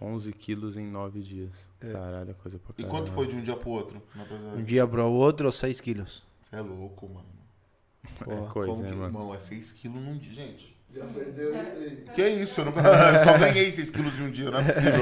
11 0.00 0.32
quilos 0.32 0.76
em 0.76 0.86
9 0.86 1.20
dias. 1.20 1.68
É. 1.80 1.92
Caralho, 1.92 2.30
é 2.30 2.34
coisa 2.34 2.58
pra 2.58 2.72
E 2.78 2.82
caralho. 2.82 2.90
quanto 2.98 3.12
foi 3.12 3.26
de 3.26 3.36
um 3.36 3.42
dia 3.42 3.56
pro 3.56 3.70
outro? 3.70 4.02
Un 4.56 4.62
día 4.64 4.86
pro 4.86 5.10
otro, 5.10 5.50
6 5.50 5.80
kilos. 5.80 6.22
Você 6.42 6.56
é 6.56 6.60
louco, 6.60 7.08
mano. 7.08 7.26
É 8.20 8.48
coisa, 8.52 8.72
Como 8.72 8.82
né, 8.84 8.90
que, 8.90 8.96
mano? 8.96 9.18
mano, 9.18 9.34
é 9.34 9.40
6 9.40 9.72
quilos 9.72 10.02
num 10.02 10.16
dia, 10.18 10.32
gente. 10.32 10.75
Já 10.96 11.04
perdeu 11.04 11.52
isso 11.54 11.72
aí. 11.76 11.98
Que 12.14 12.28
isso, 12.28 12.60
eu, 12.60 12.64
não, 12.66 12.72
eu 13.12 13.24
só 13.24 13.36
ganhei 13.38 13.70
6 13.70 13.90
quilos 13.90 14.18
em 14.18 14.22
um 14.22 14.30
dia, 14.30 14.50
não 14.50 14.60
é 14.60 14.62
possível. 14.64 15.00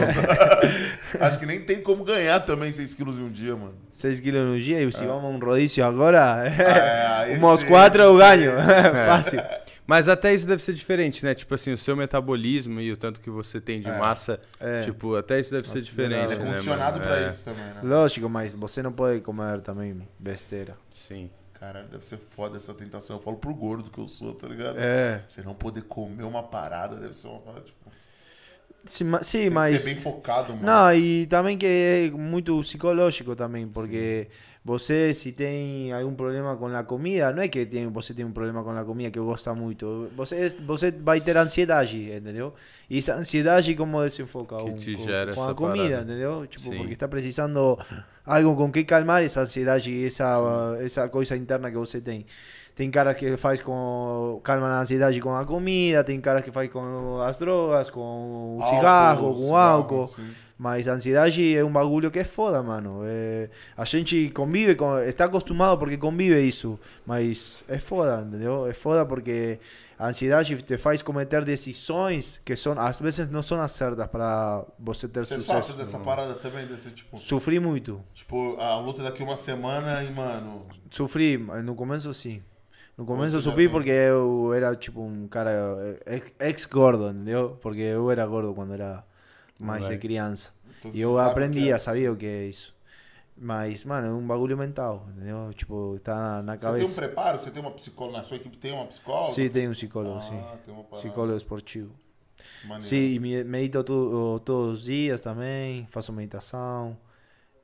Acho 1.21 1.39
que 1.39 1.47
nem 1.47 1.61
tem 1.61 1.81
como 1.81 2.05
ganhar 2.05 2.41
também 2.41 2.73
6 2.73 2.95
quilos 2.95 3.17
em 3.17 3.23
um 3.23 3.31
dia, 3.31 3.55
mano. 3.55 3.75
6 3.91 4.21
kilos 4.21 4.41
en 4.43 4.49
un 4.49 4.59
día 4.59 4.83
y 4.83 4.91
si 4.91 5.05
vamos 5.07 5.25
a 5.25 5.29
un 5.29 5.41
rodicio 5.41 5.85
ahora, 5.85 6.45
É, 6.47 7.35
sim, 7.59 7.67
4 7.69 8.03
eu 8.03 8.17
ganho. 8.17 8.53
Fácil. 9.07 9.41
Mas 9.87 10.09
até 10.09 10.35
isso 10.35 10.49
deve 10.49 10.63
ser 10.63 10.73
diferente, 10.73 11.23
né? 11.25 11.35
Tipo 11.35 11.55
assim, 11.55 11.71
o 11.73 11.77
seu 11.77 11.95
metabolismo 11.95 12.81
e 12.81 12.91
o 12.91 12.97
tanto 12.97 13.21
que 13.21 13.29
você 13.29 13.61
tem 13.61 13.81
de 13.81 13.89
É. 13.91 13.99
massa, 13.99 14.41
É. 14.59 14.79
tipo, 14.81 15.15
até 15.15 15.39
isso 15.39 15.51
deve 15.51 15.69
ser 15.69 15.75
Nossa, 15.75 15.85
diferente, 15.85 16.33
Ele 16.33 16.35
é 16.35 16.39
né, 16.39 16.51
condicionado 16.51 16.99
mano? 16.99 17.11
pra 17.11 17.21
É, 17.21 17.29
isso 17.29 17.45
também, 17.45 17.65
né? 17.65 17.81
Lógico, 17.83 18.29
mas 18.29 18.55
você 18.55 18.83
não 18.83 18.93
pode 18.93 19.21
comer 19.21 19.61
também 19.61 19.97
besteira. 20.19 20.75
Sim. 20.91 21.31
Caralho, 21.65 21.89
deve 21.89 22.05
ser 22.05 22.19
foda 22.19 22.57
essa 22.59 22.75
tentação. 22.75 23.17
Eu 23.17 23.23
falo 23.23 23.39
pro 23.39 23.55
gordo 23.55 23.91
que 23.91 23.99
eu 23.99 24.07
sou, 24.07 24.35
tá 24.35 24.47
ligado? 24.47 24.77
É. 24.79 25.23
Você 25.27 25.43
não 25.43 25.55
poder 25.55 25.83
comer 25.83 26.25
uma 26.25 26.43
parada 26.43 26.97
deve 26.97 27.15
ser 27.15 27.29
uma 27.29 27.39
parada, 27.41 27.63
tipo. 27.65 27.79
Sim, 28.87 29.05
ma- 29.05 29.23
sim 29.23 29.39
Tem 29.39 29.49
que 29.49 29.55
mas. 29.55 29.83
ser 29.83 29.95
bem 29.95 30.03
focado, 30.03 30.53
mano. 30.53 30.67
Não, 30.67 30.93
e 30.95 31.27
também 31.27 31.57
que 31.57 31.65
é 31.65 32.11
muito 32.11 32.61
psicológico 32.61 33.35
também, 33.35 33.67
porque 33.67 34.29
você 34.63 35.15
se 35.15 35.33
tem 35.33 35.91
algum 35.91 36.15
problema 36.15 36.55
com 36.55 36.67
a 36.67 36.85
comida, 36.85 37.33
não 37.33 37.43
é 37.43 37.49
que 37.49 37.65
tem, 37.65 37.87
você 37.89 38.13
tem 38.13 38.27
um 38.27 38.33
problema 38.33 38.63
com 38.63 38.71
a 38.73 38.85
comida 38.85 39.11
que 39.11 39.19
gosta 39.19 39.55
muito, 39.55 40.11
você, 40.15 40.51
você 40.67 40.91
vai 40.91 41.19
ter 41.23 41.35
ansiedade, 41.35 42.13
entendeu? 42.13 42.53
E 42.91 42.99
essa 42.99 43.15
ansiedade 43.15 43.75
como 43.75 44.03
desenfoca 44.03 44.59
Que 44.59 44.63
um, 44.65 44.77
te 44.77 44.97
com, 44.97 45.03
gera 45.05 45.35
com 45.35 45.41
essa 45.41 45.53
a 45.53 45.55
comida, 45.55 45.85
parada. 45.89 46.03
entendeu? 46.03 46.47
Tipo, 46.47 46.65
Sim. 46.65 46.77
porque 46.77 46.93
está 46.93 47.09
precisando 47.09 47.79
algo 48.25 48.57
com 48.57 48.71
que 48.71 48.85
calmar 48.85 49.23
essa 49.23 49.43
ansiedade 49.43 49.91
e 49.91 50.07
essa, 50.07 50.77
essa 50.81 51.09
coisa 51.09 51.37
interna 51.37 51.71
que 51.71 51.77
você 51.77 52.01
tem. 52.01 52.27
Tem 52.75 52.91
caras 52.91 53.17
que 53.17 53.37
faz 53.37 53.61
com 53.61 54.41
calma 54.43 54.67
a 54.67 54.81
ansiedade 54.81 55.21
com 55.21 55.35
a 55.35 55.45
comida, 55.45 56.03
tem 56.03 56.21
caras 56.21 56.43
que 56.43 56.51
faz 56.51 56.69
com 56.71 57.21
as 57.21 57.39
drogas, 57.39 57.89
com 57.89 58.59
o 58.59 58.63
Álcool, 58.63 58.77
cigarro, 58.77 59.35
com 59.35 59.51
o 59.51 59.57
álcool. 59.57 60.07
sim. 60.07 60.31
Mas 60.57 60.87
a 60.87 60.93
ansiedade 60.93 61.57
é 61.57 61.65
um 61.65 61.73
bagulho 61.73 62.11
que 62.11 62.19
é 62.19 62.25
foda, 62.25 62.63
mano. 62.63 63.03
É, 63.05 63.49
a 63.77 63.85
gente 63.85 64.31
convive, 64.31 64.77
com, 64.77 64.99
está 65.01 65.25
acostumado 65.25 65.79
porque 65.79 65.97
convive 65.97 66.41
isso. 66.41 66.79
Mas 67.05 67.65
é 67.69 67.79
foda, 67.79 68.25
entendeu? 68.27 68.67
É 68.67 68.73
foda 68.73 69.05
porque 69.05 69.59
a 69.99 70.09
ansiedade 70.09 70.61
te 70.63 70.77
faz 70.79 71.03
cometer 71.03 71.45
decisões 71.45 72.41
que 72.45 72.57
são, 72.57 72.79
às 72.79 72.99
vezes 72.99 73.29
não 73.31 73.43
são 73.43 73.61
as 73.61 73.71
certas 73.71 74.07
para 74.07 74.65
você 74.79 75.07
ter 75.09 75.25
Você 75.25 75.39
sucesso. 75.39 75.69
sofre 75.69 75.77
dessa 75.83 75.99
parada 76.01 76.35
também, 76.35 76.67
desse 76.67 76.91
tipo. 76.91 77.17
Sofri 77.19 77.59
muito. 77.61 78.01
Tipo, 78.15 78.57
a 78.61 78.77
luta 78.79 79.03
daqui 79.03 79.23
uma 79.23 79.37
semana 79.37 80.03
e, 80.03 80.11
mano. 80.13 80.67
Sofri, 80.91 81.37
no 81.39 81.75
começo 81.75 82.13
sim. 82.15 82.43
No 82.97 83.05
começo 83.05 83.37
Você 83.37 83.43
sofri 83.43 83.65
tem- 83.65 83.73
porque 83.73 83.91
eu 83.91 84.53
era 84.55 84.75
tipo 84.77 85.01
um 85.03 85.27
cara 85.27 85.99
ex- 86.07 86.33
ex-gordo, 86.39 87.09
entendeu? 87.11 87.59
Porque 87.61 87.81
eu 87.81 88.09
era 88.11 88.25
gordo 88.25 88.55
quando 88.55 88.73
era 88.73 89.05
mais 89.59 89.87
de 89.89 89.99
criança. 89.99 90.51
então 90.79 90.91
E 90.93 90.95
você 90.99 91.05
eu 91.05 91.17
sabe 91.17 91.31
aprendi, 91.31 91.61
que 91.63 91.73
é- 91.73 91.79
sabia 91.79 92.13
o 92.13 92.17
que 92.17 92.27
é 92.27 92.45
isso. 92.47 92.73
Mas, 93.37 93.85
mano, 93.85 94.07
é 94.07 94.11
um 94.13 94.25
bagulho 94.27 94.57
mental, 94.57 95.07
entendeu? 95.11 95.53
Tipo, 95.55 95.99
tá 96.03 96.15
na, 96.15 96.43
na 96.43 96.53
Você 96.57 96.61
tem 96.61 96.71
um 96.71 96.73
cabeça. 96.79 96.95
preparo? 96.95 97.39
Você 97.39 97.51
tem 97.51 97.61
uma 97.61 97.71
psicóloga? 97.73 98.19
Na 98.19 98.25
sua 98.25 98.37
equipe 98.37 98.57
tem 98.57 98.73
uma 98.73 98.87
psicóloga? 98.87 99.33
Sim, 99.33 99.49
tem 99.49 99.69
um 99.69 99.73
psicólogo, 99.73 100.21
sim. 100.21 100.39
Ah, 100.39 100.57
tem 100.65 100.73
uma 100.73 100.85
parada. 100.85 101.09
Psicólogo 101.09 101.37
esportivo. 101.37 101.93
Maneiro. 102.65 102.83
Sim, 102.87 102.97
e 103.15 103.19
me- 103.19 103.45
medito 103.45 103.83
tu- 103.83 104.41
todos 104.45 104.79
os 104.81 104.85
dias 104.85 105.21
também, 105.21 105.87
faço 105.89 106.13
meditação. 106.13 106.97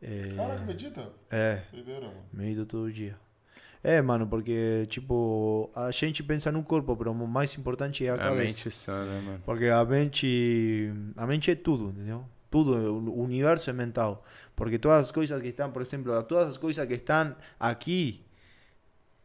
É, 0.03 0.29
Caralho, 0.37 0.67
medita? 0.67 1.13
é, 1.31 1.63
Doideira, 1.73 2.07
mano. 2.07 2.23
medito 2.33 2.67
todo 2.67 2.91
dia. 2.93 3.17
É, 3.83 4.03
mano, 4.03 4.27
porque, 4.27 4.87
tipo, 4.89 5.71
a 5.75 5.91
gente 5.91 6.23
pensa 6.23 6.53
no 6.53 6.63
corpo, 6.63 6.97
mas 6.99 7.07
o 7.09 7.27
mais 7.27 7.55
importante 7.57 8.05
é 8.05 8.11
a 8.11 8.15
A 8.15 8.19
cabeça. 8.19 8.65
mente 8.65 8.71
sã, 8.71 9.05
né, 9.07 9.21
mano? 9.25 9.43
Porque 9.45 9.67
a 9.67 9.85
mente, 9.85 10.93
a 11.17 11.27
mente 11.27 11.51
é 11.51 11.55
tudo, 11.55 11.91
entendeu? 11.91 12.25
Tudo, 12.51 12.73
o 12.75 13.23
universo 13.23 13.71
é 13.71 13.73
mental. 13.73 14.25
Porque 14.61 14.79
todas 14.79 15.07
as 15.07 15.11
coisas 15.11 15.41
que 15.41 15.49
estão, 15.49 15.71
por 15.71 15.81
exemplo, 15.81 16.23
todas 16.25 16.51
as 16.51 16.59
coisas 16.59 16.87
que 16.87 16.93
estão 16.93 17.35
aqui 17.59 18.23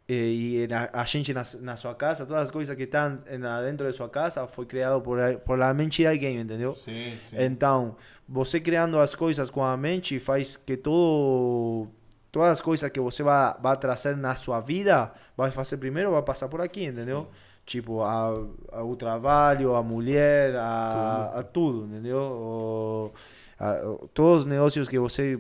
eh, 0.08 0.66
na- 0.70 0.90
a 0.94 1.04
gente 1.04 1.34
na, 1.34 1.44
sua 1.76 1.94
casa, 1.94 2.26
todas 2.26 2.44
as 2.44 2.52
coisas 2.52 2.74
que 2.78 2.84
estão 2.84 3.18
dentro 3.66 3.86
de 3.86 3.92
sua 3.94 4.08
casa 4.08 4.48
foi 4.48 4.66
criado 4.66 5.02
por, 5.02 5.18
por 5.46 5.62
a 5.62 5.74
mente 5.74 6.04
de 6.04 6.08
alguém, 6.08 6.40
entendeu? 6.40 6.74
Sim, 6.74 7.18
sim. 7.20 7.36
Então, 7.38 7.98
você 8.30 8.62
criando 8.62 8.98
as 8.98 9.14
coisas 9.14 9.50
com 9.50 9.62
a 9.62 9.76
mente 9.76 10.18
faz 10.20 10.56
que 10.56 10.78
todo 10.78 11.90
todas 12.32 12.52
as 12.52 12.62
coisas 12.62 12.90
que 12.90 13.00
você 13.02 13.22
vai, 13.24 13.56
vai 13.62 13.76
trazer 13.78 14.16
na 14.16 14.36
sua 14.36 14.62
vida, 14.62 15.12
vai 15.36 15.52
fazer 15.52 15.76
primeiro, 15.78 16.12
vai 16.12 16.22
passar 16.22 16.48
por 16.48 16.62
aqui, 16.62 16.86
entendeu? 16.86 17.28
Tipo, 17.66 18.04
a, 18.04 18.30
a- 18.72 18.84
o 18.84 18.96
trabalho, 18.96 19.76
a 19.76 19.82
mulher, 19.84 20.56
a, 20.56 21.32
a 21.40 21.44
tudo, 21.44 21.86
entendeu? 21.88 22.20
O- 22.20 23.12
a- 23.60 23.82
o- 23.88 24.08
todos 24.14 24.42
os 24.42 24.46
negócios 24.46 24.88
que 24.88 25.00
você 25.00 25.40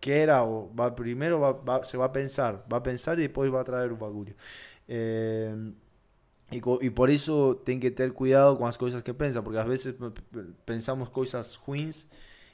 quiera, 0.00 0.42
o 0.44 0.68
va 0.74 0.90
primero 0.94 1.38
va, 1.40 1.52
va- 1.52 1.84
se 1.84 1.96
va 1.96 2.06
a 2.06 2.12
pensar, 2.12 2.64
va 2.72 2.78
a 2.78 2.82
pensar 2.82 3.18
y 3.18 3.22
después 3.22 3.52
va 3.52 3.60
a 3.60 3.64
traer 3.64 3.92
un 3.92 3.98
bagulho. 3.98 4.34
Eh, 4.88 5.54
y, 6.50 6.60
co- 6.60 6.78
y 6.82 6.90
por 6.90 7.08
eso 7.10 7.56
tem 7.64 7.78
que 7.80 7.90
ter 7.90 8.12
cuidado 8.12 8.56
com 8.58 8.66
as 8.66 8.76
coisas 8.76 9.02
que 9.02 9.14
pensa, 9.14 9.42
porque 9.42 9.58
às 9.58 9.66
vezes 9.66 9.94
pensamos 10.66 11.08
coisas 11.08 11.54
ruins 11.54 12.06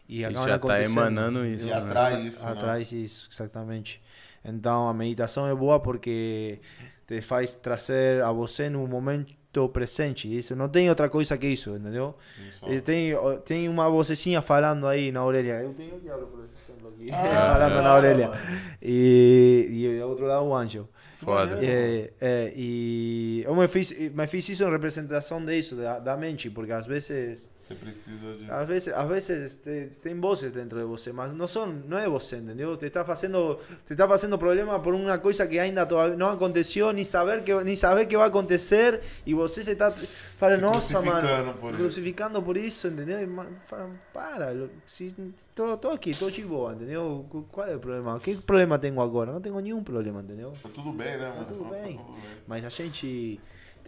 e 0.08 0.20
E 0.20 0.24
acabam 0.24 0.46
já 0.48 0.58
tá 0.58 0.66
acontecendo. 0.66 0.92
emanando 0.92 1.44
isso, 1.46 1.66
E 1.68 1.72
né? 1.72 1.78
atrai 1.78 2.20
isso, 2.22 2.44
né? 2.46 2.52
Atrai 2.52 2.82
isso, 2.82 3.28
exatamente. 3.32 4.00
Então 4.44 4.88
a 4.88 4.94
meditação 4.94 5.46
é 5.48 5.54
boa 5.54 5.80
porque 5.80 6.60
te 7.08 7.22
faz 7.22 7.56
trazer 7.56 8.22
a 8.22 8.30
você 8.30 8.68
no 8.68 8.86
momento 8.86 9.68
presente. 9.72 10.28
Isso 10.28 10.54
não 10.54 10.68
tem 10.68 10.90
outra 10.90 11.08
coisa 11.08 11.38
que 11.38 11.46
isso, 11.46 11.70
entendeu? 11.70 12.14
Sim, 12.60 12.80
Tem, 12.80 13.14
tem 13.46 13.68
uma 13.68 13.88
vocecinha 13.88 14.42
falando 14.42 14.86
aí 14.86 15.10
na 15.10 15.24
orelha. 15.24 15.62
Eu 15.62 15.72
tenho 15.72 15.96
o 15.96 16.00
diabo, 16.00 16.26
por 16.26 16.40
exemplo, 16.44 16.88
aqui. 16.90 17.10
Ah, 17.10 17.56
falando 17.58 17.82
na 17.82 17.94
orelha. 17.94 18.30
E, 18.82 19.68
e 19.70 19.98
do 19.98 20.06
outro 20.06 20.26
lado 20.26 20.44
o 20.44 20.54
anjo. 20.54 20.86
Foda. 21.16 21.58
É, 21.64 22.12
é, 22.20 22.52
e 22.54 23.42
eu 23.44 23.56
me 23.56 23.66
fiz, 23.66 23.90
me 23.90 24.26
fiz 24.28 24.48
isso 24.50 24.62
em 24.62 24.70
representação 24.70 25.44
disso, 25.44 25.74
da, 25.74 25.98
da 25.98 26.16
mente, 26.16 26.48
porque 26.48 26.70
às 26.70 26.86
vezes 26.86 27.50
Você 27.68 27.74
precisa 27.74 28.32
de. 28.34 28.50
às 28.50 28.66
vezes, 28.66 28.88
às 28.94 29.08
vezes 29.08 29.54
te- 29.56 29.90
tem 30.00 30.18
vozes 30.18 30.50
dentro 30.50 30.78
de 30.78 30.84
você, 30.86 31.12
mas 31.12 31.32
não 31.34 31.46
são, 31.46 31.66
não 31.66 31.98
é 31.98 32.08
você, 32.08 32.36
entendeu? 32.36 32.76
Te 32.78 32.86
está 32.86 33.04
fazendo, 33.04 33.58
te 33.86 33.92
está 33.92 34.08
fazendo 34.08 34.38
problema 34.38 34.80
por 34.80 34.94
uma 34.94 35.18
coisa 35.18 35.46
que 35.46 35.58
ainda 35.58 35.86
não 36.16 36.30
aconteceu, 36.30 36.92
nem 36.92 37.04
saber 37.04 37.42
que 37.44 37.52
nem 37.62 37.76
saber 37.76 38.06
que 38.06 38.16
vai 38.16 38.26
acontecer 38.28 39.00
e 39.26 39.34
você 39.34 39.62
se 39.62 39.72
está 39.72 39.92
fala, 40.38 40.54
Se 40.56 40.60
nossa, 40.62 41.00
mano, 41.02 41.20
crucificando 41.20 41.52
por 41.58 41.66
se 41.66 41.72
isso." 41.72 41.76
crucificando 41.82 42.42
por 42.42 42.56
isso, 42.56 42.88
entendeu? 42.88 43.20
E 43.22 43.60
fala, 43.60 43.90
para, 44.14 44.56
se 44.86 45.14
tô, 45.54 45.76
tô 45.76 45.90
aqui, 45.90 46.14
tô 46.16 46.30
de 46.30 46.42
boa, 46.42 46.72
entendeu? 46.72 47.26
Qu- 47.28 47.44
Qual 47.52 47.66
é 47.66 47.76
o 47.76 47.78
problema? 47.78 48.18
Que 48.18 48.34
problema 48.36 48.78
tenho 48.78 48.98
agora? 49.00 49.30
Não 49.32 49.40
tenho 49.42 49.60
nenhum 49.60 49.84
problema, 49.84 50.20
entendeu? 50.22 50.54
Tá 50.62 50.70
tudo 50.72 50.92
bem, 50.92 51.18
né, 51.18 51.28
mano? 51.34 51.44
tudo 51.44 51.64
bem. 51.64 52.00
Mas 52.46 52.64
a 52.64 52.68
gente 52.70 53.38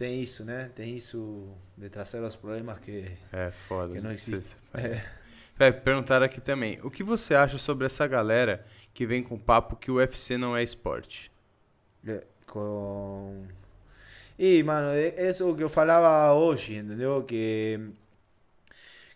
tem 0.01 0.21
isso, 0.21 0.43
né? 0.43 0.69
Tem 0.73 0.95
isso 0.97 1.47
de 1.77 1.89
trazer 1.89 2.21
os 2.23 2.35
problemas 2.35 2.79
que 2.79 3.05
É 3.31 3.51
foda. 3.51 3.93
que 3.93 4.01
não 4.01 4.11
existe. 4.11 4.55
É. 4.73 5.01
É, 5.59 5.71
perguntaram 5.71 6.25
aqui 6.25 6.41
também. 6.41 6.79
O 6.81 6.89
que 6.89 7.03
você 7.03 7.35
acha 7.35 7.59
sobre 7.59 7.85
essa 7.85 8.07
galera 8.07 8.65
que 8.95 9.05
vem 9.05 9.21
com 9.21 9.37
papo 9.37 9.75
que 9.75 9.91
o 9.91 9.95
UFC 9.97 10.35
não 10.35 10.57
é 10.57 10.63
esporte? 10.63 11.31
É, 12.07 12.23
Com. 12.47 13.45
E, 14.39 14.63
mano, 14.63 14.89
é 14.89 15.29
isso 15.29 15.55
que 15.55 15.61
eu 15.63 15.69
falava 15.69 16.33
hoje, 16.33 16.77
entendeu? 16.77 17.23
Que. 17.23 17.79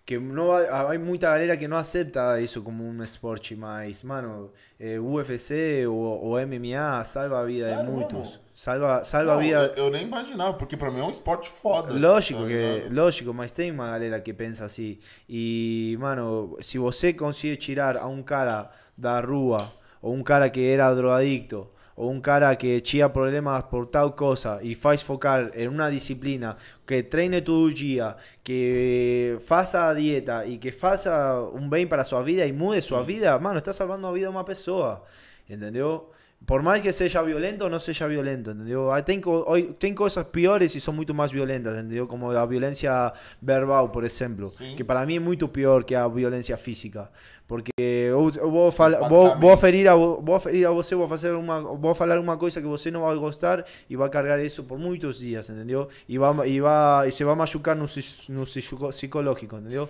Que 0.06 0.20
não 0.20 0.48
vai, 0.50 0.68
há 0.68 1.00
muita 1.00 1.28
galera 1.32 1.58
que 1.58 1.68
não 1.68 1.78
aceita 1.78 2.40
isso 2.40 2.62
como 2.62 2.84
um 2.84 3.02
esporte, 3.02 3.56
mas, 3.56 4.04
mano, 4.04 4.54
o 5.02 5.14
UFC 5.16 5.88
ou 5.88 6.24
o 6.36 6.38
MMA 6.46 7.04
salva 7.06 7.40
a 7.42 7.46
vida 7.46 7.70
de 7.70 7.76
Sério, 7.76 7.92
muitos. 7.92 8.36
mano? 8.38 8.45
Salva, 8.56 9.04
salva 9.04 9.34
a 9.34 9.36
Não, 9.36 9.42
vida. 9.42 9.74
eu, 9.76 9.86
eu 9.86 9.92
nem 9.92 10.04
imaginava, 10.04 10.54
porque 10.54 10.78
pra 10.78 10.90
mim 10.90 11.02
é 11.02 11.04
um 11.04 11.10
esporte 11.10 11.50
foda. 11.50 11.94
Lógico 11.94 12.40
tá 12.40 12.48
que, 12.48 12.54
ligado? 12.54 12.96
lógico, 12.96 13.34
mas 13.34 13.52
tem 13.52 13.70
uma 13.70 13.88
galera 13.92 14.18
que 14.22 14.34
pensa 14.34 14.64
assim. 14.64 14.98
E, 15.28 15.98
mano, 16.00 16.56
se 16.62 16.78
você 16.78 17.12
consegue 17.12 17.58
tirar 17.58 17.98
a 17.98 18.08
um 18.08 18.24
cara 18.24 18.72
da 18.98 19.20
rua, 19.20 19.74
ou 20.02 20.14
um 20.14 20.24
cara 20.24 20.50
que 20.50 20.66
era 20.66 20.94
drogadicto, 20.96 21.68
ou 21.98 22.10
um 22.10 22.22
cara 22.22 22.56
que 22.56 22.80
tinha 22.80 23.10
problemas 23.10 23.62
por 23.66 23.88
tal 23.88 24.14
coisa 24.14 24.60
e 24.64 24.74
faz 24.74 25.02
focar 25.02 25.52
em 25.54 25.68
uma 25.68 25.90
disciplina, 25.92 26.56
que 26.88 27.04
treine 27.04 27.42
todo 27.42 27.74
dia, 27.74 28.16
que 28.42 29.38
faça 29.46 29.90
a 29.90 29.94
dieta 29.94 30.46
e 30.46 30.58
que 30.58 30.72
faça 30.72 31.42
um 31.54 31.68
bem 31.68 31.86
para 31.86 32.06
sua 32.06 32.22
vida 32.22 32.46
e 32.46 32.54
mude 32.54 32.82
sua 32.82 33.04
vida, 33.04 33.38
mano, 33.38 33.58
está 33.60 33.74
salvando 33.74 34.08
a 34.08 34.14
vida 34.14 34.28
de 34.28 34.32
uma 34.32 34.44
pessoa, 34.46 35.04
entendeu? 35.50 36.10
Por 36.46 36.62
mais 36.62 36.82
que 36.82 36.92
seja 36.92 37.24
violento 37.24 37.64
ou 37.64 37.70
não 37.70 37.80
seja 37.80 38.08
violento, 38.08 38.52
entendeu? 38.52 38.92
Aí 38.92 39.02
Tem, 39.02 39.20
co- 39.20 39.44
hoy- 39.48 39.74
tem 39.80 39.94
coisas 39.96 40.24
piores 40.28 40.76
e 40.76 40.80
são 40.82 40.94
muito 40.94 41.14
mais 41.14 41.32
violentas, 41.32 41.74
entendeu? 41.76 42.06
Como 42.08 42.30
a 42.30 42.46
violência 42.46 43.12
verbal, 43.42 43.90
por 43.90 44.04
exemplo, 44.04 44.48
Sim. 44.50 44.76
que 44.76 44.84
para 44.84 45.06
mim 45.06 45.16
é 45.16 45.20
muito 45.20 45.48
pior 45.48 45.84
que 45.84 45.96
a 45.96 46.08
violência 46.08 46.56
física. 46.58 47.10
Porque 47.48 47.72
vou, 48.12 48.28
Impactamente. 48.70 49.40
vou, 49.40 49.58
ferir 49.58 49.88
a, 49.88 49.96
vo- 49.96 50.22
vou 50.22 50.40
ferir 50.40 50.68
a 50.68 50.72
você, 50.72 50.96
vou, 50.96 51.08
fazer 51.08 51.32
uma, 51.32 51.62
vou 51.62 51.94
falar 51.96 52.20
uma 52.20 52.38
coisa 52.38 52.60
que 52.62 52.68
você 52.68 52.90
não 52.92 53.02
vai 53.02 53.16
gostar 53.16 53.64
e 53.90 53.96
vai 53.96 54.10
carregar 54.10 54.44
isso 54.44 54.64
por 54.64 54.78
muitos 54.80 55.20
dias, 55.20 55.50
entendeu? 55.50 55.88
E, 56.08 56.18
vai, 56.18 56.50
e, 56.50 56.62
vai, 56.62 57.08
e 57.08 57.12
se 57.12 57.24
vai 57.24 57.36
machucar 57.36 57.76
no, 57.76 57.86
no 58.30 58.46
psico- 58.46 58.90
psicológico, 58.90 59.56
entendeu? 59.58 59.90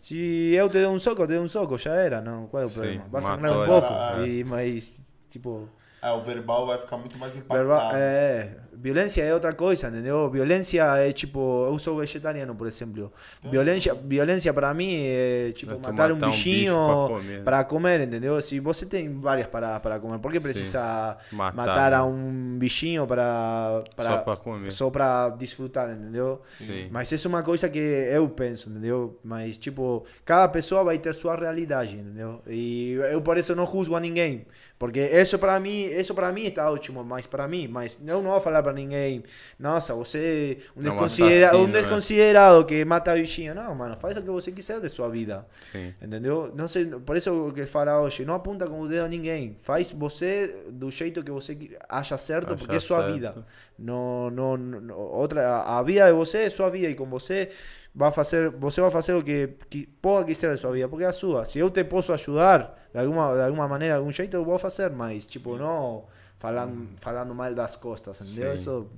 Se 0.00 0.52
eu 0.54 0.68
te 0.68 0.80
dou 0.82 0.92
um 0.94 0.98
soco, 0.98 1.22
eu 1.22 1.26
te 1.26 1.34
dou 1.34 1.42
um 1.42 1.48
soco, 1.48 1.78
já 1.78 1.94
era, 1.94 2.20
não? 2.20 2.46
Qual 2.46 2.62
é 2.62 2.66
o 2.66 2.68
Sim, 2.68 2.74
problema? 2.74 3.04
Vai 3.10 3.22
sangrar 3.22 3.52
um 3.52 3.64
pouco, 3.66 3.94
e, 4.26 4.44
mas, 4.44 5.02
tipo... 5.30 5.68
É, 6.04 6.12
o 6.12 6.20
verbal 6.20 6.66
vai 6.66 6.78
ficar 6.78 6.98
muito 6.98 7.16
mais 7.18 7.34
impactado. 7.34 7.66
Verba- 7.66 7.90
é, 7.98 8.50
violência 8.74 9.22
é 9.22 9.32
outra 9.32 9.52
coisa, 9.54 9.88
entendeu? 9.88 10.28
Violência 10.30 10.82
é 10.98 11.10
tipo, 11.12 11.64
eu 11.66 11.78
sou 11.78 11.96
vegetariano, 11.96 12.54
por 12.54 12.66
exemplo. 12.66 13.10
Violência, 13.42 13.94
violência 13.94 14.52
para 14.52 14.74
mim 14.74 14.96
é 15.02 15.52
tipo 15.54 15.74
matar 15.76 16.12
um 16.12 16.14
matar 16.16 16.26
um 16.26 16.30
bichinho 16.30 16.74
pra 16.74 16.94
comer, 17.16 17.42
para 17.42 17.64
comer, 17.64 18.00
entendeu? 18.02 18.40
Se 18.42 18.60
você 18.60 18.84
tem 18.84 19.18
várias 19.18 19.46
para 19.46 19.80
para 19.80 19.98
comer, 19.98 20.18
por 20.18 20.30
que 20.30 20.38
Sim. 20.38 20.42
precisa 20.44 21.16
Matar, 21.32 21.56
matar, 21.56 21.90
né? 21.92 21.96
a 21.96 22.04
um 22.04 22.58
bichinho 22.58 23.06
para 23.06 23.82
Só 23.96 24.18
pra 24.18 24.36
comer. 24.36 24.70
só 24.72 24.90
para 24.90 25.30
desfrutar, 25.30 25.90
entendeu? 25.90 26.42
Sim. 26.46 26.88
Mas 26.90 27.10
isso 27.10 27.26
é 27.26 27.30
uma 27.30 27.42
coisa 27.42 27.66
que 27.70 27.78
eu 27.78 28.28
penso, 28.28 28.68
entendeu? 28.68 29.18
Mas, 29.24 29.56
tipo, 29.56 30.04
cada 30.24 30.46
pessoa 30.48 30.84
vai 30.84 30.98
ter 30.98 31.14
sua 31.14 31.34
realidade, 31.34 31.96
entendeu? 31.96 32.42
E 32.46 32.92
eu 33.10 33.22
por 33.22 33.38
isso 33.38 33.54
não 33.56 33.64
juzgo 33.66 33.96
a 33.96 34.00
ninguém. 34.00 34.44
Porque 34.76 35.00
isso 35.00 35.38
para 35.38 35.58
mim, 35.60 35.84
isso 35.84 36.14
para 36.14 36.32
mim 36.32 36.44
está 36.46 36.70
ótimo, 36.70 37.04
mas 37.04 37.26
para 37.26 37.46
mim, 37.46 37.68
mas 37.68 37.98
eu 38.06 38.20
não 38.20 38.32
vou 38.32 38.40
falar 38.40 38.60
para 38.62 38.72
ninguém, 38.72 39.22
nossa, 39.58 39.94
você 39.94 40.58
é 40.76 40.78
um, 40.78 40.80
É 40.80 40.80
um 40.80 40.82
desconsidera 40.90 41.46
assassino, 41.46 41.62
um 41.62 41.66
né? 41.68 41.72
desconsiderado 41.80 42.64
que 42.66 42.84
mata 42.84 43.14
bichinho. 43.14 43.54
Não, 43.54 43.72
mano, 43.74 43.96
faz 43.96 44.16
o 44.16 44.22
que 44.22 44.28
você 44.28 44.50
quiser 44.50 44.80
de 44.80 44.88
sua 44.88 45.08
vida. 45.08 45.46
Sim. 45.60 45.94
Entendeu? 46.02 46.52
Não 46.56 46.66
sei, 46.66 46.86
por 46.86 47.16
isso 47.16 47.52
que 47.54 47.64
fala 47.66 48.00
hoje, 48.00 48.24
não 48.24 48.34
apunta 48.34 48.66
com 48.66 48.80
o 48.80 48.88
dedo 48.88 49.04
a 49.04 49.08
ninguém. 49.08 49.56
Faz 49.62 49.92
você 49.92 50.54
do 50.68 50.90
jeito 50.90 51.22
que 51.22 51.30
você 51.30 51.56
acha 51.88 52.18
certo, 52.18 52.48
Acha 52.48 52.56
porque 52.56 52.76
é 52.76 52.80
sua 52.80 52.98
certo. 53.02 53.14
vida. 53.14 53.46
Não, 53.78 54.28
não, 54.30 54.56
não- 54.56 54.96
outra, 54.98 55.60
a 55.62 55.82
vida 55.82 56.06
de 56.06 56.12
você 56.12 56.38
é 56.38 56.50
sua 56.50 56.68
vida 56.68 56.88
e 56.88 56.94
com 56.94 57.06
você 57.06 57.48
vai 57.94 58.10
fazer, 58.10 58.50
você 58.50 58.80
vai 58.80 58.90
fazer 58.90 59.14
o 59.14 59.22
que, 59.22 59.48
que 59.70 59.86
porra 59.86 60.24
quiser 60.24 60.52
de 60.54 60.60
sua 60.60 60.72
vida, 60.72 60.88
porque 60.88 61.04
é 61.04 61.08
a 61.08 61.12
sua. 61.12 61.44
Se 61.44 61.58
eu 61.58 61.70
te 61.70 61.84
posso 61.84 62.12
ajudar 62.12 62.88
de 62.92 62.98
alguma, 62.98 63.34
de 63.34 63.42
alguma 63.42 63.68
maneira, 63.68 63.94
de 63.94 63.98
algum 63.98 64.10
jeito, 64.10 64.36
eu 64.36 64.44
vou 64.44 64.58
fazer, 64.58 64.90
mas 64.90 65.26
tipo, 65.26 65.56
não 65.56 66.04
falando, 66.38 66.88
falando 66.98 67.34
mal 67.34 67.54
das 67.54 67.76
costas, 67.76 68.20
entendeu? 68.20 68.56
Sim. 68.56 68.62
Isso 68.62 68.90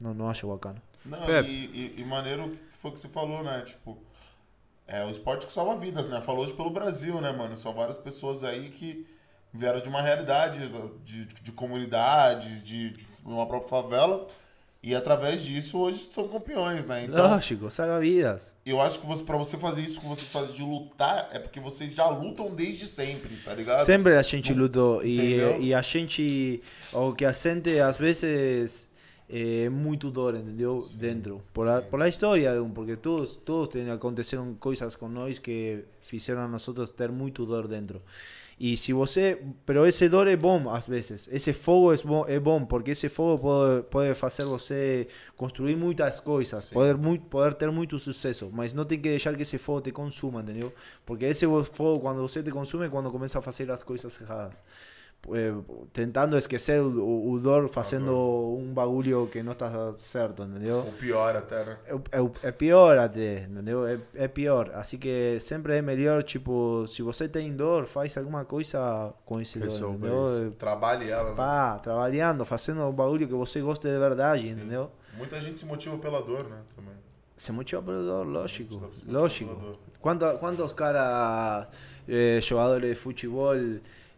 não, 0.00 0.12
não 0.12 0.28
acho 0.28 0.48
bacana. 0.48 0.82
Não, 1.04 1.18
e, 1.42 1.94
e, 1.96 2.00
e 2.00 2.04
maneiro 2.04 2.50
que 2.50 2.78
foi 2.78 2.90
o 2.90 2.94
que 2.94 3.00
você 3.00 3.08
falou, 3.08 3.42
né? 3.42 3.62
Tipo, 3.62 3.96
é 4.86 5.04
o 5.04 5.10
esporte 5.10 5.46
que 5.46 5.52
salva 5.52 5.76
vidas, 5.76 6.08
né? 6.08 6.20
Falou 6.20 6.42
hoje 6.42 6.54
pelo 6.54 6.70
Brasil, 6.70 7.20
né, 7.20 7.32
mano? 7.32 7.56
São 7.56 7.72
várias 7.72 7.98
pessoas 7.98 8.42
aí 8.42 8.70
que 8.70 9.06
vieram 9.52 9.80
de 9.80 9.88
uma 9.88 10.02
realidade 10.02 10.68
de, 11.04 11.26
de 11.26 11.52
comunidade, 11.52 12.62
de, 12.62 12.90
de 12.90 13.06
uma 13.24 13.46
própria 13.46 13.68
favela. 13.68 14.26
E 14.82 14.96
através 14.96 15.44
disso, 15.44 15.78
hoje 15.78 16.08
são 16.10 16.26
campeões, 16.26 16.84
né? 16.84 17.04
Então, 17.04 17.30
Lógico, 17.30 17.70
salva 17.70 18.00
vidas. 18.00 18.52
eu 18.66 18.80
acho 18.80 18.98
que 18.98 19.06
você, 19.06 19.22
pra 19.22 19.36
você 19.36 19.56
fazer 19.56 19.82
isso 19.82 20.00
que 20.00 20.06
vocês 20.06 20.28
fazem 20.28 20.56
de 20.56 20.62
lutar, 20.62 21.28
é 21.30 21.38
porque 21.38 21.60
vocês 21.60 21.94
já 21.94 22.08
lutam 22.08 22.52
desde 22.52 22.86
sempre, 22.86 23.36
tá 23.44 23.54
ligado? 23.54 23.84
Sempre 23.84 24.16
a 24.16 24.22
gente 24.22 24.52
lutou 24.52 25.04
e, 25.04 25.36
e 25.60 25.72
a 25.72 25.80
gente, 25.82 26.60
o 26.92 27.12
que 27.12 27.24
a 27.24 27.30
gente 27.30 27.78
às 27.78 27.96
vezes 27.96 28.88
é 29.30 29.68
muito 29.68 30.10
dor, 30.10 30.34
entendeu? 30.34 30.84
Dentro, 30.94 31.40
por 31.54 31.68
a, 31.68 31.80
por 31.80 32.02
a 32.02 32.08
história, 32.08 32.50
porque 32.74 32.96
todos, 32.96 33.36
todos 33.36 33.88
aconteceram 33.88 34.52
coisas 34.54 34.96
com 34.96 35.08
nós 35.08 35.38
que 35.38 35.84
fizeram 36.00 36.42
a 36.42 36.48
nós 36.48 36.68
ter 36.96 37.12
muito 37.12 37.46
dor 37.46 37.68
dentro. 37.68 38.02
E 38.64 38.76
se 38.76 38.92
você, 38.92 39.42
pero 39.66 39.84
esse 39.84 40.08
dor 40.08 40.28
é 40.28 40.36
bom 40.36 40.70
às 40.70 40.86
vezes, 40.86 41.28
esse 41.32 41.52
fogo 41.52 41.92
é 41.92 41.96
bom, 41.96 42.24
é 42.28 42.38
bom 42.38 42.64
porque 42.64 42.92
esse 42.92 43.08
fogo 43.08 43.42
pode, 43.42 43.82
pode 43.88 44.14
fazer 44.14 44.44
você 44.44 45.08
construir 45.36 45.74
muitas 45.74 46.20
coisas, 46.20 46.66
Sim. 46.66 46.74
poder, 46.74 46.96
muito, 46.96 47.24
poder 47.24 47.54
ter 47.54 47.72
muito 47.72 47.98
sucesso, 47.98 48.48
mas 48.52 48.72
não 48.72 48.84
tem 48.84 49.00
que 49.00 49.08
deixar 49.08 49.34
que 49.34 49.42
esse 49.42 49.58
fogo 49.58 49.80
te 49.80 49.90
consuma, 49.90 50.42
entendeu? 50.42 50.72
Porque 51.04 51.24
esse 51.24 51.44
fogo, 51.44 51.98
quando 51.98 52.22
você 52.22 52.40
te 52.40 52.52
consume, 52.52 52.86
é 52.86 52.88
quando 52.88 53.10
começa 53.10 53.40
a 53.40 53.42
fazer 53.42 53.68
as 53.68 53.82
coisas 53.82 54.20
erradas. 54.20 54.62
Eh, 55.30 55.54
tentando 55.92 56.36
esquecer 56.36 56.80
o, 56.80 56.88
o, 57.00 57.30
o 57.32 57.38
dor 57.38 57.68
fazendo 57.68 58.12
um 58.58 58.74
bagulho 58.74 59.28
que 59.30 59.40
não 59.40 59.52
está 59.52 59.94
certo, 59.94 60.42
entendeu? 60.42 60.78
Ou 60.78 60.92
pior 60.92 61.36
até, 61.36 61.64
né? 61.64 61.78
É, 61.86 61.94
é, 61.94 62.48
é 62.48 62.50
pior 62.50 62.98
até, 62.98 63.44
entendeu? 63.44 63.86
É, 63.86 63.98
é 64.14 64.26
pior. 64.26 64.72
Assim 64.74 64.98
que 64.98 65.38
sempre 65.38 65.76
é 65.76 65.82
melhor, 65.82 66.24
tipo, 66.24 66.84
se 66.88 67.02
você 67.02 67.28
tem 67.28 67.54
dor, 67.54 67.86
faz 67.86 68.16
alguma 68.16 68.44
coisa 68.44 69.14
com 69.24 69.40
esse 69.40 69.60
dor, 69.60 69.68
Resolva 69.68 70.08
entendeu? 70.08 70.52
Trabalhe 70.58 71.08
ela, 71.08 71.30
né? 71.30 71.36
Pá, 71.36 71.78
trabalhando, 71.78 72.44
fazendo 72.44 72.82
um 72.82 72.92
bagulho 72.92 73.28
que 73.28 73.34
você 73.34 73.60
gosta 73.60 73.88
de 73.88 73.96
verdade, 73.96 74.48
entendeu? 74.48 74.90
Muita 75.16 75.40
gente 75.40 75.60
se 75.60 75.66
motiva 75.66 75.96
pela 75.98 76.20
dor, 76.20 76.48
né? 76.48 76.58
Também. 76.74 76.94
Se 77.36 77.52
motiva 77.52 77.80
pelo 77.80 78.04
dor, 78.04 78.26
lógico, 78.26 78.90
lógico. 79.06 79.54
pela. 79.54 79.78
¿Cuántos, 80.00 80.38
cuántos 80.40 80.72
caras, 80.72 81.68
eh, 82.08 82.40
jugadores 82.42 82.90
de 82.90 82.96
futebol, 82.96 83.56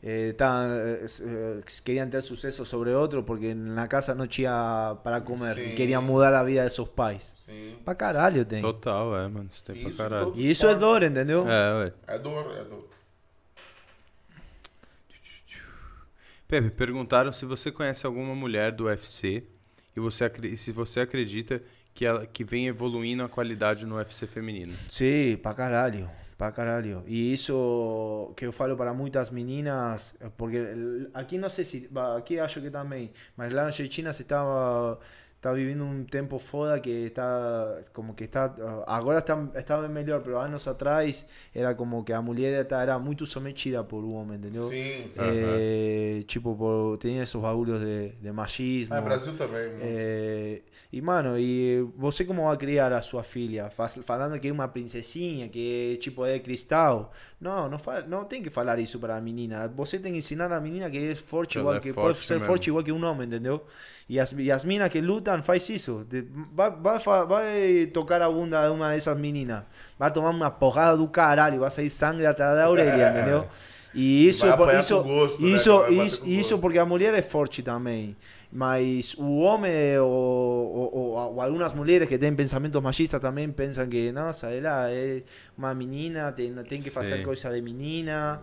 eh, 0.06 0.28
estaban, 0.32 0.70
eh, 0.70 1.06
eh, 1.22 1.64
querían 1.82 2.10
tener 2.10 2.22
suceso 2.22 2.66
sobre 2.66 2.94
otro 2.94 3.24
porque 3.24 3.52
en 3.52 3.74
la 3.74 3.88
casa 3.88 4.14
no 4.14 4.26
tinha 4.28 4.98
para 5.02 5.24
comer. 5.24 5.56
Sí. 5.56 5.62
Y 5.62 5.74
querían 5.74 6.04
mudar 6.04 6.34
a 6.34 6.42
vida 6.42 6.62
de 6.62 6.68
sus 6.68 6.90
pais. 6.90 7.32
Sim. 7.46 7.78
Pra 7.82 7.94
caralho 7.96 8.46
tem. 8.46 8.60
Total, 8.60 9.16
é, 9.16 9.28
mano. 9.28 9.48
Isso 9.50 9.64
tem 9.64 9.76
Isso, 9.76 9.96
pra 9.96 10.10
caralho. 10.10 10.32
E 10.36 10.50
isso 10.50 10.66
é 10.66 10.74
dor, 10.74 11.02
entendeu? 11.02 11.48
É, 11.48 11.84
ué. 11.84 11.92
É 12.06 12.18
dor, 12.18 12.54
é 12.54 12.64
dor. 12.64 12.86
Pepe, 16.46 16.68
perguntaram 16.68 17.32
se 17.32 17.46
você 17.46 17.72
conhece 17.72 18.04
alguma 18.04 18.34
mulher 18.34 18.72
do 18.72 18.84
UFC 18.84 19.42
e 19.96 20.00
você 20.00 20.30
e 20.42 20.56
se 20.58 20.70
você 20.70 21.00
acredita 21.00 21.62
que 21.94 22.04
ela 22.04 22.26
que 22.26 22.44
vem 22.44 22.66
evoluindo 22.66 23.22
a 23.22 23.28
qualidade 23.28 23.86
no 23.86 23.96
UFC 23.96 24.26
feminino. 24.26 24.74
Sí, 24.90 25.40
pa 25.42 25.54
caralho, 25.54 26.10
pa 26.44 26.52
caralho. 26.52 27.02
E 27.06 27.32
isso 27.32 28.32
que 28.36 28.44
eu 28.46 28.52
falo 28.52 28.76
para 28.76 28.92
muitas 28.92 29.30
meninas, 29.30 30.14
eh, 30.20 30.30
porque 30.36 30.58
aqui 31.14 31.38
não 31.38 31.48
sei 31.48 31.64
se, 31.64 31.88
aqui 32.16 32.38
acho 32.38 32.60
que 32.60 32.70
também, 32.70 33.10
mas 33.36 33.52
lá 33.52 33.62
na 33.62 33.68
Argentina 33.68 34.12
se 34.12 34.22
estava 34.22 34.98
está 35.44 35.52
viviendo 35.52 35.84
un 35.84 36.06
tempo 36.06 36.38
foda 36.38 36.80
que 36.80 37.04
está 37.04 37.76
como 37.92 38.16
que 38.16 38.24
está 38.24 38.54
ah, 38.58 38.96
agora 38.96 39.18
está 39.18 39.36
está 39.54 39.78
bem 39.78 39.90
melhor, 39.90 40.22
pero 40.22 40.40
anos 40.40 40.66
atrás 40.66 41.26
era 41.52 41.74
como 41.76 42.02
que 42.02 42.14
a 42.14 42.22
mulher 42.22 42.62
está- 42.62 42.82
era 42.82 42.98
muito 42.98 43.26
sometida 43.26 43.84
por 43.84 44.02
um 44.04 44.14
homem, 44.14 44.38
entendeu? 44.38 44.64
Sim, 44.64 45.06
sim. 45.10 45.20
Eh, 45.20 46.24
tipo, 46.26 46.56
por, 46.56 46.96
tenía 46.96 47.22
esos 47.22 47.42
bagulhos 47.42 47.78
de, 47.80 48.12
de 48.22 48.32
machismo. 48.32 48.94
Ah, 48.94 49.02
Brasil 49.02 49.34
também. 49.36 49.68
É, 49.80 50.62
e, 50.90 51.02
mano, 51.02 51.38
e 51.38 51.86
você 51.94 52.24
como 52.24 52.44
vai 52.44 52.56
criar 52.56 52.90
a 52.92 53.02
sua 53.02 53.22
filha? 53.22 53.68
Falando 53.70 54.40
que 54.40 54.48
é 54.48 54.52
uma 54.52 54.68
princesinha, 54.68 55.48
que 55.48 55.98
tipo 56.00 56.24
é 56.24 56.34
de 56.34 56.40
cristal. 56.40 57.12
Não, 57.44 57.78
fala, 57.78 58.00
não 58.02 58.24
tem 58.24 58.42
que 58.42 58.48
falar 58.48 58.78
isso 58.78 58.98
para 58.98 59.16
a 59.16 59.20
menina. 59.20 59.68
Você 59.76 59.98
tem 59.98 60.12
que 60.12 60.18
ensinar 60.18 60.50
a 60.50 60.58
menina 60.58 60.88
que 60.90 61.10
é 61.10 61.14
forte 61.14 61.52
Que 61.54 61.58
igual 61.58 61.80
que 61.80 61.92
forte 61.92 62.14
pode 62.16 62.26
ser 62.26 62.34
mesmo. 62.34 62.46
forte 62.46 62.68
igual 62.70 62.82
que 62.82 62.90
um 62.90 63.04
homem, 63.04 63.26
entendeu? 63.26 63.64
E 64.08 64.18
as, 64.18 64.32
e 64.32 64.50
as 64.50 64.64
minas 64.64 64.88
que 64.88 65.00
lutam 65.00 65.42
faz 65.42 65.68
isso. 65.68 66.06
De- 66.08 66.26
vai, 66.52 66.70
vai, 66.70 66.98
vai 67.26 67.86
tocar 67.92 68.20
a 68.22 68.30
bunda 68.30 68.66
de 68.66 68.72
uma 68.72 68.90
dessas 68.90 69.16
meninas. 69.18 69.62
Vai 69.98 70.10
tomar 70.10 70.30
uma 70.30 70.50
porrada 70.50 70.96
do 70.96 71.06
caralho, 71.06 71.60
vai 71.60 71.70
sair 71.70 71.90
sangue 71.90 72.24
atrás 72.26 72.56
da 72.56 72.68
orelha, 72.68 73.10
entendeu? 73.12 73.46
E 73.94 74.28
isso, 74.28 74.44
é 74.46 74.48
isso, 74.80 74.96
com 75.02 75.08
gosto, 75.08 75.42
né? 75.42 75.48
isso, 75.50 75.72
Vai 75.72 75.80
bater 75.90 76.06
isso, 76.06 76.20
com 76.20 76.26
isso 76.26 76.50
gosto. 76.50 76.60
porque 76.60 76.78
a 76.78 76.84
mulher 76.86 77.14
é 77.14 77.22
forte 77.22 77.62
também. 77.62 78.16
Mas 78.50 79.14
o 79.14 79.38
homem 79.38 79.98
ou, 79.98 80.08
ou, 80.92 80.94
ou- 80.94 81.40
algumas 81.40 81.72
mulheres 81.72 82.08
que 82.08 82.16
têm 82.18 82.34
pensamentos 82.34 82.80
machistas 82.82 83.20
também 83.20 83.50
pensam 83.50 83.86
que, 83.88 84.12
nossa, 84.12 84.48
ela 84.50 84.90
é 84.90 85.22
uma 85.58 85.74
menina, 85.74 86.30
tem, 86.32 86.52
tem 86.64 86.80
que 86.80 86.90
fazer 86.90 87.18
Sim. 87.18 87.22
coisa 87.24 87.50
de 87.50 87.60
menina. 87.60 88.40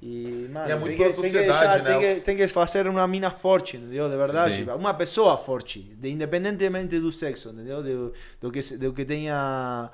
E, 0.00 0.48
mano, 0.52 0.68
E 0.68 0.72
é 0.72 0.76
muito 0.76 0.88
tem, 0.90 0.96
pela 0.96 1.08
que, 1.10 1.14
tem, 1.16 1.22
que 1.22 1.30
sociedade, 1.30 1.82
deixar- 1.82 1.82
né? 1.82 1.90
tem, 2.06 2.14
que, 2.14 2.20
tem 2.20 2.36
que 2.36 2.48
fazer 2.48 2.86
uma 2.86 3.06
mina 3.08 3.30
forte, 3.32 3.76
entendeu? 3.76 4.08
De 4.08 4.16
verdade. 4.16 4.64
Sim. 4.64 4.70
Uma 4.70 4.94
pessoa 4.94 5.36
forte, 5.36 5.80
de, 5.80 6.08
independentemente 6.10 7.00
do 7.00 7.10
sexo, 7.10 7.48
entendeu? 7.50 7.82
Do, 7.82 8.12
do, 8.40 8.52
que, 8.52 8.60
do 8.76 8.92
que 8.92 9.04
tenha 9.04 9.90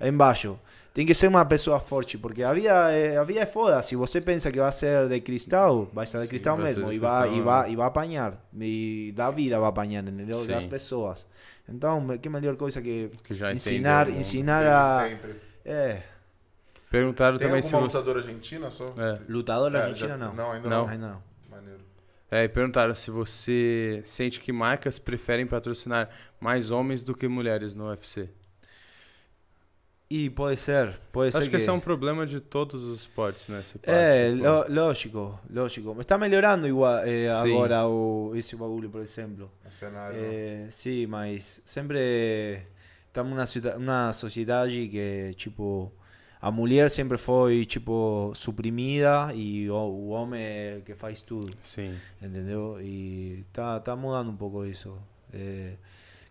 embaixo. 0.00 0.56
Tem 0.94 1.06
que 1.06 1.14
ser 1.14 1.28
uma 1.28 1.44
pessoa 1.44 1.78
forte, 1.78 2.18
porque 2.18 2.42
a 2.42 2.52
vida, 2.52 2.90
é, 2.92 3.16
a 3.16 3.22
vida 3.24 3.40
é 3.40 3.46
foda. 3.46 3.80
Se 3.82 3.94
você 3.94 4.20
pensa 4.20 4.50
que 4.50 4.58
vai 4.58 4.72
ser 4.72 5.08
de 5.08 5.20
cristal, 5.20 5.88
vai 5.92 6.06
ser 6.06 6.16
de 6.18 6.24
Sim, 6.24 6.28
cristal 6.30 6.56
mesmo. 6.58 6.88
de 6.88 6.96
E 6.96 6.98
vai, 6.98 7.34
e, 7.34 7.40
vai, 7.40 7.70
e 7.72 7.76
vai 7.76 7.86
apanhar. 7.86 8.48
E 8.60 9.12
da 9.14 9.30
vida 9.30 9.58
vai 9.60 9.68
apanhar, 9.68 10.02
entendeu? 10.02 10.34
Sim. 10.38 10.48
Das 10.48 10.64
pessoas. 10.64 11.26
Então, 11.68 12.18
que 12.18 12.28
melhor 12.28 12.56
coisa 12.56 12.80
que 12.82 13.10
Que 13.22 13.34
já 13.34 13.52
ensinar, 13.52 14.08
ensinar 14.08 14.66
a. 14.66 15.08
sempre. 15.08 15.36
É, 15.64 16.02
Perguntaram 16.90 17.36
Tem 17.36 17.46
também 17.48 17.60
se 17.62 17.70
você 17.70 17.76
lutadora 17.82 18.18
argentina 18.20 18.70
só? 18.70 18.94
É. 18.96 19.18
lutadora 19.28 19.78
É, 19.78 19.82
argentina, 19.82 20.08
já- 20.08 20.16
não. 20.16 20.34
Não, 20.34 20.52
ainda 20.52 20.68
Não. 20.68 20.84
não. 20.86 20.88
Ainda 20.92 21.06
não. 21.08 21.22
Maneiro. 21.50 21.80
É, 22.30 22.44
e 22.44 22.48
perguntaram 22.48 22.94
se 22.94 23.10
você 23.10 24.02
sente 24.06 24.40
que 24.40 24.50
marcas 24.52 24.98
preferem 24.98 25.46
patrocinar 25.46 26.08
mais 26.40 26.70
homens 26.70 27.02
do 27.02 27.14
que 27.14 27.28
mulheres 27.28 27.74
no 27.74 27.88
UFC. 27.90 28.30
E 30.10 30.30
pode 30.30 30.58
ser, 30.58 30.98
pode 31.12 31.32
ser 31.32 31.38
Acho 31.38 31.50
que 31.50 31.56
esse 31.56 31.68
é 31.68 31.72
um 31.72 31.78
problema 31.80 32.24
de 32.24 32.40
todos 32.40 32.82
os 32.82 33.00
esportes, 33.00 33.46
né? 33.48 33.60
esse 33.60 33.78
É, 33.82 34.30
lo- 34.30 34.64
lógico, 34.72 35.38
lógico. 35.50 36.00
Está 36.00 36.16
melhorando 36.16 36.66
igual 36.66 37.02
Sim. 37.04 37.26
agora 37.28 37.86
o, 37.86 38.32
esse 38.34 38.56
bagulho, 38.56 38.88
por 38.88 39.02
exemplo. 39.02 39.50
O 39.68 39.70
cenário. 39.70 40.18
Eh, 40.18 40.66
sim, 40.70 41.06
mas 41.06 41.60
sempre 41.62 42.62
estamos 43.06 43.36
numa 43.78 44.10
sociedade 44.14 44.88
que, 44.88 45.34
tipo, 45.36 45.92
a 46.40 46.50
mulher 46.50 46.88
sempre 46.90 47.18
foi, 47.18 47.66
tipo, 47.66 48.32
suprimida 48.34 49.30
e 49.34 49.68
o, 49.70 49.74
o 49.74 50.08
homem 50.08 50.40
é 50.42 50.82
que 50.86 50.94
faz 50.94 51.20
tudo, 51.20 51.52
Sim. 51.62 51.94
entendeu? 52.22 52.78
E 52.80 53.44
tá, 53.52 53.78
tá 53.78 53.94
mudando 53.94 54.30
um 54.30 54.36
pouco 54.36 54.64
isso. 54.64 54.96
Eh, 55.34 55.74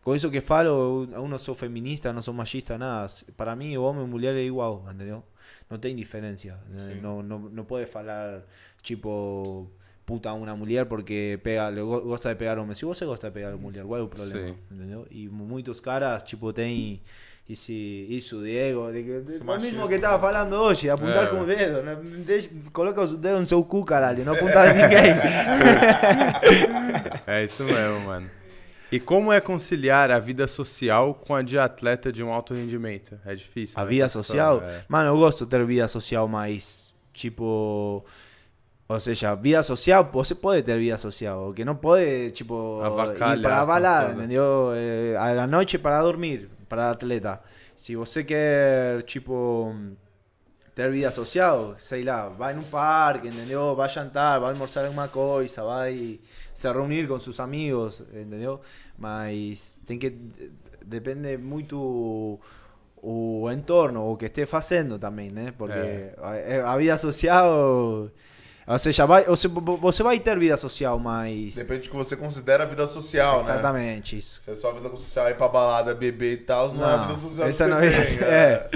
com 0.07 0.15
isso 0.15 0.31
que 0.31 0.39
falo, 0.39 0.69
eu, 0.69 1.09
eu 1.23 1.27
não 1.27 1.37
sou 1.37 1.53
feminista, 1.53 2.13
não 2.13 2.21
sou 2.21 2.33
machista, 2.33 2.77
nada. 2.77 3.07
Para 3.35 3.57
mim, 3.57 3.75
o 3.75 3.83
homem 3.83 4.03
e 4.03 4.05
a 4.05 4.07
mulher 4.07 4.33
é 4.35 4.41
igual, 4.41 4.85
entendeu? 4.89 5.21
Não 5.69 5.77
tem 5.77 5.93
diferença. 5.93 6.57
né? 6.69 6.79
Sim. 6.79 7.01
Não, 7.01 7.21
não, 7.21 7.39
não 7.39 7.65
pode 7.65 7.87
falar, 7.87 8.41
tipo, 8.81 9.67
puta 10.05 10.29
a 10.29 10.33
uma 10.33 10.55
mulher 10.55 10.85
porque 10.85 11.37
pega, 11.43 11.67
le 11.69 11.81
go- 11.81 11.99
gosta 12.03 12.29
de 12.29 12.35
pegar 12.35 12.57
homem. 12.57 12.73
Se 12.73 12.85
você 12.85 13.05
gosta 13.05 13.27
de 13.27 13.33
pegar 13.33 13.51
mulher, 13.57 13.83
qual 13.83 13.99
é 13.99 14.03
o 14.03 14.07
problema? 14.07 14.47
Sim. 14.47 14.55
Entendeu? 14.71 15.05
E 15.11 15.27
muitos 15.27 15.81
caras, 15.81 16.23
tipo, 16.23 16.53
tem 16.53 17.01
esse, 17.49 18.07
isso 18.09 18.41
de 18.41 18.57
ego, 18.57 18.89
de 18.93 19.03
que, 19.03 19.09
Esse 19.11 19.41
o 19.41 19.43
machismo. 19.45 19.71
mesmo 19.73 19.87
que 19.89 19.95
estava 19.95 20.17
falando 20.21 20.53
hoje, 20.53 20.89
apontar 20.89 21.25
É. 21.25 21.27
com 21.27 21.41
o 21.41 21.45
dedo. 21.45 21.81
Né? 21.83 21.97
Deixa, 22.25 22.49
coloca 22.71 23.01
o 23.01 23.07
dedo 23.17 23.39
no 23.41 23.45
seu 23.45 23.61
cu, 23.61 23.83
caralho, 23.83 24.23
não 24.23 24.31
apontar 24.35 24.69
em 24.73 24.81
ninguém. 24.81 25.11
É 27.27 27.43
isso 27.43 27.65
mesmo, 27.65 27.99
mano. 28.07 28.36
E 28.91 28.99
como 28.99 29.33
é 29.33 29.41
conciliar 29.41 30.11
a 30.11 30.19
vida 30.19 30.47
social 30.47 31.13
com 31.13 31.35
a 31.35 31.41
de 31.41 31.59
atleta 31.59 32.11
de 32.11 32.23
um 32.23 32.31
alto 32.31 32.53
rendimento? 32.53 33.19
É 33.25 33.35
difícil. 33.35 33.79
A 33.79 33.83
né, 33.83 33.89
vida 33.89 34.09
social? 34.09 34.61
é. 34.63 34.85
Mano, 34.87 35.09
eu 35.09 35.17
gosto 35.17 35.45
de 35.45 35.51
ter 35.51 35.65
vida 35.65 35.87
social 35.87 36.27
mais, 36.27 36.95
tipo... 37.13 38.05
Ou 38.89 38.99
seja, 39.01 39.35
vida 39.35 39.61
social, 39.63 40.09
você 40.13 40.33
pode 40.33 40.63
ter 40.63 40.79
vida 40.79 40.95
social, 40.95 41.49
o 41.49 41.53
que 41.53 41.65
não 41.65 41.75
pode, 41.75 42.31
tipo, 42.31 42.79
Avacalhar 42.81 43.37
ir 43.37 43.41
para 43.41 43.61
a 43.61 43.65
balada, 43.65 44.13
entendeu? 44.13 44.71
Eh, 44.73 45.13
a 45.17 45.33
la 45.33 45.45
noite 45.45 45.77
para 45.77 46.01
dormir, 46.01 46.49
para 46.69 46.91
atleta. 46.91 47.41
Se 47.75 47.97
você 47.97 48.23
quer, 48.23 49.03
tipo, 49.03 49.75
ter 50.73 50.89
vida 50.89 51.11
social, 51.11 51.73
sei 51.75 52.05
lá, 52.05 52.29
vai 52.29 52.53
num 52.53 52.63
parque, 52.63 53.27
entendeu? 53.27 53.75
Vai 53.75 53.89
jantar, 53.89 54.39
vai 54.39 54.51
almoçar 54.51 54.85
alguma 54.85 55.09
coisa, 55.09 55.63
vai 55.65 56.17
se 56.57 56.67
reunir 56.71 57.07
com 57.07 57.19
seus 57.19 57.39
amigos, 57.39 58.01
entendeu? 58.13 58.59
Mas 58.97 59.79
tem 59.85 59.99
que 59.99 60.15
depende 60.85 61.37
muito 61.37 62.39
o 63.01 63.47
entorno, 63.51 64.11
o 64.11 64.17
que 64.17 64.25
esteja 64.25 64.47
fazendo 64.47 64.97
também, 64.97 65.29
né? 65.29 65.53
Porque 65.57 65.77
É. 65.77 66.61
a, 66.63 66.73
a 66.73 66.77
vida 66.77 66.97
social, 66.97 68.09
ou 68.67 68.79
seja, 68.79 69.05
vai, 69.05 69.23
se- 69.35 69.47
você 69.47 70.01
vai 70.03 70.19
ter 70.19 70.37
vida 70.39 70.57
social, 70.57 70.97
mas 70.97 71.55
Depende 71.55 71.81
do 71.87 71.91
que 71.91 71.95
você 71.95 72.15
considera 72.17 72.63
a 72.63 72.65
vida 72.65 72.87
social, 72.87 73.37
né? 73.37 73.43
exatamente 73.43 74.17
isso. 74.17 74.41
Se 74.41 74.49
é 74.51 74.55
só 74.55 74.71
a 74.71 74.73
vida 74.73 74.89
social 74.89 75.29
ir 75.29 75.35
pra 75.35 75.47
balada, 75.47 75.93
beber 75.93 76.33
e 76.33 76.37
tal, 76.37 76.73
não, 76.73 76.89
é 76.89 76.93
a 76.93 76.97
vida 77.03 77.15
social 77.19 77.47
essa 77.47 77.65
você 77.65 77.69
não 77.69 77.79
é, 77.79 77.87
é. 77.87 78.69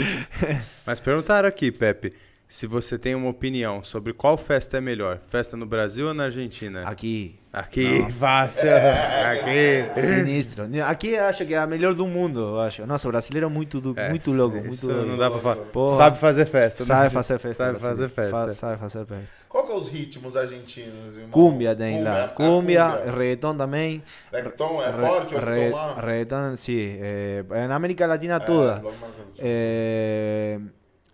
é. 0.53 0.61
Mas 0.85 0.99
perguntaram 0.99 1.49
aqui, 1.49 1.71
Pepe, 1.71 2.13
se 2.53 2.67
você 2.67 2.99
tem 2.99 3.15
uma 3.15 3.29
opinião 3.29 3.81
sobre 3.81 4.11
qual 4.11 4.35
festa 4.35 4.75
é 4.77 4.81
melhor, 4.81 5.19
festa 5.29 5.55
no 5.55 5.65
Brasil 5.65 6.07
ou 6.07 6.13
na 6.13 6.25
Argentina? 6.25 6.81
Aqui, 6.85 7.39
Aqui, 7.53 8.05
fácil. 8.11 8.69
Aqui. 9.31 9.99
sinistro. 10.01 10.65
Aqui 10.85 11.17
acho 11.17 11.45
que 11.45 11.53
é 11.53 11.57
a 11.57 11.65
melhor 11.67 11.93
do 11.93 12.05
mundo, 12.07 12.39
eu 12.41 12.59
acho. 12.59 12.85
Nossa, 12.85 13.07
o 13.07 13.11
brasileiro 13.11 13.45
é 13.47 13.49
muito, 13.49 13.79
do- 13.79 13.97
É, 13.97 14.09
muito 14.09 14.31
louco, 14.33 14.57
isso 14.67 14.89
muito 14.91 15.05
não 15.07 15.17
dá 15.17 15.29
pra 15.31 15.39
falar. 15.39 15.55
Porra. 15.67 15.95
Sabe 15.95 16.17
fazer 16.19 16.45
festa. 16.45 16.83
né? 16.83 16.87
Sabe 16.87 17.09
fazer 17.09 17.39
festa. 17.39 17.63
Sabe 17.65 17.79
fazer 17.79 18.09
festa. 18.09 18.31
Fa- 18.47 18.53
sabe 18.53 18.79
fazer 18.79 19.05
festa. 19.05 19.45
Qual 19.47 19.65
que 19.65 19.71
é 19.71 19.75
os 19.75 19.87
ritmos 19.87 20.35
argentinos, 20.35 21.15
irmão? 21.15 21.29
Cumbia 21.31 21.73
tem 21.73 22.03
lá. 22.03 22.27
Cumbia, 22.29 22.83
cumbia. 22.89 23.11
reggaeton 23.11 23.55
também. 23.57 24.03
Reggaeton 24.31 24.81
é 24.83 24.91
Re- 24.91 24.97
forte? 25.07 25.35
O 25.35 25.39
re- 25.39 25.45
reggaeton 25.45 25.75
lá? 25.77 25.93
reggaeton, 26.01 26.57
sí. 26.57 26.97
eh, 27.01 27.45
en 27.65 27.71
América 27.71 28.05
Latina 28.07 28.35
É, 28.35 28.39
toda. 28.39 28.75
logo 28.75 28.97
mais 28.97 29.13
forte. 29.15 29.41
É, 29.41 30.59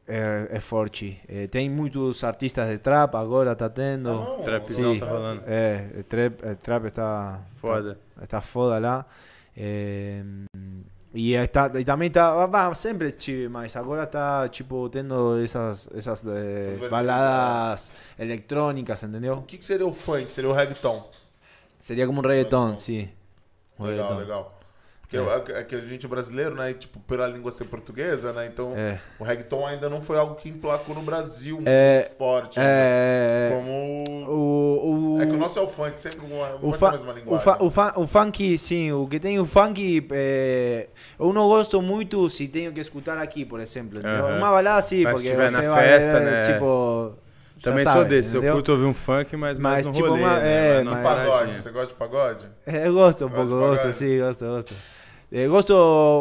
é, 0.07 0.47
é 0.51 0.59
forte. 0.59 1.19
É, 1.27 1.47
tem 1.47 1.69
muitos 1.69 2.23
artistas 2.23 2.69
de 2.69 2.77
trap 2.77 3.15
agora, 3.15 3.55
tá 3.55 3.69
tendo. 3.69 4.09
Ah, 4.09 4.43
Trapzão 4.43 4.93
Sim. 4.93 4.99
tá 4.99 5.05
rolando. 5.05 5.43
É, 5.45 5.89
é, 5.99 6.03
trap, 6.03 6.43
é, 6.43 6.55
trap 6.55 6.85
está 6.85 7.41
Foda. 7.53 7.99
Está, 8.11 8.23
está 8.23 8.41
foda 8.41 8.79
lá. 8.79 9.05
É, 9.55 10.23
e, 11.13 11.33
está, 11.33 11.71
e 11.79 11.83
também 11.83 12.07
está. 12.07 12.47
Bah, 12.47 12.73
sempre 12.73 13.11
tive, 13.11 13.49
mas 13.49 13.75
agora 13.75 14.03
está 14.03 14.47
tipo 14.49 14.87
tendo 14.89 15.41
essas, 15.41 15.89
essas, 15.95 16.23
eh, 16.25 16.87
baladas 16.89 17.91
eletrônicas, 18.19 19.03
entendeu? 19.03 19.35
O 19.35 19.41
que, 19.41 19.57
que 19.57 19.65
seria 19.65 19.85
o 19.87 19.91
funk? 19.93 20.31
Seria 20.31 20.49
o 20.49 20.53
reggaeton. 20.53 21.09
Seria 21.79 22.05
como 22.05 22.19
um 22.19 22.21
reggaeton, 22.21 22.57
Reggaeton. 22.65 22.77
sim. 22.79 23.09
Legal, 23.79 24.09
reggaeton. 24.09 24.17
legal. 24.17 24.56
Porque 25.09 25.51
é. 25.53 25.63
que 25.63 25.73
a 25.73 25.79
gente 25.79 26.05
é 26.05 26.09
brasileiro, 26.09 26.53
né? 26.53 26.71
E, 26.71 26.73
tipo, 26.73 26.99
pela 26.99 27.25
língua 27.27 27.49
ser 27.49 27.63
portuguesa, 27.63 28.33
né? 28.33 28.45
Então, 28.45 28.73
É. 28.75 28.99
o 29.17 29.23
reggaeton 29.23 29.65
ainda 29.65 29.89
não 29.89 30.01
foi 30.01 30.17
algo 30.17 30.35
que 30.35 30.49
emplacou 30.49 30.93
no 30.93 31.01
Brasil 31.01 31.61
É, 31.65 31.99
muito 32.03 32.17
forte. 32.17 32.59
né? 32.59 32.65
É, 32.67 33.51
Como... 33.53 34.03
o, 34.29 35.15
o, 35.15 35.21
É 35.21 35.25
que 35.25 35.31
o 35.31 35.37
nosso 35.37 35.57
é 35.57 35.61
o 35.61 35.67
funk, 35.67 35.97
sempre 35.97 36.19
fa- 36.77 36.89
a 36.89 36.91
mesma 36.91 37.13
o, 37.13 37.15
linguagem. 37.15 37.45
fa- 37.45 37.57
o, 37.63 37.71
fa- 37.71 37.93
o 37.95 38.05
funk, 38.05 38.57
sim, 38.57 38.91
o 38.91 39.07
que 39.07 39.17
tem 39.17 39.39
o 39.39 39.45
funk, 39.45 40.05
é, 40.11 40.87
eu 41.17 41.31
não 41.31 41.47
gosto 41.47 41.81
muito 41.81 42.29
se 42.29 42.45
tenho 42.49 42.73
que 42.73 42.81
escutar 42.81 43.17
aqui, 43.17 43.45
por 43.45 43.61
exemplo. 43.61 43.99
Aham. 44.05 44.37
Uma 44.39 44.51
balada 44.51 44.81
sim, 44.81 45.03
Mas 45.03 45.13
porque 45.13 45.27
se 45.27 45.31
tiver 45.33 45.49
você 45.51 45.61
na 45.61 45.73
vai, 45.73 45.83
festa, 45.85 46.17
é, 46.17 46.19
né? 46.19 46.41
tipo... 46.41 47.13
já 47.59 47.71
Também 47.71 47.83
sou 47.85 47.93
sabe, 47.93 48.09
desse, 48.09 48.35
eu 48.35 48.39
entendeu? 48.39 48.55
curto 48.55 48.71
ouvir 48.73 48.83
um 48.85 48.93
funk, 48.93 49.37
mas, 49.37 49.57
mais 49.57 49.77
Mas, 49.77 49.87
no 49.87 49.93
tipo, 49.93 50.09
rolê, 50.09 50.21
uma- 50.21 50.37
né? 50.39 50.49
é, 50.49 50.75
Mas 50.75 50.85
não 50.85 50.91
mas- 50.91 51.03
Pagode, 51.03 51.55
você 51.55 51.71
gosta 51.71 51.87
de 51.87 51.93
pagode? 51.93 52.45
É, 52.65 52.87
Eu 52.89 52.93
gosto 52.93 53.25
um 53.25 53.29
pouco, 53.29 53.49
gosto, 53.51 53.93
sim, 53.93 54.19
gosto, 54.19 54.45
gosto. 54.45 54.75
Eh, 55.31 55.47
gosto, 55.47 55.73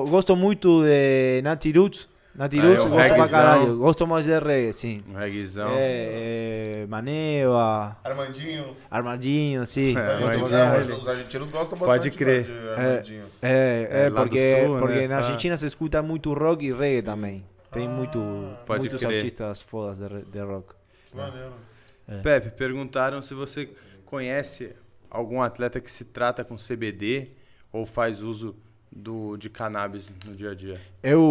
gosto 0.09 0.35
muito 0.35 0.83
de 0.83 1.41
Nati 1.43 1.71
Roots. 1.73 2.09
Nati 2.35 2.59
Ah, 2.59 2.63
Roots, 2.67 2.85
é 2.85 2.89
gosto 2.89 3.15
pra 3.15 3.29
caralho. 3.29 3.79
Gosto 3.79 4.07
mais 4.07 4.25
de 4.27 4.39
reggae, 4.39 4.73
sim. 4.73 5.01
Um 5.09 5.15
reguezão. 5.15 5.71
É, 5.73 6.83
é, 6.83 6.87
Maneva, 6.87 7.97
Armandinho. 8.05 8.77
Armandinho, 8.91 9.65
sim. 9.65 9.93
Os 9.93 9.97
É, 9.97 10.51
caralho. 10.51 10.97
os 10.99 11.09
argentinos 11.09 11.51
gostam 11.51 11.79
Pode 11.79 11.91
bastante 12.11 12.19
crer. 12.19 12.45
de 12.45 12.53
Armandinho. 12.69 13.25
É, 13.41 13.89
É, 13.91 14.07
é, 14.07 14.11
porque, 14.11 14.67
sul, 14.67 14.79
porque 14.79 14.95
né, 14.97 15.03
na 15.09 15.15
pá. 15.15 15.17
Argentina 15.17 15.57
se 15.57 15.67
escuta 15.67 16.03
muito 16.03 16.35
rock 16.35 16.67
e 16.67 16.73
reggae 16.73 17.01
também. 17.03 17.45
Tem 17.71 17.89
muito, 17.89 18.19
Pode 18.67 18.81
muitos 18.81 19.01
crer. 19.03 19.17
artistas 19.17 19.63
fodas 19.63 19.97
de, 19.99 20.23
de 20.31 20.41
rock. 20.41 20.75
Que 21.11 21.17
maneiro. 21.17 21.53
Pepe, 22.23 22.51
perguntaram 22.51 23.23
se 23.23 23.35
você 23.35 23.69
conhece 24.05 24.75
algum 25.11 25.41
atleta 25.43 25.81
que 25.81 25.91
se 25.91 26.05
trata 26.05 26.45
com 26.45 26.57
CBD 26.57 27.29
ou 27.73 27.85
faz 27.87 28.23
uso 28.23 28.55
do, 28.97 29.37
de 29.37 29.51
cannabis 29.51 30.11
no 30.25 30.35
dia 30.35 30.51
a 30.51 30.55
dia. 30.55 30.81
Eu 31.03 31.23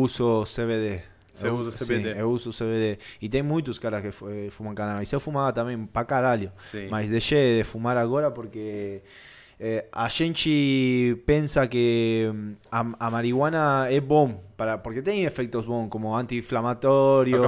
uso 0.00 0.42
CBD. 0.44 1.00
Você 1.32 1.48
Eu- 1.48 1.54
usa 1.56 1.70
CBD? 1.70 2.12
Sim, 2.12 2.18
eu 2.20 2.30
uso 2.30 2.50
CBD. 2.52 2.98
E 3.20 3.28
tem 3.28 3.42
muitos 3.42 3.78
caras 3.78 4.02
que 4.02 4.08
eh, 4.26 4.50
fumam 4.50 4.74
cannabis. 4.74 5.10
Eu 5.12 5.20
fumava 5.20 5.52
também 5.52 5.86
pra 5.86 6.04
caralho. 6.04 6.52
Sim. 6.60 6.88
Mas 6.90 7.08
deixei 7.08 7.58
de 7.58 7.64
fumar 7.64 7.96
agora 7.96 8.30
porque 8.30 9.00
eh, 9.58 9.86
a 9.90 10.08
gente 10.10 11.16
pensa 11.24 11.66
que 11.66 12.28
hum, 12.34 12.54
a, 12.70 12.84
a 13.06 13.10
marihuana 13.10 13.86
é 13.90 13.98
bom. 14.00 14.42
Para, 14.58 14.76
porque 14.76 15.00
tem 15.00 15.24
efeitos 15.24 15.64
bons, 15.64 15.88
como 15.88 16.14
anti-inflamatório, 16.14 17.42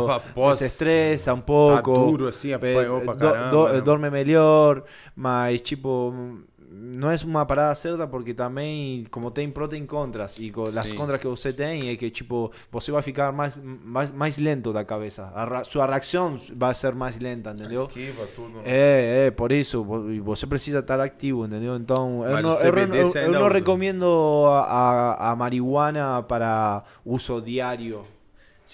desestressa 0.50 1.34
um 1.34 1.38
Tá 1.38 1.42
pouco. 1.42 1.92
duro 1.92 2.26
assim, 2.28 2.52
apanhou 2.52 3.00
pra 3.02 3.12
do- 3.14 3.18
caramba. 3.20 3.50
do- 3.50 3.68
né? 3.74 3.80
dorme 3.80 4.10
melhor, 4.10 4.82
mas 5.14 5.60
tipo, 5.60 6.38
não 6.70 7.10
é 7.10 7.16
uma 7.24 7.44
parada 7.46 7.74
certa 7.74 8.06
porque 8.06 8.32
também, 8.34 9.04
como 9.10 9.30
tem 9.30 9.50
pró 9.50 9.66
tem 9.68 9.84
contras, 9.86 10.38
e 10.38 10.50
co- 10.50 10.64
as 10.64 10.92
contras 10.92 11.20
que 11.20 11.26
você 11.26 11.52
tem 11.52 11.88
é 11.90 11.96
que 11.96 12.10
tipo, 12.10 12.50
você 12.70 12.90
vai 12.90 13.02
ficar 13.02 13.32
mais, 13.32 13.56
mais, 13.62 14.10
mais 14.10 14.38
lento 14.38 14.72
da 14.72 14.84
cabeça, 14.84 15.32
a 15.34 15.64
sua 15.64 15.86
reação 15.86 16.38
vai 16.56 16.74
ser 16.74 16.94
mais 16.94 17.18
lenta, 17.18 17.50
entendeu? 17.50 17.84
Esquiva, 17.84 18.26
tudo. 18.34 18.60
É, 18.64 19.26
é, 19.26 19.30
por 19.30 19.52
isso, 19.52 19.84
vo- 19.84 20.04
você 20.22 20.46
precisa 20.46 20.78
estar 20.78 20.98
ativo, 21.00 21.44
entendeu? 21.46 21.76
Então, 21.76 22.24
eu 22.24 22.32
Mas 22.32 22.42
não, 22.42 22.50
eu, 22.52 23.32
não 23.32 23.48
recomendo 23.52 24.44
a, 24.48 24.60
a, 24.62 25.32
a 25.32 25.36
marihuana 25.36 26.22
para 26.22 26.82
uso 27.04 27.40
diário. 27.40 28.02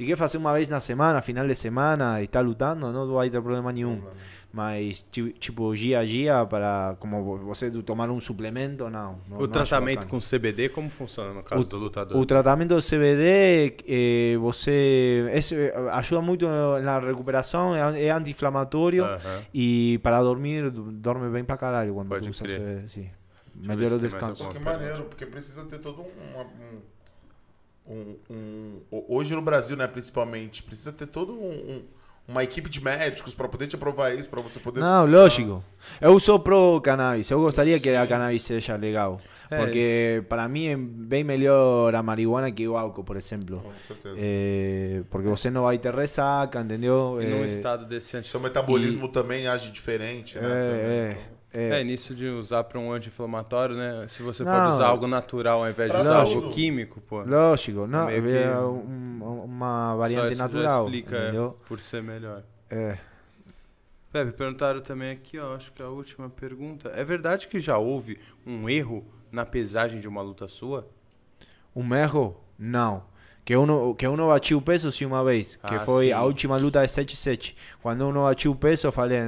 Se 0.01 0.07
quer 0.07 0.17
fazer 0.17 0.39
uma 0.39 0.55
vez 0.55 0.67
na 0.67 0.81
semana, 0.81 1.21
final 1.21 1.47
de 1.47 1.55
semana, 1.55 2.23
e 2.23 2.25
está 2.25 2.41
lutando, 2.41 2.91
não 2.91 3.07
vai 3.13 3.29
ter 3.29 3.39
problema 3.43 3.71
nenhum. 3.71 4.01
Mas, 4.51 5.05
ti- 5.13 5.35
tipo, 5.39 5.75
dia 5.77 5.99
a 5.99 6.05
dia, 6.07 6.47
para 6.47 6.97
como 6.99 7.23
vo- 7.23 7.37
você 7.45 7.71
tomar 7.83 8.09
um 8.09 8.19
suplemento, 8.19 8.89
não. 8.89 9.19
não 9.29 9.37
O 9.37 9.41
não 9.43 9.49
tratamento 9.49 10.07
com 10.09 10.19
CBD, 10.19 10.71
como 10.71 10.89
funciona 10.89 11.35
no 11.35 11.43
caso 11.43 11.69
do 11.69 11.77
lutador? 11.77 12.17
O 12.17 12.25
tratamento 12.25 12.75
do 12.75 12.81
CBD, 12.81 13.77
eh, 13.87 14.39
você 14.39 15.31
esse, 15.35 15.55
ajuda 15.93 16.23
muito 16.23 16.49
na 16.49 16.99
recuperação, 16.99 17.77
é, 17.77 18.05
é 18.07 18.11
anti-inflamatório. 18.11 19.05
E 19.53 20.01
para 20.03 20.23
dormir, 20.23 20.71
dorme 20.71 21.29
bem 21.29 21.45
pra 21.45 21.59
caralho 21.59 21.93
quando 21.93 22.09
Pode 22.09 22.25
tu 22.27 22.31
usa 22.31 22.43
crer. 22.45 22.57
CBD, 22.59 22.89
sim. 22.89 23.11
Melhora 23.55 23.97
o 23.97 23.99
descanso. 23.99 24.49
Que 24.49 24.59
maneiro, 24.61 25.03
porque 25.05 25.27
precisa 25.27 25.63
ter 25.67 25.79
todo 25.79 26.01
um, 26.01 26.05
um, 26.07 26.81
um- 27.91 28.17
um- 28.31 29.05
Hoje 29.09 29.35
no 29.35 29.43
Brasil, 29.43 29.77
né, 29.77 29.87
principalmente, 29.87 30.63
precisa 30.63 30.93
ter 30.93 31.07
todo 31.07 31.33
um, 31.33 31.51
um- 31.51 31.83
uma 32.29 32.45
equipe 32.45 32.71
de 32.71 32.81
médicos 32.83 33.35
para 33.35 33.49
poder 33.49 33.67
te 33.67 33.75
aprovar 33.75 34.15
isso, 34.15 34.29
para 34.31 34.41
você 34.41 34.61
poder. 34.61 34.79
Não, 34.81 35.05
lógico. 35.05 35.65
Eu 36.01 36.19
sou 36.21 36.39
pro 36.39 36.81
cannabis. 36.81 37.29
Eu 37.31 37.41
gostaria 37.41 37.81
que 37.81 37.91
a 37.91 38.03
Sim. 38.03 38.09
cannabis 38.09 38.43
seja 38.45 38.77
legal. 38.77 39.21
É, 39.51 39.57
porque 39.59 40.23
para 40.29 40.47
mim 40.49 40.67
é 40.69 40.77
bem 40.77 41.25
melhor 41.25 41.93
a 41.93 42.01
marihuana 42.05 42.53
que 42.53 42.69
o 42.69 42.77
álcool, 42.77 43.03
por 43.03 43.17
exemplo. 43.17 43.59
Com 43.59 43.73
certeza. 43.85 44.15
Eh, 44.17 45.03
porque 45.11 45.27
você 45.27 45.51
não 45.51 45.65
vai 45.65 45.77
ter 45.77 45.93
ressaca, 45.93 46.61
entendeu? 46.61 47.19
E 47.21 47.27
num 47.27 47.39
Eh, 47.43 47.47
estado 47.47 47.85
desse 47.85 48.17
anti... 48.17 48.29
Seu 48.29 48.39
metabolismo 48.39 49.09
também 49.09 49.49
age 49.49 49.73
diferente, 49.73 50.39
né? 50.39 50.45
é, 50.45 50.71
também, 50.71 50.85
é, 50.87 51.11
então. 51.11 51.40
É. 51.53 51.81
É, 51.81 51.85
nisso 51.85 52.15
de 52.15 52.27
usar 52.29 52.65
pra 52.65 52.79
um 52.79 52.93
anti-inflamatório, 52.93 53.77
né? 53.77 54.07
Se 54.09 54.23
você 54.23 54.45
Não. 54.45 54.53
pode 54.53 54.69
usar 54.73 54.87
algo 54.87 55.07
natural 55.07 55.63
ao 55.65 55.71
invés 55.71 55.91
de 55.91 55.97
usar 55.99 56.25
tudo. 56.25 56.37
algo 56.37 56.51
químico, 56.53 57.01
pô. 57.01 57.23
Lógico, 57.23 57.87
não, 57.87 58.07
que- 58.07 58.13
é 58.15 58.57
um- 58.59 59.43
uma 59.45 59.91
Só 59.93 59.97
variante 59.99 60.29
isso 60.31 60.37
já 60.39 60.45
natural, 60.45 60.85
explica 60.85 61.17
é, 61.17 61.23
entendeu? 61.25 61.59
por 61.67 61.81
ser 61.81 62.03
melhor. 62.03 62.43
É. 62.71 62.99
Pepe, 64.13 64.33
perguntaram 64.33 64.81
também 64.81 65.13
aqui, 65.13 65.39
ó, 65.39 65.55
acho 65.55 65.73
que 65.73 65.81
é 65.81 65.85
a 65.85 65.89
última 65.89 66.29
pergunta. 66.29 66.91
É 66.97 67.05
verdade 67.05 67.47
que 67.47 67.61
já 67.61 67.79
houve 67.79 68.19
um 68.47 68.69
erro 68.69 69.05
na 69.31 69.47
pesagem 69.47 70.01
de 70.01 70.09
uma 70.09 70.21
luta 70.21 70.49
sua? 70.49 70.89
Um 71.77 71.95
erro? 71.95 72.37
Não. 72.59 73.05
Que 73.45 73.57
uno, 73.57 73.95
que 73.95 74.07
uno 74.07 74.27
batiu 74.27 74.59
o 74.59 74.63
peso 74.63 74.91
sim 74.91 75.05
uma 75.05 75.23
vez. 75.25 75.57
Que 75.65 75.77
Ah, 75.77 75.81
foi 75.81 76.07
sim. 76.07 76.13
a 76.13 76.23
última 76.25 76.57
luta 76.57 76.85
de 76.85 76.91
7-7. 76.91 77.57
Quando 77.81 78.07
uno 78.09 78.23
batiu 78.25 78.51
o 78.53 78.57
peso, 78.57 78.87
eu 78.89 78.93
falei, 78.93 79.19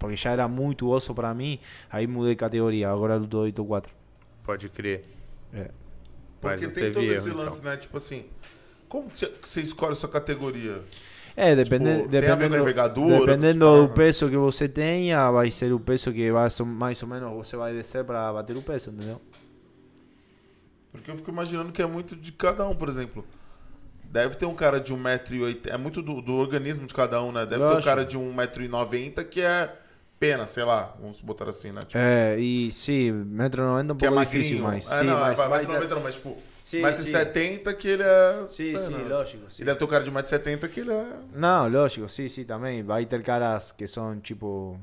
porque 0.00 0.16
já 0.16 0.30
era 0.30 0.48
muito 0.48 0.88
osso 0.88 1.14
para 1.14 1.32
mim, 1.34 1.60
aí 1.90 2.06
mudei 2.06 2.32
de 2.32 2.36
categoria. 2.36 2.90
Agora 2.90 3.16
luto 3.16 3.36
8-4. 3.36 3.84
Pode 4.42 4.68
crer. 4.70 5.02
É. 5.52 5.70
Porque 6.40 6.68
tem 6.68 6.90
todo 6.90 7.04
erro, 7.04 7.12
esse 7.12 7.30
lance, 7.30 7.58
então. 7.58 7.70
né? 7.70 7.76
Tipo 7.76 7.98
assim, 7.98 8.24
como 8.88 9.10
que 9.10 9.18
você, 9.18 9.60
escolhe 9.60 9.92
a 9.92 9.94
sua 9.94 10.08
categoria? 10.08 10.82
É, 11.36 11.54
depende, 11.54 11.84
Tipo, 11.98 12.08
tem 12.08 12.18
a 12.18 12.22
ver 12.22 12.28
com 12.28 12.36
dependendo, 12.36 12.56
envergadura, 12.56 13.18
dependendo 13.18 13.86
do 13.86 13.94
peso 13.94 14.28
que 14.28 14.36
você 14.36 14.68
tenha, 14.68 15.30
vai 15.30 15.50
ser 15.50 15.72
o 15.72 15.78
peso 15.78 16.12
que 16.12 16.32
vai, 16.32 16.48
mais 16.66 17.02
ou 17.02 17.08
menos 17.08 17.32
você 17.34 17.56
vai 17.56 17.74
descer 17.74 18.02
para 18.02 18.32
bater 18.32 18.56
o 18.56 18.62
peso, 18.62 18.90
entendeu? 18.90 19.20
Porque 20.90 21.10
eu 21.10 21.16
fico 21.16 21.30
imaginando 21.30 21.70
que 21.70 21.82
é 21.82 21.86
muito 21.86 22.16
de 22.16 22.32
cada 22.32 22.66
um, 22.66 22.74
por 22.74 22.88
exemplo. 22.88 23.24
Deve 24.02 24.34
ter 24.34 24.46
um 24.46 24.54
cara 24.54 24.80
de 24.80 24.92
1,80m. 24.92 25.68
É 25.68 25.76
muito 25.76 26.02
do, 26.02 26.20
do 26.20 26.32
organismo 26.34 26.86
de 26.86 26.92
cada 26.92 27.22
um, 27.22 27.30
né? 27.30 27.46
Deve 27.46 27.58
ter 27.58 27.70
um 27.70 27.74
Lógico. 27.74 27.84
cara 27.84 28.04
de 28.04 28.18
1,90m 28.18 29.24
que 29.24 29.40
é 29.40 29.72
pena, 30.20 30.46
sei 30.46 30.62
lá. 30.64 30.94
Vamos 31.00 31.20
botar 31.22 31.48
assim, 31.48 31.72
né? 31.72 31.80
Tipo, 31.80 31.98
É, 31.98 32.38
e 32.38 32.70
sim, 32.70 33.10
metro 33.10 33.62
90 33.62 33.92
é 33.92 33.94
um 33.94 33.96
é 33.96 33.98
pouco 33.98 34.14
magrinho. 34.14 34.42
difícil, 34.44 34.62
mas 34.62 34.92
é, 34.92 35.00
sim, 35.00 35.06
não, 35.06 35.18
mas 35.20 35.38
é, 35.40 35.48
vai 35.48 35.64
1,90m 35.64 35.88
ter- 35.88 35.94
não, 35.94 36.02
mas 36.02 36.14
tipo, 36.14 36.36
Sim, 36.64 36.82
1,70m 36.82 37.74
que 37.74 37.88
ele 37.88 38.02
é. 38.04 38.44
Sim, 38.46 38.74
é, 38.74 38.78
sim, 38.78 39.02
lógico. 39.08 39.50
sim. 39.50 39.62
E 39.62 39.64
deve 39.64 39.78
ter 39.78 39.84
um 39.84 39.88
cara 39.88 40.04
de 40.04 40.10
1,70m 40.12 40.68
que 40.68 40.80
ele 40.80 40.92
é. 40.92 41.06
Não, 41.34 41.68
lógico, 41.68 42.08
sim, 42.08 42.28
sim, 42.28 42.44
também. 42.44 42.82
Vai 42.84 43.06
ter 43.06 43.22
caras 43.24 43.72
que 43.72 43.88
são 43.88 44.20
tipo. 44.20 44.78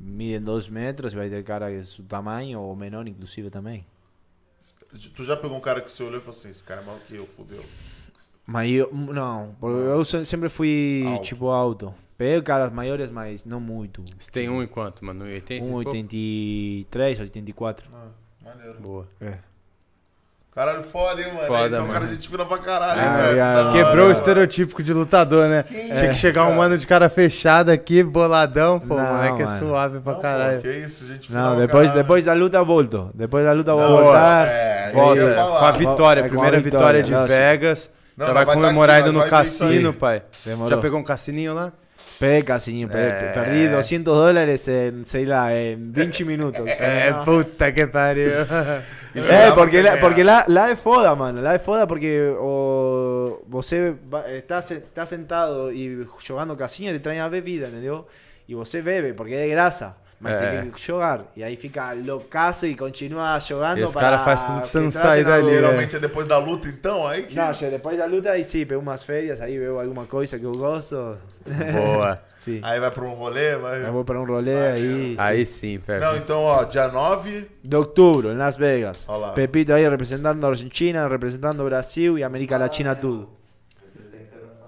Midem 0.00 0.40
2 0.40 0.68
metros, 0.68 1.12
vai 1.12 1.28
ter 1.30 1.42
cara 1.42 1.68
que 1.70 1.76
é 1.78 1.82
su 1.82 2.02
tamanho 2.04 2.60
ou 2.60 2.76
menor, 2.76 3.08
inclusive 3.08 3.50
também. 3.50 3.84
Tu 5.14 5.24
já 5.24 5.36
pegou 5.36 5.56
um 5.56 5.60
cara 5.60 5.80
que 5.80 5.90
você 5.92 6.02
olhou 6.02 6.18
e 6.18 6.20
falou 6.20 6.38
assim: 6.38 6.50
esse 6.50 6.62
cara 6.62 6.80
é 6.82 6.84
maior 6.84 7.00
que 7.00 7.14
eu, 7.16 7.26
fudeu. 7.26 7.64
Mas 8.46 8.70
eu, 8.70 8.90
não, 8.92 9.54
porque 9.60 9.76
eu 9.76 10.04
se- 10.04 10.24
sempre 10.24 10.48
fui 10.48 11.02
Alto. 11.06 11.24
tipo 11.24 11.48
alto. 11.48 11.94
Peguei 12.18 12.42
caras 12.42 12.72
maiores, 12.72 13.10
mas 13.12 13.44
não 13.44 13.60
muito. 13.60 14.04
Você 14.18 14.28
tem 14.30 14.48
um 14.48 14.60
em 14.60 14.66
quanto, 14.66 15.04
mano? 15.04 15.24
1,80? 15.24 15.50
e 15.52 15.60
pouco? 15.60 15.90
1,83, 15.96 17.20
84. 17.20 17.88
Ah, 17.94 18.06
maneiro. 18.44 18.80
Boa. 18.80 19.06
É. 19.20 19.34
Caralho, 20.52 20.82
foda, 20.82 21.22
hein, 21.22 21.28
mano? 21.32 21.46
Foda, 21.46 21.66
Esse 21.66 21.76
é 21.76 21.80
um 21.80 21.86
cara 21.86 22.00
mano. 22.00 22.06
de 22.08 22.14
gente 22.14 22.28
fina 22.28 22.44
pra 22.44 22.58
caralho, 22.58 23.00
Ah, 23.00 23.04
hein, 23.04 23.22
velho? 23.36 23.42
hora, 23.44 23.70
Quebrou 23.72 23.94
o 23.94 24.08
mano. 24.08 24.12
estereotipo 24.12 24.82
de 24.82 24.92
lutador, 24.92 25.48
né? 25.48 25.62
Tinha 25.62 25.94
é, 25.94 26.08
que 26.08 26.14
chegar 26.16 26.42
um 26.42 26.46
cara? 26.46 26.56
mano 26.58 26.76
de 26.78 26.84
cara 26.88 27.08
fechado 27.08 27.70
aqui, 27.70 28.02
boladão, 28.02 28.80
pô. 28.80 28.96
Não, 28.96 29.04
o 29.04 29.14
moleque 29.14 29.42
é 29.42 29.44
mano. 29.46 29.58
suave 29.58 30.00
pra 30.00 30.14
Não, 30.14 30.20
caralho. 30.20 30.56
Pô, 30.56 30.62
que 30.62 30.70
isso, 30.70 31.06
gente 31.06 31.28
fina 31.28 31.40
Não, 31.40 31.56
depois, 31.56 31.86
caralho. 31.86 32.02
depois 32.02 32.24
da 32.24 32.32
luta 32.32 32.64
volto. 32.64 33.10
Depois 33.14 33.44
da 33.44 33.52
luta 33.52 33.72
vou 33.72 33.86
voltar. 33.88 34.48
é, 34.48 34.86
isso 34.88 34.96
Volta 34.96 35.20
que 35.20 35.34
com 35.34 35.64
a 35.64 35.70
vitória, 35.70 36.20
É, 36.20 36.22
com 36.22 36.26
a 36.26 36.30
primeira 36.30 36.60
vitória, 36.60 37.02
vitória 37.02 37.02
de 37.04 37.12
lógico. 37.14 37.28
Vegas. 37.28 37.90
Não, 38.16 38.26
já 38.26 38.32
vai 38.32 38.44
vai 38.44 38.54
tá 38.56 38.60
comemorar 38.60 38.98
aqui, 38.98 39.08
indo 39.08 39.16
no 39.16 39.28
cassino, 39.28 39.92
pai. 39.94 40.22
Demorou. 40.44 40.68
Já 40.68 40.76
pegou 40.78 40.98
um 40.98 41.04
cassininho 41.04 41.54
lá? 41.54 41.72
Peguei 42.18 42.42
casinho, 42.42 42.88
pe- 42.88 42.96
É. 42.98 43.32
perdi 43.32 43.68
200 43.68 44.12
dólares 44.12 44.66
em, 44.66 45.04
sei 45.04 45.24
lá, 45.24 45.52
em 45.54 45.90
20 45.92 46.24
minutos. 46.24 46.64
É, 46.66 47.10
Não. 47.12 47.24
puta 47.24 47.70
que 47.70 47.86
pariu. 47.86 48.30
E 49.14 49.20
É, 49.20 49.22
jogava 49.22 49.54
porque, 49.54 49.80
lá, 49.80 49.90
também, 49.90 50.00
porque 50.04 50.20
ah. 50.22 50.24
lá, 50.24 50.44
lá 50.48 50.70
é 50.70 50.76
foda, 50.76 51.14
mano. 51.14 51.40
Lá 51.40 51.54
é 51.54 51.58
foda 51.58 51.86
porque 51.86 52.34
o, 52.40 53.42
você 53.48 53.94
va- 54.10 54.28
está, 54.32 54.60
se- 54.60 54.74
está 54.74 55.06
sentado 55.06 55.72
e 55.72 56.04
jogando 56.18 56.56
casinha, 56.56 56.92
te 56.92 56.98
traem 56.98 57.20
a 57.20 57.28
bebida, 57.28 57.68
entendeu? 57.68 58.06
E 58.48 58.54
você 58.54 58.82
bebe, 58.82 59.12
porque 59.12 59.34
é 59.34 59.44
de 59.44 59.50
graça. 59.50 59.96
Mas 60.20 60.36
É. 60.36 60.60
tem 60.62 60.70
que 60.70 60.80
jogar. 60.80 61.24
E 61.36 61.44
aí 61.44 61.54
fica 61.56 61.92
loucaço 61.92 62.66
e 62.66 62.74
continua 62.74 63.38
jogando 63.38 63.78
E 63.78 63.84
os 63.84 63.92
para 63.92 64.00
cara 64.00 64.18
faz 64.18 64.42
tudo 64.42 64.56
pra 64.58 64.66
você 64.66 64.80
não 64.80 64.90
sair 64.90 65.24
dali, 65.24 65.46
né? 65.46 65.50
Geralmente 65.52 65.96
é 65.96 65.98
depois 65.98 66.26
da 66.26 66.38
luta, 66.38 66.68
então, 66.68 67.06
aí 67.06 67.22
que. 67.22 67.36
Não, 67.36 67.52
che, 67.52 67.66
depois 67.66 67.96
da 67.98 68.04
luta 68.06 68.30
aí 68.30 68.42
sim, 68.42 68.66
pego 68.66 68.80
umas 68.80 69.04
férias, 69.04 69.40
aí 69.40 69.58
veo 69.58 69.78
alguma 69.80 70.06
coisa 70.06 70.38
que 70.38 70.44
eu 70.44 70.52
gosto. 70.52 71.16
Boa. 71.72 72.20
Sim. 72.36 72.60
Aí 72.62 72.78
vai 72.78 72.90
pra 72.90 73.04
um 73.04 73.14
rolê, 73.14 73.56
vai. 73.56 73.84
Eu 73.84 73.92
vou 73.92 74.04
para 74.04 74.20
um 74.20 74.24
rolê 74.24 74.54
aí. 74.54 75.16
Aí 75.18 75.44
sim, 75.46 75.80
Pepe. 75.80 76.04
Não, 76.04 76.16
então, 76.16 76.40
ó, 76.42 76.62
dia 76.64 76.86
9. 76.88 77.48
De 77.64 77.74
outubro, 77.76 78.30
em 78.30 78.36
Las 78.36 78.56
Vegas. 78.56 79.08
Olá. 79.08 79.30
Pepito 79.32 79.72
aí 79.72 79.88
representando 79.88 80.44
a 80.44 80.48
Argentina, 80.48 81.08
representando 81.08 81.60
o 81.60 81.64
Brasil 81.64 82.18
e 82.18 82.22
América 82.22 82.56
Latina 82.58 82.94
tudo. 82.94 83.37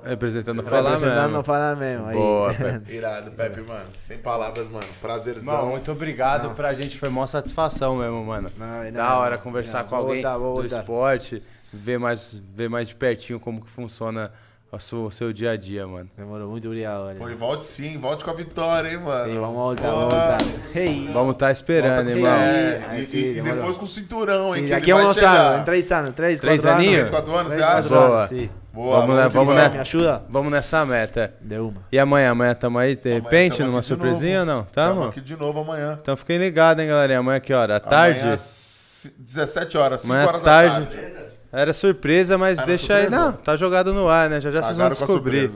Representando 0.05 0.63
falar 0.63 0.91
representando 0.91 1.31
mesmo. 1.31 1.45
falar 1.45 1.77
mesmo. 1.77 2.07
Aí. 2.07 2.17
Boa, 2.17 2.53
Pepe. 2.55 2.93
Irado, 2.95 3.31
Pepe, 3.33 3.61
mano. 3.61 3.87
Sem 3.95 4.19
palavras, 4.19 4.69
mano. 4.69 4.87
Prazerzão. 5.01 5.55
Irmão, 5.55 5.71
muito 5.71 5.93
obrigado 5.93 6.51
pra 6.55 6.75
gente, 6.75 6.99
foi 6.99 7.09
mó 7.09 7.27
satisfação 7.27 7.97
mesmo, 7.97 8.25
mano. 8.25 8.51
Não, 8.57 8.83
é 8.83 8.91
Da 8.91 9.19
hora 9.19 9.39
conversar 9.39 9.83
Não, 9.83 9.89
com 9.89 9.97
alguém 9.97 10.23
voltar, 10.23 10.39
do 10.39 10.67
esporte, 10.67 11.43
ver 11.73 11.99
mais, 11.99 12.41
ver 12.55 12.69
mais 12.69 12.89
de 12.89 12.95
pertinho 12.95 13.39
como 13.39 13.61
que 13.61 13.71
funciona 13.71 14.31
o 14.73 14.79
seu, 14.79 15.05
o 15.07 15.11
seu 15.11 15.33
dia 15.33 15.51
a 15.53 15.57
dia, 15.57 15.87
mano. 15.87 16.09
Demorou, 16.17 16.49
muito 16.51 16.67
obrigado. 16.69 17.01
Valeu. 17.05 17.17
Pô, 17.17 17.29
e 17.29 17.35
volte 17.35 17.65
sim, 17.65 17.99
volte 17.99 18.25
com 18.25 18.31
a 18.31 18.35
vitória, 18.35 18.89
hein, 18.91 18.99
mano. 18.99 19.33
Sim, 19.33 19.39
vamos 19.41 19.57
voltar, 19.57 19.91
vamos 19.91 20.01
voltar. 20.15 20.39
Hey. 20.75 21.11
Vamos 21.13 21.33
estar 21.35 21.51
esperando, 21.53 21.95
Volta 21.97 22.11
com- 22.13 22.17
irmão. 22.19 22.33
É, 22.33 22.85
Aí 22.91 23.03
e, 23.03 23.07
sim, 23.07 23.19
e- 23.19 23.39
e 23.39 23.43
depois 23.43 23.77
com 23.77 23.85
o 23.85 23.89
cinturão, 23.89 24.49
hein? 24.49 24.61
Sim, 24.63 24.65
que 24.67 24.71
daqui 24.71 24.91
ele 24.93 25.01
a 25.01 25.05
vai 25.05 25.15
chegar. 25.15 25.37
anos, 25.41 25.61
em 25.61 25.65
três 25.65 25.93
anos, 25.93 26.11
três, 26.15 26.41
Três 26.41 26.61
quatro 26.61 26.77
aninhos? 26.79 26.95
Três, 26.95 27.11
quatro 27.11 27.35
anos, 27.35 27.53
Três, 27.53 27.65
você 27.65 27.73
quatro 27.73 27.95
acha? 27.97 28.07
Boa. 28.07 28.19
anos, 28.19 28.29
sim. 28.29 28.51
Boa, 28.73 29.01
Vamos, 29.01 29.33
vamos, 29.33 29.49
bom. 29.51 29.55
né? 29.59 29.69
Me 29.69 29.79
ajuda? 29.79 30.23
Vamos 30.29 30.53
nessa 30.53 30.87
meta. 30.87 31.35
De 31.41 31.59
uma. 31.59 31.83
E 31.91 31.99
amanhã? 31.99 32.31
Amanhã 32.31 32.55
tamo 32.55 32.79
aí, 32.79 32.95
de 32.95 33.13
repente, 33.15 33.61
numa 33.65 33.79
aqui 33.79 33.89
surpresinha 33.89 34.41
ou 34.41 34.47
não? 34.47 34.63
Tamo 34.63 34.95
Tamo? 35.01 35.09
aqui 35.09 35.21
de 35.21 35.37
novo 35.37 35.59
amanhã. 35.61 35.99
Então 36.01 36.17
fiquem 36.17 36.39
ligados, 36.39 36.81
hein, 36.81 36.89
galerinha. 36.89 37.19
Amanhã 37.19 37.41
que 37.41 37.53
hora? 37.53 37.75
À 37.77 37.81
tarde? 37.81 38.21
Amanhã, 38.21 38.35
às 38.35 39.13
17 39.19 39.77
horas, 39.77 40.03
5 40.03 40.13
Amanhã 40.13 40.25
à 40.25 40.29
horas 40.29 40.43
tarde. 40.43 40.81
da 40.85 40.87
tarde. 40.87 41.30
Era 41.53 41.73
surpresa, 41.73 42.39
mas 42.39 42.59
Era 42.59 42.67
deixa 42.67 42.95
aí. 42.95 43.01
surpresa? 43.03 43.25
Não, 43.25 43.33
tá 43.33 43.57
jogado 43.57 43.93
no 43.93 44.09
ar, 44.09 44.31
né? 44.31 44.41
Já 44.41 44.51
já 44.51 44.63
vocês 44.63 44.77
vão 44.77 44.89
descobrir. 44.89 45.51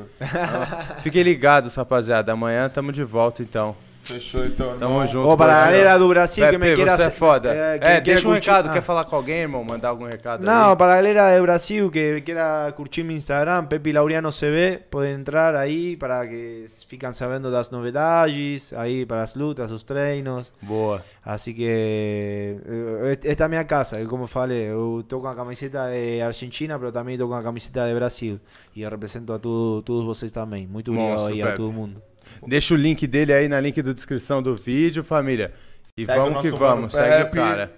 Fiquem 1.02 1.22
ligados, 1.22 1.74
rapaziada. 1.76 2.32
Amanhã 2.32 2.68
tamo 2.68 2.90
de 2.90 3.04
volta, 3.04 3.42
então. 3.42 3.76
Fechou, 4.04 4.44
então. 4.44 4.76
Tamo 4.78 4.94
irmão. 4.94 5.06
junto. 5.06 5.28
Ô, 5.28 5.36
para 5.36 5.52
a 5.52 5.56
Brasil. 5.64 5.72
galera 5.82 5.98
do 5.98 6.08
Brasil 6.08 6.44
que 6.44 6.50
Pepe, 6.52 6.64
me 6.70 6.74
quiera... 6.76 6.96
você 6.96 7.02
é 7.04 7.10
foda. 7.10 7.54
eh, 7.54 7.74
É, 7.74 7.78
que 7.78 7.84
quiera 7.84 8.00
deixa 8.02 8.28
um 8.28 8.32
curtir- 8.32 8.50
recado. 8.50 8.68
Ah. 8.68 8.72
Quer 8.72 8.82
falar 8.82 9.04
com 9.06 9.16
alguém, 9.16 9.36
irmão? 9.40 9.64
Mandar 9.64 9.88
algum 9.88 10.04
recado 10.04 10.44
Não, 10.44 10.70
aí? 10.70 10.76
para 10.76 10.92
a 10.92 10.96
galera 10.96 11.34
de 11.34 11.40
Brasil 11.42 11.90
que 11.90 12.20
quiera 12.20 12.72
curtir 12.76 13.02
mi 13.02 13.14
Instagram, 13.14 13.66
Pepe 13.66 13.92
Laureano 13.92 14.30
CB, 14.30 14.82
pueden 14.90 15.20
entrar 15.20 15.56
ahí 15.56 15.96
para 15.96 16.26
que 16.28 16.66
fican 16.86 17.12
sabendo 17.12 17.50
das 17.50 17.70
novedades, 17.70 18.72
ahí 18.74 19.06
para 19.06 19.22
as 19.22 19.34
lutas, 19.34 19.70
os 19.70 19.84
treinos. 19.84 20.52
Boa. 20.60 21.02
Así 21.24 21.54
que 21.54 21.64
eh, 21.66 23.18
esta 23.24 23.44
é 23.44 23.46
a 23.46 23.48
minha 23.48 23.64
casa, 23.64 23.98
eu 23.98 24.08
como 24.08 24.26
falei, 24.26 24.70
eu 24.70 25.02
tô 25.08 25.20
com 25.20 25.28
a 25.28 25.34
camiseta 25.34 25.88
de 25.90 26.20
Argentina, 26.20 26.78
pero 26.78 26.92
também 26.92 27.16
tô 27.16 27.26
com 27.26 27.34
a 27.34 27.42
camiseta 27.42 27.86
de 27.88 27.94
Brasil. 27.94 28.38
E 28.76 28.82
eu 28.82 28.90
represento 28.90 29.32
a 29.32 29.38
tu- 29.38 29.82
todos 29.84 30.04
vocês 30.04 30.30
também. 30.32 30.66
Muito 30.66 30.90
obrigado 30.90 31.26
aí 31.26 31.40
a 31.42 31.52
todo 31.56 31.72
mundo. 31.72 32.02
Deixa 32.46 32.74
o 32.74 32.76
link 32.76 33.06
dele 33.06 33.32
aí 33.32 33.48
na 33.48 33.60
link 33.60 33.80
da 33.82 33.92
descrição 33.92 34.42
do 34.42 34.56
vídeo, 34.56 35.04
família. 35.04 35.52
E 35.96 36.04
Segue 36.04 36.18
vamos 36.18 36.42
que 36.42 36.50
vamos. 36.50 36.92
Segue 36.92 37.28
o 37.28 37.30
cara. 37.30 37.72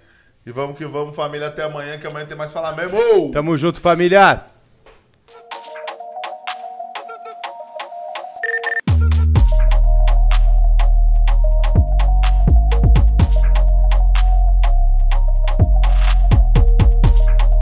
E 0.45 0.51
vamos 0.51 0.77
que 0.77 0.85
vamos, 0.85 1.15
família, 1.15 1.47
até 1.47 1.63
amanhã, 1.63 1.97
que 1.97 2.07
amanhã 2.07 2.25
tem 2.25 2.37
mais 2.37 2.53
falar 2.53 2.75
mesmo. 2.75 3.31
Tamo 3.31 3.57
junto, 3.57 3.81
família. 3.81 4.45